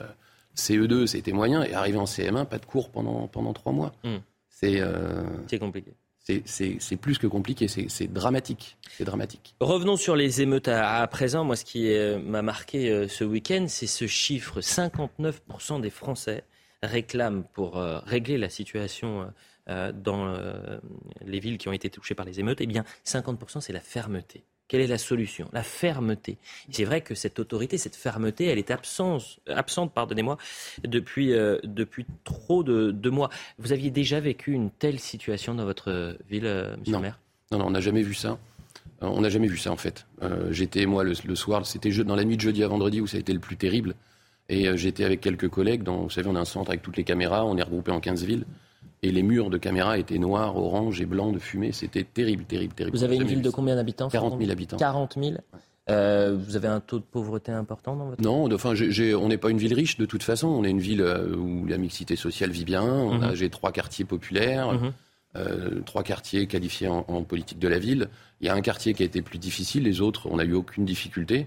CE2, 0.55 1.07
c'était 1.07 1.31
moyen. 1.31 1.63
Et 1.63 1.73
arrivé 1.73 1.97
en 1.97 2.05
CM1, 2.05 2.45
pas 2.45 2.59
de 2.59 2.65
cours 2.65 2.89
pendant, 2.89 3.27
pendant 3.27 3.53
trois 3.53 3.71
mois. 3.71 3.93
Hmm. 4.03 4.17
Euh, 4.63 5.23
c'est 5.47 5.59
compliqué. 5.59 5.91
C'est 6.45 6.97
plus 6.97 7.19
que 7.19 7.27
compliqué, 7.27 7.67
c'est 7.67 8.07
dramatique. 8.11 8.77
C'est 8.89 9.03
dramatique. 9.03 9.53
Revenons 9.59 9.95
sur 9.95 10.15
les 10.15 10.41
émeutes 10.41 10.67
à, 10.69 11.05
présent. 11.07 11.43
Moi, 11.43 11.55
ce 11.55 11.65
qui 11.65 11.93
euh, 11.93 12.17
m'a 12.19 12.41
marqué 12.41 13.07
ce 13.07 13.23
week-end, 13.23 13.65
c'est 13.67 13.85
ce 13.85 14.07
chiffre 14.07 14.59
59% 14.59 15.81
des 15.81 15.91
Français 15.91 16.43
réclament 16.81 17.43
pour 17.53 17.75
régler 17.75 18.37
la 18.37 18.49
situation 18.49 19.31
dans 19.67 20.37
les 21.25 21.39
villes 21.39 21.57
qui 21.57 21.67
ont 21.67 21.73
été 21.73 21.89
touchées 21.89 22.15
par 22.15 22.25
les 22.25 22.39
émeutes. 22.39 22.61
Eh 22.61 22.67
bien, 22.67 22.85
50% 23.05 23.61
c'est 23.61 23.73
la 23.73 23.79
fermeté. 23.81 24.45
Quelle 24.67 24.81
est 24.81 24.87
la 24.87 24.97
solution? 24.97 25.47
La 25.53 25.61
fermeté. 25.61 26.37
C'est 26.71 26.85
vrai 26.85 27.01
que 27.01 27.13
cette 27.13 27.39
autorité, 27.39 27.77
cette 27.77 27.95
fermeté, 27.95 28.45
elle 28.45 28.57
est 28.57 28.71
absente, 28.71 29.39
absente 29.47 29.93
pardonnez-moi, 29.93 30.37
depuis, 30.83 31.33
euh, 31.33 31.59
depuis 31.63 32.05
trop 32.23 32.63
de, 32.63 33.09
mois. 33.09 33.29
Vous 33.59 33.73
aviez 33.73 33.91
déjà 33.91 34.19
vécu 34.19 34.53
une 34.53 34.71
telle 34.71 34.99
situation 34.99 35.53
dans 35.53 35.65
votre 35.65 36.17
ville, 36.29 36.47
euh, 36.47 36.75
monsieur 36.77 36.95
le 36.95 37.01
maire? 37.01 37.19
Non, 37.51 37.59
non, 37.59 37.67
on 37.67 37.71
n'a 37.71 37.81
jamais 37.81 38.01
vu 38.01 38.15
ça. 38.15 38.39
Euh, 39.03 39.07
on 39.07 39.21
n'a 39.21 39.29
jamais 39.29 39.47
vu 39.47 39.57
ça, 39.57 39.71
en 39.71 39.77
fait. 39.77 40.07
j'étais, 40.49 40.87
moi, 40.87 41.03
le, 41.03 41.35
soir, 41.35 41.65
c'était 41.67 41.91
dans 42.03 42.15
la 42.15 42.23
nuit 42.23 42.37
de 42.37 42.41
jeudi 42.41 42.63
à 42.63 42.67
vendredi 42.67 43.01
où 43.01 43.07
ça 43.07 43.17
a 43.17 43.19
été 43.19 43.33
le 43.33 43.39
plus 43.39 43.57
terrible. 43.57 43.93
Et 44.49 44.75
j'étais 44.77 45.03
avec 45.03 45.21
quelques 45.21 45.49
collègues. 45.49 45.83
Dans, 45.83 46.03
vous 46.03 46.09
savez, 46.09 46.27
on 46.27 46.35
a 46.35 46.39
un 46.39 46.45
centre 46.45 46.71
avec 46.71 46.81
toutes 46.81 46.97
les 46.97 47.03
caméras. 47.03 47.45
On 47.45 47.57
est 47.57 47.63
regroupé 47.63 47.91
en 47.91 47.99
15 47.99 48.23
villes. 48.23 48.45
Et 49.05 49.11
les 49.11 49.21
murs 49.21 49.51
de 49.51 49.59
caméras 49.59 49.99
étaient 49.99 50.17
noirs, 50.17 50.57
orange 50.57 50.99
et 50.99 51.05
blancs 51.05 51.31
de 51.31 51.37
fumée. 51.37 51.71
C'était 51.71 52.03
terrible, 52.03 52.43
terrible, 52.45 52.73
terrible. 52.73 52.97
Vous 52.97 53.03
avez 53.03 53.17
une 53.17 53.23
ville 53.23 53.43
de 53.43 53.51
combien 53.51 53.75
d'habitants 53.75 54.09
40 54.09 54.39
000 54.39 54.51
habitants. 54.51 54.77
40 54.77 55.17
000 55.21 55.35
euh, 55.87 56.35
vous 56.35 56.55
avez 56.55 56.67
un 56.67 56.79
taux 56.79 56.97
de 56.97 57.03
pauvreté 57.03 57.51
important 57.51 57.95
dans 57.95 58.07
votre 58.07 58.23
Non, 58.23 58.51
enfin, 58.51 58.73
on 58.73 59.27
n'est 59.27 59.37
pas 59.37 59.51
une 59.51 59.59
ville 59.59 59.75
riche 59.75 59.97
de 59.97 60.07
toute 60.07 60.23
façon. 60.23 60.47
On 60.47 60.63
est 60.63 60.71
une 60.71 60.79
ville 60.79 61.01
euh, 61.01 61.35
où 61.35 61.67
la 61.67 61.77
mixité 61.77 62.15
sociale 62.15 62.49
vit 62.49 62.65
bien. 62.65 63.11
Mhm. 63.11 63.35
J'ai 63.35 63.51
trois 63.51 63.71
quartiers 63.71 64.03
populaires, 64.03 64.73
mhm. 64.73 64.93
euh, 65.35 65.81
trois 65.85 66.01
quartiers 66.01 66.47
qualifiés 66.47 66.87
en, 66.87 67.21
politique 67.21 67.59
de 67.59 67.67
la 67.67 67.77
ville. 67.77 68.09
Il 68.41 68.47
y 68.47 68.49
a 68.49 68.55
un 68.55 68.61
quartier 68.61 68.95
qui 68.95 69.03
a 69.03 69.05
été 69.05 69.21
plus 69.21 69.37
difficile, 69.37 69.83
les 69.83 70.01
autres, 70.01 70.27
on 70.31 70.37
n'a 70.37 70.45
eu 70.45 70.53
aucune 70.53 70.85
difficulté. 70.85 71.45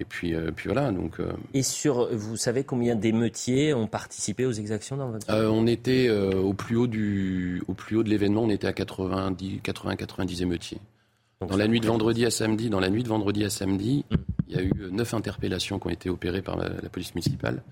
Et 0.00 0.04
puis, 0.04 0.34
euh, 0.34 0.50
puis 0.54 0.68
voilà. 0.68 0.92
Donc, 0.92 1.18
euh, 1.18 1.32
Et 1.54 1.62
sur, 1.62 2.08
vous 2.14 2.36
savez 2.36 2.62
combien 2.62 2.94
d'émeutiers 2.94 3.74
ont 3.74 3.88
participé 3.88 4.46
aux 4.46 4.52
exactions 4.52 4.96
dans 4.96 5.10
votre 5.10 5.28
euh, 5.30 5.48
On 5.48 5.66
était 5.66 6.08
au 6.10 6.52
plus 6.54 6.76
haut 6.76 6.86
du, 6.86 7.62
au 7.66 7.74
plus 7.74 7.96
haut 7.96 8.02
de 8.02 8.08
l'événement, 8.08 8.42
on 8.42 8.50
était 8.50 8.68
à 8.68 8.72
90, 8.72 9.60
80, 9.62 9.96
90 9.96 10.42
émeutiers. 10.42 10.78
dans 11.40 11.56
la 11.56 11.66
nuit 11.66 11.80
de 11.80 11.86
vendredi 11.86 12.24
à 12.24 12.30
samedi, 12.30 12.70
dans 12.70 12.80
la 12.80 12.90
nuit 12.90 13.02
de 13.02 13.08
vendredi 13.08 13.44
à 13.44 13.50
samedi, 13.50 14.04
hmm. 14.10 14.16
il 14.48 14.56
y 14.56 14.58
a 14.58 14.62
eu 14.62 14.72
neuf 14.92 15.14
interpellations 15.14 15.78
qui 15.80 15.86
ont 15.88 15.90
été 15.90 16.10
opérées 16.10 16.42
par 16.42 16.56
la, 16.56 16.70
police 16.90 17.14
municipale. 17.14 17.62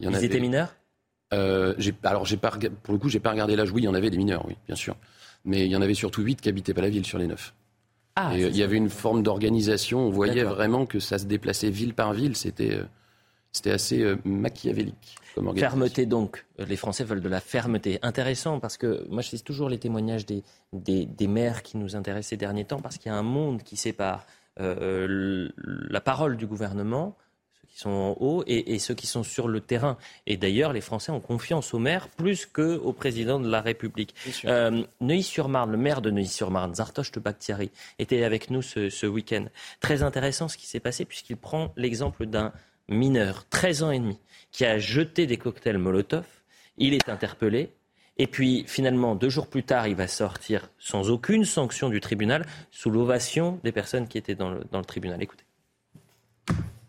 Il 0.00 0.06
y 0.06 0.08
en 0.08 0.12
Ils 0.12 0.24
étaient 0.24 0.40
mineurs? 0.40 0.74
Alors, 1.30 2.24
j'ai 2.24 2.36
pas, 2.36 2.52
pour 2.82 2.94
le 2.94 2.98
coup, 2.98 3.08
j'ai 3.08 3.20
pas 3.20 3.32
regardé 3.32 3.56
l'âge. 3.56 3.72
Oui, 3.72 3.82
il 3.82 3.86
y 3.86 3.88
en 3.88 3.94
avait 3.94 4.10
des 4.10 4.16
mineurs, 4.16 4.46
oui, 4.46 4.56
bien 4.66 4.76
sûr. 4.76 4.96
Mais 5.44 5.66
il 5.66 5.70
y 5.70 5.76
en 5.76 5.82
avait 5.82 5.94
surtout 5.94 6.22
huit 6.22 6.40
qui 6.40 6.48
habitaient 6.48 6.72
pas 6.72 6.80
la 6.80 6.88
ville 6.88 7.04
sur 7.04 7.18
les 7.18 7.26
neuf. 7.26 7.54
Ah, 8.16 8.32
euh, 8.32 8.48
il 8.48 8.56
y 8.56 8.62
avait 8.62 8.76
une 8.76 8.90
forme 8.90 9.22
d'organisation. 9.22 10.00
On 10.00 10.10
voyait 10.10 10.44
vraiment 10.44 10.86
que 10.86 11.00
ça 11.00 11.18
se 11.18 11.26
déplaçait 11.26 11.70
ville 11.70 11.94
par 11.94 12.12
ville. 12.12 12.36
C'était 12.36 12.74
euh, 12.74 12.84
c'était 13.52 13.72
assez 13.72 14.02
euh, 14.02 14.16
machiavélique. 14.24 15.16
Comme 15.34 15.56
fermeté 15.56 16.06
donc. 16.06 16.46
Les 16.58 16.76
Français 16.76 17.02
veulent 17.02 17.20
de 17.20 17.28
la 17.28 17.40
fermeté. 17.40 17.98
Intéressant 18.02 18.60
parce 18.60 18.76
que 18.76 19.04
moi 19.10 19.20
je 19.22 19.30
cite 19.30 19.44
toujours 19.44 19.68
les 19.68 19.78
témoignages 19.78 20.26
des, 20.26 20.44
des, 20.72 21.06
des 21.06 21.26
maires 21.26 21.64
qui 21.64 21.76
nous 21.76 21.96
intéressent 21.96 22.30
ces 22.30 22.36
derniers 22.36 22.64
temps 22.64 22.80
parce 22.80 22.98
qu'il 22.98 23.10
y 23.10 23.14
a 23.14 23.18
un 23.18 23.22
monde 23.22 23.62
qui 23.62 23.76
sépare 23.76 24.26
la 24.56 26.00
parole 26.00 26.36
du 26.36 26.46
gouvernement 26.46 27.16
qui 27.74 27.80
sont 27.80 27.90
en 27.90 28.16
haut 28.20 28.44
et, 28.46 28.78
ceux 28.78 28.94
qui 28.94 29.08
sont 29.08 29.24
sur 29.24 29.48
le 29.48 29.60
terrain. 29.60 29.98
Et 30.26 30.36
d'ailleurs, 30.36 30.72
les 30.72 30.80
Français 30.80 31.10
ont 31.10 31.20
confiance 31.20 31.74
au 31.74 31.80
maire 31.80 32.08
plus 32.08 32.46
qu'au 32.46 32.92
président 32.92 33.40
de 33.40 33.50
la 33.50 33.60
République. 33.60 34.14
Euh, 34.44 34.84
Neuilly-sur-Marne, 35.00 35.72
le 35.72 35.76
maire 35.76 36.00
de 36.00 36.10
Neuilly-sur-Marne, 36.10 36.76
Zartosh 36.76 37.10
Bakhtiari, 37.12 37.72
était 37.98 38.22
avec 38.22 38.50
nous 38.50 38.62
ce, 38.62 39.06
week-end. 39.06 39.46
Très 39.80 40.02
intéressant 40.02 40.46
ce 40.46 40.56
qui 40.56 40.66
s'est 40.66 40.80
passé 40.80 41.04
puisqu'il 41.04 41.36
prend 41.36 41.72
l'exemple 41.76 42.26
d'un 42.26 42.52
mineur, 42.88 43.44
13 43.48 43.82
ans 43.82 43.90
et 43.90 43.98
demi, 43.98 44.18
qui 44.52 44.64
a 44.64 44.78
jeté 44.78 45.26
des 45.26 45.36
cocktails 45.36 45.78
Molotov. 45.78 46.24
Il 46.78 46.94
est 46.94 47.08
interpellé. 47.08 47.72
Et 48.18 48.28
puis 48.28 48.64
finalement, 48.68 49.16
deux 49.16 49.28
jours 49.28 49.48
plus 49.48 49.64
tard, 49.64 49.88
il 49.88 49.96
va 49.96 50.06
sortir 50.06 50.70
sans 50.78 51.10
aucune 51.10 51.44
sanction 51.44 51.88
du 51.88 51.98
tribunal, 51.98 52.46
sous 52.70 52.90
l'ovation 52.90 53.58
des 53.64 53.72
personnes 53.72 54.06
qui 54.06 54.16
étaient 54.16 54.36
dans 54.36 54.50
le, 54.50 54.62
dans 54.70 54.78
le 54.78 54.84
tribunal. 54.84 55.20
Écoutez. 55.20 55.43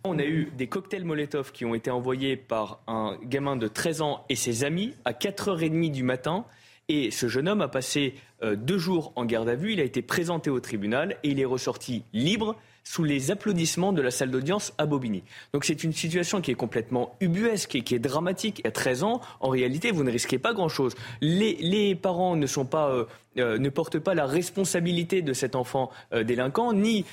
On 0.08 0.20
a 0.20 0.24
eu 0.24 0.52
des 0.56 0.68
cocktails 0.68 1.04
Molotov 1.04 1.52
qui 1.52 1.66
ont 1.66 1.74
été 1.74 1.90
envoyés 1.90 2.38
par 2.38 2.80
un 2.86 3.18
gamin 3.24 3.56
de 3.56 3.68
13 3.68 4.02
ans 4.02 4.24
et 4.30 4.36
ses 4.36 4.64
amis 4.64 4.94
à 5.04 5.14
4h30 5.14 5.92
du 5.92 6.04
matin. 6.04 6.46
Et 6.90 7.10
ce 7.10 7.28
jeune 7.28 7.50
homme 7.50 7.62
a 7.62 7.68
passé 7.68 8.14
euh, 8.44 8.56
deux 8.56 8.78
jours 8.78 9.14
en 9.16 9.26
garde 9.26 9.50
à 9.50 9.56
vue. 9.56 9.74
Il 9.74 9.80
a 9.80 9.84
été 9.84 10.04
présenté 10.04 10.52
au 10.52 10.60
tribunal 10.60 11.18
et 11.24 11.30
il 11.30 11.40
est 11.40 11.46
ressorti 11.46 12.04
libre 12.14 12.56
sous 12.84 13.04
les 13.04 13.32
applaudissements 13.32 13.94
de 13.94 14.02
la 14.04 14.12
salle 14.12 14.30
d'audience 14.30 14.74
à 14.78 14.86
Bobigny. 14.86 15.24
Donc 15.54 15.66
c'est 15.66 15.84
une 15.84 15.92
situation 15.92 16.40
qui 16.40 16.52
est 16.52 16.56
complètement 16.56 17.16
ubuesque 17.20 17.74
et 17.74 17.82
qui 17.82 17.96
est 17.96 18.00
dramatique. 18.00 18.62
À 18.64 18.70
13 18.70 19.02
ans, 19.02 19.22
en 19.40 19.50
réalité, 19.50 19.90
vous 19.90 20.04
ne 20.04 20.12
risquez 20.12 20.38
pas 20.38 20.54
grand-chose. 20.54 20.94
Les, 21.22 21.96
parents 21.96 22.36
ne 22.36 22.46
sont 22.46 22.66
pas 22.66 22.92
euh, 22.92 23.06
euh, 23.38 23.58
ne 23.58 23.70
portent 23.70 24.00
pas 24.00 24.14
la 24.14 24.26
responsabilité 24.26 25.22
de 25.22 25.34
cet 25.34 25.56
enfant 25.56 25.92
euh, 26.14 26.24
délinquant, 26.24 26.74
ni, 26.74 27.06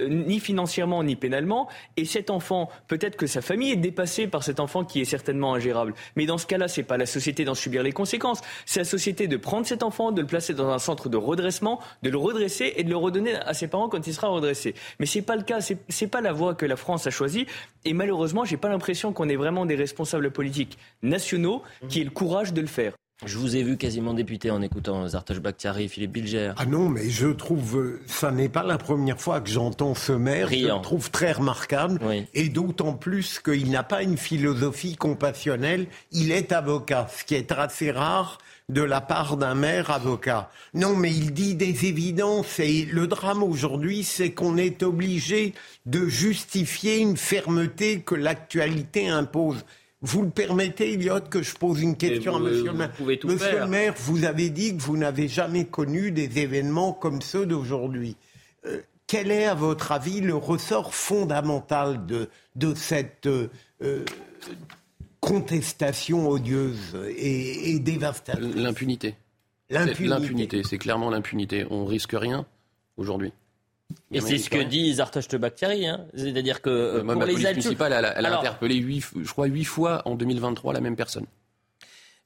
ni 0.00 0.40
financièrement, 0.40 1.02
ni 1.02 1.16
pénalement. 1.16 1.68
Et 1.96 2.04
cet 2.04 2.30
enfant, 2.30 2.70
peut-être 2.88 3.16
que 3.16 3.26
sa 3.26 3.42
famille 3.42 3.72
est 3.72 3.76
dépassée 3.76 4.26
par 4.26 4.42
cet 4.42 4.60
enfant 4.60 4.84
qui 4.84 5.00
est 5.00 5.04
certainement 5.04 5.54
ingérable. 5.54 5.94
Mais 6.16 6.26
dans 6.26 6.38
ce 6.38 6.46
cas-là, 6.46 6.68
ce 6.68 6.80
n'est 6.80 6.86
pas 6.86 6.96
la 6.96 7.06
société 7.06 7.44
d'en 7.44 7.54
subir 7.54 7.82
les 7.82 7.92
conséquences. 7.92 8.40
C'est 8.66 8.80
la 8.80 8.84
société 8.84 9.28
de 9.28 9.36
prendre 9.36 9.66
cet 9.66 9.82
enfant, 9.82 10.12
de 10.12 10.20
le 10.20 10.26
placer 10.26 10.54
dans 10.54 10.70
un 10.70 10.78
centre 10.78 11.08
de 11.08 11.16
redressement, 11.16 11.80
de 12.02 12.10
le 12.10 12.18
redresser 12.18 12.74
et 12.76 12.84
de 12.84 12.90
le 12.90 12.96
redonner 12.96 13.34
à 13.34 13.54
ses 13.54 13.68
parents 13.68 13.88
quand 13.88 14.06
il 14.06 14.14
sera 14.14 14.28
redressé. 14.28 14.74
Mais 14.98 15.06
ce 15.06 15.18
n'est 15.18 15.24
pas 15.24 15.36
le 15.36 15.42
cas, 15.42 15.60
ce 15.60 15.74
n'est 15.74 16.10
pas 16.10 16.20
la 16.20 16.32
voie 16.32 16.54
que 16.54 16.66
la 16.66 16.76
France 16.76 17.06
a 17.06 17.10
choisie. 17.10 17.46
Et 17.84 17.94
malheureusement, 17.94 18.44
je 18.44 18.52
n'ai 18.52 18.56
pas 18.58 18.68
l'impression 18.68 19.12
qu'on 19.12 19.28
ait 19.28 19.36
vraiment 19.36 19.66
des 19.66 19.76
responsables 19.76 20.30
politiques 20.30 20.78
nationaux 21.02 21.62
qui 21.88 22.00
aient 22.00 22.04
le 22.04 22.10
courage 22.10 22.52
de 22.52 22.60
le 22.60 22.66
faire. 22.66 22.92
Je 23.24 23.38
vous 23.38 23.56
ai 23.56 23.62
vu 23.62 23.76
quasiment 23.76 24.14
député 24.14 24.50
en 24.50 24.62
écoutant 24.62 25.06
Zartosh 25.06 25.38
Bakhtiari, 25.38 25.88
Philippe 25.88 26.12
Bilger. 26.12 26.52
Ah 26.56 26.66
non, 26.66 26.88
mais 26.88 27.08
je 27.08 27.28
trouve, 27.28 27.78
euh, 27.78 28.00
ça 28.06 28.32
n'est 28.32 28.48
pas 28.48 28.64
la 28.64 28.78
première 28.78 29.20
fois 29.20 29.40
que 29.40 29.48
j'entends 29.48 29.94
ce 29.94 30.12
maire. 30.12 30.48
Je 30.50 30.66
le 30.66 30.82
trouve 30.82 31.10
très 31.10 31.32
remarquable. 31.32 32.00
Et 32.34 32.48
d'autant 32.48 32.94
plus 32.94 33.38
qu'il 33.38 33.70
n'a 33.70 33.84
pas 33.84 34.02
une 34.02 34.16
philosophie 34.16 34.96
compassionnelle. 34.96 35.86
Il 36.10 36.32
est 36.32 36.50
avocat, 36.50 37.06
ce 37.16 37.24
qui 37.24 37.36
est 37.36 37.52
assez 37.52 37.92
rare 37.92 38.38
de 38.68 38.82
la 38.82 39.00
part 39.00 39.36
d'un 39.36 39.54
maire 39.54 39.90
avocat. 39.90 40.50
Non, 40.74 40.96
mais 40.96 41.12
il 41.12 41.32
dit 41.32 41.54
des 41.54 41.86
évidences 41.86 42.58
et 42.58 42.86
le 42.86 43.06
drame 43.06 43.42
aujourd'hui, 43.42 44.02
c'est 44.02 44.32
qu'on 44.32 44.56
est 44.56 44.82
obligé 44.82 45.54
de 45.86 46.06
justifier 46.06 46.98
une 46.98 47.16
fermeté 47.16 48.00
que 48.00 48.14
l'actualité 48.14 49.08
impose. 49.08 49.64
Vous 50.02 50.22
le 50.22 50.30
permettez, 50.30 50.94
Elliot, 50.94 51.20
que 51.30 51.42
je 51.42 51.54
pose 51.54 51.80
une 51.80 51.96
question 51.96 52.34
à 52.34 52.40
Monsieur 52.40 52.64
le 52.64 52.72
maire. 52.72 52.90
Monsieur 53.24 53.60
le 53.60 53.66
maire, 53.68 53.94
vous 53.96 54.24
avez 54.24 54.50
dit 54.50 54.76
que 54.76 54.82
vous 54.82 54.96
n'avez 54.96 55.28
jamais 55.28 55.64
connu 55.64 56.10
des 56.10 56.40
événements 56.40 56.92
comme 56.92 57.22
ceux 57.22 57.46
d'aujourd'hui. 57.46 58.16
Euh, 58.66 58.80
quel 59.06 59.30
est, 59.30 59.46
à 59.46 59.54
votre 59.54 59.92
avis, 59.92 60.20
le 60.20 60.34
ressort 60.34 60.92
fondamental 60.92 62.04
de, 62.06 62.28
de 62.56 62.74
cette 62.74 63.26
euh, 63.26 63.48
contestation 65.20 66.28
odieuse 66.28 66.98
et, 67.16 67.78
dévastatrice? 67.78 68.56
L'impunité. 68.56 69.14
L'impunité. 69.70 70.62
C'est 70.64 70.78
clairement 70.78 71.10
l'impunité. 71.10 71.64
On 71.70 71.84
risque 71.84 72.14
rien 72.14 72.44
aujourd'hui. 72.96 73.32
Et 74.10 74.20
c'est 74.20 74.38
ce 74.38 74.50
que 74.50 74.62
dit 74.62 74.94
Zartosh 74.94 75.28
Bakhtiari, 75.28 75.86
hein. 75.86 76.06
c'est-à-dire 76.14 76.62
que 76.62 76.70
euh, 76.70 77.02
pour 77.02 77.24
les 77.24 77.34
police 77.34 77.48
municipale, 77.48 77.92
elle 78.16 78.26
a, 78.26 78.38
interpellé 78.38 78.76
huit, 78.76 79.04
je 79.20 79.30
crois 79.30 79.46
huit 79.46 79.64
fois 79.64 80.02
en 80.04 80.14
2023 80.14 80.72
la 80.72 80.80
même 80.80 80.96
personne. 80.96 81.26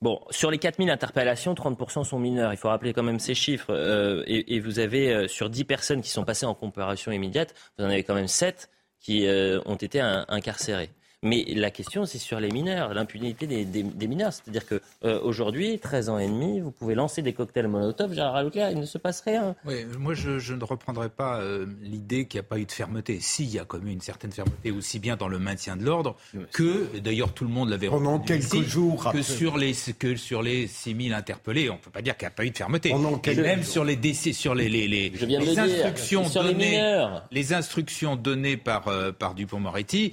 Bon, 0.02 0.20
sur 0.30 0.50
les 0.50 0.58
4000 0.58 0.90
interpellations, 0.90 1.54
30% 1.54 2.04
sont 2.04 2.18
mineurs. 2.18 2.52
Il 2.52 2.58
faut 2.58 2.68
rappeler 2.68 2.92
quand 2.92 3.02
même 3.02 3.18
ces 3.18 3.34
chiffres. 3.34 3.70
Euh, 3.70 4.22
et, 4.26 4.60
vous 4.60 4.78
avez, 4.78 5.10
euh, 5.10 5.26
sur 5.26 5.48
10 5.48 5.64
personnes 5.64 6.02
qui 6.02 6.10
sont 6.10 6.24
passées 6.24 6.44
en 6.44 6.54
comparution 6.54 7.12
immédiate, 7.12 7.54
vous 7.78 7.84
en 7.84 7.88
avez 7.88 8.02
quand 8.02 8.14
même 8.14 8.28
7 8.28 8.68
qui 9.00 9.26
ont 9.66 9.76
été 9.76 10.00
incarcérées. 10.00 10.90
Mais 11.26 11.44
la 11.54 11.70
question, 11.70 12.06
c'est 12.06 12.18
sur 12.18 12.38
les 12.38 12.50
mineurs, 12.50 12.94
l'impunité 12.94 13.46
des, 13.46 14.06
mineurs. 14.06 14.32
C'est-à-dire 14.32 14.62
qu'aujourd'hui, 14.66 15.74
euh, 15.74 15.78
13 15.78 16.08
ans 16.08 16.18
et 16.18 16.28
demi, 16.28 16.60
vous 16.60 16.70
pouvez 16.70 16.94
lancer 16.94 17.20
des 17.20 17.32
cocktails 17.32 17.66
Molotov, 17.66 18.14
Gérard 18.14 18.44
Leclerc, 18.44 18.70
il 18.70 18.78
ne 18.78 18.86
se 18.86 18.98
passe 18.98 19.22
rien. 19.22 19.56
Oui, 19.64 19.84
moi, 19.98 20.14
je, 20.14 20.54
ne 20.54 20.64
reprendrai 20.64 21.08
pas 21.08 21.40
euh, 21.40 21.66
l'idée 21.82 22.26
qu'il 22.26 22.38
n'y 22.38 22.46
a 22.46 22.48
pas 22.48 22.58
eu 22.58 22.64
de 22.64 22.72
fermeté. 22.72 23.18
Si, 23.20 23.44
il 23.44 23.50
y 23.50 23.58
a 23.58 23.64
quand 23.64 23.78
même 23.78 23.88
une 23.88 24.00
certaine 24.00 24.30
fermeté, 24.30 24.70
aussi 24.70 24.98
bien 25.00 25.16
dans 25.16 25.28
le 25.28 25.38
maintien 25.38 25.76
de 25.76 25.84
l'ordre 25.84 26.16
que, 26.52 26.98
d'ailleurs, 26.98 27.32
tout 27.32 27.44
le 27.44 27.50
monde 27.50 27.70
l'avait 27.70 27.88
Pendant 27.88 28.20
quelques 28.20 28.62
jours. 28.62 29.10
Que 29.10 29.22
sur, 29.22 29.56
les, 29.56 29.72
que 29.98 30.14
sur 30.14 30.42
les 30.42 30.68
6000 30.68 31.12
interpellés, 31.12 31.70
on 31.70 31.74
ne 31.74 31.78
peut 31.78 31.90
pas 31.90 32.02
dire 32.02 32.16
qu'il 32.16 32.26
n'y 32.26 32.32
a 32.32 32.36
pas 32.36 32.44
eu 32.44 32.50
de 32.50 32.56
fermeté. 32.56 32.90
Pendant 32.90 33.20
et 33.26 33.34
même 33.34 33.64
sur 33.64 33.84
les 33.84 33.96
décès, 33.96 34.32
sur 34.32 34.54
les, 34.54 34.68
les, 34.68 34.86
les, 34.86 35.58
instructions 35.58 36.28
données, 36.28 37.08
les, 37.32 37.52
instructions 37.52 38.14
données 38.14 38.56
par, 38.56 38.88
euh, 38.88 39.10
par 39.12 39.34
Dupont-Moretti, 39.34 40.12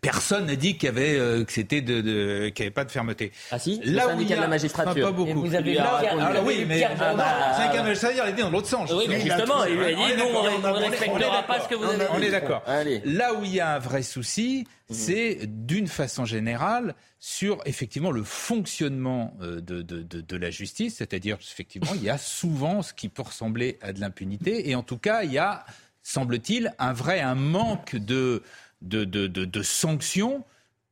personne 0.00 0.45
personne 0.46 0.56
n'a 0.56 0.60
dit 0.60 0.76
qu'il 0.76 0.86
y 0.86 0.90
avait 0.90 1.18
euh, 1.18 1.44
que 1.44 1.52
c'était 1.52 1.80
de, 1.80 2.00
de 2.00 2.48
qu'il 2.48 2.62
n'y 2.62 2.66
avait 2.66 2.74
pas 2.74 2.84
de 2.84 2.90
fermeté. 2.90 3.32
Ah 3.50 3.58
si, 3.58 3.80
là 3.84 4.14
où 4.14 4.20
il 4.20 4.28
y 4.28 4.32
a, 4.32 4.36
de 4.36 4.40
la 4.42 4.48
magistrature. 4.48 5.06
Pas 5.06 5.12
beaucoup. 5.12 5.30
Et 5.30 5.34
vous 5.34 5.54
avez 5.54 5.74
là, 5.74 6.00
ah, 6.02 6.42
oui, 6.44 6.64
mais 6.66 6.80
bah, 6.98 7.54
c'est 7.56 7.78
un 7.78 7.82
magistrature, 7.82 8.24
il 8.26 8.38
est 8.38 8.42
dans 8.42 8.50
l'autre 8.50 8.68
sens. 8.68 8.90
Oui, 8.92 9.04
mais 9.08 9.20
justement, 9.20 9.64
il 9.64 9.80
a 9.80 9.92
dit 9.92 10.16
non, 10.16 10.30
on 10.34 10.58
ne 10.58 10.88
respectera 10.88 11.42
pas 11.42 11.60
ce 11.60 11.68
que 11.68 11.74
vous 11.74 11.84
avez 11.84 11.98
dit. 11.98 12.04
On 12.12 12.22
est 12.22 12.30
d'accord. 12.30 12.62
Là 13.04 13.34
où 13.34 13.44
il 13.44 13.54
y 13.54 13.60
a 13.60 13.74
un 13.74 13.78
vrai 13.78 14.02
souci, 14.02 14.66
mhm. 14.88 14.96
c'est 14.96 15.38
d'une 15.46 15.88
façon 15.88 16.24
générale 16.24 16.94
sur 17.18 17.58
effectivement 17.64 18.10
le 18.10 18.22
fonctionnement 18.22 19.34
euh, 19.40 19.60
de, 19.60 19.82
de, 19.82 20.02
de, 20.02 20.20
de 20.20 20.36
la 20.36 20.50
justice, 20.50 20.96
c'est-à-dire 20.96 21.38
effectivement 21.40 21.92
il 21.94 22.02
y 22.02 22.10
a 22.10 22.18
souvent 22.18 22.82
ce 22.82 22.92
qui 22.92 23.08
peut 23.08 23.22
ressembler 23.22 23.78
à 23.80 23.92
de 23.92 24.00
l'impunité 24.00 24.68
et 24.68 24.74
en 24.74 24.82
tout 24.82 24.98
cas 24.98 25.22
il 25.22 25.32
y 25.32 25.38
a 25.38 25.64
semble-t-il 26.02 26.72
un 26.78 26.92
vrai 26.92 27.20
un 27.20 27.34
manque 27.34 27.96
de 27.96 28.42
de, 28.82 29.62
sanctions 29.62 30.44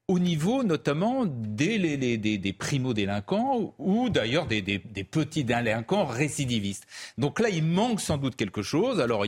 au 0.07 0.19
niveau 0.19 0.65
notamment 0.65 1.25
des, 1.25 1.97
des, 1.97 2.19
des 2.19 2.53
primo-délinquants 2.53 3.75
ou 3.79 4.11
d'ailleurs 4.11 4.47
des, 4.47 4.61
petits 4.63 5.45
délinquants 5.45 6.05
récidivistes. 6.05 6.87
Donc 7.17 7.41
là, 7.41 7.49
il 7.49 7.65
manque 7.65 8.01
sans 8.01 8.19
doute 8.19 8.37
quelque 8.37 8.61
chose. 8.63 9.01
Alors, 9.01 9.25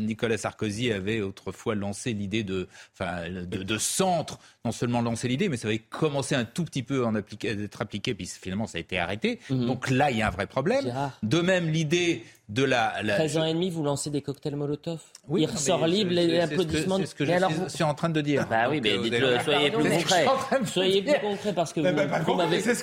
Nicolas 0.00 0.36
Sarkozy 0.36 0.90
avait 0.90 1.20
autrefois 1.20 1.76
lancé 1.76 2.12
l'idée 2.12 2.42
de, 2.42 2.66
enfin, 2.92 3.30
de, 3.30 3.62
de, 3.62 3.78
centre, 3.78 4.40
non 4.66 4.72
seulement 4.72 5.00
lancé 5.00 5.28
l'idée, 5.28 5.48
mais 5.48 5.56
ça 5.56 5.68
avait 5.68 5.78
commencé 5.78 6.34
un 6.34 6.44
tout 6.44 6.64
petit 6.64 6.82
peu 6.82 7.06
à 7.06 7.12
être 7.44 7.82
appliqué, 7.82 8.14
puis 8.14 8.26
finalement 8.26 8.66
ça 8.66 8.78
a 8.78 8.80
été 8.80 8.98
arrêté. 8.98 9.38
Mhm. 9.48 9.66
Donc 9.66 9.90
là, 9.90 10.10
il 10.10 10.18
y 10.18 10.22
a 10.22 10.26
un 10.26 10.30
vrai 10.30 10.46
problème. 10.46 10.92
De 11.22 11.40
même, 11.40 11.70
l'idée 11.70 12.24
de 12.48 12.62
la, 12.62 13.02
la... 13.02 13.14
13 13.16 13.38
ans 13.38 13.44
et 13.44 13.54
demi, 13.54 13.70
vous 13.70 13.82
lancez 13.82 14.08
des 14.10 14.22
cocktails 14.22 14.54
Molotov 14.54 15.00
oui, 15.28 15.42
Il 15.42 15.46
ressort 15.46 15.84
libre 15.86 16.12
les 16.12 16.38
applaudissements. 16.38 16.98
C'est 16.98 17.06
ce 17.06 17.14
que, 17.16 17.24
je, 17.24 17.32
alors, 17.32 17.50
suis, 17.68 17.82
en 17.82 17.94
train 17.94 18.08
de 18.08 18.20
dire. 18.20 18.46
Bah 18.48 18.68
oui, 18.70 18.80
mais 18.80 18.98
dites-le, 18.98 19.40
soyez 19.40 19.70
plus 19.70 19.90
concret. 19.90 20.26
Soyez 20.64 21.02
plus 21.02 21.20
concret 21.20 21.52
parce 21.52 21.72
que 21.72 21.80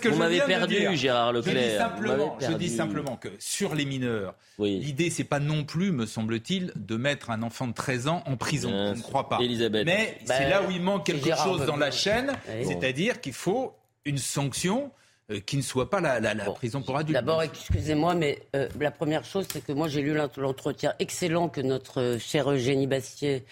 vous, 0.09 0.17
m'avez 0.17 0.41
perdu, 0.41 0.95
Gérard 0.95 1.31
Leclerc. 1.31 1.91
Je 2.39 2.53
dis 2.53 2.69
simplement 2.69 3.15
que 3.15 3.29
sur 3.39 3.73
les 3.75 3.85
mineurs, 3.85 4.35
l'idée, 4.59 5.09
c'est 5.09 5.23
pas 5.23 5.39
non 5.39 5.63
plus, 5.63 5.91
me 5.91 6.05
semble-t-il, 6.05 6.73
de 6.75 6.97
mettre 6.97 7.29
un 7.29 7.41
enfant 7.41 7.67
de 7.67 7.73
13 7.73 8.07
ans 8.07 8.23
en 8.25 8.35
prison. 8.35 8.69
Je 8.69 8.97
ne 8.97 9.01
crois 9.01 9.29
pas. 9.29 9.39
Mais 9.39 10.17
c'est 10.25 10.27
bah, 10.27 10.49
là 10.49 10.63
où 10.63 10.71
il 10.71 10.81
manque 10.81 11.05
quelque 11.05 11.35
chose 11.35 11.65
dans 11.73 11.79
la 11.79 11.91
chaîne, 11.91 12.33
c'est-à-dire 12.63 13.19
qu'il 13.19 13.33
faut 13.33 13.73
une 14.05 14.19
sanction 14.19 14.91
euh, 15.31 15.39
qui 15.39 15.57
ne 15.57 15.61
soit 15.61 15.89
pas 15.89 16.01
la, 16.01 16.35
prison 16.51 16.81
pour 16.81 16.97
adultes. 16.97 17.13
D'abord, 17.13 17.41
excusez-moi, 17.41 18.13
mais 18.13 18.43
euh, 18.55 18.67
la 18.79 18.91
première 18.91 19.23
chose, 19.23 19.47
c'est 19.51 19.65
que 19.65 19.71
moi, 19.71 19.87
j'ai 19.87 20.01
lu 20.01 20.15
l'entretien 20.37 20.93
excellent 20.99 21.49
que 21.49 21.61
notre 21.61 22.01
euh, 22.01 22.19
cher 22.19 22.51
Eugénie 22.51 22.87
Bastier 22.87 23.45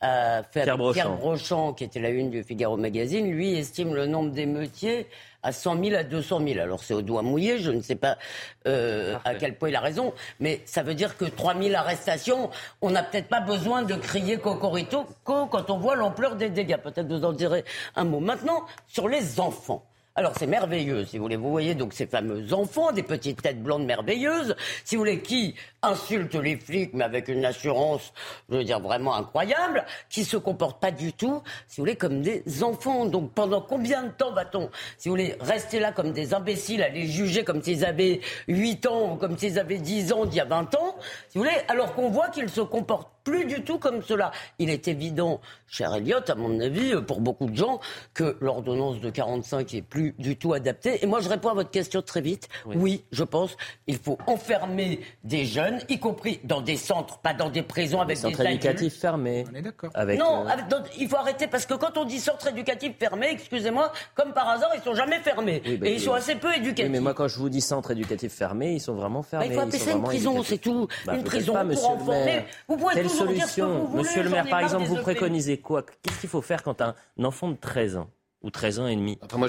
a 0.00 0.42
fait 0.42 0.62
Pierre 0.62 1.16
Brochant, 1.16 1.72
qui 1.72 1.84
était 1.84 2.00
la 2.00 2.10
une 2.10 2.30
du 2.30 2.42
Figaro 2.42 2.76
Magazine. 2.76 3.30
Lui 3.30 3.56
estime 3.56 3.94
le 3.94 4.06
nombre 4.06 4.30
d'émeutiers 4.30 5.06
à 5.42 5.52
100 5.52 5.84
000 5.84 5.96
à 5.96 6.04
200 6.04 6.40
000. 6.46 6.60
Alors 6.60 6.82
c'est 6.82 6.94
au 6.94 7.02
doigt 7.02 7.22
mouillé, 7.22 7.58
je 7.58 7.70
ne 7.70 7.80
sais 7.80 7.96
pas 7.96 8.18
à 8.64 9.34
quel 9.38 9.56
point 9.56 9.68
il 9.70 9.76
a 9.76 9.80
raison, 9.80 10.12
mais 10.40 10.60
ça 10.66 10.82
veut 10.82 10.94
dire 10.94 11.16
que 11.16 11.24
3 11.24 11.60
000 11.60 11.74
arrestations, 11.74 12.50
on 12.80 12.90
n'a 12.90 13.02
peut-être 13.02 13.28
pas 13.28 13.40
besoin 13.40 13.82
de 13.82 13.94
crier 13.94 14.38
Cocorito 14.38 15.06
quand 15.24 15.70
on 15.70 15.78
voit 15.78 15.96
l'ampleur 15.96 16.36
des 16.36 16.50
dégâts. 16.50 16.76
Peut-être 16.76 17.08
vous 17.08 17.24
en 17.24 17.32
direz 17.32 17.64
un 17.96 18.04
mot. 18.04 18.20
Maintenant, 18.20 18.64
sur 18.86 19.08
les 19.08 19.40
enfants. 19.40 19.84
Alors 20.14 20.32
c'est 20.36 20.48
merveilleux, 20.48 21.04
si 21.04 21.16
vous 21.16 21.22
voulez. 21.22 21.36
Vous 21.36 21.50
voyez 21.52 21.76
donc 21.76 21.92
ces 21.92 22.08
fameux 22.08 22.52
enfants, 22.52 22.90
des 22.90 23.04
petites 23.04 23.40
têtes 23.40 23.62
blondes 23.62 23.86
merveilleuses, 23.86 24.56
si 24.84 24.96
vous 24.96 25.02
voulez, 25.02 25.20
qui 25.20 25.54
insultent 25.82 26.34
les 26.34 26.56
flics, 26.56 26.92
mais 26.94 27.04
avec 27.04 27.28
une 27.28 27.44
assurance, 27.44 28.12
je 28.48 28.56
veux 28.56 28.64
dire, 28.64 28.80
vraiment 28.80 29.14
incroyable, 29.14 29.84
qui 30.10 30.24
se 30.24 30.36
comportent 30.36 30.80
pas 30.80 30.90
du 30.90 31.12
tout, 31.12 31.42
si 31.66 31.76
vous 31.76 31.82
voulez, 31.82 31.96
comme 31.96 32.22
des 32.22 32.42
enfants. 32.62 33.06
Donc 33.06 33.32
pendant 33.32 33.60
combien 33.60 34.04
de 34.04 34.10
temps 34.10 34.32
va-t-on, 34.32 34.70
si 34.96 35.08
vous 35.08 35.14
voulez, 35.14 35.36
rester 35.40 35.78
là 35.80 35.92
comme 35.92 36.12
des 36.12 36.34
imbéciles, 36.34 36.82
à 36.82 36.88
les 36.88 37.06
juger 37.06 37.44
comme 37.44 37.62
s'ils 37.62 37.84
avaient 37.84 38.20
8 38.48 38.86
ans 38.86 39.12
ou 39.12 39.16
comme 39.16 39.38
s'ils 39.38 39.58
avaient 39.58 39.78
10 39.78 40.12
ans 40.12 40.24
d'il 40.24 40.38
y 40.38 40.40
a 40.40 40.44
20 40.44 40.74
ans, 40.74 40.96
si 41.28 41.38
vous 41.38 41.44
voulez, 41.44 41.56
alors 41.68 41.94
qu'on 41.94 42.10
voit 42.10 42.28
qu'ils 42.28 42.50
se 42.50 42.60
comportent 42.60 43.12
plus 43.24 43.44
du 43.44 43.62
tout 43.62 43.78
comme 43.78 44.02
cela. 44.02 44.30
Il 44.58 44.70
est 44.70 44.88
évident, 44.88 45.40
cher 45.66 45.94
Elliott, 45.94 46.30
à 46.30 46.34
mon 46.34 46.58
avis, 46.60 46.94
pour 47.06 47.20
beaucoup 47.20 47.50
de 47.50 47.56
gens, 47.56 47.78
que 48.14 48.38
l'ordonnance 48.40 49.00
de 49.00 49.10
45 49.10 49.74
est 49.74 49.82
plus 49.82 50.14
du 50.18 50.36
tout 50.36 50.54
adaptée. 50.54 51.04
Et 51.04 51.06
moi, 51.06 51.20
je 51.20 51.28
réponds 51.28 51.50
à 51.50 51.54
votre 51.54 51.70
question 51.70 52.00
très 52.00 52.22
vite. 52.22 52.48
Oui, 52.64 53.04
je 53.12 53.24
pense 53.24 53.56
il 53.86 53.98
faut 53.98 54.18
enfermer 54.26 55.00
des 55.24 55.44
jeunes, 55.44 55.67
y 55.88 55.98
compris 55.98 56.40
dans 56.44 56.60
des 56.60 56.76
centres, 56.76 57.18
pas 57.18 57.34
dans 57.34 57.50
des 57.50 57.62
prisons 57.62 58.00
avec 58.00 58.16
des, 58.16 58.22
centres 58.22 58.40
éducatifs 58.46 58.98
fermés. 58.98 59.44
On 59.50 59.54
est 59.54 59.62
d'accord. 59.62 59.90
Non, 60.18 60.46
euh, 60.46 60.76
il 60.98 61.08
faut 61.08 61.16
arrêter 61.16 61.46
parce 61.46 61.66
que 61.66 61.74
quand 61.74 61.96
on 61.96 62.04
dit 62.04 62.20
centre 62.20 62.48
éducatif 62.48 62.92
fermé, 62.98 63.28
excusez-moi, 63.32 63.92
comme 64.14 64.32
par 64.32 64.48
hasard, 64.48 64.70
ils 64.74 64.82
sont 64.82 64.94
jamais 64.94 65.18
fermés 65.20 65.60
bah, 65.64 65.86
et 65.88 65.94
ils 65.94 66.00
sont 66.00 66.12
assez 66.12 66.36
peu 66.36 66.54
éducatifs. 66.54 66.84
Oui, 66.84 66.90
mais 66.90 67.00
moi, 67.00 67.14
quand 67.14 67.28
je 67.28 67.38
vous 67.38 67.48
dis 67.48 67.60
centre 67.60 67.90
éducatif 67.90 68.32
fermé, 68.32 68.74
ils 68.74 68.80
sont 68.80 68.94
vraiment 68.94 69.22
fermés. 69.22 69.46
Bah, 69.48 69.52
il 69.52 69.56
faut 69.56 69.62
appeler 69.62 69.78
ça 69.78 69.92
une 69.92 70.02
prison, 70.02 70.42
c'est 70.42 70.58
tout. 70.58 70.88
Bah, 71.06 71.14
une 71.14 71.24
prison 71.24 71.52
pour 71.52 71.90
enfermer. 71.90 72.44
Vous 72.68 72.76
pouvez 72.76 73.08
solution 73.08 73.88
Monsieur 73.94 74.22
le 74.22 74.30
maire, 74.30 74.48
par 74.48 74.60
exemple, 74.60 74.84
vous 74.84 74.96
préconisez 74.96 75.58
quoi 75.58 75.82
Qu'est-ce 75.82 76.20
qu'il 76.20 76.28
faut 76.28 76.42
faire 76.42 76.62
quand 76.62 76.80
un 76.80 76.94
enfant 77.22 77.48
de 77.50 77.56
13 77.56 77.96
ans 77.96 78.08
ou 78.42 78.50
13 78.50 78.80
ans 78.80 78.86
et 78.86 78.96
demi 78.96 79.18
moi, 79.36 79.48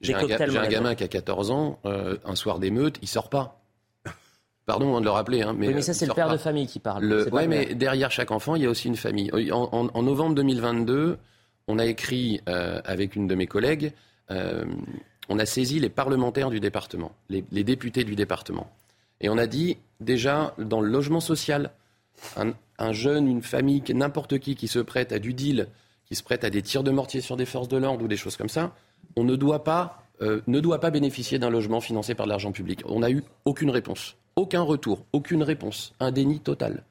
j'ai 0.00 0.14
un, 0.14 0.68
gamin 0.68 0.94
qui 0.94 1.04
a 1.04 1.08
14 1.08 1.50
ans, 1.50 1.78
euh, 1.84 2.16
un 2.24 2.34
soir 2.34 2.58
d'émeute, 2.58 2.98
il 3.02 3.08
sort 3.08 3.28
pas. 3.28 3.61
Pardon 4.66 4.96
hein, 4.96 5.00
de 5.00 5.06
le 5.06 5.10
rappeler. 5.10 5.42
Hein, 5.42 5.54
mais, 5.56 5.68
oui, 5.68 5.74
mais 5.74 5.82
ça, 5.82 5.92
c'est 5.92 6.06
le 6.06 6.14
père 6.14 6.30
de 6.30 6.36
famille 6.36 6.66
qui 6.66 6.78
parle. 6.78 7.26
Oui, 7.32 7.48
mais 7.48 7.74
derrière 7.74 8.10
chaque 8.10 8.30
enfant, 8.30 8.54
il 8.54 8.62
y 8.62 8.66
a 8.66 8.70
aussi 8.70 8.88
une 8.88 8.96
famille. 8.96 9.30
En, 9.52 10.02
novembre 10.02 10.34
2022, 10.36 11.18
on 11.68 11.78
a 11.78 11.86
écrit 11.86 12.40
euh, 12.48 12.80
avec 12.84 13.16
une 13.16 13.26
de 13.26 13.34
mes 13.34 13.46
collègues, 13.46 13.92
euh, 14.30 14.64
on 15.28 15.38
a 15.38 15.46
saisi 15.46 15.80
les 15.80 15.88
parlementaires 15.88 16.50
du 16.50 16.60
département, 16.60 17.12
les, 17.28 17.44
les, 17.50 17.64
députés 17.64 18.04
du 18.04 18.14
département. 18.14 18.70
Et 19.20 19.28
on 19.28 19.38
a 19.38 19.46
dit, 19.46 19.78
déjà, 20.00 20.54
dans 20.58 20.80
le 20.80 20.88
logement 20.88 21.20
social, 21.20 21.70
un, 22.36 22.92
jeune, 22.92 23.28
une 23.28 23.42
famille, 23.42 23.82
n'importe 23.94 24.38
qui 24.38 24.54
qui 24.54 24.68
se 24.68 24.78
prête 24.78 25.12
à 25.12 25.18
du 25.18 25.34
deal, 25.34 25.68
qui 26.06 26.14
se 26.14 26.22
prête 26.22 26.44
à 26.44 26.50
des 26.50 26.62
tirs 26.62 26.82
de 26.82 26.90
mortier 26.90 27.20
sur 27.20 27.36
des 27.36 27.46
forces 27.46 27.68
de 27.68 27.76
l'ordre 27.76 28.04
ou 28.04 28.08
des 28.08 28.16
choses 28.16 28.36
comme 28.36 28.48
ça, 28.48 28.74
on 29.16 29.24
ne 29.24 29.36
doit 29.36 29.64
pas 29.64 29.98
ne 30.46 30.60
doit 30.60 30.78
pas 30.78 30.90
bénéficier 30.90 31.40
d'un 31.40 31.50
logement 31.50 31.80
financé 31.80 32.14
par 32.14 32.26
de 32.26 32.30
l'argent 32.30 32.52
public 32.52 32.82
On 32.84 33.00
n'a 33.00 33.10
eu 33.10 33.24
aucune 33.44 33.70
réponse, 33.70 34.14
aucun 34.36 34.62
retour, 34.62 35.04
aucune 35.12 35.42
réponse, 35.42 35.92
un 36.00 36.10
déni 36.10 36.40
total. 36.40 36.84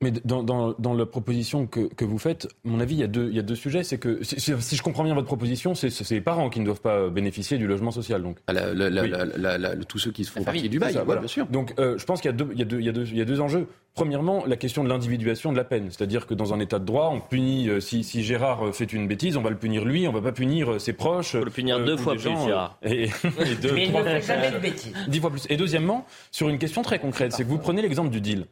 Mais 0.00 0.12
dans, 0.12 0.44
dans, 0.44 0.74
dans, 0.78 0.94
la 0.94 1.06
proposition 1.06 1.66
que, 1.66 1.92
que, 1.92 2.04
vous 2.04 2.18
faites, 2.18 2.46
à 2.64 2.68
mon 2.68 2.78
avis, 2.78 2.94
il 2.94 3.00
y 3.00 3.04
a 3.04 3.08
deux, 3.08 3.30
il 3.30 3.34
y 3.34 3.40
a 3.40 3.42
deux 3.42 3.56
sujets. 3.56 3.82
C'est 3.82 3.98
que, 3.98 4.22
si, 4.22 4.38
si, 4.38 4.76
je 4.76 4.82
comprends 4.82 5.02
bien 5.02 5.14
votre 5.14 5.26
proposition, 5.26 5.74
c'est 5.74 6.10
les 6.10 6.20
parents 6.20 6.50
qui 6.50 6.60
ne 6.60 6.64
doivent 6.64 6.80
pas 6.80 7.08
bénéficier 7.08 7.58
du 7.58 7.66
logement 7.66 7.90
social. 7.90 8.22
Donc. 8.22 8.38
Ah, 8.46 8.52
la, 8.52 8.72
la, 8.72 9.58
la, 9.58 9.76
tous 9.76 9.98
ceux 9.98 10.12
qui 10.12 10.24
se 10.24 10.30
font 10.30 10.44
partie 10.44 10.68
du 10.68 10.78
bail, 10.78 10.92
ça, 10.92 11.02
voilà. 11.02 11.20
bien 11.20 11.28
sûr. 11.28 11.46
Donc, 11.46 11.74
euh, 11.80 11.98
je 11.98 12.04
pense 12.04 12.20
qu'il 12.20 12.30
y, 12.30 12.34
y, 12.34 12.62
y, 12.62 13.16
y, 13.16 13.20
a 13.20 13.24
deux 13.24 13.40
enjeux. 13.40 13.66
Premièrement, 13.94 14.44
la 14.46 14.56
question 14.56 14.84
de 14.84 14.88
l'individuation 14.88 15.50
de 15.50 15.56
la 15.56 15.64
peine. 15.64 15.88
C'est-à-dire 15.90 16.28
que 16.28 16.34
dans 16.34 16.54
un 16.54 16.60
état 16.60 16.78
de 16.78 16.84
droit, 16.84 17.10
on 17.12 17.18
punit, 17.18 17.68
euh, 17.68 17.80
si, 17.80 18.04
si, 18.04 18.22
Gérard 18.22 18.72
fait 18.72 18.92
une 18.92 19.08
bêtise, 19.08 19.36
on 19.36 19.42
va 19.42 19.50
le 19.50 19.56
punir 19.56 19.84
lui, 19.84 20.06
on 20.06 20.12
va 20.12 20.22
pas 20.22 20.30
punir 20.30 20.74
euh, 20.74 20.78
ses 20.78 20.92
proches. 20.92 21.34
On 21.34 21.40
va 21.40 21.44
le 21.46 21.50
punir 21.50 21.84
deux 21.84 21.96
fois 21.96 22.12
plus, 22.14 22.22
Gérard. 22.22 22.78
Et, 22.84 23.04
et 23.24 23.54
deux, 23.60 23.72
Mais 23.72 23.86
il 23.86 23.92
ne 23.92 24.02
fait 24.04 24.22
jamais 24.22 24.52
de 24.52 24.58
bêtises. 24.58 24.94
Dix 25.08 25.18
fois 25.18 25.30
plus. 25.30 25.44
Et 25.48 25.56
deuxièmement, 25.56 26.06
sur 26.30 26.48
une 26.48 26.58
question 26.58 26.82
très 26.82 27.00
concrète, 27.00 27.32
c'est 27.32 27.42
que 27.42 27.48
vous 27.48 27.58
prenez 27.58 27.82
l'exemple 27.82 28.10
du 28.10 28.20
deal. 28.20 28.46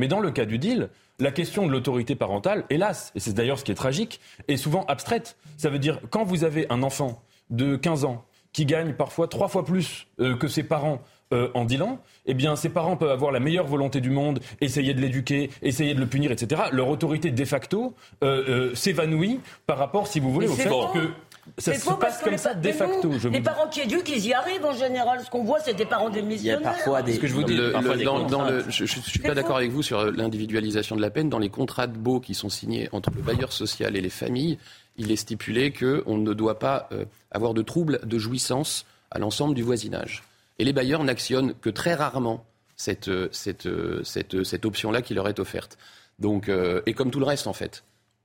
Mais 0.00 0.08
dans 0.08 0.20
le 0.20 0.30
cas 0.30 0.46
du 0.46 0.56
deal, 0.56 0.88
la 1.18 1.30
question 1.30 1.66
de 1.66 1.72
l'autorité 1.72 2.14
parentale, 2.14 2.64
hélas, 2.70 3.12
et 3.14 3.20
c'est 3.20 3.34
d'ailleurs 3.34 3.58
ce 3.58 3.64
qui 3.64 3.70
est 3.70 3.74
tragique, 3.74 4.18
est 4.48 4.56
souvent 4.56 4.86
abstraite. 4.86 5.36
Ça 5.58 5.68
veut 5.68 5.78
dire, 5.78 6.00
quand 6.08 6.24
vous 6.24 6.42
avez 6.42 6.64
un 6.70 6.82
enfant 6.82 7.22
de 7.50 7.76
15 7.76 8.06
ans 8.06 8.24
qui 8.54 8.64
gagne 8.64 8.94
parfois 8.94 9.28
trois 9.28 9.48
fois 9.48 9.62
plus 9.62 10.06
euh, 10.18 10.36
que 10.36 10.48
ses 10.48 10.62
parents 10.62 11.02
euh, 11.34 11.50
en 11.52 11.66
dealant, 11.66 11.98
eh 12.24 12.32
bien, 12.32 12.56
ses 12.56 12.70
parents 12.70 12.96
peuvent 12.96 13.10
avoir 13.10 13.30
la 13.30 13.40
meilleure 13.40 13.66
volonté 13.66 14.00
du 14.00 14.08
monde, 14.08 14.40
essayer 14.62 14.94
de 14.94 15.02
l'éduquer, 15.02 15.50
essayer 15.60 15.92
de 15.92 16.00
le 16.00 16.06
punir, 16.06 16.32
etc. 16.32 16.62
Leur 16.72 16.88
autorité 16.88 17.30
de 17.30 17.44
facto 17.44 17.94
euh, 18.24 18.74
s'évanouit 18.74 19.38
par 19.66 19.76
rapport, 19.76 20.06
si 20.06 20.18
vous 20.18 20.32
voulez, 20.32 20.48
au 20.48 20.54
fait 20.54 20.70
que 20.94 21.10
ça 21.58 21.74
se 21.74 21.90
passe 21.94 22.22
comme 22.22 22.38
ça 22.38 22.54
de 22.54 22.72
facto. 22.72 23.12
Je 23.18 23.28
les 23.28 23.40
parents 23.40 23.68
qui 23.68 23.80
éduquent, 23.80 24.08
ils 24.08 24.26
y 24.26 24.34
arrivent 24.34 24.64
en 24.64 24.74
général. 24.74 25.20
Ce 25.24 25.30
qu'on 25.30 25.44
voit, 25.44 25.60
c'est 25.60 25.74
des 25.74 25.86
parents 25.86 26.10
démissionnaires. 26.10 26.60
Il 26.60 26.64
y 26.64 26.66
a 26.66 26.70
parfois 26.70 27.02
des. 27.02 27.14
Ce 27.14 27.20
que 27.20 27.26
je 27.26 27.34
vous 27.34 27.44
dis, 27.44 27.56
dans, 27.56 28.44
le, 28.44 28.64
je, 28.68 28.82
ne 28.84 28.86
suis 28.86 29.18
pas 29.18 29.34
d'accord 29.34 29.56
avec 29.56 29.70
vous 29.70 29.82
sur 29.82 30.10
l'individualisation 30.10 30.96
de 30.96 31.00
la 31.00 31.10
peine. 31.10 31.28
Dans 31.28 31.38
les 31.38 31.48
contrats 31.48 31.86
de 31.86 31.96
baux 31.96 32.20
qui 32.20 32.34
sont 32.34 32.48
signés 32.48 32.88
entre 32.92 33.10
le 33.14 33.22
bailleur 33.22 33.52
social 33.52 33.96
et 33.96 34.00
les 34.00 34.10
familles, 34.10 34.58
il 34.96 35.10
est 35.10 35.16
stipulé 35.16 35.72
qu'on 35.72 36.18
ne 36.18 36.34
doit 36.34 36.58
pas 36.58 36.88
euh, 36.92 37.04
avoir 37.30 37.54
de 37.54 37.62
troubles 37.62 38.00
de 38.04 38.18
jouissance 38.18 38.84
à 39.10 39.18
l'ensemble 39.18 39.54
du 39.54 39.62
voisinage. 39.62 40.22
Et 40.58 40.64
les 40.64 40.72
bailleurs 40.72 41.04
n'actionnent 41.04 41.54
que 41.54 41.70
très 41.70 41.94
rarement 41.94 42.44
cette, 42.76 43.08
euh, 43.08 43.28
cette, 43.32 43.66
euh, 43.66 44.02
cette, 44.04 44.44
cette 44.44 44.64
option-là 44.64 45.02
qui 45.02 45.14
leur 45.14 45.28
est 45.28 45.40
offerte. 45.40 45.78
Donc, 46.18 46.50
et 46.84 46.92
comme 46.92 47.10
tout 47.10 47.18
le 47.18 47.24
reste, 47.24 47.46
en 47.46 47.54
fait. 47.54 47.82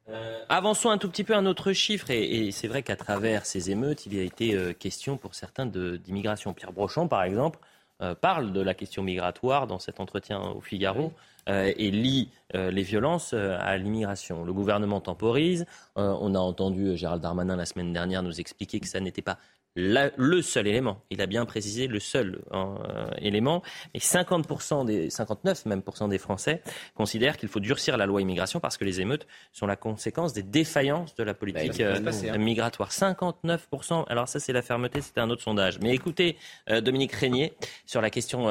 Euh, 0.09 0.43
avançons 0.49 0.91
un 0.91 0.99
tout 0.99 1.09
petit 1.09 1.23
peu 1.23 1.33
un 1.33 1.45
autre 1.45 1.73
chiffre, 1.73 2.11
et, 2.11 2.51
c'est 2.51 2.67
vrai 2.67 2.83
qu'à 2.83 2.95
travers 2.95 3.45
ces 3.45 3.71
émeutes, 3.71 4.05
il 4.05 4.19
a 4.19 4.21
été 4.21 4.53
euh, 4.53 4.73
question 4.73 5.17
pour 5.17 5.33
certains 5.33 5.65
d'immigration. 5.65 6.53
Pierre 6.53 6.71
Brochon, 6.71 7.07
par 7.07 7.23
exemple, 7.23 7.59
euh, 8.01 8.13
parle 8.13 8.53
de 8.53 8.61
la 8.61 8.75
question 8.75 9.01
migratoire 9.01 9.65
dans 9.65 9.79
cet 9.79 9.99
entretien 9.99 10.39
au 10.39 10.61
Figaro 10.61 11.11
et 11.47 11.91
lie 11.91 12.31
les 12.55 12.81
violences 12.81 13.33
à 13.33 13.77
l'immigration. 13.77 14.43
Le 14.43 14.51
gouvernement 14.51 14.99
temporise. 14.99 15.67
on 15.95 16.33
a 16.33 16.39
entendu 16.39 16.97
Gérald 16.97 17.21
Darmanin 17.21 17.55
la 17.55 17.67
semaine 17.67 17.93
dernière 17.93 18.23
nous 18.23 18.39
expliquer 18.39 18.79
que 18.79 18.87
ça 18.87 18.99
n'était 18.99 19.21
pas 19.21 19.37
le 19.75 20.41
seul 20.41 20.67
élément. 20.67 21.01
Il 21.09 21.21
a 21.21 21.25
bien 21.25 21.45
précisé 21.45 21.87
le 21.87 21.99
seul 21.99 22.41
hein, 22.51 22.75
euh, 22.87 23.09
élément. 23.17 23.61
Mais 23.93 23.99
50% 23.99 24.85
des 24.85 25.09
59 25.09 25.65
même 25.65 25.81
des 26.09 26.17
Français 26.17 26.61
considèrent 26.95 27.37
qu'il 27.37 27.49
faut 27.49 27.59
durcir 27.59 27.97
la 27.97 28.05
loi 28.05 28.21
immigration 28.21 28.59
parce 28.59 28.77
que 28.77 28.85
les 28.85 29.01
émeutes 29.01 29.27
sont 29.51 29.67
la 29.67 29.75
conséquence 29.75 30.33
des 30.33 30.43
défaillances 30.43 31.15
de 31.15 31.23
la 31.23 31.33
politique 31.33 31.77
bah, 31.77 31.85
euh, 31.85 32.29
hein. 32.29 32.37
migratoire. 32.37 32.89
59%. 32.89 34.05
Alors 34.07 34.27
ça 34.27 34.39
c'est 34.39 34.53
la 34.53 34.61
fermeté, 34.61 35.01
c'était 35.01 35.21
un 35.21 35.29
autre 35.29 35.43
sondage. 35.43 35.79
Mais 35.79 35.93
écoutez 35.93 36.37
euh, 36.69 36.79
Dominique 36.81 37.13
Régnier 37.13 37.53
sur 37.85 38.01
la 38.01 38.09
question 38.09 38.45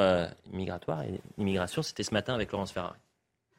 migratoire 0.51 1.03
et 1.03 1.19
immigration, 1.37 1.81
c'était 1.81 2.03
ce 2.03 2.13
matin 2.13 2.33
avec 2.33 2.51
Laurence 2.51 2.71
Ferrari. 2.71 2.97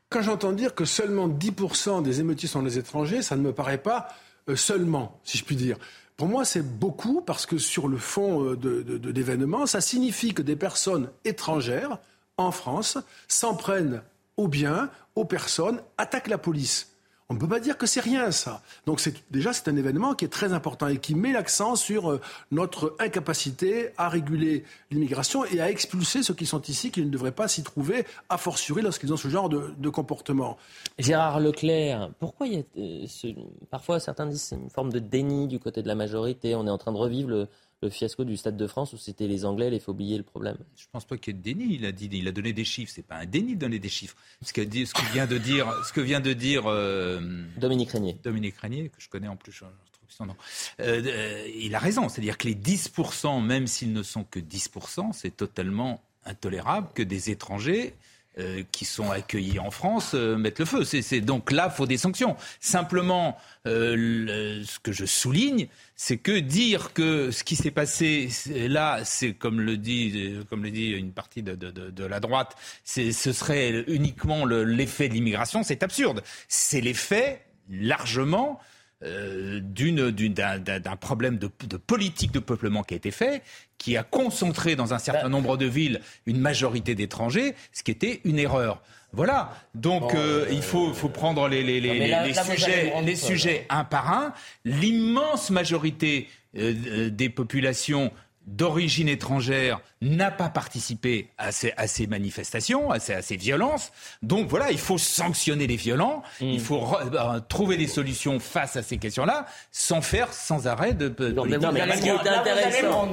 Quand 0.08 0.22
j'entends 0.22 0.52
dire 0.52 0.74
que 0.74 0.84
seulement 0.84 1.28
10% 1.28 2.02
des 2.02 2.20
émeutiers 2.20 2.48
sont 2.48 2.62
des 2.62 2.78
étrangers, 2.78 3.22
ça 3.22 3.36
ne 3.36 3.42
me 3.42 3.52
paraît 3.52 3.78
pas 3.78 4.08
seulement, 4.54 5.20
si 5.24 5.38
je 5.38 5.44
puis 5.44 5.56
dire. 5.56 5.78
Pour 6.16 6.28
moi, 6.28 6.44
c'est 6.44 6.62
beaucoup 6.62 7.20
parce 7.20 7.44
que 7.44 7.58
sur 7.58 7.88
le 7.88 7.98
fond 7.98 8.42
euh, 8.42 8.56
d'événements, 8.56 9.66
ça 9.66 9.80
signifie 9.80 10.32
que 10.32 10.42
des 10.42 10.56
personnes 10.56 11.10
étrangères 11.24 11.98
en 12.38 12.50
France 12.50 12.98
s'en 13.28 13.54
prennent 13.54 14.02
aux 14.36 14.48
biens, 14.48 14.90
aux 15.14 15.24
personnes, 15.24 15.80
attaquent 15.98 16.28
la 16.28 16.38
police. 16.38 16.95
On 17.28 17.34
ne 17.34 17.40
peut 17.40 17.48
pas 17.48 17.58
dire 17.58 17.76
que 17.76 17.86
c'est 17.86 18.00
rien, 18.00 18.30
ça. 18.30 18.62
Donc 18.86 19.02
déjà, 19.32 19.52
c'est 19.52 19.66
un 19.66 19.76
événement 19.76 20.14
qui 20.14 20.24
est 20.24 20.28
très 20.28 20.52
important 20.52 20.86
et 20.86 20.98
qui 20.98 21.16
met 21.16 21.32
l'accent 21.32 21.74
sur 21.74 22.08
euh, 22.08 22.20
notre 22.52 22.94
incapacité 23.00 23.90
à 23.96 24.08
réguler 24.08 24.62
l'immigration 24.92 25.44
et 25.44 25.60
à 25.60 25.68
expulser 25.68 26.22
ceux 26.22 26.34
qui 26.34 26.46
sont 26.46 26.62
ici, 26.62 26.92
qui 26.92 27.02
ne 27.02 27.10
devraient 27.10 27.32
pas 27.32 27.48
s'y 27.48 27.64
trouver, 27.64 28.06
a 28.28 28.38
fortiori 28.38 28.80
lorsqu'ils 28.80 29.12
ont 29.12 29.16
ce 29.16 29.26
genre 29.26 29.48
de, 29.48 29.88
comportement. 29.88 30.56
Gérard 30.98 31.40
Leclerc, 31.40 32.10
pourquoi 32.20 32.46
il 32.46 32.54
y 32.54 32.58
a 32.58 32.62
euh, 32.78 33.32
parfois 33.70 33.98
certains 33.98 34.26
disent 34.26 34.42
c'est 34.42 34.56
une 34.56 34.70
forme 34.70 34.92
de 34.92 35.00
déni 35.00 35.48
du 35.48 35.58
côté 35.58 35.82
de 35.82 35.88
la 35.88 35.94
majorité. 35.96 36.54
On 36.54 36.66
est 36.66 36.70
en 36.70 36.78
train 36.78 36.92
de 36.92 36.98
revivre 36.98 37.30
le, 37.30 37.48
le 37.86 37.90
fiasco 37.90 38.24
du 38.24 38.36
Stade 38.36 38.56
de 38.56 38.66
France 38.66 38.92
où 38.92 38.98
c'était 38.98 39.26
les 39.26 39.44
Anglais, 39.44 39.70
il 39.72 39.80
faut 39.80 39.92
oublier 39.92 40.18
le 40.18 40.22
problème? 40.22 40.56
Je 40.76 40.84
ne 40.84 40.88
pense 40.92 41.04
pas 41.04 41.16
qu'il 41.16 41.34
y 41.34 41.36
ait 41.36 41.40
de 41.40 41.42
déni. 41.42 41.74
Il 41.76 41.86
a 41.86 41.92
dit, 41.92 42.08
il 42.12 42.28
a 42.28 42.32
donné 42.32 42.52
des 42.52 42.64
chiffres. 42.64 42.92
C'est 42.94 43.06
pas 43.06 43.16
un 43.16 43.26
déni 43.26 43.54
de 43.54 43.60
donner 43.60 43.78
des 43.78 43.88
chiffres. 43.88 44.16
Ce 44.42 44.52
que, 44.52 44.62
ce 44.62 44.92
que 44.92 45.12
vient 45.12 45.26
de 45.26 45.38
dire, 45.38 45.72
ce 45.86 45.92
que 45.92 46.00
vient 46.00 46.20
de 46.20 46.32
dire 46.32 46.64
euh, 46.66 47.20
Dominique 47.56 47.90
Régnier. 47.90 48.16
Dominique 48.22 48.56
Régnier, 48.58 48.88
que 48.88 49.00
je 49.00 49.08
connais 49.08 49.28
en 49.28 49.36
plus. 49.36 49.52
Je, 49.52 49.64
son 50.08 50.26
nom. 50.26 50.36
Euh, 50.80 51.02
euh, 51.04 51.48
il 51.56 51.74
a 51.74 51.78
raison. 51.78 52.08
C'est-à-dire 52.08 52.38
que 52.38 52.48
les 52.48 52.54
10%, 52.54 53.42
même 53.42 53.66
s'ils 53.66 53.92
ne 53.92 54.02
sont 54.02 54.24
que 54.24 54.40
10%, 54.40 55.12
c'est 55.12 55.36
totalement 55.36 56.02
intolérable 56.24 56.88
que 56.94 57.02
des 57.02 57.30
étrangers 57.30 57.94
euh, 58.38 58.62
qui 58.70 58.84
sont 58.84 59.10
accueillis 59.10 59.58
en 59.58 59.70
France 59.70 60.12
euh, 60.12 60.36
mettent 60.36 60.58
le 60.58 60.66
feu. 60.66 60.84
C'est, 60.84 61.22
donc 61.22 61.50
là, 61.50 61.70
faut 61.70 61.86
des 61.86 61.96
sanctions. 61.96 62.36
Simplement, 62.60 63.38
euh, 63.66 64.62
ce 64.62 64.78
que 64.78 64.92
je 64.92 65.06
souligne, 65.06 65.68
c'est 65.94 66.18
que 66.18 66.38
dire 66.38 66.92
que 66.92 67.30
ce 67.30 67.44
qui 67.44 67.56
s'est 67.56 67.70
passé 67.70 68.28
là, 68.68 69.00
c'est 69.04 69.32
comme 69.32 69.62
le 69.62 69.78
dit, 69.78 70.36
comme 70.50 70.64
le 70.64 70.70
dit 70.70 70.90
une 70.90 71.12
partie 71.12 71.42
de 71.42 72.04
la 72.04 72.20
droite, 72.20 72.56
ce 72.84 73.10
serait 73.10 73.84
uniquement 73.86 74.44
l'effet 74.44 75.08
de 75.08 75.14
l'immigration, 75.14 75.62
c'est 75.62 75.82
absurde. 75.82 76.22
C'est 76.46 76.82
l'effet 76.82 77.42
largement 77.70 78.60
euh, 79.04 79.60
d'un 79.60 80.96
problème 80.96 81.38
de, 81.38 81.48
politique 81.76 82.32
de 82.32 82.38
peuplement 82.38 82.82
qui 82.82 82.94
a 82.94 82.96
été 82.96 83.10
fait, 83.10 83.42
qui 83.76 83.96
a 83.96 84.02
concentré 84.02 84.74
dans 84.74 84.94
un 84.94 84.98
certain 84.98 85.24
bah, 85.24 85.28
nombre 85.28 85.58
de 85.58 85.66
villes 85.66 86.00
une 86.24 86.38
majorité 86.38 86.94
d'étrangers, 86.94 87.54
ce 87.72 87.82
qui 87.82 87.90
était 87.90 88.20
une 88.24 88.38
erreur. 88.38 88.82
Voilà. 89.12 89.52
Donc 89.74 90.14
euh, 90.14 90.46
il 90.50 90.62
faut, 90.62 90.94
faut, 90.94 91.08
prendre 91.08 91.46
les, 91.48 91.62
les, 91.62 91.80
les, 91.80 92.34
sujets, 92.34 92.92
les 93.02 93.16
sujets 93.16 93.66
un 93.68 93.84
par 93.84 94.12
un. 94.12 94.32
L'immense 94.64 95.50
majorité 95.50 96.28
euh, 96.56 97.10
des 97.10 97.28
populations 97.28 98.12
d'origine 98.46 99.08
étrangère 99.08 99.80
n'a 100.00 100.30
pas 100.30 100.48
participé 100.48 101.30
à 101.36 101.50
ces, 101.50 101.72
à 101.76 101.88
ces 101.88 102.06
manifestations, 102.06 102.90
à 102.90 103.00
ces, 103.00 103.14
à 103.14 103.22
ces, 103.22 103.36
violences. 103.36 103.92
Donc 104.22 104.48
voilà, 104.48 104.70
il 104.70 104.78
faut 104.78 104.98
sanctionner 104.98 105.66
les 105.66 105.76
violents, 105.76 106.22
mm. 106.40 106.44
il 106.44 106.60
faut 106.60 106.80
euh, 106.80 107.40
trouver 107.48 107.76
des 107.76 107.88
solutions 107.88 108.38
face 108.38 108.76
à 108.76 108.82
ces 108.82 108.98
questions-là, 108.98 109.46
sans 109.72 110.00
faire 110.00 110.32
sans 110.32 110.68
arrêt 110.68 110.94
de... 110.94 111.08
Non, 111.32 111.44
mais, 111.44 111.54
ce 111.96 112.02
qui 112.02 112.08
est 112.08 112.12
intéressant, 112.12 113.10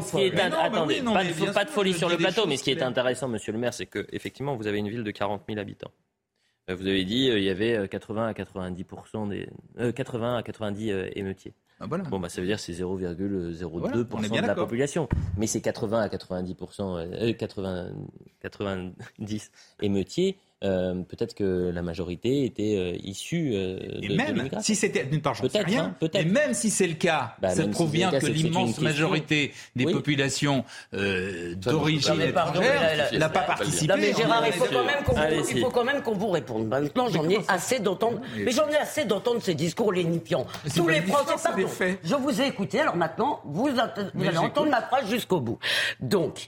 attendez, 0.62 1.02
pas, 1.52 1.66
de, 1.66 1.70
folie 1.70 1.94
sur 1.94 2.10
le 2.10 2.18
plateau, 2.18 2.46
mais 2.46 2.58
ce 2.58 2.64
qui 2.64 2.72
est 2.72 2.84
intéressant, 2.84 3.28
monsieur 3.28 3.54
le 3.54 3.60
maire, 3.60 3.74
c'est 3.74 3.88
que 3.88 4.06
effectivement, 4.12 4.56
vous 4.56 4.68
avez 4.68 4.78
une 4.78 4.90
ville 4.90 5.04
de 5.04 5.12
40 5.12 5.44
000 5.48 5.60
habitants. 5.60 5.92
Euh, 6.70 6.76
vous 6.76 6.88
avez 6.88 7.04
dit, 7.06 7.30
euh, 7.30 7.40
il 7.40 7.44
y 7.44 7.50
avait 7.50 7.88
80 7.88 8.28
à 8.28 8.34
90 8.34 8.86
des, 9.30 9.50
80 9.94 10.38
à 10.38 10.44
90 10.44 10.94
émeutiers. 11.16 11.54
Ah, 11.84 11.88
bon, 12.10 12.20
bah, 12.20 12.30
ça 12.30 12.42
veut 12.42 12.48
dire 12.48 12.58
que 12.58 12.62
c'est 12.62 12.74
0,02% 12.74 14.42
de 14.42 14.48
la 14.48 14.56
population. 14.56 15.10
Mais 15.38 15.48
c'est 15.48 15.62
80 15.62 16.02
à 16.02 16.08
90%, 16.08 17.36
80, 17.36 17.92
90 18.42 19.52
émeutiers 19.82 20.38
euh, 20.64 20.95
peut-être 21.03 21.36
que 21.36 21.72
la 21.74 21.82
majorité 21.82 22.45
était 22.45 22.76
euh, 22.78 22.97
issue 23.03 23.51
euh, 23.53 23.80
de, 23.80 24.05
et 24.05 24.16
même 24.16 24.49
si 24.61 24.76
c'était 24.76 25.03
d'une 25.03 25.22
part, 25.22 25.34
j'en 25.34 25.49
sais 25.49 25.61
rien. 25.61 25.95
Hein, 26.01 26.07
et 26.14 26.24
même 26.24 26.53
si 26.53 26.70
c'est 26.70 26.88
le 26.88 26.93
cas, 26.93 27.36
bah, 27.41 27.49
ça 27.49 27.68
prouve 27.68 27.91
bien 27.91 28.11
que 28.11 28.26
l'immense 28.26 28.80
majorité 28.80 29.51
des 29.76 29.86
populations 29.86 30.64
d'origine 30.93 32.22
étrangère 32.22 33.09
n'a 33.11 33.30
pas 33.30 33.41
participé. 33.41 33.88
Non, 33.88 33.99
mais 33.99 34.14
Gérard, 34.14 34.47
il 34.47 34.53
faut 34.53 34.66
quand 34.66 34.86
même 34.86 35.03
qu'on 35.03 35.14
vous, 35.14 35.49
il 35.51 35.61
faut 35.61 35.70
quand 35.70 35.84
même 35.84 36.01
qu'on 36.01 36.14
vous 36.14 36.30
réponde. 36.30 36.68
Maintenant, 36.68 37.09
j'en 37.09 37.28
ai 37.30 37.39
assez 37.47 37.80
d'entendre, 37.80 38.22
mais 38.38 38.51
j'en 38.51 38.68
ai 38.70 38.78
assez 38.78 39.05
d'entendre 39.05 39.41
ces 39.41 39.55
discours 39.55 39.91
lénifiants. 39.91 40.45
Tous 40.76 40.88
les 40.88 41.01
Français, 41.01 41.34
pardon. 41.43 41.68
Je 42.03 42.16
vous 42.16 42.41
ai 42.41 42.47
écouté. 42.47 42.80
Alors 42.80 42.95
maintenant, 42.95 43.41
vous, 43.45 43.70
vous 44.14 44.28
allez 44.28 44.38
entendre 44.38 44.70
ma 44.70 44.82
phrase 44.82 45.09
jusqu'au 45.09 45.41
bout. 45.41 45.59
Donc, 45.99 46.47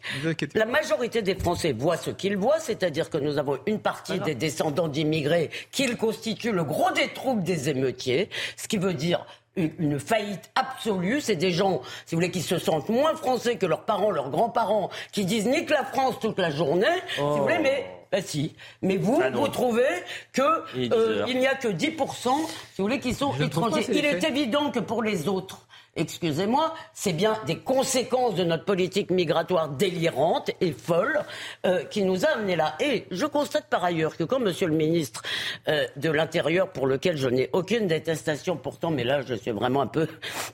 la 0.53 0.66
majorité 0.66 1.22
des 1.22 1.36
Français 1.36 1.74
voient 1.74 1.97
ce 1.97 2.11
qu'ils 2.11 2.38
voient, 2.38 2.59
c'est-à-dire 2.59 3.09
que 3.09 3.18
nous 3.18 3.38
avons 3.38 3.57
une 3.66 3.80
partie 3.80 4.05
des 4.14 4.36
descendants 4.36 4.88
d'immigrés, 4.88 5.49
qu'ils 5.72 5.97
constituent 5.97 6.51
le 6.51 6.64
gros 6.64 6.91
des 6.91 7.10
troupes 7.10 7.43
des 7.43 7.70
émeutiers, 7.70 8.30
ce 8.58 8.68
qui 8.68 8.78
veut 8.78 8.93
dire 8.93 9.26
une 9.56 9.99
faillite 9.99 10.51
absolue. 10.56 11.22
C'est 11.22 11.36
des 11.36 11.51
gens, 11.51 11.82
si 12.06 12.16
vous 12.16 12.18
voulez, 12.18 12.32
qui 12.32 12.41
se 12.41 12.58
sentent 12.58 12.89
moins 12.89 13.16
français 13.16 13.56
que 13.56 13.66
leurs 13.66 13.86
parents, 13.86 14.12
leurs 14.12 14.30
grands-parents, 14.30 14.90
qui 15.11 15.26
disent 15.26 15.48
nique 15.48 15.69
la 15.69 15.84
France 15.86 16.15
toute 16.19 16.40
la 16.40 16.49
journée. 16.49 16.86
Si 17.15 17.22
vous 17.22 17.44
voulez, 17.44 17.60
mais 17.60 17.86
bah 18.11 18.22
si. 18.22 18.53
Mais 18.82 18.98
vous, 18.98 19.19
ah 19.23 19.30
vous 19.30 19.48
trouvez 19.48 19.84
que 20.32 20.41
euh, 20.41 21.26
il 21.27 21.40
n'y 21.40 21.48
a 21.48 21.56
que 21.56 21.68
10%, 21.68 21.76
si 21.77 22.32
vous 22.77 22.84
voulez, 22.84 22.99
qui 22.99 23.14
sont 23.14 23.34
étrangers. 23.34 23.86
il 23.90 24.06
est 24.06 24.23
évident 24.23 24.72
que 24.72 24.80
pour 24.80 25.02
les 25.02 25.27
autres, 25.27 25.65
excusez-moi, 25.95 26.73
c'est 26.93 27.13
bien 27.13 27.38
des 27.45 27.57
conséquences 27.57 28.35
de 28.35 28.43
notre 28.43 28.65
politique 28.65 29.11
migratoire 29.11 29.69
délirante 29.69 30.51
et 30.61 30.72
folle 30.72 31.22
euh, 31.65 31.84
qui 31.85 32.03
nous 32.03 32.26
a 32.26 32.30
amenés 32.30 32.55
là. 32.55 32.76
Et 32.80 33.05
je 33.11 33.26
constate 33.26 33.67
par 33.69 33.84
ailleurs 33.84 34.17
que 34.17 34.23
quand 34.23 34.39
Monsieur 34.39 34.67
le 34.67 34.76
ministre 34.76 35.23
euh, 35.67 35.85
de 35.95 36.09
l'Intérieur, 36.09 36.72
pour 36.72 36.88
lequel 36.88 37.17
je 37.17 37.30
n'ai 37.30 37.49
aucune 37.53 37.88
détestation 37.88 38.57
pourtant, 38.57 38.91
mais 38.91 39.03
là 39.03 39.22
je 39.22 39.35
suis 39.35 39.51
vraiment 39.51 39.81
un 39.81 39.88
peu 39.88 40.07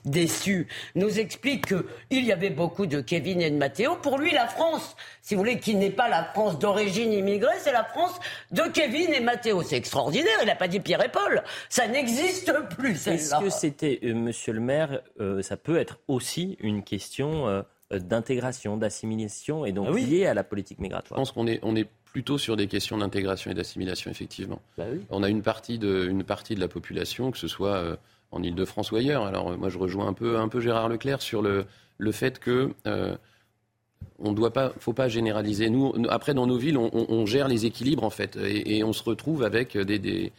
déçu, 0.04 0.68
nous 0.94 1.18
explique 1.18 1.66
qu'il 1.66 2.24
y 2.24 2.32
avait 2.32 2.50
beaucoup 2.50 2.86
de 2.86 3.00
Kevin 3.00 3.42
et 3.42 3.50
de 3.50 3.56
Mathéo, 3.56 3.96
pour 3.96 4.18
lui 4.18 4.32
la 4.32 4.46
France, 4.46 4.96
si 5.22 5.34
vous 5.34 5.40
voulez, 5.40 5.60
qui 5.60 5.76
n'est 5.76 5.90
pas 5.90 6.08
la 6.08 6.24
France 6.24 6.58
d'origine 6.58 7.12
immigrée, 7.12 7.54
c'est 7.60 7.72
la 7.72 7.84
France 7.84 8.18
de 8.50 8.62
Kevin 8.74 9.14
et 9.14 9.20
Mathéo. 9.20 9.62
C'est 9.62 9.76
extraordinaire, 9.76 10.36
il 10.42 10.46
n'a 10.46 10.56
pas 10.56 10.66
dit 10.66 10.80
Pierre 10.80 11.04
et 11.04 11.10
Paul. 11.10 11.42
Ça 11.68 11.86
n'existe 11.86 12.52
plus. 12.76 13.06
Est-ce 13.06 13.36
que 13.36 13.48
c'était, 13.48 14.00
euh, 14.02 14.14
monsieur 14.14 14.52
le 14.52 14.60
maire, 14.60 15.00
euh, 15.20 15.40
ça 15.40 15.56
peut 15.56 15.76
être 15.76 16.00
aussi 16.08 16.56
une 16.60 16.82
question 16.82 17.46
euh, 17.46 17.62
d'intégration, 17.92 18.76
d'assimilation 18.76 19.64
et 19.64 19.70
donc 19.70 19.88
ah 19.90 19.96
liée 19.96 20.26
à 20.26 20.34
la 20.34 20.42
politique 20.42 20.80
migratoire? 20.80 21.18
Je 21.18 21.20
pense 21.20 21.30
qu'on 21.30 21.46
est, 21.46 21.60
on 21.62 21.76
est 21.76 21.86
plutôt 22.04 22.36
sur 22.36 22.56
des 22.56 22.66
questions 22.66 22.98
d'intégration 22.98 23.52
et 23.52 23.54
d'assimilation, 23.54 24.10
effectivement. 24.10 24.60
Bah 24.76 24.84
on 25.10 25.22
a 25.22 25.28
une 25.28 25.42
partie, 25.42 25.78
de, 25.78 26.08
une 26.08 26.24
partie 26.24 26.56
de 26.56 26.60
la 26.60 26.68
population, 26.68 27.30
que 27.30 27.38
ce 27.38 27.48
soit 27.48 27.96
en 28.32 28.42
Ile-de-France 28.42 28.90
ou 28.90 28.96
ailleurs. 28.96 29.24
Alors 29.24 29.56
moi, 29.56 29.68
je 29.68 29.78
rejoins 29.78 30.08
un 30.08 30.12
peu, 30.12 30.38
un 30.38 30.48
peu 30.48 30.60
Gérard 30.60 30.88
Leclerc 30.88 31.22
sur 31.22 31.42
le, 31.42 31.64
le 31.98 32.12
fait 32.12 32.38
que 32.38 32.70
on 34.18 34.32
doit 34.32 34.52
pas, 34.52 34.72
faut 34.78 34.92
pas 34.92 35.08
généraliser. 35.08 35.70
Nous, 35.70 35.92
après, 36.08 36.34
dans 36.34 36.46
nos 36.46 36.58
villes, 36.58 36.78
on, 36.78 37.26
gère 37.26 37.48
les 37.48 37.66
équilibres 37.66 38.04
en 38.04 38.10
fait, 38.10 38.36
et, 38.36 38.82
on 38.84 38.92
se 38.92 39.02
retrouve 39.02 39.42
avec 39.42 39.76
des, 39.76 40.32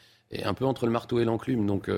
un 0.44 0.53
peu 0.53 0.65
entre 0.65 0.85
le 0.85 0.91
marteau 0.91 1.19
et 1.19 1.26
l'enclume. 1.26 1.65
Donc, 1.65 1.90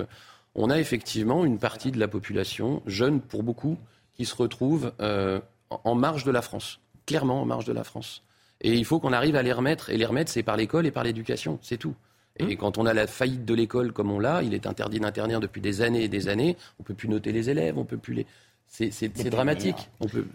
on 0.55 0.69
a 0.69 0.79
effectivement 0.79 1.45
une 1.45 1.59
partie 1.59 1.91
de 1.91 1.99
la 1.99 2.07
population, 2.07 2.81
jeune 2.85 3.19
pour 3.19 3.43
beaucoup, 3.43 3.77
qui 4.15 4.25
se 4.25 4.35
retrouve 4.35 4.93
euh, 5.01 5.39
en 5.69 5.95
marge 5.95 6.23
de 6.23 6.31
la 6.31 6.41
France, 6.41 6.79
clairement 7.05 7.41
en 7.41 7.45
marge 7.45 7.65
de 7.65 7.73
la 7.73 7.83
France. 7.83 8.23
Et 8.61 8.73
il 8.73 8.85
faut 8.85 8.99
qu'on 8.99 9.11
arrive 9.11 9.35
à 9.35 9.43
les 9.43 9.51
remettre. 9.51 9.89
Et 9.89 9.97
les 9.97 10.05
remettre, 10.05 10.31
c'est 10.31 10.43
par 10.43 10.55
l'école 10.55 10.85
et 10.85 10.91
par 10.91 11.03
l'éducation, 11.03 11.59
c'est 11.61 11.77
tout. 11.77 11.93
Et 12.37 12.55
mmh. 12.55 12.57
quand 12.57 12.77
on 12.77 12.85
a 12.85 12.93
la 12.93 13.07
faillite 13.07 13.45
de 13.45 13.53
l'école 13.53 13.91
comme 13.91 14.11
on 14.11 14.19
l'a, 14.19 14.43
il 14.43 14.53
est 14.53 14.65
interdit 14.65 14.99
d'interdire 14.99 15.39
depuis 15.39 15.61
des 15.61 15.81
années 15.81 16.03
et 16.03 16.07
des 16.07 16.29
années. 16.29 16.55
On 16.79 16.83
peut 16.83 16.93
plus 16.93 17.09
noter 17.09 17.31
les 17.31 17.49
élèves, 17.49 17.77
on 17.77 17.85
peut 17.85 17.97
plus 17.97 18.13
les. 18.13 18.25
C'est 18.67 19.29
dramatique. 19.29 19.89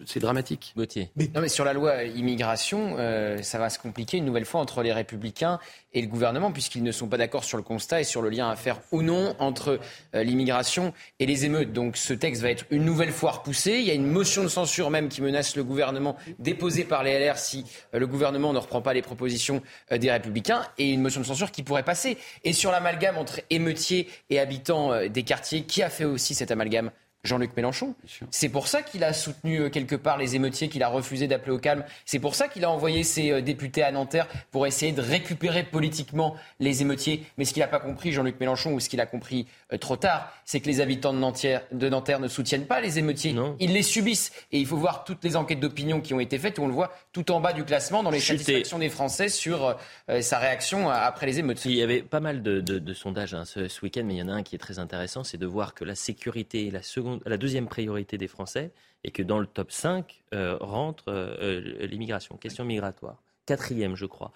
C'est 0.06 0.20
dramatique. 0.20 0.72
Mais... 1.16 1.30
Non, 1.34 1.40
mais 1.42 1.48
sur 1.48 1.64
la 1.64 1.72
loi 1.72 2.04
immigration, 2.04 2.96
euh, 2.98 3.42
ça 3.42 3.58
va 3.58 3.68
se 3.68 3.78
compliquer 3.78 4.16
une 4.16 4.24
nouvelle 4.24 4.44
fois 4.44 4.60
entre 4.60 4.82
les 4.82 4.92
Républicains 4.92 5.58
et 5.92 6.00
le 6.00 6.06
gouvernement, 6.06 6.50
puisqu'ils 6.50 6.82
ne 6.82 6.92
sont 6.92 7.08
pas 7.08 7.18
d'accord 7.18 7.44
sur 7.44 7.58
le 7.58 7.62
constat 7.62 8.00
et 8.00 8.04
sur 8.04 8.22
le 8.22 8.30
lien 8.30 8.48
à 8.48 8.56
faire 8.56 8.80
ou 8.92 9.02
non 9.02 9.34
entre 9.38 9.78
euh, 10.14 10.22
l'immigration 10.22 10.94
et 11.18 11.26
les 11.26 11.44
émeutes. 11.44 11.72
Donc 11.72 11.96
ce 11.96 12.14
texte 12.14 12.42
va 12.42 12.50
être 12.50 12.64
une 12.70 12.84
nouvelle 12.84 13.12
fois 13.12 13.32
repoussé. 13.32 13.72
Il 13.72 13.84
y 13.84 13.90
a 13.90 13.94
une 13.94 14.06
motion 14.06 14.42
de 14.42 14.48
censure 14.48 14.90
même 14.90 15.08
qui 15.08 15.20
menace 15.20 15.56
le 15.56 15.64
gouvernement, 15.64 16.16
déposée 16.38 16.84
par 16.84 17.02
les 17.02 17.18
LR 17.18 17.36
si 17.36 17.66
euh, 17.94 17.98
le 17.98 18.06
gouvernement 18.06 18.52
ne 18.52 18.58
reprend 18.58 18.80
pas 18.80 18.94
les 18.94 19.02
propositions 19.02 19.62
des 19.90 20.10
Républicains, 20.10 20.62
et 20.78 20.90
une 20.90 21.02
motion 21.02 21.20
de 21.20 21.26
censure 21.26 21.50
qui 21.50 21.62
pourrait 21.62 21.82
passer. 21.82 22.16
Et 22.44 22.52
sur 22.52 22.70
l'amalgame 22.70 23.18
entre 23.18 23.40
émeutiers 23.50 24.08
et 24.30 24.38
habitants 24.38 25.06
des 25.08 25.22
quartiers, 25.22 25.62
qui 25.64 25.82
a 25.82 25.90
fait 25.90 26.04
aussi 26.04 26.34
cet 26.34 26.50
amalgame? 26.50 26.90
Jean-Luc 27.22 27.54
Mélenchon. 27.54 27.94
C'est 28.30 28.48
pour 28.48 28.66
ça 28.66 28.82
qu'il 28.82 29.04
a 29.04 29.12
soutenu 29.12 29.60
euh, 29.60 29.68
quelque 29.68 29.94
part 29.94 30.16
les 30.16 30.36
émeutiers, 30.36 30.68
qu'il 30.68 30.82
a 30.82 30.88
refusé 30.88 31.28
d'appeler 31.28 31.52
au 31.52 31.58
calme. 31.58 31.84
C'est 32.06 32.18
pour 32.18 32.34
ça 32.34 32.48
qu'il 32.48 32.64
a 32.64 32.70
envoyé 32.70 33.02
ses 33.02 33.30
euh, 33.30 33.42
députés 33.42 33.82
à 33.82 33.92
Nanterre 33.92 34.26
pour 34.50 34.66
essayer 34.66 34.92
de 34.92 35.02
récupérer 35.02 35.64
politiquement 35.64 36.34
les 36.60 36.80
émeutiers. 36.80 37.26
Mais 37.36 37.44
ce 37.44 37.52
qu'il 37.52 37.60
n'a 37.60 37.68
pas 37.68 37.78
compris, 37.78 38.12
Jean-Luc 38.12 38.40
Mélenchon, 38.40 38.72
ou 38.72 38.80
ce 38.80 38.88
qu'il 38.88 39.00
a 39.00 39.06
compris 39.06 39.46
euh, 39.72 39.76
trop 39.76 39.96
tard, 39.96 40.32
c'est 40.46 40.60
que 40.60 40.66
les 40.66 40.80
habitants 40.80 41.12
de 41.12 41.18
Nanterre, 41.18 41.62
de 41.72 41.88
Nanterre 41.90 42.20
ne 42.20 42.28
soutiennent 42.28 42.66
pas 42.66 42.80
les 42.80 42.98
émeutiers. 42.98 43.34
Ils 43.58 43.74
les 43.74 43.82
subissent. 43.82 44.32
Et 44.50 44.58
il 44.58 44.66
faut 44.66 44.78
voir 44.78 45.04
toutes 45.04 45.22
les 45.22 45.36
enquêtes 45.36 45.60
d'opinion 45.60 46.00
qui 46.00 46.14
ont 46.14 46.20
été 46.20 46.38
faites, 46.38 46.58
où 46.58 46.62
on 46.62 46.68
le 46.68 46.72
voit 46.72 46.92
tout 47.12 47.30
en 47.32 47.40
bas 47.40 47.52
du 47.52 47.64
classement 47.64 48.02
dans 48.02 48.10
les 48.10 48.20
satisfactions 48.20 48.78
des 48.78 48.88
Français 48.88 49.28
sur 49.28 49.76
sa 50.20 50.38
réaction 50.38 50.88
après 50.88 51.26
les 51.26 51.38
émeutes. 51.38 51.64
Il 51.64 51.74
y 51.74 51.82
avait 51.82 52.02
pas 52.02 52.20
mal 52.20 52.42
de, 52.42 52.94
sondages 52.94 53.34
hein, 53.34 53.44
ce, 53.44 53.68
ce 53.68 53.80
week-end, 53.82 54.02
mais 54.04 54.14
il 54.14 54.18
y 54.18 54.22
en 54.22 54.28
a 54.28 54.32
un 54.32 54.42
qui 54.42 54.54
est 54.54 54.58
très 54.58 54.78
intéressant, 54.78 55.22
c'est 55.24 55.38
de 55.38 55.46
voir 55.46 55.74
que 55.74 55.84
la 55.84 55.94
sécurité 55.94 56.66
et 56.66 56.70
la 56.70 56.82
seconde 56.82 57.09
la 57.26 57.36
deuxième 57.36 57.66
priorité 57.66 58.18
des 58.18 58.28
Français 58.28 58.72
et 59.04 59.10
que 59.10 59.22
dans 59.22 59.38
le 59.38 59.46
top 59.46 59.72
5 59.72 60.22
euh, 60.34 60.56
rentre 60.60 61.08
euh, 61.08 61.36
euh, 61.40 61.86
l'immigration, 61.86 62.36
question 62.36 62.64
migratoire. 62.64 63.22
Quatrième, 63.46 63.96
je 63.96 64.06
crois. 64.06 64.32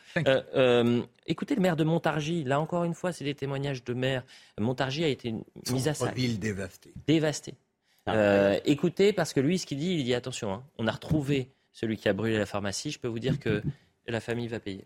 écoutez 1.26 1.54
le 1.54 1.60
maire 1.60 1.76
de 1.76 1.84
Montargis. 1.84 2.42
Là, 2.42 2.58
encore 2.58 2.84
une 2.84 2.94
fois, 2.94 3.12
c'est 3.12 3.24
des 3.24 3.34
témoignages 3.34 3.84
de 3.84 3.94
maire. 3.94 4.24
Montargis 4.58 5.04
a 5.04 5.08
été 5.08 5.34
mise 5.70 5.88
à 5.88 5.94
sac. 5.94 6.16
ville 6.16 6.40
dévastée. 6.40 6.92
Dévastée. 7.06 7.54
Ah, 8.06 8.54
écoutez, 8.64 9.12
parce 9.12 9.32
que 9.32 9.40
lui, 9.40 9.58
ce 9.58 9.66
qu'il 9.66 9.78
dit, 9.78 9.94
il 9.94 10.04
dit 10.04 10.14
attention, 10.14 10.52
hein, 10.52 10.64
on 10.78 10.86
a 10.88 10.90
retrouvé 10.90 11.48
celui 11.72 11.96
qui 11.96 12.08
a 12.08 12.12
brûlé 12.12 12.36
la 12.38 12.46
pharmacie. 12.46 12.90
Je 12.90 12.98
peux 12.98 13.08
vous 13.08 13.20
dire 13.20 13.38
que 13.38 13.62
la 14.08 14.20
famille 14.20 14.48
va 14.48 14.58
payer. 14.58 14.84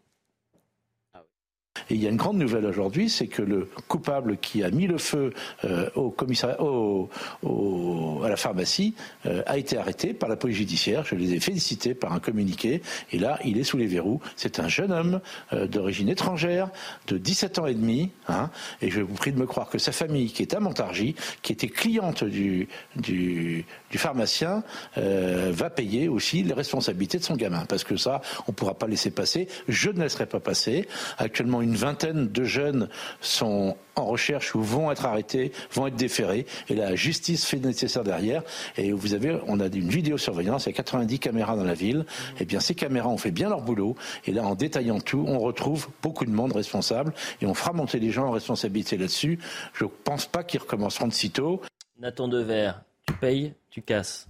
Et 1.90 1.94
il 1.94 2.02
y 2.02 2.06
a 2.06 2.10
une 2.10 2.16
grande 2.16 2.38
nouvelle 2.38 2.66
aujourd'hui, 2.66 3.08
c'est 3.08 3.26
que 3.26 3.42
le 3.42 3.68
coupable 3.88 4.36
qui 4.38 4.62
a 4.62 4.70
mis 4.70 4.86
le 4.86 4.98
feu 4.98 5.32
euh, 5.64 5.88
au 5.94 6.10
commissariat, 6.10 6.58
à 6.58 8.28
la 8.28 8.36
pharmacie 8.36 8.94
euh, 9.26 9.42
a 9.46 9.58
été 9.58 9.78
arrêté 9.78 10.12
par 10.12 10.28
la 10.28 10.36
police 10.36 10.56
judiciaire. 10.56 11.04
Je 11.04 11.14
les 11.14 11.34
ai 11.34 11.40
félicités 11.40 11.94
par 11.94 12.12
un 12.12 12.20
communiqué. 12.20 12.82
Et 13.12 13.18
là, 13.18 13.38
il 13.44 13.58
est 13.58 13.64
sous 13.64 13.76
les 13.76 13.86
verrous. 13.86 14.20
C'est 14.36 14.60
un 14.60 14.68
jeune 14.68 14.92
homme 14.92 15.20
euh, 15.52 15.66
d'origine 15.66 16.08
étrangère, 16.08 16.70
de 17.06 17.16
17 17.16 17.58
ans 17.58 17.66
et 17.66 17.74
demi. 17.74 18.10
Hein, 18.28 18.50
et 18.82 18.90
je 18.90 19.00
vous 19.00 19.14
prie 19.14 19.32
de 19.32 19.38
me 19.38 19.46
croire 19.46 19.68
que 19.70 19.78
sa 19.78 19.92
famille, 19.92 20.30
qui 20.30 20.42
est 20.42 20.54
à 20.54 20.60
Montargis, 20.60 21.14
qui 21.42 21.52
était 21.52 21.68
cliente 21.68 22.24
du, 22.24 22.68
du, 22.96 23.64
du 23.90 23.98
pharmacien, 23.98 24.62
va 24.96 25.70
payer 25.70 26.08
aussi 26.08 26.42
les 26.42 26.52
responsabilités 26.52 27.18
de 27.18 27.24
son 27.24 27.36
gamin. 27.36 27.64
Parce 27.66 27.84
que 27.84 27.96
ça, 27.96 28.20
on 28.46 28.52
ne 28.52 28.54
pourra 28.54 28.74
pas 28.74 28.86
laisser 28.86 29.10
passer. 29.10 29.48
Je 29.68 29.90
ne 29.90 30.00
laisserai 30.00 30.26
pas 30.26 30.40
passer. 30.40 30.88
Actuellement, 31.18 31.62
une 31.62 31.77
vingtaine 31.78 32.28
de 32.28 32.44
jeunes 32.44 32.88
sont 33.20 33.76
en 33.96 34.04
recherche 34.04 34.54
ou 34.54 34.62
vont 34.62 34.90
être 34.90 35.06
arrêtés, 35.06 35.52
vont 35.72 35.86
être 35.86 35.96
déférés. 35.96 36.46
Et 36.68 36.74
la 36.74 36.94
justice 36.94 37.44
fait 37.44 37.58
le 37.58 37.68
nécessaire 37.68 38.04
derrière. 38.04 38.42
Et 38.76 38.92
vous 38.92 39.14
avez, 39.14 39.38
on 39.46 39.60
a 39.60 39.66
une 39.66 39.88
vidéosurveillance, 39.88 40.66
il 40.66 40.70
y 40.70 40.72
a 40.72 40.76
90 40.76 41.18
caméras 41.18 41.56
dans 41.56 41.64
la 41.64 41.74
ville. 41.74 42.04
Et 42.34 42.42
eh 42.42 42.44
bien, 42.44 42.60
ces 42.60 42.74
caméras 42.74 43.08
ont 43.08 43.18
fait 43.18 43.30
bien 43.30 43.48
leur 43.48 43.62
boulot. 43.62 43.96
Et 44.26 44.32
là, 44.32 44.44
en 44.44 44.54
détaillant 44.54 45.00
tout, 45.00 45.24
on 45.26 45.38
retrouve 45.38 45.88
beaucoup 46.02 46.24
de 46.24 46.30
monde 46.30 46.52
responsable. 46.52 47.12
Et 47.40 47.46
on 47.46 47.54
fera 47.54 47.72
monter 47.72 47.98
les 47.98 48.10
gens 48.10 48.26
en 48.26 48.32
responsabilité 48.32 48.96
là-dessus. 48.96 49.38
Je 49.74 49.84
ne 49.84 49.90
pense 50.04 50.26
pas 50.26 50.44
qu'ils 50.44 50.60
recommenceront 50.60 51.08
de 51.08 51.12
sitôt. 51.12 51.60
Nathan 51.98 52.28
Dever, 52.28 52.72
tu 53.06 53.14
payes, 53.14 53.54
tu 53.70 53.82
casses. 53.82 54.28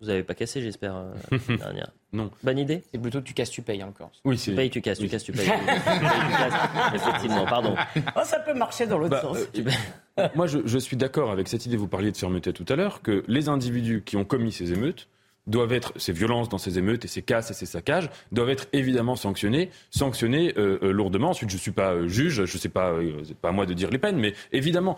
Vous 0.00 0.06
n'avez 0.08 0.22
pas 0.22 0.34
cassé, 0.34 0.62
j'espère, 0.62 0.96
euh, 0.96 1.38
la 1.48 1.56
dernière. 1.56 1.92
Non. 2.12 2.30
Bonne 2.42 2.58
idée 2.58 2.82
C'est 2.92 3.00
plutôt 3.00 3.22
tu 3.22 3.32
casses, 3.32 3.50
tu 3.50 3.62
payes 3.62 3.82
encore. 3.82 4.10
Oui, 4.24 4.36
c'est. 4.36 4.50
Tu 4.50 4.56
payes, 4.56 4.70
tu 4.70 4.82
casses, 4.82 4.98
tu 4.98 5.08
casses, 5.08 5.24
tu 5.24 5.32
payes. 5.32 5.46
tu 5.46 5.66
casses. 5.66 6.94
Effectivement, 6.94 7.46
pardon. 7.46 7.74
Oh, 8.16 8.20
ça 8.24 8.38
peut 8.40 8.52
marcher 8.52 8.86
dans 8.86 8.98
l'autre 8.98 9.10
bah, 9.10 9.22
sens. 9.22 9.38
Euh, 10.18 10.28
moi, 10.34 10.46
je, 10.46 10.58
je 10.66 10.78
suis 10.78 10.96
d'accord 10.96 11.30
avec 11.30 11.48
cette 11.48 11.64
idée, 11.64 11.76
vous 11.76 11.88
parliez 11.88 12.12
de 12.12 12.16
fermeté 12.16 12.52
tout 12.52 12.66
à 12.68 12.76
l'heure, 12.76 13.00
que 13.00 13.24
les 13.28 13.48
individus 13.48 14.02
qui 14.04 14.18
ont 14.18 14.24
commis 14.24 14.52
ces 14.52 14.72
émeutes 14.72 15.08
doivent 15.46 15.72
être, 15.72 15.92
ces 15.96 16.12
violences 16.12 16.48
dans 16.48 16.58
ces 16.58 16.78
émeutes 16.78 17.04
et 17.04 17.08
ces 17.08 17.22
casses 17.22 17.50
et 17.50 17.54
ces 17.54 17.66
saccages, 17.66 18.08
doivent 18.30 18.50
être 18.50 18.68
évidemment 18.72 19.16
sanctionnés, 19.16 19.70
sanctionnés 19.90 20.54
euh, 20.56 20.78
euh, 20.82 20.92
lourdement. 20.92 21.30
Ensuite, 21.30 21.50
je 21.50 21.56
ne 21.56 21.60
suis 21.60 21.72
pas 21.72 21.92
euh, 21.92 22.08
juge, 22.08 22.44
je 22.44 22.56
ne 22.56 22.60
sais 22.60 22.68
pas, 22.68 22.94
c'est 23.24 23.36
pas 23.36 23.48
à 23.48 23.52
moi 23.52 23.66
de 23.66 23.74
dire 23.74 23.90
les 23.90 23.98
peines, 23.98 24.18
mais 24.18 24.34
évidemment, 24.52 24.96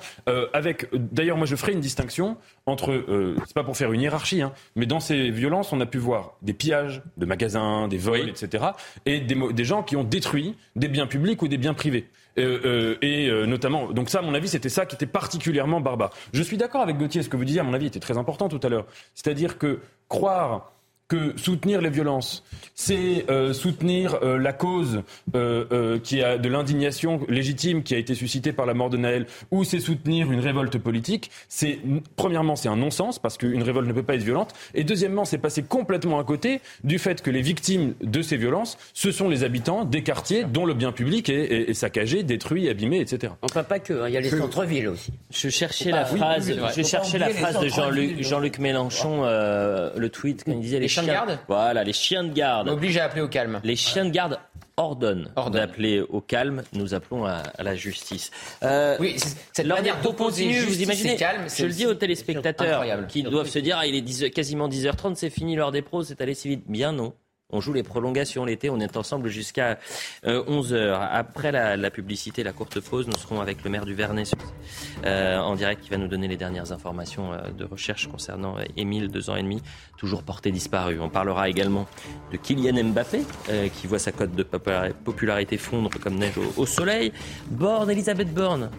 avec, 0.53 0.89
d'ailleurs, 0.93 1.37
moi 1.37 1.47
je 1.47 1.57
ferai 1.57 1.73
une 1.73 1.81
distinction 1.81 2.37
entre, 2.67 3.05
c'est 3.47 3.55
pas 3.55 3.65
pour 3.65 3.77
faire 3.77 3.93
une 3.93 4.01
hiérarchie, 4.01 4.43
hein, 4.43 4.53
mais 4.77 4.87
dans 4.87 5.01
ces 5.01 5.31
violences, 5.31 5.73
on 5.73 5.81
a 5.81 5.87
pu 5.87 5.99
voir 5.99 6.37
des 6.43 6.53
pillages 6.53 7.03
de 7.17 7.27
magasins, 7.27 7.89
des 7.89 7.99
vols, 7.99 8.29
etc., 8.29 8.65
et 9.07 9.21
des, 9.21 9.37
des 9.53 9.65
gens 9.65 9.83
qui 9.83 9.97
ont 9.97 10.05
détruit 10.05 10.57
des 10.77 10.89
biens 10.89 11.07
publics 11.07 11.43
ou 11.43 11.49
des 11.49 11.59
biens 11.59 11.75
privés. 11.75 12.09
Euh, 12.39 12.97
et 13.03 13.29
euh, 13.29 13.47
notamment, 13.47 13.91
donc 13.93 14.11
ça, 14.11 14.19
à 14.19 14.23
mon 14.23 14.35
avis, 14.35 14.49
c'était 14.49 14.69
ça 14.69 14.87
qui 14.87 14.97
était 14.97 15.07
particulièrement 15.07 15.81
barbare. 15.81 16.11
Je 16.33 16.43
suis 16.43 16.57
d'accord 16.57 16.83
avec 16.83 16.99
Gauthier, 16.99 17.23
ce 17.23 17.29
que 17.29 17.37
vous 17.37 17.45
disiez, 17.45 17.61
à 17.61 17.65
mon 17.65 17.75
avis, 17.75 17.87
était 17.87 18.01
très 18.01 18.19
important 18.19 18.49
tout 18.49 18.61
à 18.63 18.69
l'heure. 18.69 18.87
C'est-à-dire 19.15 19.59
que 19.59 19.81
croire 20.09 20.74
que 21.09 21.35
soutenir 21.37 21.83
les 21.83 21.91
violences, 21.91 22.43
c'est 22.75 23.27
euh, 23.29 23.53
soutenir 23.53 24.19
euh, 24.23 24.39
la 24.39 24.55
cause 24.55 25.03
euh, 25.35 25.99
qui 25.99 26.23
a 26.23 26.39
de 26.39 26.49
l'indignation 26.49 27.21
légitime 27.29 27.83
qui 27.83 27.95
a 27.95 27.99
été 27.99 28.15
suscitée 28.15 28.53
par 28.53 28.65
la 28.65 28.73
mort 28.73 28.89
de 28.89 28.97
Naël, 28.97 29.27
ou 29.51 29.65
c'est 29.65 29.81
soutenir 29.81 30.33
une 30.33 30.41
révolte 30.41 30.79
politique, 30.79 31.31
c'est 31.49 31.79
premièrement 32.17 32.57
c'est 32.57 32.71
un 32.71 32.77
non-sens 32.77 33.19
parce 33.19 33.37
qu'une 33.37 33.63
révolte 33.63 33.87
ne 33.87 33.93
peut 33.93 34.03
pas 34.03 34.15
être 34.15 34.23
violente, 34.23 34.55
et 34.73 34.83
deuxièmement 34.83 35.27
c'est 35.27 35.37
passer 35.37 35.63
complètement 35.63 36.19
à 36.19 36.25
côté 36.25 36.63
du 36.85 36.99
fait 36.99 37.21
que 37.21 37.31
les 37.31 37.43
victimes 37.43 37.95
de 38.03 38.23
ces 38.23 38.39
violences, 38.39 38.79
ce 38.95 39.13
sont 39.13 39.29
les 39.29 39.45
habitants 39.45 39.85
des 39.85 40.03
quartiers 40.03 40.45
dont 40.45 40.65
le 40.65 40.73
bien 40.73 40.93
public 40.93 41.29
est, 41.29 41.75
saccagé, 41.75 42.23
détruit, 42.23 42.69
abîmé, 42.71 43.01
etc. 43.01 43.35
Enfin 43.43 43.63
pas 43.63 43.79
que, 43.79 43.93
hein, 43.93 44.09
il 44.09 44.15
y 44.15 44.17
a 44.17 44.21
les 44.21 44.31
centres-villes 44.31 44.89
aussi. 44.89 45.13
Je 45.31 45.51
cherchais 45.51 45.91
la 45.91 46.07
phrase, 46.07 46.51
je 46.75 46.83
cherchais 46.83 47.19
la 47.19 47.29
phrase 47.29 47.61
de 47.61 47.69
Jean-Luc 47.69 48.23
Jean 48.23 48.41
Mélenchon, 48.59 49.25
le 49.25 50.09
tweet 50.09 50.45
quand 50.45 50.53
il 50.53 50.61
disait 50.61 50.81
les 50.81 50.94
chiens 50.95 51.03
de 51.03 51.09
garde 51.09 51.39
Voilà, 51.49 51.85
les 51.85 51.93
chiens 51.93 52.25
de 52.25 52.33
garde. 52.33 52.69
Obligé 52.69 53.01
à 53.01 53.05
appeler 53.05 53.23
au 53.23 53.29
calme. 53.29 53.61
Les 53.65 53.77
chiens 53.77 54.05
de 54.05 54.11
garde 54.11 54.39
ordonnent 54.77 55.29
d'appeler 55.53 56.01
au 56.01 56.21
calme. 56.21 56.63
Nous 56.73 56.95
appelons 56.95 57.25
à, 57.25 57.43
la 57.59 57.75
justice. 57.75 58.31
Euh, 58.63 58.97
oui, 59.01 59.17
cette 59.53 59.67
manière 59.67 60.01
d'opposer 60.01 60.61
vous 60.61 60.83
imaginez, 60.83 61.17
calme, 61.17 61.47
je 61.49 61.65
le 61.65 61.73
dis 61.73 61.87
aux 61.87 61.95
téléspectateurs 61.95 63.07
qui 63.07 63.23
doivent 63.23 63.49
se 63.49 63.59
dire 63.59 63.77
ah, 63.79 63.87
il 63.87 63.95
est 63.95 64.31
quasiment 64.31 64.69
10h30, 64.69 65.15
c'est 65.15 65.31
fini 65.31 65.57
l'heure 65.57 65.73
des 65.73 65.83
pros, 65.83 66.03
c'est 66.03 66.21
allé 66.21 66.35
si 66.35 66.49
vite. 66.49 66.65
Bien 66.67 66.93
non. 66.93 67.13
On 67.51 67.61
joue 67.61 67.75
les 67.75 67.83
prolongations 67.83 68.47
l'été, 68.47 68.71
on 68.71 68.81
est 68.81 68.97
ensemble 68.97 69.29
jusqu'à 69.29 69.79
11h. 70.25 70.73
Euh, 70.73 70.97
Après 70.99 71.53
la, 71.53 71.91
publicité, 71.91 72.43
la 72.43 72.53
courte 72.53 72.81
pause, 72.81 73.07
nous 73.07 73.17
serons 73.19 73.41
avec 73.41 73.63
le 73.63 73.71
maire 73.71 73.85
du 73.85 73.95
Vernet 73.95 74.33
euh, 75.05 75.39
en 75.39 75.55
direct 75.55 75.83
qui 75.83 75.91
va 75.91 75.99
nous 75.99 76.09
donner 76.09 76.27
les 76.27 76.39
dernières 76.39 76.73
informations 76.73 77.35
euh, 77.35 77.51
de 77.51 77.65
recherche 77.65 78.09
concernant 78.09 78.57
Émile, 78.79 79.09
deux 79.09 79.29
ans 79.29 79.37
et 79.37 79.43
demi, 79.43 79.63
toujours 79.99 80.23
porté 80.23 80.51
disparu. 80.51 80.99
On 81.01 81.11
parlera 81.11 81.51
également 81.51 81.87
de 82.33 82.39
Kylian 82.39 82.83
Mbappé 82.83 83.23
qui 83.75 83.87
voit 83.87 83.99
sa 83.99 84.11
cote 84.11 84.35
de 84.35 84.43
popularité 84.43 85.59
fondre 85.59 85.91
comme 86.03 86.15
neige 86.15 86.39
au, 86.57 86.67
soleil. 86.67 87.13
Borne, 87.51 87.91
Elisabeth 87.91 88.33
Borne, 88.33 88.71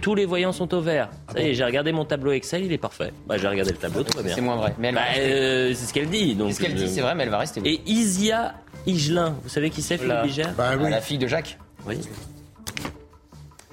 tous 0.00 0.14
les 0.14 0.26
voyants 0.26 0.52
sont 0.52 0.72
au 0.74 0.80
vert. 0.80 1.10
Ah 1.28 1.34
j'ai 1.36 1.64
regardé 1.64 1.92
mon 1.92 2.04
tableau 2.04 2.32
Excel, 2.32 2.64
il 2.64 2.72
est 2.72 2.78
parfait. 2.78 3.12
Bah, 3.26 3.36
j'ai 3.38 3.48
regardé 3.48 3.72
le 3.72 3.78
tableau, 3.78 4.02
tout 4.02 4.16
va 4.16 4.22
bien. 4.22 4.34
C'est 4.34 4.40
moins 4.40 4.56
vrai. 4.56 4.74
Bah, 4.78 5.00
euh, 5.18 5.72
c'est 5.74 5.86
ce 5.86 5.92
qu'elle 5.92 6.08
dit. 6.08 6.36
C'est 6.38 6.52
ce 6.52 6.60
qu'elle 6.60 6.74
dit, 6.74 6.88
c'est 6.88 7.00
vrai, 7.00 7.14
mais 7.14 7.24
elle 7.24 7.30
va 7.30 7.38
rester. 7.38 7.60
Et 7.64 7.80
Isia 7.86 8.54
Higelin, 8.86 9.36
vous 9.42 9.48
savez 9.48 9.70
qui 9.70 9.82
c'est, 9.82 9.98
Philippe 9.98 10.22
Bigère 10.24 10.54
bah, 10.56 10.72
oui. 10.78 10.90
La 10.90 11.00
fille 11.00 11.18
de 11.18 11.26
Jacques. 11.26 11.58
Oui. 11.86 11.98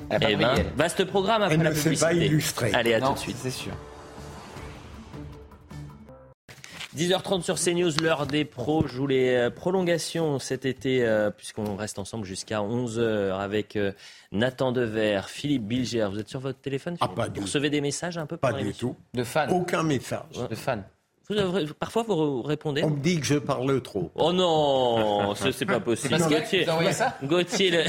Eh 0.09 0.35
ben, 0.35 0.63
vaste 0.75 1.03
programme 1.05 1.43
après 1.43 1.57
la 1.57 1.71
publicité. 1.71 1.99
pas 1.99 2.13
illustré. 2.13 2.71
Allez, 2.73 2.93
à 2.93 3.01
tout 3.01 3.13
de 3.13 3.19
suite. 3.19 3.37
C'est 3.41 3.51
sûr. 3.51 3.73
10h30 6.95 7.41
sur 7.41 7.59
CNews, 7.59 7.91
l'heure 8.01 8.25
des 8.25 8.45
pros. 8.45 8.87
Je 8.87 9.03
les 9.03 9.35
euh, 9.35 9.49
prolongations 9.49 10.39
cet 10.39 10.65
été, 10.65 11.05
euh, 11.05 11.29
puisqu'on 11.31 11.75
reste 11.75 11.99
ensemble 11.99 12.25
jusqu'à 12.25 12.59
11h 12.59 13.37
avec 13.37 13.75
euh, 13.75 13.91
Nathan 14.31 14.71
Dever, 14.71 15.21
Philippe 15.27 15.63
Bilger. 15.63 16.07
Vous 16.09 16.19
êtes 16.19 16.29
sur 16.29 16.39
votre 16.39 16.59
téléphone 16.59 16.95
ah, 17.01 17.09
pas 17.09 17.27
Vous 17.27 17.41
recevez 17.41 17.69
des 17.69 17.81
messages 17.81 18.17
un 18.17 18.25
peu 18.25 18.37
Pas 18.37 18.53
du 18.53 18.73
tout. 18.73 18.95
De 19.13 19.23
fans 19.23 19.49
Aucun 19.49 19.83
message. 19.83 20.47
De 20.49 20.55
fans. 20.55 20.83
Parfois, 21.79 22.03
vous 22.03 22.41
répondez 22.41 22.83
On 22.83 22.91
me 22.91 22.99
dit 22.99 23.19
que 23.19 23.25
je 23.25 23.35
parle 23.35 23.81
trop. 23.81 24.11
Oh 24.15 24.31
non, 24.31 25.35
c'est 25.35 25.65
pas 25.65 25.79
possible. 25.79 26.17
Gauthier, 26.17 26.65
ça 26.91 27.17
Gauthier, 27.23 27.71
le... 27.71 27.83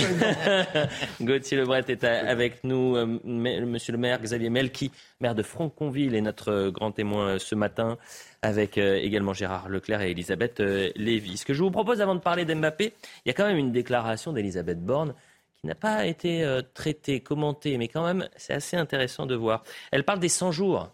Gauthier 1.24 1.56
Lebret 1.58 1.84
est 1.88 2.04
avec 2.04 2.64
nous. 2.64 2.96
Monsieur 3.24 3.92
le 3.92 3.98
maire, 3.98 4.20
Xavier 4.20 4.50
Melki, 4.50 4.90
maire 5.20 5.34
de 5.34 5.42
Franconville, 5.42 6.14
est 6.14 6.20
notre 6.20 6.70
grand 6.70 6.92
témoin 6.92 7.38
ce 7.38 7.54
matin 7.54 7.98
avec 8.42 8.78
euh, 8.78 8.96
également 8.96 9.32
Gérard 9.32 9.68
Leclerc 9.68 10.02
et 10.02 10.10
Elisabeth 10.10 10.60
euh, 10.60 10.90
Lévy. 10.96 11.36
Ce 11.36 11.44
que 11.44 11.54
je 11.54 11.62
vous 11.62 11.70
propose 11.70 12.00
avant 12.00 12.14
de 12.14 12.20
parler 12.20 12.44
d'Mbappé, 12.44 12.92
il 13.24 13.28
y 13.28 13.30
a 13.30 13.34
quand 13.34 13.46
même 13.46 13.58
une 13.58 13.72
déclaration 13.72 14.32
d'Elisabeth 14.32 14.80
Borne 14.84 15.14
qui 15.60 15.66
n'a 15.66 15.74
pas 15.74 16.06
été 16.06 16.44
euh, 16.44 16.62
traitée, 16.74 17.20
commentée, 17.20 17.78
mais 17.78 17.88
quand 17.88 18.04
même 18.04 18.28
c'est 18.36 18.54
assez 18.54 18.76
intéressant 18.76 19.26
de 19.26 19.34
voir. 19.34 19.64
Elle 19.90 20.04
parle 20.04 20.20
des 20.20 20.28
100 20.28 20.52
jours. 20.52 20.90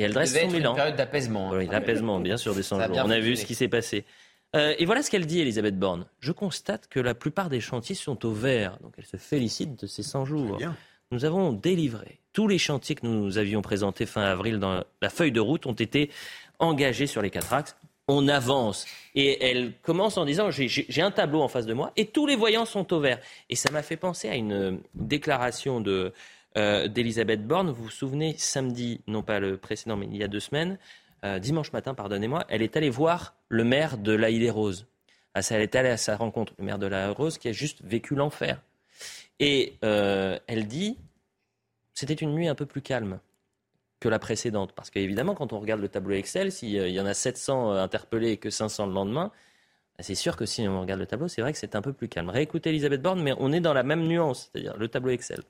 Et 0.00 0.04
elle 0.04 0.14
dresse 0.14 0.34
son 0.34 0.48
bilan. 0.48 0.70
une 0.70 0.76
période 0.76 0.96
d'apaisement. 0.96 1.52
Hein. 1.52 1.58
Oui, 1.58 1.68
d'apaisement, 1.68 2.20
bien 2.20 2.38
sûr, 2.38 2.54
des 2.54 2.62
100 2.62 2.86
jours. 2.86 2.96
On 3.04 3.10
a 3.10 3.20
vu 3.20 3.36
ce 3.36 3.44
qui 3.44 3.54
s'est 3.54 3.68
passé. 3.68 4.04
et 4.54 4.84
voilà 4.86 5.02
ce 5.02 5.10
qu'elle 5.10 5.26
dit, 5.26 5.40
Elisabeth 5.40 5.78
Borne. 5.78 6.06
Je 6.20 6.32
constate 6.32 6.88
que 6.88 7.00
la 7.00 7.14
plupart 7.14 7.50
des 7.50 7.60
chantiers 7.60 7.94
sont 7.94 8.24
au 8.24 8.32
vert. 8.32 8.78
Donc 8.82 8.94
elle 8.96 9.04
se 9.04 9.18
félicite 9.18 9.78
de 9.78 9.86
ces 9.86 10.02
100 10.02 10.24
jours. 10.24 10.58
Nous 11.12 11.24
avons 11.24 11.52
délivré. 11.52 12.20
Tous 12.32 12.48
les 12.48 12.58
chantiers 12.58 12.94
que 12.94 13.04
nous 13.04 13.36
avions 13.36 13.60
présentés 13.60 14.06
fin 14.06 14.22
avril 14.22 14.58
dans 14.58 14.84
la 15.02 15.10
feuille 15.10 15.32
de 15.32 15.40
route 15.40 15.66
ont 15.66 15.72
été 15.72 16.08
engagés 16.60 17.06
sur 17.06 17.20
les 17.20 17.30
quatre 17.30 17.52
axes. 17.52 17.76
On 18.08 18.26
avance. 18.28 18.86
Et 19.14 19.44
elle 19.44 19.72
commence 19.82 20.16
en 20.16 20.24
disant 20.24 20.50
j'ai 20.50 21.02
un 21.02 21.10
tableau 21.10 21.42
en 21.42 21.48
face 21.48 21.66
de 21.66 21.74
moi 21.74 21.92
et 21.96 22.06
tous 22.06 22.26
les 22.26 22.36
voyants 22.36 22.64
sont 22.64 22.92
au 22.92 23.00
vert. 23.00 23.18
Et 23.50 23.56
ça 23.56 23.70
m'a 23.70 23.82
fait 23.82 23.96
penser 23.96 24.28
à 24.28 24.36
une 24.36 24.80
déclaration 24.94 25.80
de, 25.80 26.12
euh, 26.56 26.88
d'Elisabeth 26.88 27.46
Borne. 27.46 27.70
Vous 27.70 27.84
vous 27.84 27.90
souvenez, 27.90 28.34
samedi, 28.36 29.00
non 29.06 29.22
pas 29.22 29.40
le 29.40 29.56
précédent, 29.56 29.96
mais 29.96 30.06
il 30.06 30.16
y 30.16 30.24
a 30.24 30.28
deux 30.28 30.40
semaines, 30.40 30.78
euh, 31.24 31.38
dimanche 31.38 31.72
matin, 31.72 31.94
pardonnez-moi, 31.94 32.44
elle 32.48 32.62
est 32.62 32.76
allée 32.76 32.90
voir 32.90 33.34
le 33.48 33.64
maire 33.64 33.98
de 33.98 34.12
La 34.12 34.30
Île 34.30 34.50
Rose. 34.50 34.86
Ah, 35.34 35.40
elle 35.50 35.60
est 35.60 35.74
allée 35.76 35.90
à 35.90 35.96
sa 35.96 36.16
rencontre, 36.16 36.54
le 36.58 36.64
maire 36.64 36.78
de 36.78 36.86
La 36.86 37.10
Rose, 37.10 37.38
qui 37.38 37.48
a 37.48 37.52
juste 37.52 37.82
vécu 37.84 38.14
l'enfer. 38.14 38.62
Et 39.38 39.76
euh, 39.84 40.38
elle 40.46 40.66
dit, 40.66 40.98
c'était 41.94 42.14
une 42.14 42.34
nuit 42.34 42.48
un 42.48 42.54
peu 42.54 42.66
plus 42.66 42.80
calme 42.80 43.20
que 44.00 44.08
la 44.08 44.18
précédente. 44.18 44.72
Parce 44.72 44.90
qu'évidemment, 44.90 45.34
quand 45.34 45.52
on 45.52 45.60
regarde 45.60 45.80
le 45.80 45.88
tableau 45.88 46.14
Excel, 46.14 46.50
s'il 46.50 46.70
y 46.70 47.00
en 47.00 47.06
a 47.06 47.14
700 47.14 47.72
euh, 47.72 47.82
interpellés 47.82 48.32
et 48.32 48.36
que 48.38 48.50
500 48.50 48.86
le 48.86 48.92
lendemain, 48.94 49.30
bah, 49.98 50.02
c'est 50.02 50.14
sûr 50.14 50.36
que 50.36 50.46
si 50.46 50.66
on 50.66 50.80
regarde 50.80 51.00
le 51.00 51.06
tableau, 51.06 51.28
c'est 51.28 51.42
vrai 51.42 51.52
que 51.52 51.58
c'est 51.58 51.74
un 51.74 51.82
peu 51.82 51.92
plus 51.92 52.08
calme. 52.08 52.30
Réécoutez 52.30 52.70
Elisabeth 52.70 53.02
Borne, 53.02 53.22
mais 53.22 53.34
on 53.38 53.52
est 53.52 53.60
dans 53.60 53.74
la 53.74 53.82
même 53.82 54.06
nuance, 54.06 54.50
c'est-à-dire 54.52 54.76
le 54.78 54.88
tableau 54.88 55.10
Excel. 55.10 55.42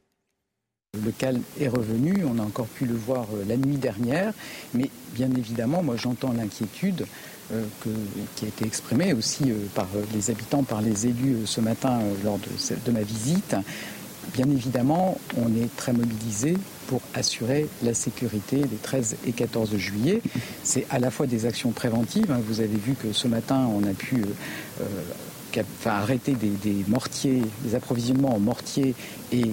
Le 1.05 1.13
calme 1.13 1.43
est 1.61 1.69
revenu, 1.69 2.25
on 2.25 2.41
a 2.41 2.43
encore 2.43 2.67
pu 2.67 2.85
le 2.85 2.95
voir 2.95 3.27
euh, 3.33 3.45
la 3.47 3.57
nuit 3.57 3.77
dernière, 3.77 4.33
mais 4.75 4.91
bien 5.15 5.31
évidemment, 5.31 5.85
moi 5.85 5.95
j'entends 5.97 6.33
l'inquiétude 6.33 7.07
qui 8.37 8.45
a 8.45 8.49
été 8.49 8.65
exprimée 8.65 9.13
aussi 9.13 9.53
par 9.75 9.89
les 10.15 10.31
habitants, 10.31 10.63
par 10.63 10.83
les 10.83 11.09
élus 11.09 11.47
ce 11.47 11.61
matin 11.61 11.99
lors 12.23 12.39
de, 12.39 12.93
ma 12.93 13.03
visite 13.03 13.57
Bien 14.33 14.49
évidemment, 14.49 15.19
on 15.37 15.49
est 15.57 15.75
très 15.77 15.93
mobilisé 15.93 16.55
pour 16.87 17.01
assurer 17.15 17.67
la 17.83 17.95
sécurité 17.95 18.59
des 18.59 18.77
13 18.77 19.17
et 19.27 19.33
14 19.33 19.77
juillet. 19.77 20.23
C'est 20.63 20.87
à 20.91 20.99
la 20.99 21.11
fois 21.11 21.27
des 21.27 21.47
actions 21.47 21.73
préventives. 21.73 22.31
Hein. 22.31 22.41
Vous 22.47 22.61
avez 22.61 22.77
vu 22.77 22.95
que 22.95 23.13
ce 23.13 23.27
matin, 23.27 23.69
on 23.75 23.83
a 23.89 23.93
pu 23.93 24.23
euh, 24.23 24.85
euh, 25.57 25.63
arrêter 25.87 26.35
des, 26.35 26.85
mortiers, 26.87 27.43
des 27.65 27.75
approvisionnements 27.75 28.37
en 28.37 28.39
mortiers 28.39 28.95
et 29.33 29.45
euh, 29.45 29.49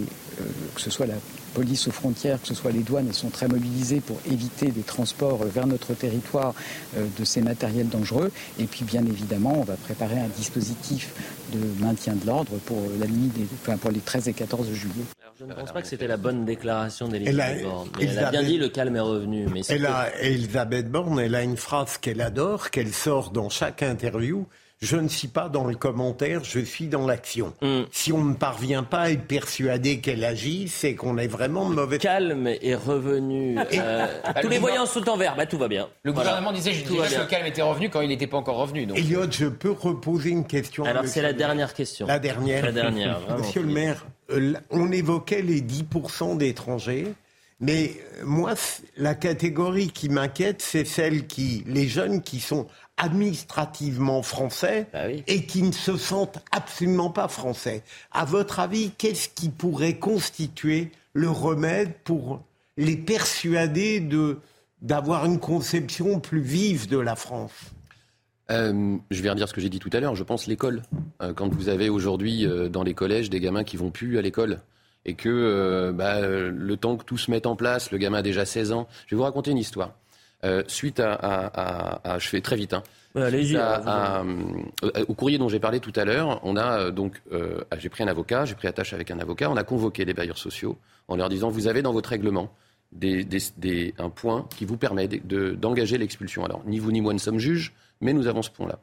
que 0.75 0.81
ce 0.81 0.89
soit 0.89 1.05
la 1.05 1.15
police 1.53 1.87
aux 1.87 1.91
frontières, 1.91 2.41
que 2.41 2.47
ce 2.47 2.53
soit 2.53 2.71
les 2.71 2.81
douanes, 2.81 3.07
elles 3.07 3.13
sont 3.13 3.29
très 3.29 3.47
mobilisées 3.47 3.99
pour 3.99 4.19
éviter 4.29 4.67
des 4.67 4.81
transports 4.81 5.43
vers 5.45 5.67
notre 5.67 5.93
territoire 5.93 6.53
de 6.95 7.25
ces 7.25 7.41
matériels 7.41 7.89
dangereux. 7.89 8.31
Et 8.59 8.65
puis, 8.65 8.85
bien 8.85 9.05
évidemment, 9.05 9.59
on 9.59 9.63
va 9.63 9.75
préparer 9.75 10.19
un 10.19 10.27
dispositif 10.27 11.13
de 11.53 11.83
maintien 11.83 12.13
de 12.13 12.25
l'ordre 12.25 12.53
pour 12.65 12.81
la 12.99 13.07
nuit, 13.07 13.31
pour 13.81 13.91
les 13.91 13.99
13 13.99 14.27
et 14.27 14.33
14 14.33 14.71
juillet. 14.73 15.03
je 15.39 15.45
ne 15.45 15.53
pense 15.53 15.71
pas 15.71 15.81
que 15.81 15.87
c'était 15.87 16.07
la 16.07 16.17
bonne 16.17 16.45
déclaration 16.45 17.07
d'Elisabeth 17.07 17.63
Borne. 17.63 17.89
elle 17.99 18.19
a 18.19 18.31
bien 18.31 18.43
dit 18.43 18.57
le 18.57 18.69
calme 18.69 18.95
est 18.95 19.01
revenu. 19.01 19.47
Mais 19.51 19.61
elle 19.69 19.85
a, 19.85 20.09
Elisabeth 20.21 20.89
Borne, 20.89 21.19
elle 21.19 21.35
a 21.35 21.43
une 21.43 21.57
phrase 21.57 21.97
qu'elle 21.97 22.21
adore, 22.21 22.69
qu'elle 22.69 22.93
sort 22.93 23.31
dans 23.31 23.49
chaque 23.49 23.83
interview 23.83 24.45
je 24.79 24.97
ne 24.97 25.07
suis 25.07 25.27
pas 25.27 25.49
dans 25.49 25.65
le 25.65 25.75
commentaire, 25.75 26.43
je 26.43 26.59
suis 26.59 26.87
dans 26.87 27.07
l'action. 27.07 27.53
Mm. 27.61 27.81
Si 27.91 28.13
on 28.13 28.23
ne 28.23 28.35
parvient 28.35 28.83
pas 28.83 29.01
à 29.01 29.09
être 29.09 29.25
persuadé 29.25 29.99
qu'elle 29.99 30.23
agit, 30.23 30.67
c'est 30.67 30.93
qu'on 30.93 31.17
est 31.17 31.27
vraiment 31.27 31.65
mauvais. 31.65 31.97
Calme 31.97 32.47
est 32.47 32.75
revenu. 32.75 33.57
Euh, 33.57 34.07
bah, 34.23 34.33
tous 34.41 34.49
les 34.49 34.59
voyants 34.59 34.85
sont 34.85 35.07
en 35.09 35.17
vert, 35.17 35.35
bah, 35.35 35.47
tout 35.47 35.57
va 35.57 35.67
bien. 35.67 35.87
Le 36.03 36.13
gouvernement 36.13 36.51
disait 36.51 36.73
que 36.73 36.93
le 36.93 37.25
calme 37.27 37.47
était 37.47 37.63
revenu 37.63 37.89
quand 37.89 38.01
il 38.01 38.09
n'était 38.09 38.27
pas 38.27 38.37
encore 38.37 38.57
revenu. 38.57 38.85
Donc. 38.85 38.97
Elliot, 38.97 39.31
je 39.31 39.47
peux 39.47 39.71
reposer 39.71 40.29
une 40.29 40.45
question. 40.45 40.83
Alors 40.85 41.05
c'est 41.05 41.21
la 41.21 41.33
dernière 41.33 41.73
question. 41.73 42.05
La 42.05 42.19
dernière. 42.19 42.65
La 42.65 42.71
dernière. 42.71 43.19
Monsieur 43.37 43.63
le 43.63 43.69
maire, 43.73 44.05
euh, 44.31 44.53
on 44.69 44.91
évoquait 44.91 45.41
les 45.41 45.61
10% 45.61 46.37
d'étrangers. 46.37 47.07
Mais 47.59 47.93
euh, 48.19 48.23
moi, 48.23 48.53
la 48.97 49.15
catégorie 49.15 49.89
qui 49.89 50.09
m'inquiète, 50.09 50.61
c'est 50.61 50.85
celle 50.85 51.25
qui, 51.25 51.63
les 51.65 51.87
jeunes 51.87 52.21
qui 52.21 52.39
sont 52.39 52.67
administrativement 52.97 54.23
français 54.23 54.87
bah 54.91 55.09
et 55.09 55.45
qui 55.45 55.61
ne 55.61 55.71
se 55.71 55.97
sentent 55.97 56.39
absolument 56.51 57.09
pas 57.09 57.27
français. 57.27 57.83
À 58.11 58.25
votre 58.25 58.59
avis, 58.59 58.91
qu'est-ce 58.97 59.29
qui 59.29 59.49
pourrait 59.49 59.97
constituer 59.97 60.91
le 61.13 61.29
remède 61.29 61.93
pour 62.03 62.41
les 62.75 62.97
persuader 62.97 63.99
de 63.99 64.39
d'avoir 64.81 65.25
une 65.25 65.39
conception 65.39 66.19
plus 66.19 66.41
vive 66.41 66.87
de 66.87 66.97
la 66.97 67.15
France? 67.15 67.51
Euh, 68.49 68.97
je 69.11 69.21
vais 69.21 69.29
redire 69.29 69.49
ce 69.49 69.53
que 69.53 69.61
j'ai 69.61 69.69
dit 69.69 69.79
tout 69.79 69.89
à 69.93 69.99
l'heure. 69.99 70.15
Je 70.15 70.23
pense 70.23 70.47
l'école. 70.47 70.83
Euh, 71.21 71.33
quand 71.33 71.53
vous 71.53 71.69
avez 71.69 71.89
aujourd'hui 71.89 72.45
euh, 72.45 72.69
dans 72.69 72.83
les 72.83 72.93
collèges 72.93 73.29
des 73.29 73.39
gamins 73.39 73.63
qui 73.63 73.77
vont 73.77 73.91
plus 73.91 74.17
à 74.17 74.21
l'école 74.21 74.59
et 75.05 75.13
que 75.13 75.91
bah, 75.95 76.19
le 76.19 76.75
temps 76.75 76.97
que 76.97 77.05
tout 77.05 77.17
se 77.17 77.31
mette 77.31 77.45
en 77.45 77.55
place, 77.55 77.91
le 77.91 77.97
gamin 77.97 78.17
a 78.17 78.21
déjà 78.21 78.45
16 78.45 78.73
ans. 78.73 78.89
Je 79.05 79.15
vais 79.15 79.17
vous 79.17 79.23
raconter 79.23 79.51
une 79.51 79.57
histoire. 79.57 79.93
Suite 80.67 80.99
à, 80.99 82.17
Je 82.19 82.27
fais 82.27 82.41
très 82.41 82.55
vite. 82.55 82.73
Hein, 82.73 82.83
euh, 84.83 85.05
au 85.07 85.13
courrier 85.13 85.37
dont 85.37 85.49
j'ai 85.49 85.59
parlé 85.59 85.79
tout 85.79 85.93
à 85.95 86.05
l'heure, 86.05 86.39
on 86.43 86.55
a 86.55 86.91
donc, 86.91 87.21
j'ai 87.77 87.89
pris 87.89 88.03
un 88.03 88.07
avocat, 88.07 88.45
j'ai 88.45 88.55
pris 88.55 88.67
attache 88.67 88.93
avec 88.93 89.11
un 89.11 89.19
avocat, 89.19 89.49
on 89.49 89.57
a 89.57 89.63
convoqué 89.63 90.05
les 90.05 90.13
bailleurs 90.13 90.37
sociaux 90.37 90.77
en 91.07 91.15
leur 91.15 91.29
disant 91.29 91.49
vous 91.49 91.67
avez 91.67 91.81
dans 91.81 91.93
votre 91.93 92.09
règlement 92.09 92.53
un 93.01 94.09
point 94.09 94.47
qui 94.55 94.65
vous 94.65 94.77
permet 94.77 95.07
d'engager 95.07 95.97
l'expulsion. 95.97 96.45
Alors 96.45 96.61
ni 96.65 96.79
vous 96.79 96.91
ni 96.91 97.01
moi 97.01 97.13
ne 97.13 97.19
sommes 97.19 97.39
juges, 97.39 97.73
mais 98.01 98.13
nous 98.13 98.27
avons 98.27 98.41
ce 98.41 98.51
point-là. 98.51 98.79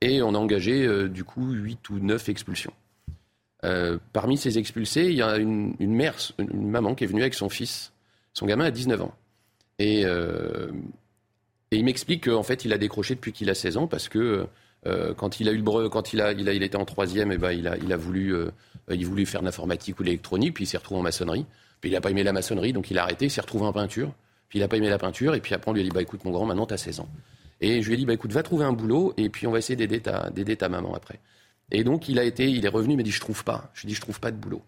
Et 0.00 0.22
on 0.22 0.34
a 0.34 0.38
engagé 0.38 1.08
du 1.08 1.24
coup 1.24 1.50
8 1.50 1.90
ou 1.90 1.98
9 1.98 2.28
expulsions. 2.28 2.72
Euh, 3.64 3.98
parmi 4.12 4.36
ces 4.36 4.58
expulsés, 4.58 5.06
il 5.06 5.16
y 5.16 5.22
a 5.22 5.36
une, 5.36 5.74
mère, 5.80 6.14
une 6.38 6.70
maman 6.70 6.94
qui 6.94 7.04
est 7.04 7.06
venue 7.06 7.22
avec 7.22 7.34
son 7.34 7.48
fils. 7.48 7.92
Son 8.32 8.46
gamin 8.46 8.66
a 8.66 8.70
19 8.70 9.02
ans. 9.02 9.14
Et, 9.78 10.04
euh, 10.04 10.70
et 11.70 11.76
il 11.76 11.84
m'explique 11.84 12.24
qu'en 12.28 12.42
fait, 12.42 12.64
il 12.64 12.72
a 12.72 12.78
décroché 12.78 13.14
depuis 13.14 13.32
qu'il 13.32 13.50
a 13.50 13.54
16 13.54 13.76
ans 13.76 13.86
parce 13.86 14.08
que 14.08 14.46
euh, 14.86 15.14
quand 15.14 15.40
il 15.40 15.48
a 15.48 15.52
eu 15.52 15.58
le 15.58 15.88
quand 15.88 16.12
il 16.12 16.20
a, 16.20 16.32
il 16.32 16.62
était 16.62 16.76
en 16.76 16.84
troisième, 16.84 17.32
et 17.32 17.34
eh 17.34 17.38
ben, 17.38 17.52
il 17.52 17.66
a, 17.68 17.76
il 17.76 17.92
a 17.92 17.96
voulu, 17.96 18.34
il 18.90 19.06
voulait 19.06 19.24
faire 19.24 19.40
de 19.40 19.46
l'informatique 19.46 19.98
ou 20.00 20.02
l'électronique, 20.02 20.54
puis 20.54 20.64
il 20.64 20.66
s'est 20.66 20.78
retrouvé 20.78 21.00
en 21.00 21.02
maçonnerie. 21.02 21.44
Puis 21.80 21.90
il 21.90 21.92
n'a 21.92 22.00
pas 22.00 22.10
aimé 22.10 22.22
la 22.22 22.32
maçonnerie, 22.32 22.72
donc 22.72 22.90
il 22.90 22.98
a 22.98 23.02
arrêté, 23.02 23.26
il 23.26 23.30
s'est 23.30 23.40
retrouvé 23.40 23.66
en 23.66 23.72
peinture. 23.72 24.12
Puis 24.48 24.60
il 24.60 24.62
n'a 24.62 24.68
pas 24.68 24.76
aimé 24.76 24.88
la 24.88 24.98
peinture, 24.98 25.34
et 25.34 25.40
puis 25.40 25.54
après 25.54 25.70
on 25.70 25.74
lui 25.74 25.80
a 25.80 25.84
dit 25.84 25.90
bah 25.90 26.02
écoute 26.02 26.24
mon 26.24 26.30
grand, 26.30 26.46
maintenant 26.46 26.66
tu 26.66 26.74
as 26.74 26.78
16 26.78 27.00
ans. 27.00 27.08
Et 27.60 27.82
je 27.82 27.88
lui 27.88 27.94
ai 27.94 27.96
dit 27.96 28.06
bah 28.06 28.12
écoute, 28.12 28.32
va 28.32 28.42
trouver 28.42 28.64
un 28.64 28.72
boulot, 28.72 29.12
et 29.16 29.28
puis 29.28 29.46
on 29.46 29.50
va 29.50 29.58
essayer 29.58 29.76
d'aider 29.76 30.00
ta, 30.00 30.30
ta 30.30 30.68
maman 30.68 30.94
après. 30.94 31.20
Et 31.70 31.84
donc, 31.84 32.08
il 32.08 32.18
a 32.18 32.24
été, 32.24 32.48
il 32.48 32.64
est 32.64 32.68
revenu, 32.68 32.94
il 32.94 32.96
m'a 32.96 33.02
dit, 33.02 33.10
je 33.10 33.20
trouve 33.20 33.44
pas. 33.44 33.70
Je 33.74 33.82
lui 33.82 33.88
ai 33.88 33.90
dit, 33.90 33.94
je 33.94 34.00
trouve 34.00 34.20
pas 34.20 34.30
de 34.30 34.36
boulot. 34.36 34.62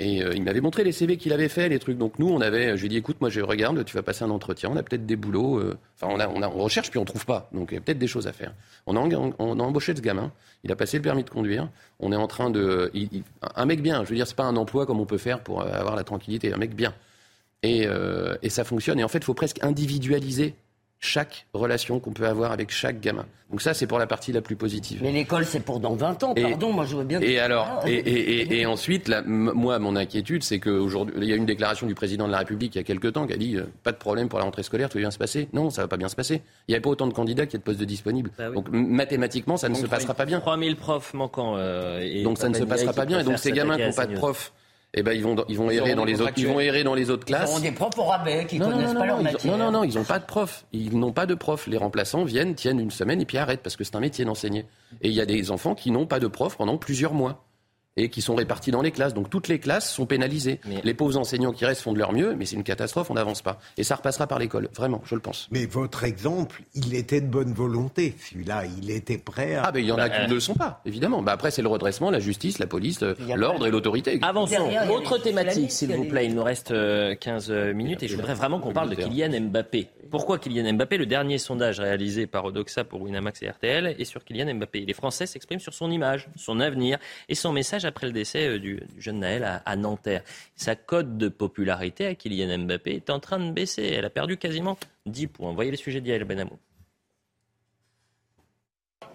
Et 0.00 0.22
euh, 0.22 0.32
il 0.32 0.44
m'avait 0.44 0.60
montré 0.60 0.84
les 0.84 0.92
CV 0.92 1.16
qu'il 1.16 1.32
avait 1.32 1.48
fait, 1.48 1.68
les 1.68 1.80
trucs. 1.80 1.98
Donc 1.98 2.20
nous, 2.20 2.28
on 2.28 2.40
avait, 2.40 2.76
je 2.76 2.82
lui 2.82 2.86
ai 2.86 2.88
dit, 2.88 2.96
écoute, 2.98 3.20
moi 3.20 3.30
je 3.30 3.40
regarde, 3.40 3.84
tu 3.84 3.96
vas 3.96 4.02
passer 4.02 4.22
un 4.22 4.30
entretien, 4.30 4.70
on 4.70 4.76
a 4.76 4.82
peut-être 4.84 5.06
des 5.06 5.16
boulots. 5.16 5.58
Euh, 5.58 5.76
enfin, 6.00 6.12
on, 6.14 6.20
a, 6.20 6.48
on, 6.48 6.62
recherche 6.62 6.90
puis 6.90 7.00
on 7.00 7.04
trouve 7.04 7.26
pas. 7.26 7.48
Donc 7.52 7.70
il 7.72 7.74
y 7.74 7.78
a 7.78 7.80
peut-être 7.80 7.98
des 7.98 8.06
choses 8.06 8.28
à 8.28 8.32
faire. 8.32 8.54
On 8.86 8.96
a, 8.96 9.00
embauché 9.00 9.96
ce 9.96 10.00
gamin. 10.00 10.32
Il 10.62 10.70
a 10.70 10.76
passé 10.76 10.98
le 10.98 11.02
permis 11.02 11.24
de 11.24 11.30
conduire. 11.30 11.68
On 11.98 12.12
est 12.12 12.16
en 12.16 12.28
train 12.28 12.50
de, 12.50 12.92
un 13.56 13.64
mec 13.64 13.82
bien. 13.82 14.04
Je 14.04 14.10
veux 14.10 14.16
dire, 14.16 14.26
c'est 14.28 14.36
pas 14.36 14.44
un 14.44 14.56
emploi 14.56 14.86
comme 14.86 15.00
on 15.00 15.06
peut 15.06 15.18
faire 15.18 15.40
pour 15.40 15.62
avoir 15.62 15.96
la 15.96 16.04
tranquillité. 16.04 16.52
Un 16.52 16.58
mec 16.58 16.76
bien. 16.76 16.94
Et, 17.64 17.86
euh, 17.88 18.36
et 18.42 18.50
ça 18.50 18.62
fonctionne. 18.62 19.00
Et 19.00 19.04
en 19.04 19.08
fait, 19.08 19.18
il 19.18 19.24
faut 19.24 19.34
presque 19.34 19.58
individualiser 19.64 20.54
chaque 21.00 21.46
relation 21.52 22.00
qu'on 22.00 22.12
peut 22.12 22.26
avoir 22.26 22.52
avec 22.52 22.70
chaque 22.70 23.00
gamin. 23.00 23.26
Donc 23.50 23.62
ça, 23.62 23.72
c'est 23.72 23.86
pour 23.86 23.98
la 23.98 24.06
partie 24.06 24.32
la 24.32 24.42
plus 24.42 24.56
positive. 24.56 25.00
Mais 25.02 25.10
l'école, 25.10 25.46
c'est 25.46 25.60
pour 25.60 25.80
dans 25.80 25.94
20 25.94 26.22
ans, 26.22 26.34
pardon, 26.34 26.72
moi 26.72 26.84
je 26.84 26.96
veux 26.96 27.04
bien... 27.04 27.20
Et 27.20 27.38
alors, 27.38 27.82
et, 27.86 28.66
ensuite, 28.66 29.10
moi, 29.26 29.78
mon 29.78 29.96
inquiétude, 29.96 30.42
c'est 30.42 30.58
qu'aujourd'hui, 30.58 31.14
il 31.18 31.28
y 31.28 31.32
a 31.32 31.36
une 31.36 31.46
déclaration 31.46 31.86
du 31.86 31.94
président 31.94 32.26
de 32.26 32.32
la 32.32 32.38
République 32.38 32.74
il 32.74 32.78
y 32.78 32.80
a 32.80 32.84
quelques 32.84 33.12
temps 33.12 33.26
qui 33.26 33.32
a 33.32 33.36
dit 33.36 33.56
euh, 33.56 33.64
pas 33.82 33.92
de 33.92 33.96
problème 33.96 34.28
pour 34.28 34.38
la 34.38 34.44
rentrée 34.44 34.62
scolaire, 34.62 34.90
tout 34.90 34.98
va 34.98 35.02
bien 35.02 35.10
se 35.10 35.18
passer. 35.18 35.48
Non, 35.52 35.70
ça 35.70 35.82
va 35.82 35.88
pas 35.88 35.96
bien 35.96 36.08
se 36.08 36.16
passer. 36.16 36.42
Il 36.66 36.72
n'y 36.72 36.74
avait 36.74 36.82
pas 36.82 36.90
autant 36.90 37.06
de 37.06 37.14
candidats 37.14 37.46
qu'il 37.46 37.54
y 37.54 37.56
a 37.56 37.60
de 37.60 37.64
postes 37.64 37.80
de 37.80 37.84
disponibles. 37.86 38.30
Bah 38.36 38.50
donc 38.50 38.68
mathématiquement, 38.70 39.56
ça 39.56 39.68
ne 39.68 39.74
se 39.74 39.86
passera 39.86 40.14
pas 40.14 40.26
bien. 40.26 40.40
3000 40.40 40.76
profs 40.76 41.14
manquants. 41.14 41.54
Euh, 41.56 42.22
donc 42.22 42.38
ça 42.38 42.48
ne 42.48 42.54
se 42.54 42.64
passera 42.64 42.92
pas 42.92 43.06
bien. 43.06 43.20
Et 43.20 43.24
donc 43.24 43.38
ces 43.38 43.52
gamins 43.52 43.76
qui 43.76 43.84
n'ont 43.84 43.92
pas 43.92 44.06
de 44.06 44.14
profs 44.14 44.52
eh 44.94 45.02
ben, 45.02 45.12
ils 45.12 45.22
vont, 45.22 45.36
ils 45.48 45.56
vont 45.56 45.70
errer 45.70 45.94
dans 45.94 46.06
les 46.06 46.20
autres, 46.20 46.32
ils 46.36 46.46
vont 46.46 46.60
errer 46.60 46.82
dans 46.82 46.94
les 46.94 47.10
autres 47.10 47.26
classes. 47.26 47.50
Ils 47.52 47.56
ont 47.56 47.60
des 47.60 47.72
profs 47.72 47.98
au 47.98 48.04
rabais 48.04 48.46
qui 48.46 48.58
non, 48.58 48.70
connaissent 48.70 48.94
pas 48.94 49.06
leur 49.06 49.22
métier. 49.22 49.50
Non, 49.50 49.58
non, 49.58 49.70
non, 49.70 49.84
ils 49.84 49.94
n'ont 49.94 50.04
pas 50.04 50.18
de 50.18 50.24
profs. 50.24 50.64
Ils 50.72 50.98
n'ont 50.98 51.12
pas 51.12 51.26
de 51.26 51.34
profs. 51.34 51.66
Les 51.66 51.76
remplaçants 51.76 52.24
viennent, 52.24 52.54
tiennent 52.54 52.80
une 52.80 52.90
semaine 52.90 53.20
et 53.20 53.26
puis 53.26 53.36
arrêtent 53.36 53.62
parce 53.62 53.76
que 53.76 53.84
c'est 53.84 53.96
un 53.96 54.00
métier 54.00 54.24
d'enseigner. 54.24 54.64
Et 55.02 55.08
il 55.08 55.14
y 55.14 55.20
a 55.20 55.26
des 55.26 55.50
enfants 55.50 55.74
qui 55.74 55.90
n'ont 55.90 56.06
pas 56.06 56.20
de 56.20 56.26
profs 56.26 56.56
pendant 56.56 56.78
plusieurs 56.78 57.12
mois 57.12 57.47
et 57.98 58.08
qui 58.08 58.22
sont 58.22 58.36
répartis 58.36 58.70
dans 58.70 58.80
les 58.80 58.92
classes. 58.92 59.12
Donc 59.12 59.28
toutes 59.28 59.48
les 59.48 59.58
classes 59.58 59.90
sont 59.92 60.06
pénalisées. 60.06 60.60
Les 60.84 60.94
pauvres 60.94 61.16
enseignants 61.16 61.52
qui 61.52 61.66
restent 61.66 61.82
font 61.82 61.92
de 61.92 61.98
leur 61.98 62.12
mieux, 62.12 62.34
mais 62.34 62.46
c'est 62.46 62.56
une 62.56 62.62
catastrophe, 62.62 63.10
on 63.10 63.14
n'avance 63.14 63.42
pas. 63.42 63.58
Et 63.76 63.84
ça 63.84 63.96
repassera 63.96 64.26
par 64.26 64.38
l'école, 64.38 64.68
vraiment, 64.74 65.02
je 65.04 65.14
le 65.14 65.20
pense. 65.20 65.48
Mais 65.50 65.66
votre 65.66 66.04
exemple, 66.04 66.62
il 66.74 66.94
était 66.94 67.20
de 67.20 67.26
bonne 67.26 67.52
volonté, 67.52 68.14
celui-là, 68.30 68.64
il 68.80 68.90
était 68.90 69.18
prêt 69.18 69.56
à... 69.56 69.64
Ah 69.66 69.72
ben 69.72 69.80
il 69.80 69.86
y 69.86 69.92
en 69.92 69.98
a 69.98 70.08
qui 70.08 70.26
ne 70.26 70.32
le 70.32 70.40
sont 70.40 70.54
pas, 70.54 70.80
évidemment. 70.86 71.22
Bah, 71.22 71.32
après 71.32 71.50
c'est 71.50 71.62
le 71.62 71.68
redressement, 71.68 72.10
la 72.10 72.20
justice, 72.20 72.58
la 72.58 72.66
police, 72.66 73.00
l'ordre 73.34 73.66
et 73.66 73.70
l'autorité. 73.70 74.18
Avançons. 74.22 74.70
Autre 74.90 75.18
thématique, 75.18 75.72
s'il 75.72 75.94
vous 75.94 76.04
plaît, 76.04 76.26
il 76.26 76.34
nous 76.34 76.44
reste 76.44 76.72
15 77.18 77.50
euh, 77.50 77.74
minutes 77.74 78.02
et 78.02 78.08
je 78.08 78.16
voudrais 78.16 78.34
vraiment 78.34 78.60
qu'on 78.60 78.72
parle 78.72 78.90
de 78.90 78.94
Kylian 78.94 79.40
Mbappé. 79.40 79.88
Pourquoi 80.10 80.38
Kylian 80.38 80.72
Mbappé 80.72 80.96
Le 80.96 81.06
dernier 81.06 81.38
sondage 81.38 81.80
réalisé 81.80 82.26
par 82.26 82.44
Odoxa 82.46 82.84
pour 82.84 83.02
Winamax 83.02 83.42
et 83.42 83.50
RTL 83.50 83.94
est 83.98 84.04
sur 84.04 84.24
Kylian 84.24 84.54
Mbappé? 84.54 84.80
Les 84.86 84.94
Français 84.94 85.26
s'expriment 85.26 85.60
sur 85.60 85.74
son 85.74 85.90
image, 85.90 86.28
son 86.36 86.60
avenir 86.60 86.98
et 87.28 87.34
son 87.34 87.52
message 87.52 87.84
après 87.84 88.06
le 88.06 88.12
décès 88.12 88.48
euh, 88.48 88.58
du, 88.58 88.80
jeune 88.96 89.20
Naël 89.20 89.60
à, 89.64 89.76
Nanterre. 89.76 90.22
Sa 90.56 90.76
cote 90.76 91.18
de 91.18 91.28
popularité 91.28 92.06
à 92.06 92.14
Kylian 92.14 92.58
Mbappé 92.58 92.94
est 92.94 93.10
en 93.10 93.20
train 93.20 93.38
de 93.38 93.50
baisser. 93.50 93.82
Elle 93.84 94.04
a 94.04 94.10
perdu 94.10 94.36
quasiment 94.36 94.78
10 95.06 95.26
points. 95.26 95.52
Voyez 95.52 95.70
le 95.70 95.76
sujet 95.76 96.00
d'Yael 96.00 96.24
Benamou. 96.24 96.58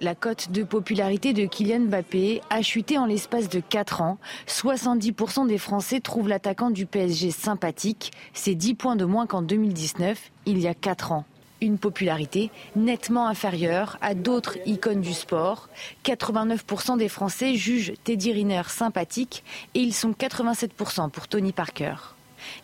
La 0.02 0.16
cote 0.16 0.52
de 0.52 0.64
popularité 0.64 1.34
de 1.34 1.46
Kylian 1.46 1.82
Mbappé 1.82 2.42
a 2.50 2.62
chuté 2.62 2.98
en 2.98 3.06
l'espace 3.06 3.48
de 3.48 3.60
4 3.60 4.02
ans. 4.02 4.18
70% 4.48 5.48
des 5.48 5.58
Français 5.58 6.00
trouvent 6.00 6.28
l'attaquant 6.28 6.72
du 6.72 6.86
PSG 6.86 7.32
sympathique. 7.32 8.12
C'est 8.34 8.56
10 8.56 8.76
points 8.76 8.96
de 8.96 9.06
moins 9.06 9.28
qu'en 9.28 9.42
2019, 9.42 10.32
il 10.46 10.60
y 10.60 10.68
a 10.68 10.74
4 10.74 11.12
ans 11.12 11.26
une 11.62 11.78
popularité 11.78 12.52
nettement 12.76 13.28
inférieure 13.28 13.98
à 14.02 14.16
d'autres 14.16 14.58
icônes 14.66 15.00
du 15.00 15.14
sport. 15.14 15.70
89% 16.04 16.98
des 16.98 17.08
Français 17.08 17.56
jugent 17.56 17.94
Teddy 18.04 18.34
Riner 18.34 18.64
sympathique 18.68 19.46
et 19.74 19.80
ils 19.80 19.94
sont 19.94 20.12
87% 20.12 21.10
pour 21.10 21.30
Tony 21.30 21.54
Parker. 21.54 21.96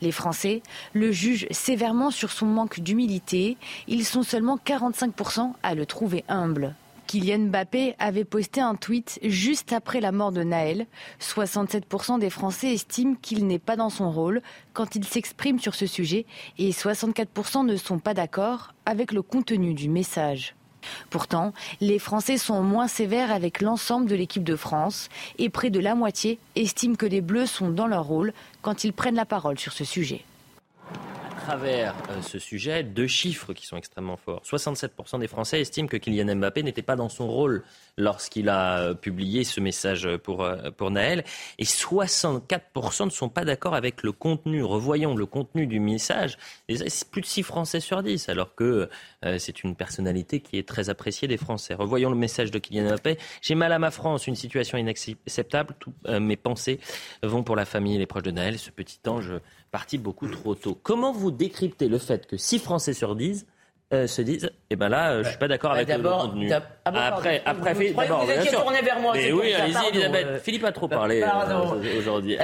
Les 0.01 0.11
Français 0.11 0.61
le 0.91 1.13
jugent 1.13 1.47
sévèrement 1.51 2.11
sur 2.11 2.33
son 2.33 2.45
manque 2.45 2.81
d'humilité. 2.81 3.55
Ils 3.87 4.03
sont 4.03 4.23
seulement 4.23 4.57
45% 4.57 5.53
à 5.63 5.75
le 5.75 5.85
trouver 5.85 6.25
humble. 6.27 6.75
Kylian 7.09 7.47
Mbappé 7.47 7.95
avait 7.97 8.23
posté 8.23 8.61
un 8.61 8.75
tweet 8.75 9.17
juste 9.23 9.73
après 9.73 9.99
la 9.99 10.11
mort 10.11 10.31
de 10.31 10.43
Naël. 10.43 10.85
67% 11.19 12.19
des 12.19 12.29
Français 12.29 12.71
estiment 12.71 13.15
qu'il 13.19 13.47
n'est 13.47 13.57
pas 13.57 13.75
dans 13.75 13.89
son 13.89 14.11
rôle 14.11 14.43
quand 14.73 14.93
il 14.93 15.03
s'exprime 15.03 15.57
sur 15.57 15.73
ce 15.73 15.87
sujet 15.87 16.27
et 16.59 16.69
64% 16.69 17.65
ne 17.65 17.77
sont 17.77 17.97
pas 17.97 18.13
d'accord 18.13 18.75
avec 18.85 19.11
le 19.11 19.23
contenu 19.23 19.73
du 19.73 19.89
message. 19.89 20.53
Pourtant, 21.09 21.51
les 21.81 21.97
Français 21.97 22.37
sont 22.37 22.61
moins 22.61 22.87
sévères 22.87 23.31
avec 23.31 23.61
l'ensemble 23.61 24.07
de 24.07 24.13
l'équipe 24.15 24.43
de 24.43 24.55
France 24.55 25.09
et 25.39 25.49
près 25.49 25.71
de 25.71 25.79
la 25.79 25.95
moitié 25.95 26.37
estiment 26.55 26.93
que 26.93 27.07
les 27.07 27.21
Bleus 27.21 27.47
sont 27.47 27.71
dans 27.71 27.87
leur 27.87 28.05
rôle 28.05 28.33
quand 28.61 28.83
ils 28.83 28.93
prennent 28.93 29.15
la 29.15 29.25
parole 29.25 29.57
sur 29.57 29.73
ce 29.73 29.83
sujet 29.83 30.25
travers 31.49 31.95
euh, 32.11 32.21
ce 32.21 32.37
sujet 32.37 32.83
deux 32.83 33.07
chiffres 33.07 33.53
qui 33.53 33.65
sont 33.65 33.75
extrêmement 33.75 34.17
forts. 34.17 34.43
67% 34.45 35.19
des 35.19 35.27
Français 35.27 35.59
estiment 35.59 35.87
que 35.87 35.97
Kylian 35.97 36.35
Mbappé 36.35 36.61
n'était 36.61 36.83
pas 36.83 36.95
dans 36.95 37.09
son 37.09 37.27
rôle 37.27 37.63
lorsqu'il 37.97 38.49
a 38.49 38.81
euh, 38.81 38.93
publié 38.93 39.43
ce 39.43 39.59
message 39.59 40.07
pour, 40.17 40.43
euh, 40.43 40.69
pour 40.69 40.91
Naël. 40.91 41.23
Et 41.57 41.63
64% 41.63 43.05
ne 43.05 43.09
sont 43.09 43.29
pas 43.29 43.45
d'accord 43.45 43.73
avec 43.73 44.03
le 44.03 44.11
contenu. 44.11 44.61
Revoyons 44.61 45.15
le 45.15 45.25
contenu 45.25 45.65
du 45.65 45.79
message. 45.79 46.37
C'est 46.69 47.09
plus 47.09 47.21
de 47.21 47.25
6 47.25 47.41
Français 47.41 47.79
sur 47.79 48.03
10, 48.03 48.29
alors 48.29 48.53
que 48.53 48.87
c'est 49.37 49.63
une 49.63 49.75
personnalité 49.75 50.39
qui 50.39 50.57
est 50.57 50.67
très 50.67 50.89
appréciée 50.89 51.27
des 51.27 51.37
Français. 51.37 51.73
Revoyons 51.73 52.09
le 52.09 52.15
message 52.15 52.51
de 52.51 52.59
Kylian 52.59 52.89
Mbappé. 52.89 53.17
J'ai 53.41 53.55
mal 53.55 53.71
à 53.73 53.79
ma 53.79 53.91
France, 53.91 54.27
une 54.27 54.35
situation 54.35 54.77
inacceptable. 54.77 55.75
Mes 56.07 56.35
pensées 56.35 56.79
vont 57.23 57.43
pour 57.43 57.55
la 57.55 57.65
famille 57.65 57.95
et 57.95 57.97
les 57.97 58.05
proches 58.05 58.23
de 58.23 58.31
Naël, 58.31 58.59
ce 58.59 58.69
petit 58.69 58.99
ange 59.07 59.33
parti 59.71 59.97
beaucoup 59.97 60.27
trop 60.27 60.55
tôt. 60.55 60.77
Comment 60.81 61.11
vous 61.11 61.31
décryptez 61.31 61.87
le 61.87 61.97
fait 61.97 62.25
que 62.27 62.37
6 62.37 62.59
Français 62.59 62.93
sur 62.93 63.15
10 63.15 63.45
euh, 63.91 64.05
se 64.05 64.21
disent, 64.21 64.51
eh 64.69 64.75
ben 64.75 64.87
là, 64.87 65.13
euh, 65.13 65.23
je 65.23 65.29
suis 65.29 65.39
pas 65.39 65.47
d'accord 65.47 65.71
avec 65.71 65.87
le 65.87 65.97
contenu. 65.97 66.51
Ah 66.53 66.61
après, 66.85 67.41
après, 67.43 67.73
vous 67.73 67.99
d'abord, 67.99 68.23
bien 68.23 68.43
sûr. 68.43 68.61
tourné 68.61 68.83
vers 68.83 68.99
moi. 68.99 69.13
Mais 69.15 69.31
oui, 69.31 69.51
allez-y, 69.51 69.87
Elisabeth. 69.89 70.43
Philippe 70.43 70.63
a 70.65 70.71
trop 70.71 70.87
parlé 70.87 71.23
euh, 71.23 71.97
aujourd'hui. 71.97 72.37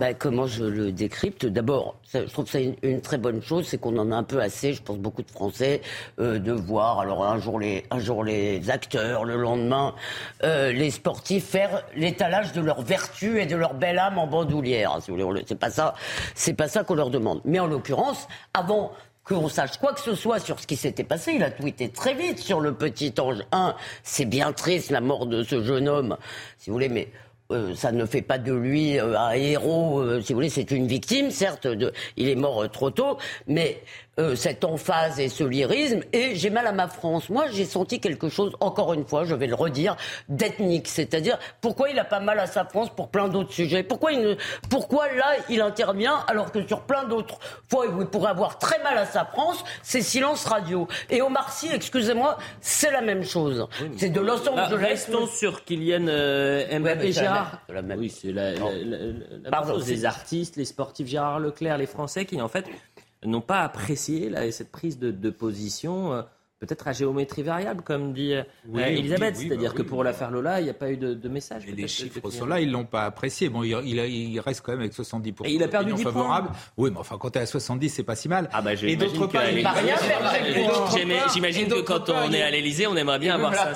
Bah, 0.00 0.14
comment 0.14 0.48
je 0.48 0.64
le 0.64 0.90
décrypte? 0.90 1.46
D'abord, 1.46 1.94
je 2.12 2.18
trouve 2.22 2.46
que 2.46 2.50
c'est 2.50 2.76
une, 2.82 3.00
très 3.00 3.18
bonne 3.18 3.40
chose, 3.40 3.68
c'est 3.68 3.78
qu'on 3.78 3.96
en 3.98 4.10
a 4.10 4.16
un 4.16 4.24
peu 4.24 4.40
assez, 4.40 4.72
je 4.72 4.82
pense 4.82 4.98
beaucoup 4.98 5.22
de 5.22 5.30
Français, 5.30 5.80
de 6.18 6.52
voir, 6.52 6.98
alors 6.98 7.24
un 7.24 7.38
jour 7.38 7.60
les, 7.60 7.84
un 7.92 8.00
jour 8.00 8.24
les 8.24 8.68
acteurs, 8.68 9.24
le 9.24 9.36
lendemain 9.36 9.94
les 10.42 10.90
sportifs 10.90 11.46
faire 11.46 11.84
l'étalage 11.94 12.52
de 12.52 12.60
leur 12.60 12.82
vertu 12.82 13.40
et 13.40 13.46
de 13.46 13.54
leur 13.54 13.74
belle 13.74 13.98
âme 14.00 14.18
en 14.18 14.26
bandoulière. 14.26 14.98
Si 15.00 15.12
vous 15.12 15.18
voulez, 15.18 15.44
c'est 15.46 15.58
pas 15.58 15.70
ça, 15.70 15.94
c'est 16.34 16.54
pas 16.54 16.66
ça 16.66 16.82
qu'on 16.82 16.96
leur 16.96 17.10
demande. 17.10 17.40
Mais 17.44 17.60
en 17.60 17.66
l'occurrence, 17.66 18.26
avant 18.54 18.92
qu'on 19.30 19.48
sache 19.48 19.78
quoi 19.78 19.92
que 19.92 20.00
ce 20.00 20.14
soit 20.14 20.40
sur 20.40 20.58
ce 20.58 20.66
qui 20.66 20.76
s'était 20.76 21.04
passé. 21.04 21.32
Il 21.36 21.42
a 21.44 21.50
tweeté 21.50 21.88
très 21.88 22.14
vite 22.14 22.38
sur 22.38 22.60
le 22.60 22.74
petit 22.74 23.14
ange. 23.20 23.38
Un, 23.52 23.76
c'est 24.02 24.24
bien 24.24 24.52
triste 24.52 24.90
la 24.90 25.00
mort 25.00 25.26
de 25.26 25.44
ce 25.44 25.62
jeune 25.62 25.88
homme, 25.88 26.16
si 26.58 26.68
vous 26.68 26.74
voulez, 26.74 26.88
mais 26.88 27.08
euh, 27.52 27.74
ça 27.74 27.92
ne 27.92 28.04
fait 28.06 28.22
pas 28.22 28.38
de 28.38 28.52
lui 28.52 28.98
euh, 28.98 29.18
un 29.18 29.32
héros, 29.32 30.00
euh, 30.00 30.20
si 30.20 30.32
vous 30.32 30.38
voulez, 30.38 30.48
c'est 30.48 30.70
une 30.72 30.86
victime, 30.86 31.30
certes, 31.30 31.66
de, 31.68 31.92
il 32.16 32.28
est 32.28 32.34
mort 32.34 32.68
trop 32.70 32.90
tôt, 32.90 33.18
mais 33.46 33.80
euh, 34.20 34.36
cette 34.36 34.64
emphase 34.64 35.18
et 35.18 35.28
ce 35.28 35.44
lyrisme. 35.44 36.02
Et 36.12 36.34
j'ai 36.34 36.50
mal 36.50 36.66
à 36.66 36.72
ma 36.72 36.88
France. 36.88 37.30
Moi, 37.30 37.46
j'ai 37.50 37.64
senti 37.64 38.00
quelque 38.00 38.28
chose, 38.28 38.52
encore 38.60 38.92
une 38.92 39.06
fois, 39.06 39.24
je 39.24 39.34
vais 39.34 39.46
le 39.46 39.54
redire, 39.54 39.96
d'ethnique. 40.28 40.88
C'est-à-dire, 40.88 41.38
pourquoi 41.60 41.88
il 41.88 41.98
a 41.98 42.04
pas 42.04 42.20
mal 42.20 42.38
à 42.38 42.46
sa 42.46 42.64
France 42.64 42.90
pour 42.94 43.08
plein 43.08 43.28
d'autres 43.28 43.52
sujets? 43.52 43.82
Pourquoi, 43.82 44.12
il 44.12 44.20
ne... 44.20 44.34
pourquoi 44.68 45.10
là, 45.14 45.36
il 45.48 45.62
intervient 45.62 46.24
alors 46.28 46.52
que 46.52 46.66
sur 46.66 46.82
plein 46.82 47.04
d'autres 47.04 47.38
fois, 47.70 47.86
il 47.86 48.06
pourrait 48.06 48.30
avoir 48.30 48.58
très 48.58 48.82
mal 48.82 48.98
à 48.98 49.06
sa 49.06 49.24
France? 49.24 49.64
C'est 49.82 50.02
silence 50.02 50.44
radio. 50.44 50.86
Et 51.08 51.22
Omar 51.22 51.50
Sy, 51.52 51.68
excusez-moi, 51.72 52.36
c'est 52.60 52.90
la 52.90 53.00
même 53.00 53.24
chose. 53.24 53.66
c'est 53.96 54.10
de 54.10 54.20
Los 54.20 54.46
Angeles. 54.48 54.74
restons 54.74 55.26
sur 55.26 55.64
Kylian 55.64 56.06
euh, 56.08 56.78
Mbappé, 56.78 57.12
Gérard. 57.12 57.62
Oui, 57.96 58.10
c'est 58.10 58.32
la, 58.32 58.54
chose. 58.56 59.88
Les 59.88 60.04
artistes, 60.04 60.56
les 60.56 60.64
sportifs, 60.64 61.06
Gérard 61.06 61.40
Leclerc, 61.40 61.78
les 61.78 61.86
Français 61.86 62.24
qui, 62.26 62.40
en 62.40 62.48
fait, 62.48 62.66
n'ont 63.24 63.40
pas 63.40 63.60
apprécié 63.60 64.30
cette 64.50 64.70
prise 64.70 64.98
de, 64.98 65.30
position. 65.30 66.24
Peut-être 66.60 66.88
à 66.88 66.92
géométrie 66.92 67.42
variable, 67.42 67.80
comme 67.82 68.12
dit 68.12 68.34
euh, 68.34 68.42
Elisabeth. 68.76 69.36
C'est-à-dire 69.36 69.70
bah 69.70 69.78
que 69.78 69.82
pour 69.82 70.04
l'affaire 70.04 70.30
Lola, 70.30 70.60
il 70.60 70.64
n'y 70.64 70.70
a 70.70 70.74
pas 70.74 70.90
eu 70.90 70.98
de, 70.98 71.28
message. 71.30 71.62
Et 71.66 71.72
les 71.72 71.88
chiffres 71.88 72.28
sont 72.28 72.44
là, 72.44 72.60
ils 72.60 72.68
ne 72.68 72.74
l'ont 72.74 72.84
pas 72.84 73.04
apprécié. 73.04 73.48
Bon, 73.48 73.62
il, 73.62 73.70
il, 73.70 74.38
reste 74.40 74.60
quand 74.60 74.72
même 74.72 74.82
avec 74.82 74.92
70% 74.92 75.46
et 75.46 75.54
il 75.54 75.62
a 75.62 75.68
perdu 75.68 75.94
10 75.94 76.02
favorable. 76.02 76.50
Oui, 76.76 76.90
mais 76.92 76.98
enfin, 76.98 77.16
quand 77.18 77.30
tu 77.30 77.38
es 77.38 77.42
à 77.42 77.46
70, 77.46 77.88
c'est 77.88 78.02
pas 78.02 78.14
si 78.14 78.28
mal. 78.28 78.50
Ah 78.52 78.60
bah, 78.60 78.74
et 78.74 78.94
d'autre 78.96 79.26
part, 79.26 79.42
J'imagine 81.32 81.68
que 81.68 81.80
quand 81.80 82.10
on 82.10 82.30
est 82.30 82.42
à 82.42 82.50
l'Elysée, 82.50 82.86
on 82.86 82.94
aimerait 82.94 83.18
bien 83.18 83.36
avoir 83.36 83.54
ça. 83.54 83.72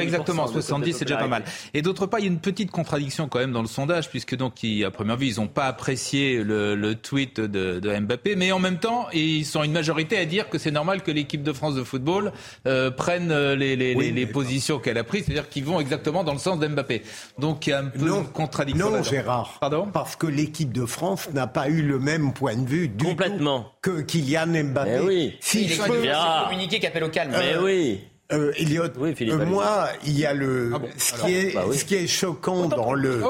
Exactement, 0.00 0.48
70, 0.48 0.92
c'est 0.92 1.04
déjà 1.04 1.18
pas 1.18 1.28
mal. 1.28 1.44
Et 1.72 1.82
d'autre 1.82 2.06
part, 2.06 2.18
il 2.18 2.24
y 2.24 2.28
a 2.28 2.32
une 2.32 2.40
petite 2.40 2.72
contradiction 2.72 3.28
quand 3.28 3.38
même 3.38 3.52
dans 3.52 3.62
le 3.62 3.68
sondage, 3.68 4.10
puisque 4.10 4.34
donc, 4.34 4.54
à 4.84 4.90
première 4.90 5.16
vue, 5.16 5.28
ils 5.28 5.36
n'ont 5.36 5.46
pas 5.46 5.66
apprécié 5.66 6.42
le, 6.42 6.94
tweet 6.94 7.38
de 7.38 7.98
Mbappé, 8.00 8.34
mais 8.34 8.50
en 8.50 8.58
même 8.58 8.80
temps, 8.80 9.06
ils 9.12 9.46
sont 9.46 9.62
une 9.62 9.72
majorité 9.72 10.18
à 10.18 10.24
dire 10.24 10.48
que 10.48 10.58
c'est 10.58 10.72
normal 10.72 11.04
que 11.04 11.12
l'équipe 11.12 11.44
de 11.44 11.52
France 11.52 11.76
de 11.76 11.84
football 11.84 12.23
euh, 12.66 12.90
prennent 12.90 13.32
euh, 13.32 13.54
les, 13.56 13.76
les, 13.76 13.94
les 13.94 14.26
positions 14.26 14.78
qu'elle 14.78 14.98
a 14.98 15.04
prises, 15.04 15.24
c'est-à-dire 15.26 15.48
qu'ils 15.48 15.64
vont 15.64 15.80
exactement 15.80 16.24
dans 16.24 16.32
le 16.32 16.38
sens 16.38 16.58
d'Mbappé. 16.58 17.02
Donc 17.38 17.66
il 17.66 17.70
y 17.70 17.72
a 17.72 17.80
un 17.80 17.84
peu 17.86 17.98
de 18.06 18.32
contradiction. 18.32 18.90
Non, 18.90 19.02
Gérard. 19.02 19.58
Pardon 19.60 19.88
Parce 19.92 20.16
que 20.16 20.26
l'équipe 20.26 20.72
de 20.72 20.86
France 20.86 21.28
n'a 21.32 21.46
pas 21.46 21.68
eu 21.68 21.82
le 21.82 21.98
même 21.98 22.32
point 22.32 22.56
de 22.56 22.66
vue 22.68 22.88
du 22.88 23.04
Complètement. 23.04 23.72
que 23.82 24.00
Kylian 24.02 24.46
Mbappé. 24.64 24.90
Mais 24.90 25.00
oui. 25.00 25.36
Si 25.40 25.64
il 25.64 25.76
peut... 25.76 26.02
communiqué 26.44 26.80
qu'appelle 26.80 27.04
au 27.04 27.08
calme. 27.08 27.32
Mais 27.36 27.56
oui. 27.62 28.00
Euh, 28.32 28.52
Elliot, 28.56 28.84
euh, 28.84 29.44
moi, 29.44 29.88
il 30.06 30.18
y 30.18 30.24
a 30.24 30.32
le 30.32 30.72
ah 30.74 30.78
ce, 30.96 31.12
qui 31.12 31.34
est, 31.34 31.54
bah 31.54 31.64
ce 31.70 31.84
qui 31.84 31.94
est 31.94 32.06
choquant 32.06 32.68
dans 32.68 32.94
le, 32.94 33.22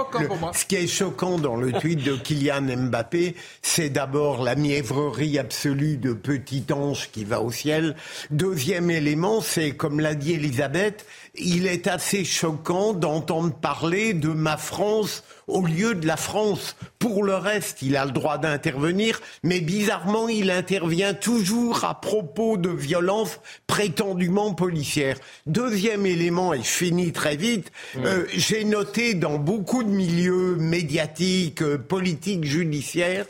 ce 0.52 0.64
qui 0.64 0.76
est 0.76 0.86
choquant 0.86 1.36
dans 1.36 1.56
le 1.56 1.72
tweet 1.72 2.04
de 2.04 2.14
Kylian 2.14 2.62
Mbappé, 2.62 3.34
c'est 3.60 3.90
d'abord 3.90 4.44
la 4.44 4.54
mièvrerie 4.54 5.36
absolue 5.36 5.96
de 5.96 6.12
petit 6.12 6.66
ange 6.72 7.10
qui 7.10 7.24
va 7.24 7.40
au 7.40 7.50
ciel. 7.50 7.96
Deuxième 8.30 8.88
élément, 8.88 9.40
c'est 9.40 9.72
comme 9.72 9.98
l'a 9.98 10.14
dit 10.14 10.34
Elisabeth, 10.34 11.04
il 11.36 11.66
est 11.66 11.86
assez 11.86 12.24
choquant 12.24 12.92
d'entendre 12.92 13.52
parler 13.52 14.14
de 14.14 14.28
ma 14.28 14.56
France 14.56 15.24
au 15.46 15.66
lieu 15.66 15.94
de 15.94 16.06
la 16.06 16.16
France. 16.16 16.76
Pour 16.98 17.22
le 17.22 17.34
reste, 17.34 17.82
il 17.82 17.96
a 17.96 18.04
le 18.04 18.12
droit 18.12 18.38
d'intervenir, 18.38 19.20
mais 19.42 19.60
bizarrement, 19.60 20.28
il 20.28 20.50
intervient 20.50 21.12
toujours 21.12 21.84
à 21.84 22.00
propos 22.00 22.56
de 22.56 22.70
violences 22.70 23.40
prétendument 23.66 24.54
policières. 24.54 25.18
Deuxième 25.46 26.06
élément, 26.06 26.54
et 26.54 26.58
je 26.58 26.68
finis 26.68 27.12
très 27.12 27.36
vite, 27.36 27.72
euh, 27.98 28.26
j'ai 28.34 28.64
noté 28.64 29.14
dans 29.14 29.38
beaucoup 29.38 29.82
de 29.82 29.90
milieux 29.90 30.56
médiatiques, 30.56 31.62
euh, 31.62 31.78
politiques, 31.78 32.44
judiciaires, 32.44 33.26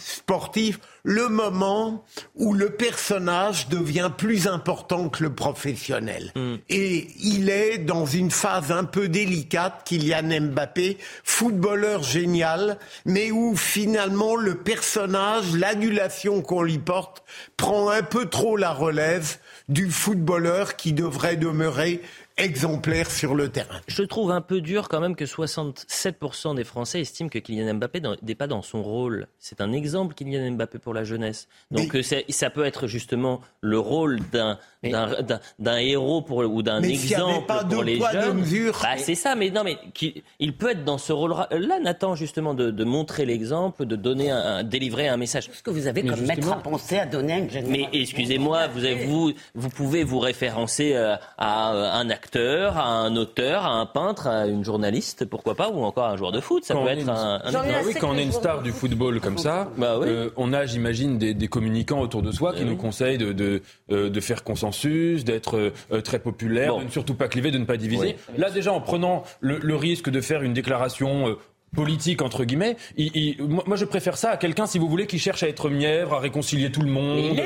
sportifs, 0.00 0.80
le 1.04 1.28
moment 1.28 2.02
où 2.34 2.54
le 2.54 2.70
personnage 2.70 3.68
devient 3.68 4.10
plus 4.16 4.48
important 4.48 5.10
que 5.10 5.22
le 5.22 5.34
professionnel. 5.34 6.32
Mm. 6.34 6.54
Et 6.70 7.08
il 7.20 7.50
est 7.50 7.78
dans 7.78 8.06
une 8.06 8.30
phase 8.30 8.72
un 8.72 8.84
peu 8.84 9.08
délicate, 9.08 9.82
Kylian 9.84 10.40
Mbappé, 10.40 10.96
footballeur 11.22 12.02
génial, 12.02 12.78
mais 13.04 13.30
où 13.30 13.54
finalement 13.54 14.34
le 14.34 14.54
personnage, 14.54 15.54
l'adulation 15.54 16.40
qu'on 16.40 16.62
lui 16.62 16.78
porte, 16.78 17.22
prend 17.58 17.90
un 17.90 18.02
peu 18.02 18.26
trop 18.26 18.56
la 18.56 18.72
relève 18.72 19.36
du 19.68 19.90
footballeur 19.90 20.76
qui 20.76 20.94
devrait 20.94 21.36
demeurer 21.36 22.00
exemplaire 22.36 23.10
sur 23.10 23.34
le 23.34 23.48
terrain. 23.48 23.80
Je 23.86 24.02
trouve 24.02 24.32
un 24.32 24.40
peu 24.40 24.60
dur 24.60 24.88
quand 24.88 25.00
même 25.00 25.14
que 25.14 25.24
67% 25.24 26.56
des 26.56 26.64
Français 26.64 27.00
estiment 27.00 27.28
que 27.28 27.38
Kylian 27.38 27.74
Mbappé 27.74 28.02
n'est 28.22 28.34
pas 28.34 28.46
dans 28.46 28.62
son 28.62 28.82
rôle. 28.82 29.28
C'est 29.38 29.60
un 29.60 29.72
exemple, 29.72 30.14
Kylian 30.14 30.52
Mbappé, 30.52 30.78
pour 30.78 30.94
la 30.94 31.04
jeunesse. 31.04 31.48
Donc 31.70 31.94
euh, 31.94 32.02
ça 32.02 32.50
peut 32.50 32.64
être 32.64 32.86
justement 32.86 33.40
le 33.60 33.78
rôle 33.78 34.18
d'un 34.32 34.58
d'un 35.58 35.78
héros 35.78 36.20
pour, 36.20 36.38
ou 36.40 36.62
d'un 36.62 36.82
exemple 36.82 37.46
pas 37.46 37.64
pour 37.64 37.82
les 37.82 37.98
jeunes. 37.98 38.44
Bah, 38.82 38.98
c'est 38.98 39.14
ça, 39.14 39.34
mais 39.34 39.48
non, 39.48 39.64
mais 39.64 39.78
il 40.38 40.54
peut 40.54 40.72
être 40.72 40.84
dans 40.84 40.98
ce 40.98 41.10
rôle-là, 41.10 41.80
Nathan, 41.80 42.14
justement, 42.14 42.52
de, 42.52 42.70
de 42.70 42.84
montrer 42.84 43.24
l'exemple, 43.24 43.86
de 43.86 43.96
donner 43.96 44.30
un, 44.30 44.62
délivrer 44.62 45.08
un 45.08 45.16
message. 45.16 45.48
Ce 45.54 45.62
que 45.62 45.70
vous 45.70 45.86
avez 45.86 46.04
comme 46.04 46.20
maître 46.20 46.52
à 46.52 46.56
penser 46.56 46.98
à 46.98 47.06
donner 47.06 47.32
un 47.32 47.62
Mais 47.66 47.88
excusez-moi, 47.94 48.66
vous, 48.66 48.80
vous, 49.06 49.32
vous 49.54 49.70
pouvez 49.70 50.04
vous 50.04 50.18
référencer 50.18 50.92
euh, 50.94 51.16
à 51.38 51.70
un 51.70 52.10
acteur 52.10 52.23
acteur, 52.24 52.78
à 52.78 52.86
un 52.86 53.16
auteur, 53.16 53.64
à 53.64 53.72
un 53.72 53.86
peintre, 53.86 54.26
à 54.26 54.46
une 54.46 54.64
journaliste, 54.64 55.26
pourquoi 55.26 55.54
pas, 55.54 55.68
ou 55.68 55.82
encore 55.84 56.04
à 56.04 56.12
un 56.12 56.16
joueur 56.16 56.32
de 56.32 56.40
foot. 56.40 56.64
Ça 56.64 56.74
peut 56.74 56.88
être 56.88 57.08
un. 57.08 57.40
Bah 57.52 57.62
oui, 57.84 57.94
quand 58.00 58.10
on 58.10 58.16
est 58.16 58.22
une 58.22 58.32
star 58.32 58.62
du 58.62 58.72
football 58.72 59.20
comme 59.20 59.38
ça, 59.38 59.70
bah 59.76 59.98
euh, 60.00 60.30
on 60.36 60.52
a, 60.52 60.64
j'imagine, 60.64 61.18
des, 61.18 61.48
communicants 61.48 62.00
autour 62.00 62.22
de 62.22 62.32
soi 62.32 62.52
qui 62.54 62.62
eh 62.62 62.64
nous 62.64 62.76
conseillent 62.76 63.18
de, 63.18 63.32
de, 63.32 63.62
euh, 63.92 64.08
de, 64.08 64.20
faire 64.20 64.42
consensus, 64.42 65.24
d'être 65.24 65.72
euh, 65.92 66.00
très 66.00 66.18
populaire, 66.18 66.78
de 66.78 66.84
ne 66.84 66.88
surtout 66.88 67.14
pas 67.14 67.28
cliver, 67.28 67.50
de 67.50 67.58
ne 67.58 67.66
pas 67.66 67.76
diviser. 67.76 68.16
Là, 68.38 68.50
déjà, 68.50 68.72
en 68.72 68.80
prenant 68.80 69.24
le, 69.40 69.58
le, 69.58 69.76
risque 69.76 70.08
de 70.08 70.20
faire 70.20 70.42
une 70.42 70.54
déclaration 70.54 71.36
politique 71.74 72.22
entre 72.22 72.44
guillemets. 72.44 72.76
moi, 73.38 73.76
je 73.76 73.84
préfère 73.84 74.16
ça 74.16 74.30
à 74.30 74.36
quelqu'un, 74.36 74.66
si 74.66 74.78
vous 74.78 74.88
voulez, 74.88 75.06
qui 75.06 75.18
cherche 75.18 75.42
à 75.42 75.48
être 75.48 75.68
mièvre, 75.70 76.14
à 76.14 76.20
réconcilier 76.20 76.70
tout 76.70 76.82
le 76.82 76.90
monde. 76.90 77.38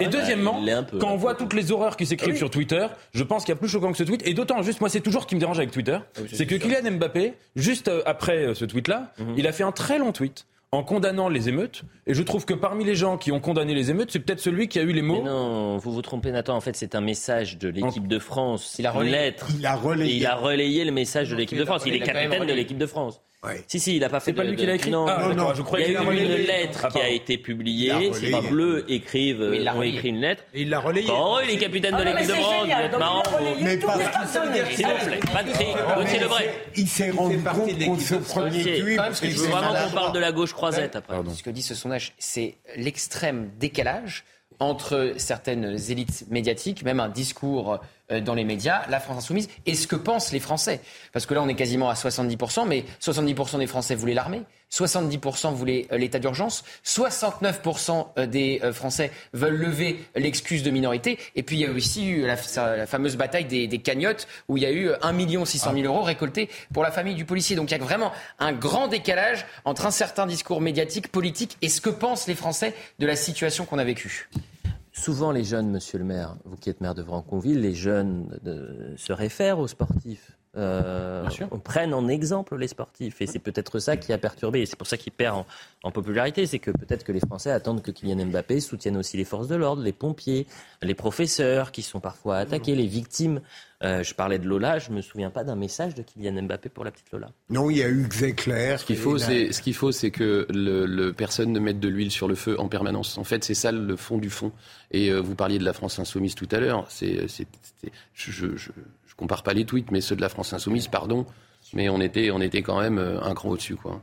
Et 0.00 0.06
deuxièmement, 0.06 0.60
quand 1.00 1.12
on 1.12 1.16
voit 1.16 1.34
toutes 1.34 1.54
les 1.54 1.72
horreurs 1.72 1.96
qui 1.96 2.06
s'écrivent 2.06 2.36
sur 2.36 2.50
Twitter, 2.50 2.86
je 3.12 3.22
pense 3.22 3.44
qu'il 3.44 3.52
y 3.52 3.56
a 3.56 3.58
plus 3.58 3.68
choquant 3.68 3.92
que 3.92 3.98
ce 3.98 4.04
tweet. 4.04 4.26
Et 4.26 4.34
d'autant, 4.34 4.62
juste, 4.62 4.80
moi, 4.80 4.88
c'est 4.88 5.00
toujours 5.00 5.22
ce 5.22 5.26
qui 5.26 5.34
me 5.34 5.40
dérange 5.40 5.58
avec 5.58 5.70
Twitter, 5.70 5.98
ah 6.16 6.20
c'est 6.32 6.46
que 6.46 6.54
Kylian 6.54 6.92
Mbappé, 6.92 7.34
juste 7.56 7.88
euh, 7.88 8.02
après 8.06 8.38
euh, 8.38 8.54
ce 8.54 8.64
tweet-là, 8.64 9.12
mhm. 9.18 9.34
il 9.36 9.46
a 9.46 9.52
fait 9.52 9.64
un 9.64 9.72
très 9.72 9.98
long 9.98 10.12
tweet 10.12 10.46
en 10.70 10.82
condamnant 10.82 11.28
les 11.28 11.48
émeutes. 11.48 11.82
Et 12.06 12.14
je 12.14 12.22
trouve 12.22 12.44
que 12.44 12.54
parmi 12.54 12.84
les 12.84 12.94
gens 12.94 13.16
qui 13.16 13.32
ont 13.32 13.40
condamné 13.40 13.74
les 13.74 13.90
émeutes, 13.90 14.10
c'est 14.10 14.20
peut-être 14.20 14.40
celui 14.40 14.68
qui 14.68 14.78
a 14.78 14.82
eu 14.82 14.92
les 14.92 15.02
mots. 15.02 15.22
non, 15.22 15.78
vous 15.78 15.92
vous 15.92 16.02
trompez, 16.02 16.30
Nathan. 16.30 16.56
En 16.56 16.60
fait, 16.60 16.76
c'est 16.76 16.94
un 16.94 17.00
message 17.00 17.58
de 17.58 17.68
l'équipe 17.68 18.06
de 18.06 18.18
France. 18.18 18.76
Il 18.78 18.86
a 18.86 18.90
relayé. 18.90 19.34
Il 19.58 19.66
a 19.66 19.74
relayé. 19.74 20.16
il 20.16 20.26
a 20.26 20.36
relayé 20.36 20.84
le 20.84 20.92
message 20.92 21.30
de 21.30 21.36
l'équipe 21.36 21.58
de 21.58 21.64
France. 21.64 21.82
Il 21.86 21.94
est 21.94 22.00
capitaine 22.00 22.46
de 22.46 22.52
l'équipe 22.52 22.78
de 22.78 22.86
France. 22.86 23.20
Si, 23.68 23.78
si, 23.78 23.96
il 23.96 24.00
n'a 24.00 24.08
pas 24.08 24.18
fait. 24.18 24.32
C'est 24.32 24.36
pas 24.36 24.42
lui 24.42 24.56
qui 24.56 24.66
l'a 24.66 24.74
écrit. 24.74 24.90
Non, 24.90 25.06
ah, 25.08 25.32
non, 25.32 25.54
je 25.54 25.62
crois 25.62 25.80
il 25.80 25.92
y 25.92 25.96
a 25.96 26.02
eu 26.02 26.16
une 26.16 26.46
lettre 26.46 26.88
qui 26.88 26.98
a 26.98 27.08
été 27.08 27.38
publiée. 27.38 28.10
Les 28.20 28.40
Bleu 28.48 28.84
écrivent, 28.88 29.42
ont 29.42 29.82
écrit 29.82 30.08
une 30.08 30.20
lettre. 30.20 30.42
Et 30.54 30.62
il 30.62 30.70
l'a 30.70 30.80
relayé. 30.80 31.08
Oh, 31.10 31.38
il 31.44 31.54
est 31.54 31.58
capitaine 31.58 31.96
de 31.96 32.02
l'équipe 32.02 32.26
de 32.26 32.32
France. 32.32 32.64
Vous 32.64 32.70
êtes 32.72 32.98
marrant. 32.98 33.22
Mais 33.60 33.76
pas 33.76 33.96
S'il 34.26 34.86
vous 34.86 35.06
plaît, 35.06 35.20
pas 35.32 35.42
de 35.44 35.50
cri. 35.50 35.66
Gauthier 35.96 36.18
Lebray. 36.18 36.48
Il 36.76 36.88
s'est 36.88 37.10
rendu 37.10 37.38
compte 37.38 37.84
qu'on 37.84 37.98
se 37.98 38.14
prenait 38.16 38.60
Je 38.60 38.82
veux 38.82 39.48
vraiment 39.48 39.74
qu'on 39.74 39.94
parle 39.94 40.12
de 40.12 40.18
la 40.18 40.32
gauche 40.32 40.52
croisette 40.58 40.96
après. 40.96 41.16
Ce 41.34 41.42
que 41.42 41.50
dit 41.50 41.62
ce 41.62 41.74
sondage, 41.74 42.14
c'est 42.18 42.56
l'extrême 42.76 43.50
décalage 43.58 44.24
entre 44.60 45.14
certaines 45.16 45.78
élites 45.90 46.24
médiatiques, 46.30 46.82
même 46.82 47.00
un 47.00 47.08
discours 47.08 47.74
euh, 47.74 47.78
dans 48.10 48.34
les 48.34 48.44
médias, 48.44 48.82
la 48.88 49.00
France 49.00 49.18
insoumise, 49.18 49.48
et 49.66 49.74
ce 49.74 49.86
que 49.86 49.96
pensent 49.96 50.32
les 50.32 50.40
Français. 50.40 50.80
Parce 51.12 51.26
que 51.26 51.34
là, 51.34 51.42
on 51.42 51.48
est 51.48 51.54
quasiment 51.54 51.90
à 51.90 51.94
70%, 51.94 52.66
mais 52.66 52.84
70% 53.02 53.58
des 53.58 53.66
Français 53.66 53.94
voulaient 53.94 54.14
l'armée, 54.14 54.42
70% 54.72 55.52
voulaient 55.52 55.86
euh, 55.92 55.98
l'état 55.98 56.18
d'urgence, 56.18 56.64
69% 56.84 58.06
euh, 58.18 58.26
des 58.26 58.60
Français 58.72 59.10
veulent 59.32 59.56
lever 59.56 60.04
l'excuse 60.14 60.62
de 60.62 60.70
minorité, 60.70 61.18
et 61.36 61.42
puis 61.42 61.56
il 61.56 61.60
y 61.60 61.66
a 61.66 61.70
aussi 61.70 62.08
eu 62.08 62.26
la, 62.26 62.36
fameuse 62.86 63.16
bataille 63.16 63.44
des, 63.44 63.78
cagnottes, 63.78 64.26
où 64.48 64.56
il 64.56 64.62
y 64.62 64.66
a 64.66 64.72
eu 64.72 64.90
1 65.02 65.44
600 65.44 65.72
000 65.74 65.84
euros 65.86 66.02
récoltés 66.02 66.48
pour 66.72 66.82
la 66.82 66.90
famille 66.90 67.14
du 67.14 67.24
policier. 67.24 67.56
Donc 67.56 67.70
il 67.70 67.72
y 67.72 67.80
a 67.80 67.82
vraiment 67.82 68.12
un 68.38 68.52
grand 68.52 68.88
décalage 68.88 69.46
entre 69.64 69.86
un 69.86 69.90
certain 69.90 70.26
discours 70.26 70.60
médiatique, 70.60 71.08
politique, 71.08 71.56
et 71.62 71.68
ce 71.68 71.80
que 71.80 71.90
pensent 71.90 72.26
les 72.26 72.34
Français 72.34 72.74
de 72.98 73.06
la 73.06 73.16
situation 73.16 73.64
qu'on 73.64 73.78
a 73.78 73.84
vécue. 73.84 74.28
Souvent, 75.00 75.30
les 75.30 75.44
jeunes, 75.44 75.70
monsieur 75.70 75.98
le 75.98 76.04
maire, 76.04 76.36
vous 76.44 76.56
qui 76.56 76.70
êtes 76.70 76.80
maire 76.80 76.94
de 76.94 77.04
Franconville, 77.04 77.60
les 77.60 77.74
jeunes 77.74 78.38
se 78.96 79.12
réfèrent 79.12 79.60
aux 79.60 79.68
sportifs. 79.68 80.37
Euh, 80.56 81.28
on 81.50 81.58
prenne 81.58 81.92
en 81.94 82.08
exemple 82.08 82.56
les 82.56 82.68
sportifs. 82.68 83.20
Et 83.20 83.26
c'est 83.26 83.38
peut-être 83.38 83.78
ça 83.78 83.96
qui 83.96 84.12
a 84.12 84.18
perturbé. 84.18 84.62
Et 84.62 84.66
c'est 84.66 84.76
pour 84.76 84.86
ça 84.86 84.96
qu'il 84.96 85.12
perd 85.12 85.44
en, 85.82 85.90
popularité. 85.90 86.46
C'est 86.46 86.58
que 86.58 86.70
peut-être 86.70 87.04
que 87.04 87.12
les 87.12 87.20
Français 87.20 87.50
attendent 87.50 87.82
que 87.82 87.90
Kylian 87.90 88.26
Mbappé 88.26 88.60
soutienne 88.60 88.96
aussi 88.96 89.16
les 89.16 89.24
forces 89.24 89.48
de 89.48 89.56
l'ordre, 89.56 89.82
les 89.82 89.92
pompiers, 89.92 90.46
les 90.82 90.94
professeurs 90.94 91.72
qui 91.72 91.82
sont 91.82 92.00
parfois 92.00 92.38
attaqués, 92.38 92.74
les 92.74 92.86
victimes. 92.86 93.40
Euh, 93.84 94.02
je 94.02 94.12
parlais 94.12 94.40
de 94.40 94.46
Lola, 94.46 94.80
je 94.80 94.90
me 94.90 95.00
souviens 95.00 95.30
pas 95.30 95.44
d'un 95.44 95.54
message 95.54 95.94
de 95.94 96.02
Kylian 96.02 96.42
Mbappé 96.42 96.68
pour 96.68 96.84
la 96.84 96.90
petite 96.90 97.12
Lola. 97.12 97.30
Non, 97.48 97.70
il 97.70 97.76
y 97.78 97.82
a 97.82 97.88
eu 97.88 98.08
Xéclair. 98.08 98.80
Ce 98.80 98.84
qu'il 98.84 98.96
faut, 98.96 99.18
c'est 99.18 99.52
ce 99.52 99.62
qu'il 99.62 99.74
faut, 99.74 99.92
c'est 99.92 100.10
que 100.10 100.46
le, 100.50 101.12
personne 101.12 101.52
ne 101.52 101.60
mette 101.60 101.78
de 101.78 101.88
l'huile 101.88 102.10
sur 102.10 102.26
le 102.26 102.34
feu 102.34 102.58
en 102.58 102.68
permanence. 102.68 103.18
En 103.18 103.24
fait, 103.24 103.44
c'est 103.44 103.54
ça 103.54 103.70
le 103.70 103.96
fond 103.96 104.18
du 104.18 104.30
fond. 104.30 104.50
Et 104.90 105.10
euh, 105.10 105.20
vous 105.20 105.36
parliez 105.36 105.58
de 105.58 105.64
la 105.64 105.72
France 105.72 105.98
insoumise 106.00 106.34
tout 106.34 106.48
à 106.50 106.58
l'heure. 106.58 106.86
C'est, 106.88 107.26
je, 108.14 108.46
compare 109.18 109.42
pas 109.42 109.52
les 109.52 109.66
tweets, 109.66 109.90
mais 109.90 110.00
ceux 110.00 110.16
de 110.16 110.22
la 110.22 110.30
France 110.30 110.54
insoumise, 110.54 110.88
pardon, 110.88 111.26
mais 111.74 111.90
on 111.90 112.00
était, 112.00 112.30
on 112.30 112.40
était 112.40 112.62
quand 112.62 112.80
même 112.80 112.98
euh, 112.98 113.20
un 113.20 113.34
cran 113.34 113.50
au-dessus, 113.50 113.76
quoi. 113.76 114.00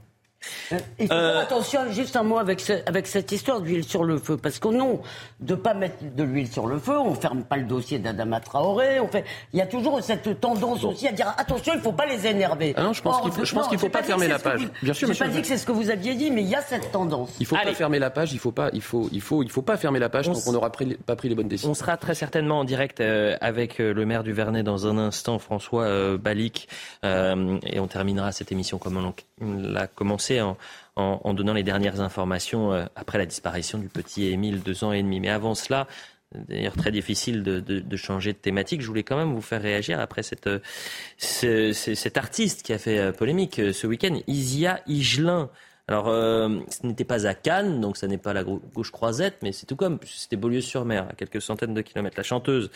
Euh, 0.72 0.80
il 1.00 1.08
faut 1.08 1.14
faire 1.14 1.38
attention, 1.38 1.92
juste 1.92 2.16
un 2.16 2.24
mot 2.24 2.38
avec, 2.38 2.62
avec 2.86 3.08
cette 3.08 3.32
histoire 3.32 3.62
d'huile 3.62 3.84
sur 3.84 4.04
le 4.04 4.18
feu. 4.18 4.38
Parce 4.38 4.60
que 4.60 4.68
non, 4.68 5.02
de 5.40 5.56
ne 5.56 5.60
pas 5.60 5.74
mettre 5.74 5.98
de 6.02 6.24
l'huile 6.24 6.52
sur 6.52 6.68
le 6.68 6.80
feu, 6.80 6.98
on 6.98 7.12
ne 7.12 7.16
ferme 7.16 7.44
pas 7.44 7.58
le 7.58 7.66
dossier 7.66 8.00
d'Adama 8.00 8.40
Traoré. 8.40 9.00
On 9.00 9.08
fait... 9.08 9.26
Il 9.54 9.60
y 9.60 9.62
a 9.62 9.68
toujours 9.68 10.02
cette 10.02 10.40
tendance 10.40 10.84
aussi 10.84 11.08
à 11.08 11.12
dire 11.12 11.34
attention, 11.38 11.74
il 11.74 11.78
ne 11.78 11.82
faut 11.82 11.92
pas 11.92 12.06
les 12.06 12.26
énerver. 12.28 12.74
Ah 12.78 12.84
non, 12.84 12.94
je 12.94 13.02
pense 13.02 13.22
qu'il 13.22 13.30
ne 13.30 13.46
faut, 13.46 13.78
faut 13.78 13.90
pas, 13.90 14.04
fermer 14.04 14.28
la 14.28 14.40
page. 14.40 14.70
Bien 14.82 14.94
sûr, 14.94 15.08
Je 15.08 15.14
n'ai 15.14 15.20
pas 15.20 15.28
dit 15.28 15.42
que 15.42 15.48
c'est 15.48 15.58
ce 15.58 15.66
que 15.66 15.72
vous 15.72 15.90
aviez 15.90 16.16
dit, 16.16 16.32
mais 16.32 16.42
il 16.42 16.50
y 16.50 16.56
a 16.56 16.62
cette 16.62 16.92
tendance. 16.92 17.32
Il 17.40 17.44
ne 17.44 17.48
faut 17.48 17.56
pas 17.56 17.74
fermer 17.74 18.00
la 18.00 18.10
page, 18.10 18.32
il 18.32 18.36
ne 18.36 18.40
faut, 18.40 18.52
pas, 18.52 18.70
il 18.74 18.82
faut, 18.82 19.10
il 19.12 19.22
faut, 19.22 19.44
il 19.44 19.50
faut 19.50 19.62
pas 19.62 19.78
fermer 19.78 20.00
la 20.00 20.10
page 20.10 20.26
tant 20.26 20.34
qu'on 20.34 20.52
n'aura 20.52 20.72
pas 20.72 21.16
pris 21.16 21.30
les 21.30 21.36
bonnes 21.36 21.48
décisions. 21.48 21.72
On 21.72 21.76
sera 21.76 21.98
très 21.98 22.16
certainement 22.16 22.60
en 22.60 22.64
direct 22.64 23.00
euh, 23.02 23.36
avec 23.42 23.80
euh, 23.80 23.94
le 23.94 24.06
maire 24.06 24.24
du 24.24 24.34
Vernet 24.34 24.64
dans 24.64 24.88
un 24.88 24.98
instant, 24.98 25.40
François 25.40 26.18
Balic. 26.18 26.68
et 27.04 27.80
on 27.80 27.88
terminera 27.88 28.32
cette 28.32 28.52
émission 28.52 28.78
comme 28.78 28.98
on 28.98 29.14
l'a 29.42 29.88
commencé 29.88 30.35
en 30.42 31.34
donnant 31.34 31.54
les 31.54 31.64
dernières 31.64 32.02
informations 32.02 32.72
euh, 32.72 32.86
après 32.96 33.18
la 33.18 33.26
disparition 33.26 33.78
du 33.78 33.90
petit 33.90 34.28
Émile, 34.28 34.62
deux 34.62 34.84
ans 34.84 34.92
et 34.92 35.02
demi. 35.02 35.20
Mais 35.20 35.30
avant 35.30 35.56
cela, 35.56 35.88
d'ailleurs 36.34 36.76
très 36.76 36.92
difficile 36.92 37.44
de, 37.44 37.96
changer 37.96 38.34
de 38.34 38.38
thématique. 38.38 38.82
Je 38.82 38.88
voulais 38.88 39.04
quand 39.04 39.18
même 39.18 39.34
vous 39.34 39.42
faire 39.42 39.62
réagir 39.62 40.00
après 40.00 40.24
cette, 40.24 40.48
euh, 40.48 41.74
cet 41.74 42.18
artiste 42.18 42.64
qui 42.64 42.74
a 42.74 42.78
fait 42.78 43.00
euh, 43.00 43.12
polémique 43.12 43.62
ce 43.74 43.88
week-end, 43.88 44.18
Isia 44.28 44.82
Igelin. 44.88 45.50
Alors, 45.88 46.08
euh, 46.08 46.50
ce 46.70 46.88
n'était 46.88 47.04
pas 47.04 47.28
à 47.28 47.36
Cannes, 47.36 47.80
donc 47.80 47.96
ça 47.96 48.08
n'est 48.08 48.18
pas 48.18 48.34
la 48.34 48.44
gauche 48.44 48.92
croisette, 48.92 49.38
mais 49.44 49.52
c'est 49.52 49.68
tout 49.68 49.76
comme, 49.76 50.00
c'était 50.04 50.36
Beaulieu-sur-Mer, 50.36 51.08
à 51.12 51.14
quelques 51.14 51.42
centaines 51.42 51.76
de 51.76 51.82
kilomètres. 51.82 52.18
La 52.18 52.24
chanteuse 52.24 52.72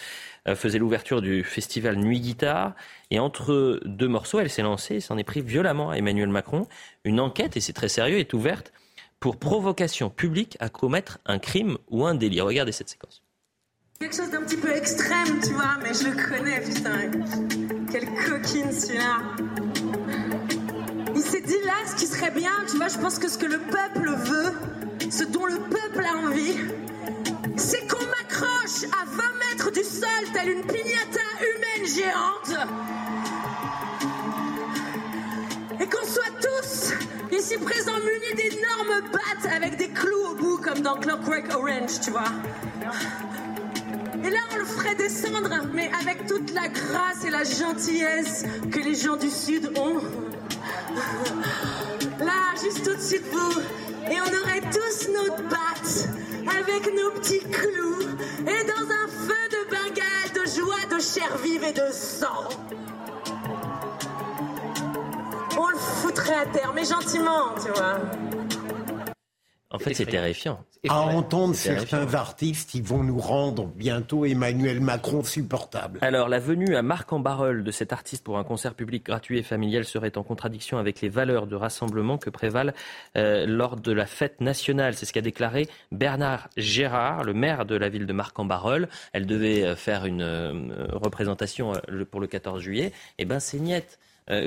euh, 0.48 0.56
faisait 0.56 0.78
l'ouverture 0.78 1.22
du 1.22 1.44
festival 1.44 1.96
Nuit 1.96 2.20
Guitare, 2.20 2.76
et 3.10 3.20
entre 3.20 3.80
deux 3.84 4.08
morceaux, 4.08 4.40
elle 4.40 4.52
s'est 4.52 4.62
lancée 4.62 4.96
et 4.96 5.00
s'en 5.00 5.18
est 5.18 5.24
pris 5.24 5.42
violemment 5.42 5.90
à 5.90 5.98
Emmanuel 5.98 6.30
Macron. 6.30 6.68
Une 7.04 7.20
enquête, 7.20 7.58
et 7.58 7.62
c'est 7.62 7.74
très 7.74 7.90
sérieux, 7.90 8.20
est 8.20 8.34
ouverte 8.34 8.72
pour 9.20 9.38
provocation 9.38 10.12
publique 10.12 10.56
à 10.60 10.70
commettre 10.70 11.18
un 11.26 11.40
crime 11.40 11.78
ou 11.90 12.06
un 12.06 12.14
délit. 12.14 12.42
Regardez 12.42 12.72
cette 12.72 12.90
séquence. 12.90 13.24
Quelque 14.00 14.16
chose 14.16 14.30
d'un 14.30 14.44
petit 14.44 14.56
peu 14.56 14.72
extrême, 14.72 15.42
tu 15.44 15.54
vois, 15.54 15.78
mais 15.82 15.94
je 15.94 16.06
le 16.06 16.30
connais, 16.30 16.62
putain. 16.62 17.12
Quelle 17.92 18.06
coquine 18.06 18.72
celui-là. 18.72 20.29
Il 21.20 21.26
s'est 21.26 21.42
dit 21.42 21.58
là, 21.66 21.74
ce 21.86 21.96
qui 21.98 22.08
serait 22.08 22.32
bien, 22.32 22.50
tu 22.72 22.78
vois, 22.78 22.88
je 22.88 22.98
pense 22.98 23.20
que 23.20 23.28
ce 23.28 23.38
que 23.38 23.46
le 23.46 23.58
peuple 23.58 24.10
veut, 24.10 24.54
ce 25.12 25.26
dont 25.26 25.46
le 25.46 25.58
peuple 25.58 26.06
a 26.06 26.16
envie, 26.26 26.56
c'est 27.58 27.86
qu'on 27.90 28.06
m'accroche 28.06 28.86
à 28.86 29.04
20 29.04 29.24
mètres 29.52 29.70
du 29.70 29.84
sol, 29.84 30.32
telle 30.32 30.50
une 30.50 30.62
pignata 30.62 31.20
humaine 31.42 31.90
géante. 31.94 32.68
Et 35.82 35.90
qu'on 35.90 36.08
soit 36.08 36.32
tous 36.42 36.94
ici 37.38 37.58
présents 37.58 38.00
munis 38.00 38.36
d'énormes 38.38 39.02
battes 39.12 39.54
avec 39.54 39.76
des 39.76 39.90
clous 39.90 40.32
au 40.32 40.36
bout, 40.36 40.58
comme 40.60 40.80
dans 40.80 40.96
Clockwork 40.96 41.54
Orange, 41.54 42.00
tu 42.02 42.12
vois. 42.12 42.32
Et 44.24 44.30
là, 44.30 44.40
on 44.54 44.58
le 44.58 44.66
ferait 44.66 44.96
descendre, 44.96 45.50
mais 45.74 45.92
avec 46.02 46.28
toute 46.28 46.54
la 46.54 46.70
grâce 46.70 47.26
et 47.26 47.30
la 47.30 47.44
gentillesse 47.44 48.46
que 48.72 48.80
les 48.80 48.96
gens 48.96 49.18
du 49.18 49.30
Sud 49.30 49.70
ont. 49.78 50.02
Là, 52.20 52.54
juste 52.62 52.88
au-dessus 52.88 53.20
de 53.20 53.30
vous. 53.30 53.62
Et 54.12 54.20
on 54.22 54.42
aurait 54.42 54.62
tous 54.72 55.08
nos 55.10 55.36
battes 55.50 56.10
avec 56.48 56.94
nos 56.94 57.12
petits 57.12 57.40
clous 57.40 58.02
et 58.42 58.64
dans 58.66 58.92
un 58.92 59.08
feu 59.08 59.48
de 59.52 59.70
Bengale 59.70 60.32
de 60.34 60.50
joie, 60.50 60.96
de 60.96 61.00
chair 61.02 61.38
vive 61.44 61.64
et 61.64 61.74
de 61.74 61.92
sang. 61.92 62.50
On 65.58 65.70
le 65.70 65.78
foutrait 65.78 66.36
à 66.36 66.46
terre, 66.46 66.72
mais 66.74 66.86
gentiment, 66.86 67.54
tu 67.64 67.72
vois. 67.72 68.29
En 69.80 69.84
fait, 69.84 69.94
c'est 69.94 70.06
terrifiant. 70.06 70.60
À 70.88 71.02
entendre 71.02 71.56
certains 71.56 72.14
artistes, 72.14 72.74
ils 72.74 72.84
vont 72.84 73.04
nous 73.04 73.20
rendre 73.20 73.66
bientôt 73.66 74.24
Emmanuel 74.24 74.80
Macron 74.80 75.24
supportable. 75.24 76.00
Alors, 76.02 76.30
la 76.30 76.40
venue 76.40 76.74
à 76.74 76.82
Marc-en-Barœul 76.82 77.66
de 77.66 77.72
cet 77.72 77.92
artiste 77.92 78.24
pour 78.24 78.38
un 78.38 78.46
concert 78.46 78.76
public 78.76 79.06
gratuit 79.06 79.40
et 79.40 79.44
familial 79.44 79.84
serait 79.84 80.18
en 80.18 80.24
contradiction 80.24 80.78
avec 80.78 81.02
les 81.02 81.10
valeurs 81.10 81.48
de 81.48 81.56
rassemblement 81.58 82.18
que 82.18 82.30
prévalent 82.30 82.72
euh, 83.18 83.46
lors 83.46 83.76
de 83.76 83.92
la 83.92 84.06
fête 84.06 84.40
nationale. 84.40 84.94
C'est 84.94 85.06
ce 85.06 85.12
qu'a 85.12 85.22
déclaré 85.22 85.68
Bernard 85.92 86.50
Gérard, 86.56 87.26
le 87.26 87.34
maire 87.34 87.66
de 87.66 87.76
la 87.76 87.90
ville 87.90 88.06
de 88.06 88.14
Marc-en-Barœul. 88.14 88.88
Elle 89.12 89.26
devait 89.26 89.64
euh, 89.66 89.76
faire 89.76 90.06
une 90.06 90.22
euh, 90.22 90.88
représentation 90.94 91.74
pour 92.10 92.22
le 92.22 92.28
14 92.28 92.62
juillet. 92.62 92.94
Eh 93.18 93.26
ben, 93.26 93.42
c'est 93.42 93.60
niette. 93.60 94.00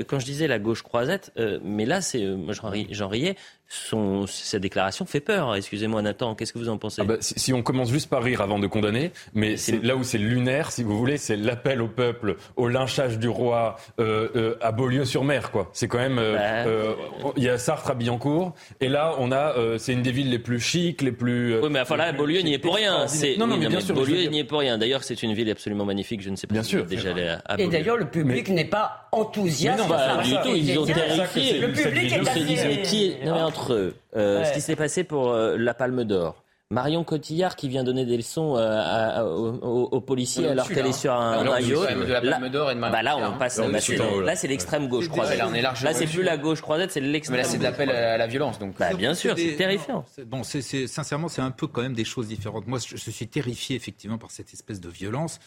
quand 0.07 0.17
je 0.17 0.25
disais 0.25 0.47
la 0.47 0.59
gauche 0.59 0.81
croisette, 0.81 1.31
mais 1.63 1.85
là, 1.85 1.99
c'est, 2.01 2.25
moi 2.25 2.53
j'en 2.53 3.07
riais, 3.09 3.35
son, 3.73 4.27
sa 4.27 4.59
déclaration 4.59 5.05
fait 5.05 5.19
peur. 5.19 5.55
Excusez-moi 5.55 6.01
Nathan, 6.01 6.35
qu'est-ce 6.35 6.53
que 6.53 6.59
vous 6.59 6.69
en 6.69 6.77
pensez 6.77 7.01
ah 7.01 7.05
bah, 7.05 7.15
si, 7.19 7.53
on 7.53 7.63
commence 7.63 7.89
juste 7.89 8.09
par 8.09 8.21
rire 8.21 8.41
avant 8.41 8.59
de 8.59 8.67
condamner, 8.67 9.11
mais 9.33 9.57
c'est 9.57 9.83
là 9.83 9.95
où 9.95 10.03
c'est 10.03 10.19
lunaire, 10.19 10.71
si 10.71 10.83
vous 10.83 10.97
voulez, 10.97 11.17
c'est 11.17 11.35
l'appel 11.35 11.81
au 11.81 11.87
peuple, 11.87 12.37
au 12.55 12.67
lynchage 12.67 13.17
du 13.17 13.27
roi 13.27 13.77
euh, 13.99 14.29
euh, 14.35 14.55
à 14.61 14.71
Beaulieu-sur-Mer, 14.71 15.51
quoi. 15.51 15.69
C'est 15.73 15.87
quand 15.87 15.97
même, 15.97 16.19
euh, 16.19 16.93
bah, 17.23 17.31
il 17.35 17.43
y 17.43 17.49
a 17.49 17.57
Sartre 17.57 17.91
à 17.91 17.95
Billancourt, 17.95 18.53
et 18.79 18.89
là 18.89 19.15
on 19.17 19.31
a, 19.31 19.55
c'est 19.77 19.93
une 19.93 20.03
des 20.03 20.11
villes 20.11 20.29
les 20.29 20.39
plus 20.39 20.59
chics, 20.59 21.01
les 21.01 21.11
plus. 21.11 21.59
oui, 21.59 21.69
mais 21.71 21.79
enfin 21.79 21.97
là, 21.97 22.11
Beaulieu 22.11 22.41
n'y 22.41 22.53
est 22.53 22.59
pour 22.59 22.75
rien. 22.75 23.05
Non, 23.37 23.47
non, 23.47 23.57
mais 23.57 23.67
bien 23.67 23.81
sûr. 23.81 23.95
Beaulieu 23.95 24.27
n'y 24.29 24.39
est 24.39 24.43
pour 24.43 24.59
rien. 24.59 24.77
D'ailleurs, 24.77 25.03
c'est 25.03 25.21
une 25.23 25.33
ville 25.33 25.49
absolument 25.49 25.85
magnifique. 25.85 26.21
Je 26.21 26.29
ne 26.29 26.35
sais 26.35 26.47
pas 26.47 26.53
bien 26.53 26.63
si 26.63 26.69
sûr, 26.69 26.85
déjà 26.85 27.11
allé 27.11 27.35
à, 27.45 27.59
Et 27.59 27.67
d'ailleurs, 27.67 27.97
le 27.97 28.05
public 28.05 28.49
n'est 28.49 28.65
pas 28.65 29.07
enthousiaste. 29.11 29.79
non, 29.79 29.87
bah, 29.87 30.21
du 30.23 30.31
tout. 30.31 30.55
Ils 30.55 30.77
ont 30.77 30.85
terrifié. 30.85 31.59
Le 31.59 31.71
public 31.71 32.13
est 32.13 32.27
assez... 32.27 33.17
Entre 33.63 33.73
eux. 33.73 33.95
Euh, 34.15 34.43
ce 34.45 34.53
qui 34.53 34.61
s'est 34.61 34.75
passé 34.75 35.03
pour 35.03 35.31
euh, 35.31 35.55
la 35.57 35.73
Palme 35.73 36.03
d'Or. 36.03 36.43
Marion 36.69 37.03
Cotillard 37.03 37.55
qui 37.55 37.69
vient 37.69 37.83
donner 37.83 38.03
des 38.03 38.17
leçons 38.17 38.55
euh, 38.57 39.21
aux, 39.21 40.01
policiers 40.01 40.47
alors 40.47 40.67
qu'elle 40.67 40.87
est 40.87 40.91
sur 40.91 41.13
un, 41.13 41.43
maillot. 41.43 41.83
Bah 41.83 43.03
là, 43.03 43.17
on 43.17 43.37
passe. 43.37 43.59
là, 43.59 44.35
c'est 44.35 44.47
l'extrême 44.47 44.87
gauche 44.87 45.07
croisette. 45.07 45.39
Là, 45.39 45.93
c'est 45.93 46.07
plus 46.07 46.23
la 46.23 46.37
gauche 46.37 46.61
croisette, 46.61 46.91
c'est 46.91 46.99
l'extrême. 46.99 47.37
Mais 47.37 47.43
là, 47.43 47.47
c'est 47.47 47.59
de 47.59 47.63
l'appel 47.63 47.91
à 47.91 48.17
la 48.17 48.27
violence, 48.27 48.57
donc. 48.57 48.75
Bah, 48.77 48.93
bien 48.93 49.13
sûr, 49.13 49.37
c'est 49.37 49.55
terrifiant. 49.55 50.03
Bon, 50.25 50.43
c'est 50.43 50.87
sincèrement, 50.87 51.27
c'est 51.27 51.41
un 51.41 51.51
peu 51.51 51.67
quand 51.67 51.81
même 51.81 51.93
des 51.93 52.05
choses 52.05 52.27
différentes. 52.27 52.67
Moi, 52.67 52.79
je 52.83 53.11
suis 53.11 53.27
terrifié 53.27 53.75
effectivement 53.75 54.17
par 54.17 54.31
cette 54.31 54.51
espèce 54.53 54.81
de 54.81 54.89
violence 54.89 55.39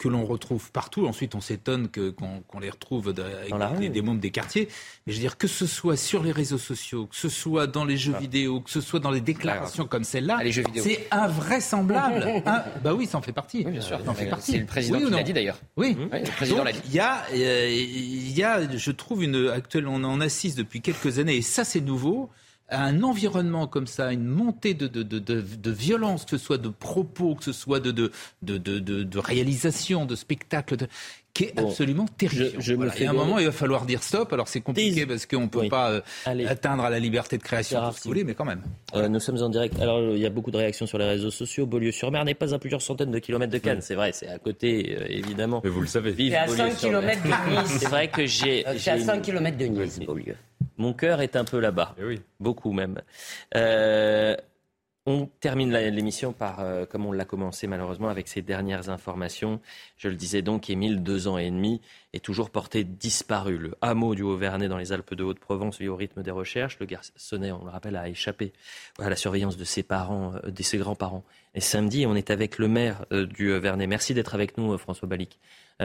que 0.00 0.08
l'on 0.08 0.24
retrouve 0.24 0.72
partout. 0.72 1.06
Ensuite, 1.06 1.34
on 1.34 1.42
s'étonne 1.42 1.88
qu'on 1.90 2.58
les 2.58 2.70
retrouve 2.70 3.08
avec 3.08 3.92
des, 3.92 4.00
membres 4.00 4.20
des 4.20 4.30
quartiers. 4.30 4.66
Mais 5.06 5.12
je 5.12 5.18
veux 5.18 5.22
dire, 5.22 5.36
que 5.36 5.46
ce 5.46 5.66
soit 5.66 5.98
sur 5.98 6.22
les 6.22 6.32
réseaux 6.32 6.58
sociaux, 6.58 7.06
que 7.06 7.16
ce 7.16 7.28
soit 7.28 7.66
dans 7.66 7.84
les 7.84 7.98
jeux 7.98 8.14
ah. 8.16 8.20
vidéo, 8.20 8.60
que 8.60 8.70
ce 8.70 8.80
soit 8.80 8.98
dans 8.98 9.10
les 9.10 9.20
déclarations 9.20 9.86
comme 9.86 10.04
celle-là, 10.04 10.38
ah, 10.40 10.62
c'est 10.76 11.06
invraisemblable. 11.10 12.42
Hein, 12.50 12.64
bah 12.82 12.94
oui, 12.94 13.06
ça 13.06 13.18
en 13.18 13.22
fait 13.22 13.32
partie. 13.32 13.64
bien 13.64 13.82
sûr. 13.82 14.00
C'est 14.40 14.58
le 14.58 14.64
président 14.64 14.98
qui 14.98 15.10
l'a 15.10 15.22
dit 15.22 15.34
d'ailleurs. 15.34 15.60
Oui. 15.76 15.96
le 16.10 16.36
président 16.36 16.64
l'a 16.64 16.72
dit. 16.72 16.80
Il 16.86 16.94
y 16.94 16.98
a, 16.98 17.22
euh, 17.34 17.68
il 17.70 18.32
y 18.32 18.42
a, 18.42 18.76
je 18.76 18.90
trouve 18.90 19.22
une 19.22 19.48
actuelle, 19.48 19.86
on 19.86 20.02
en 20.02 20.20
assiste 20.20 20.56
depuis 20.56 20.80
quelques 20.80 21.18
années, 21.18 21.36
et 21.36 21.42
ça 21.42 21.64
c'est 21.64 21.80
nouveau 21.80 22.30
un 22.70 23.02
environnement 23.02 23.66
comme 23.66 23.86
ça, 23.86 24.12
une 24.12 24.26
montée 24.26 24.74
de, 24.74 24.86
de, 24.86 25.02
de, 25.02 25.18
de, 25.18 25.70
violence, 25.70 26.24
que 26.24 26.36
ce 26.36 26.38
soit 26.38 26.58
de 26.58 26.68
propos, 26.68 27.34
que 27.34 27.44
ce 27.44 27.52
soit 27.52 27.80
de, 27.80 27.90
de, 27.90 28.10
de, 28.42 28.78
de, 28.78 29.18
réalisation, 29.18 30.06
de 30.06 30.14
spectacle, 30.14 30.76
qui 31.34 31.44
est 31.44 31.58
absolument 31.58 32.06
terrible. 32.06 32.60
Je, 32.60 32.74
me 32.74 32.88
fais 32.88 33.06
un 33.06 33.12
moment, 33.12 33.38
il 33.38 33.46
va 33.46 33.52
falloir 33.52 33.86
dire 33.86 34.02
stop. 34.02 34.32
Alors 34.32 34.48
c'est 34.48 34.60
compliqué 34.60 35.06
parce 35.06 35.26
qu'on 35.26 35.42
ne 35.42 35.46
peut 35.46 35.68
pas 35.68 35.90
euh, 35.90 36.00
atteindre 36.46 36.84
à 36.84 36.90
la 36.90 36.98
liberté 36.98 37.38
de 37.38 37.42
création, 37.42 37.80
tout 37.80 37.92
ce 37.92 37.98
que 37.98 38.04
vous 38.04 38.10
voulez, 38.10 38.24
mais 38.24 38.34
quand 38.34 38.44
même. 38.44 38.62
Euh, 38.94 39.08
nous 39.08 39.20
sommes 39.20 39.42
en 39.42 39.48
direct. 39.48 39.78
Alors 39.80 40.00
il 40.00 40.18
y 40.18 40.26
a 40.26 40.30
beaucoup 40.30 40.50
de 40.50 40.56
réactions 40.56 40.86
sur 40.86 40.98
les 40.98 41.06
réseaux 41.06 41.30
sociaux. 41.30 41.66
Beaulieu-sur-Mer 41.66 42.24
n'est 42.24 42.34
pas 42.34 42.54
à 42.54 42.58
plusieurs 42.58 42.82
centaines 42.82 43.10
de 43.10 43.18
kilomètres 43.18 43.52
de 43.52 43.58
Cannes. 43.58 43.80
C'est 43.80 43.94
vrai, 43.94 44.12
c'est 44.12 44.28
à 44.28 44.38
côté, 44.38 44.96
euh, 44.98 45.06
évidemment. 45.08 45.60
Mais 45.64 45.70
vous 45.70 45.80
le 45.80 45.86
savez. 45.86 46.14
C'est 46.16 46.36
à 46.36 46.48
5 46.48 46.76
kilomètres 46.76 47.22
de 47.22 47.28
Nice. 47.60 47.76
C'est 47.78 47.88
vrai 47.88 48.08
que 48.08 48.26
j'ai. 48.26 48.64
C'est 48.78 48.90
à 48.90 48.98
5 48.98 49.22
kilomètres 49.22 49.58
de 49.58 49.66
Nice, 49.66 50.00
Beaulieu. 50.00 50.34
Mon 50.76 50.92
cœur 50.92 51.20
est 51.20 51.36
un 51.36 51.44
peu 51.44 51.58
là-bas. 51.60 51.94
Eh 51.98 52.04
oui. 52.04 52.20
Beaucoup 52.38 52.72
même. 52.72 53.00
Euh, 53.54 54.36
On 55.06 55.26
termine 55.40 55.72
l'émission 55.72 56.32
par, 56.32 56.60
euh, 56.60 56.84
comme 56.84 57.06
on 57.06 57.12
l'a 57.12 57.24
commencé 57.24 57.66
malheureusement, 57.66 58.10
avec 58.10 58.28
ces 58.28 58.42
dernières 58.42 58.90
informations. 58.90 59.58
Je 59.96 60.08
le 60.08 60.14
disais 60.14 60.42
donc, 60.42 60.68
Émile, 60.68 61.02
deux 61.02 61.26
ans 61.26 61.38
et 61.38 61.50
demi, 61.50 61.80
est 62.12 62.22
toujours 62.22 62.50
porté 62.50 62.84
disparu. 62.84 63.56
Le 63.56 63.74
hameau 63.80 64.14
du 64.14 64.22
Haut-Vernay 64.22 64.68
dans 64.68 64.76
les 64.76 64.92
Alpes 64.92 65.14
de 65.14 65.24
Haute-Provence 65.24 65.78
vit 65.78 65.88
au 65.88 65.96
rythme 65.96 66.22
des 66.22 66.30
recherches. 66.30 66.78
Le 66.80 66.86
garçonnet, 66.86 67.50
on 67.50 67.64
le 67.64 67.70
rappelle, 67.70 67.96
a 67.96 68.08
échappé 68.08 68.52
à 68.98 69.08
la 69.08 69.16
surveillance 69.16 69.56
de 69.56 69.64
ses 69.64 69.82
parents, 69.82 70.34
euh, 70.44 70.50
de 70.50 70.62
ses 70.62 70.76
grands-parents. 70.76 71.24
Et 71.54 71.60
samedi, 71.60 72.06
on 72.06 72.14
est 72.14 72.30
avec 72.30 72.58
le 72.58 72.68
maire 72.68 73.04
euh, 73.12 73.26
du 73.26 73.50
Vernet. 73.58 73.86
Merci 73.86 74.14
d'être 74.14 74.34
avec 74.34 74.56
nous, 74.56 74.76
François 74.78 75.08
Balic. 75.08 75.38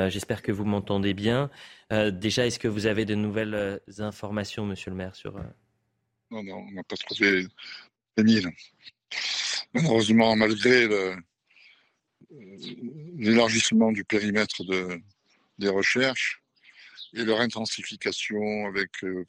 J'espère 0.09 0.41
que 0.41 0.51
vous 0.51 0.65
m'entendez 0.65 1.13
bien. 1.13 1.49
déjà, 1.89 2.45
est-ce 2.45 2.59
que 2.59 2.67
vous 2.67 2.85
avez 2.85 3.05
de 3.05 3.15
nouvelles 3.15 3.79
informations, 3.99 4.65
monsieur 4.65 4.91
le 4.91 4.97
maire, 4.97 5.15
sur... 5.15 5.35
Non, 6.31 6.43
non, 6.43 6.65
on 6.67 6.71
n'a 6.71 6.83
pas 6.83 6.97
trouvé 6.97 7.47
Émile. 8.17 8.49
Malheureusement, 9.73 10.35
malgré 10.35 10.89
l'élargissement 13.17 13.93
du 13.93 14.03
périmètre 14.03 14.65
de, 14.65 15.01
des 15.57 15.69
recherches 15.69 16.41
et 17.13 17.23
leur 17.23 17.39
intensification 17.39 18.65
avec 18.67 19.03
euh, 19.03 19.25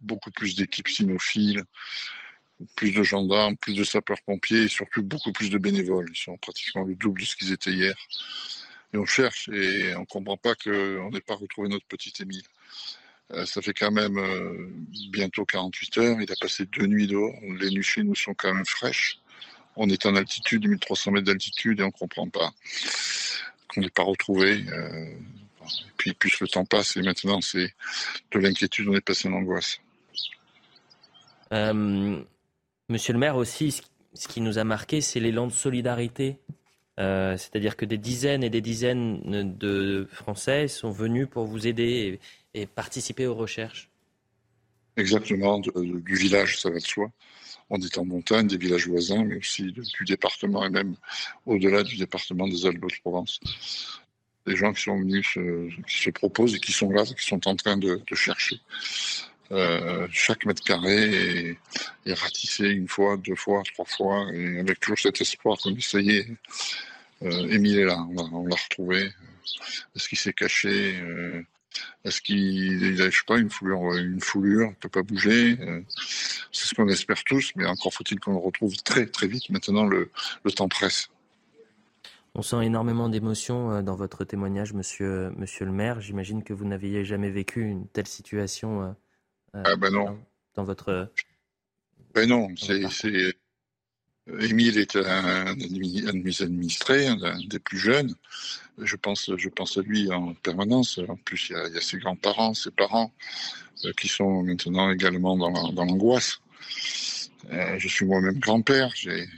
beaucoup 0.00 0.30
plus 0.30 0.56
d'équipes 0.56 0.88
cynophiles, 0.88 1.64
plus 2.76 2.92
de 2.92 3.02
gendarmes, 3.02 3.56
plus 3.56 3.74
de 3.74 3.84
sapeurs-pompiers 3.84 4.64
et 4.64 4.68
surtout 4.68 5.02
beaucoup 5.02 5.32
plus 5.32 5.50
de 5.50 5.58
bénévoles. 5.58 6.08
Ils 6.10 6.18
sont 6.18 6.36
pratiquement 6.36 6.84
le 6.84 6.94
double 6.94 7.20
de 7.20 7.26
ce 7.26 7.36
qu'ils 7.36 7.52
étaient 7.52 7.72
hier. 7.72 7.94
Et 8.92 8.96
on 8.96 9.06
cherche 9.06 9.48
et 9.48 9.94
on 9.96 10.00
ne 10.00 10.06
comprend 10.06 10.36
pas 10.36 10.54
qu'on 10.54 11.10
n'ait 11.10 11.20
pas 11.20 11.34
retrouvé 11.34 11.68
notre 11.68 11.86
petit 11.86 12.12
Émile. 12.20 12.42
Euh, 13.32 13.46
ça 13.46 13.62
fait 13.62 13.72
quand 13.72 13.90
même 13.90 14.18
euh, 14.18 14.70
bientôt 15.10 15.44
48 15.44 15.98
heures. 15.98 16.20
Il 16.20 16.30
a 16.30 16.36
passé 16.40 16.66
deux 16.66 16.86
nuits 16.86 17.06
dehors. 17.06 17.34
Les 17.58 17.70
nuits 17.70 17.82
chez 17.82 18.02
nous 18.02 18.14
sont 18.14 18.34
quand 18.34 18.52
même 18.52 18.66
fraîches. 18.66 19.18
On 19.76 19.88
est 19.88 20.06
en 20.06 20.14
altitude, 20.14 20.68
1300 20.68 21.10
mètres 21.10 21.26
d'altitude, 21.26 21.80
et 21.80 21.82
on 21.82 21.86
ne 21.86 21.92
comprend 21.92 22.28
pas 22.28 22.52
qu'on 23.68 23.80
n'ait 23.80 23.90
pas 23.90 24.04
retrouvé. 24.04 24.64
Euh, 24.68 25.06
et 25.64 25.92
puis 25.96 26.12
plus 26.12 26.38
le 26.40 26.48
temps 26.48 26.64
passe, 26.64 26.96
et 26.96 27.02
maintenant 27.02 27.40
c'est 27.40 27.74
de 28.30 28.38
l'inquiétude, 28.38 28.88
on 28.88 28.94
est 28.94 29.00
passé 29.00 29.28
en 29.28 29.32
angoisse. 29.32 29.80
Monsieur 32.88 33.12
le 33.12 33.18
maire 33.18 33.36
aussi, 33.36 33.80
ce 34.14 34.28
qui 34.28 34.40
nous 34.40 34.58
a 34.58 34.64
marqué, 34.64 35.00
c'est 35.00 35.20
l'élan 35.20 35.46
de 35.46 35.52
solidarité. 35.52 36.38
C'est-à-dire 36.96 37.76
que 37.76 37.84
des 37.84 37.98
dizaines 37.98 38.44
et 38.44 38.50
des 38.50 38.60
dizaines 38.60 39.56
de 39.58 40.06
Français 40.12 40.68
sont 40.68 40.90
venus 40.90 41.26
pour 41.28 41.44
vous 41.44 41.66
aider 41.66 42.20
et 42.54 42.66
participer 42.66 43.26
aux 43.26 43.34
recherches 43.34 43.90
Exactement, 44.96 45.58
du 45.58 46.14
village, 46.14 46.60
ça 46.60 46.70
va 46.70 46.78
de 46.78 46.84
soi. 46.84 47.10
On 47.70 47.80
est 47.80 47.98
en 47.98 48.04
montagne, 48.04 48.46
des 48.46 48.58
villages 48.58 48.86
voisins, 48.86 49.24
mais 49.24 49.38
aussi 49.38 49.72
du 49.72 50.04
département 50.06 50.64
et 50.64 50.70
même 50.70 50.94
au-delà 51.46 51.82
du 51.82 51.96
département 51.96 52.46
des 52.46 52.66
Alpes-de-Provence. 52.66 53.40
Des 54.46 54.54
gens 54.54 54.72
qui 54.72 54.82
sont 54.82 54.98
venus, 54.98 55.38
qui 55.88 55.98
se 55.98 56.10
proposent 56.10 56.54
et 56.54 56.60
qui 56.60 56.72
sont 56.72 56.90
là, 56.90 57.04
qui 57.04 57.26
sont 57.26 57.48
en 57.48 57.56
train 57.56 57.76
de, 57.76 58.00
chercher. 58.12 58.60
Euh, 59.52 60.06
chaque 60.10 60.46
mètre 60.46 60.62
carré 60.62 61.56
est, 62.06 62.14
ratissé 62.14 62.68
une 62.68 62.88
fois, 62.88 63.16
deux 63.16 63.36
fois, 63.36 63.62
trois 63.74 63.84
fois, 63.84 64.26
et 64.32 64.58
avec 64.58 64.80
toujours 64.80 64.98
cet 64.98 65.20
espoir 65.20 65.58
qu'on 65.58 65.74
est, 65.74 66.26
euh, 67.22 67.48
est 67.48 67.84
là, 67.84 67.98
on 68.32 68.46
l'a 68.46 68.56
retrouvé. 68.56 69.10
Est-ce 69.94 70.08
qu'il 70.08 70.18
s'est 70.18 70.32
caché 70.32 70.96
euh, 70.96 71.42
est-ce 72.04 72.20
qu'il 72.20 73.02
a, 73.02 73.08
pas, 73.26 73.38
une 73.38 73.50
foulure, 73.50 73.94
une 73.94 74.20
foulure, 74.20 74.68
ne 74.68 74.74
peut 74.74 74.88
pas 74.88 75.02
bouger 75.02 75.56
euh, 75.60 75.80
C'est 76.52 76.66
ce 76.66 76.74
qu'on 76.74 76.88
espère 76.88 77.24
tous, 77.24 77.52
mais 77.56 77.66
encore 77.66 77.92
faut-il 77.92 78.20
qu'on 78.20 78.32
le 78.32 78.38
retrouve 78.38 78.76
très 78.76 79.06
très 79.06 79.26
vite. 79.26 79.50
Maintenant, 79.50 79.84
le, 79.86 80.10
temps 80.54 80.68
presse. 80.68 81.08
On 82.34 82.42
sent 82.42 82.64
énormément 82.64 83.08
d'émotions 83.08 83.70
euh, 83.70 83.82
dans 83.82 83.96
votre 83.96 84.24
témoignage, 84.24 84.72
monsieur, 84.72 85.32
le 85.36 85.72
maire. 85.72 86.00
J'imagine 86.00 86.42
que 86.44 86.52
vous 86.52 86.64
n'aviez 86.64 87.04
jamais 87.04 87.30
vécu 87.30 87.62
une 87.62 87.88
telle 87.88 88.06
situation 88.06 88.94
ah 89.54 89.76
ben 89.76 89.90
non. 89.90 90.18
Dans, 90.54 90.64
votre. 90.64 91.12
Ben 92.14 92.28
non, 92.28 92.48
c'est 92.56 93.34
Émile 94.40 94.78
est 94.78 94.96
un, 94.96 95.46
un 95.46 95.52
administré, 95.52 97.06
un 97.08 97.38
des 97.46 97.58
plus 97.58 97.78
jeunes. 97.78 98.14
Je 98.78 98.96
pense, 98.96 99.30
je 99.36 99.48
pense 99.50 99.76
à 99.76 99.82
lui 99.82 100.10
en 100.10 100.32
permanence. 100.34 100.98
En 101.08 101.16
plus, 101.16 101.50
il 101.50 101.74
y 101.74 101.76
a, 101.76 101.80
ses 101.80 101.98
grands-parents, 101.98 102.54
ses 102.54 102.70
parents, 102.70 103.12
euh, 103.84 103.92
qui 103.92 104.08
sont 104.08 104.42
maintenant 104.42 104.90
également 104.90 105.36
dans 105.36 105.84
l'angoisse. 105.84 106.40
Euh, 107.50 107.78
je 107.78 107.88
suis 107.88 108.06
moi-même 108.06 108.38
grand-père, 108.38 108.90
j'ai 108.94 109.28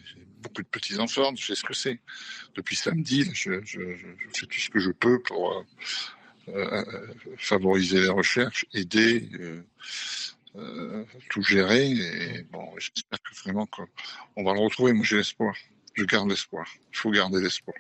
beaucoup 0.41 0.63
de 0.63 0.69
petits-enfants, 0.69 1.35
je 1.35 1.47
sais 1.47 1.55
ce 1.57 1.65
que 1.65 1.75
c'est. 1.75 1.99
Depuis 2.55 2.77
samedi, 2.77 3.29
je, 3.35 3.61
fais 4.33 4.47
tout 4.47 4.61
ce 4.61 4.71
que 4.71 4.79
je 4.79 4.91
peux 4.91 5.21
pour 5.23 5.53
euh, 5.53 5.63
favoriser 7.39 8.01
les 8.01 8.09
recherches, 8.09 8.67
aider. 8.73 9.29
Euh, 10.59 11.05
tout 11.29 11.43
gérer. 11.43 11.91
Et 11.91 12.43
bon, 12.51 12.65
j'espère 12.79 13.21
que 13.23 13.35
vraiment 13.45 13.67
qu'on 13.67 14.45
va 14.45 14.55
le 14.55 14.61
retrouver. 14.61 14.93
Moi, 14.93 15.05
j'ai 15.05 15.17
l'espoir. 15.17 15.55
Je 15.95 16.05
garde 16.05 16.31
l'espoir. 16.31 16.67
Il 16.93 16.97
faut 16.97 17.11
garder 17.11 17.41
l'espoir. 17.41 17.77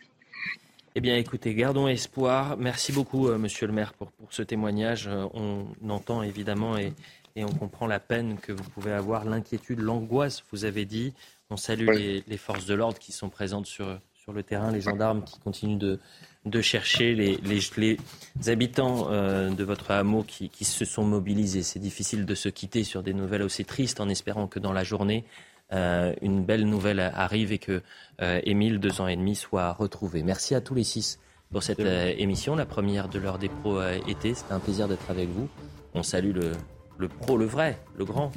Eh 0.94 1.00
bien, 1.00 1.16
écoutez, 1.16 1.54
gardons 1.54 1.88
espoir. 1.88 2.56
Merci 2.58 2.92
beaucoup, 2.92 3.28
euh, 3.28 3.38
Monsieur 3.38 3.66
le 3.66 3.72
maire, 3.72 3.94
pour, 3.94 4.12
pour 4.12 4.32
ce 4.32 4.42
témoignage. 4.42 5.08
Euh, 5.08 5.26
on 5.32 5.66
entend 5.88 6.22
évidemment 6.22 6.76
et, 6.76 6.92
et, 7.34 7.44
on 7.44 7.52
comprend 7.52 7.86
la 7.86 8.00
peine 8.00 8.38
que 8.38 8.52
vous 8.52 8.64
pouvez 8.64 8.92
avoir, 8.92 9.24
l'inquiétude, 9.24 9.80
l'angoisse, 9.80 10.42
vous 10.52 10.64
avez 10.64 10.84
dit. 10.84 11.14
On 11.48 11.56
salue 11.56 11.88
les, 11.88 12.24
les, 12.26 12.36
forces 12.38 12.66
de 12.66 12.74
l'ordre 12.74 12.98
qui 12.98 13.12
sont 13.12 13.28
présentes 13.28 13.66
sur, 13.66 14.00
sur 14.14 14.32
le 14.32 14.42
terrain, 14.42 14.72
les 14.72 14.80
gendarmes 14.80 15.22
qui 15.24 15.38
continuent 15.38 15.78
de, 15.78 16.00
de 16.46 16.60
chercher 16.60 17.14
les, 17.14 17.38
les, 17.38 17.98
habitants 18.46 19.08
euh, 19.10 19.50
de 19.50 19.64
votre 19.64 19.90
hameau 19.90 20.22
qui, 20.22 20.64
se 20.64 20.84
sont 20.84 21.04
mobilisés. 21.04 21.62
C'est 21.62 21.80
difficile 21.80 22.24
de 22.24 22.34
se 22.34 22.48
quitter 22.48 22.84
sur 22.84 23.02
des 23.02 23.12
nouvelles 23.12 23.42
aussi 23.42 23.64
tristes 23.64 24.00
en 24.00 24.08
espérant 24.08 24.46
que 24.46 24.60
dans 24.60 24.72
la 24.72 24.84
journée, 24.84 25.24
euh, 25.72 26.14
une 26.22 26.44
belle 26.44 26.64
nouvelle 26.64 27.00
arrive 27.00 27.52
et 27.52 27.58
que 27.58 27.82
euh, 28.22 28.40
Émile, 28.44 28.78
deux 28.78 29.00
ans 29.00 29.08
et 29.08 29.16
demi, 29.16 29.34
soit 29.34 29.72
retrouvé. 29.72 30.22
Merci 30.22 30.54
à 30.54 30.60
tous 30.60 30.74
les 30.74 30.84
six 30.84 31.18
pour 31.50 31.62
cette 31.62 31.80
émission, 31.80 32.56
la 32.56 32.66
première 32.66 33.08
de 33.08 33.20
l'heure 33.20 33.38
des 33.38 33.48
pros 33.48 33.80
été. 34.08 34.34
C'était 34.34 34.52
un 34.52 34.58
plaisir 34.58 34.88
d'être 34.88 35.10
avec 35.10 35.28
vous. 35.28 35.48
On 35.94 36.02
salue 36.02 36.32
le, 36.34 36.52
le, 36.98 37.08
pro, 37.08 37.36
le 37.36 37.44
vrai, 37.44 37.78
le 37.96 38.04
grand, 38.04 38.32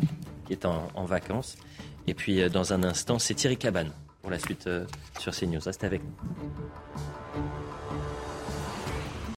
qui 0.45 0.53
est 0.53 0.64
en, 0.64 0.88
en 0.94 1.06
vacances. 1.06 1.57
Et 2.06 2.14
puis 2.14 2.48
dans 2.52 2.72
un 2.72 2.84
instant, 2.84 3.18
c'est 3.18 3.34
Thierry 3.34 3.57
Cabane 3.57 3.91
pour 4.22 4.32
la 4.32 4.40
suite 4.40 4.68
euh, 4.68 4.86
sur 5.20 5.34
CNews. 5.34 5.60
Restez 5.64 5.86
avec 5.86 6.02
nous. 6.04 6.14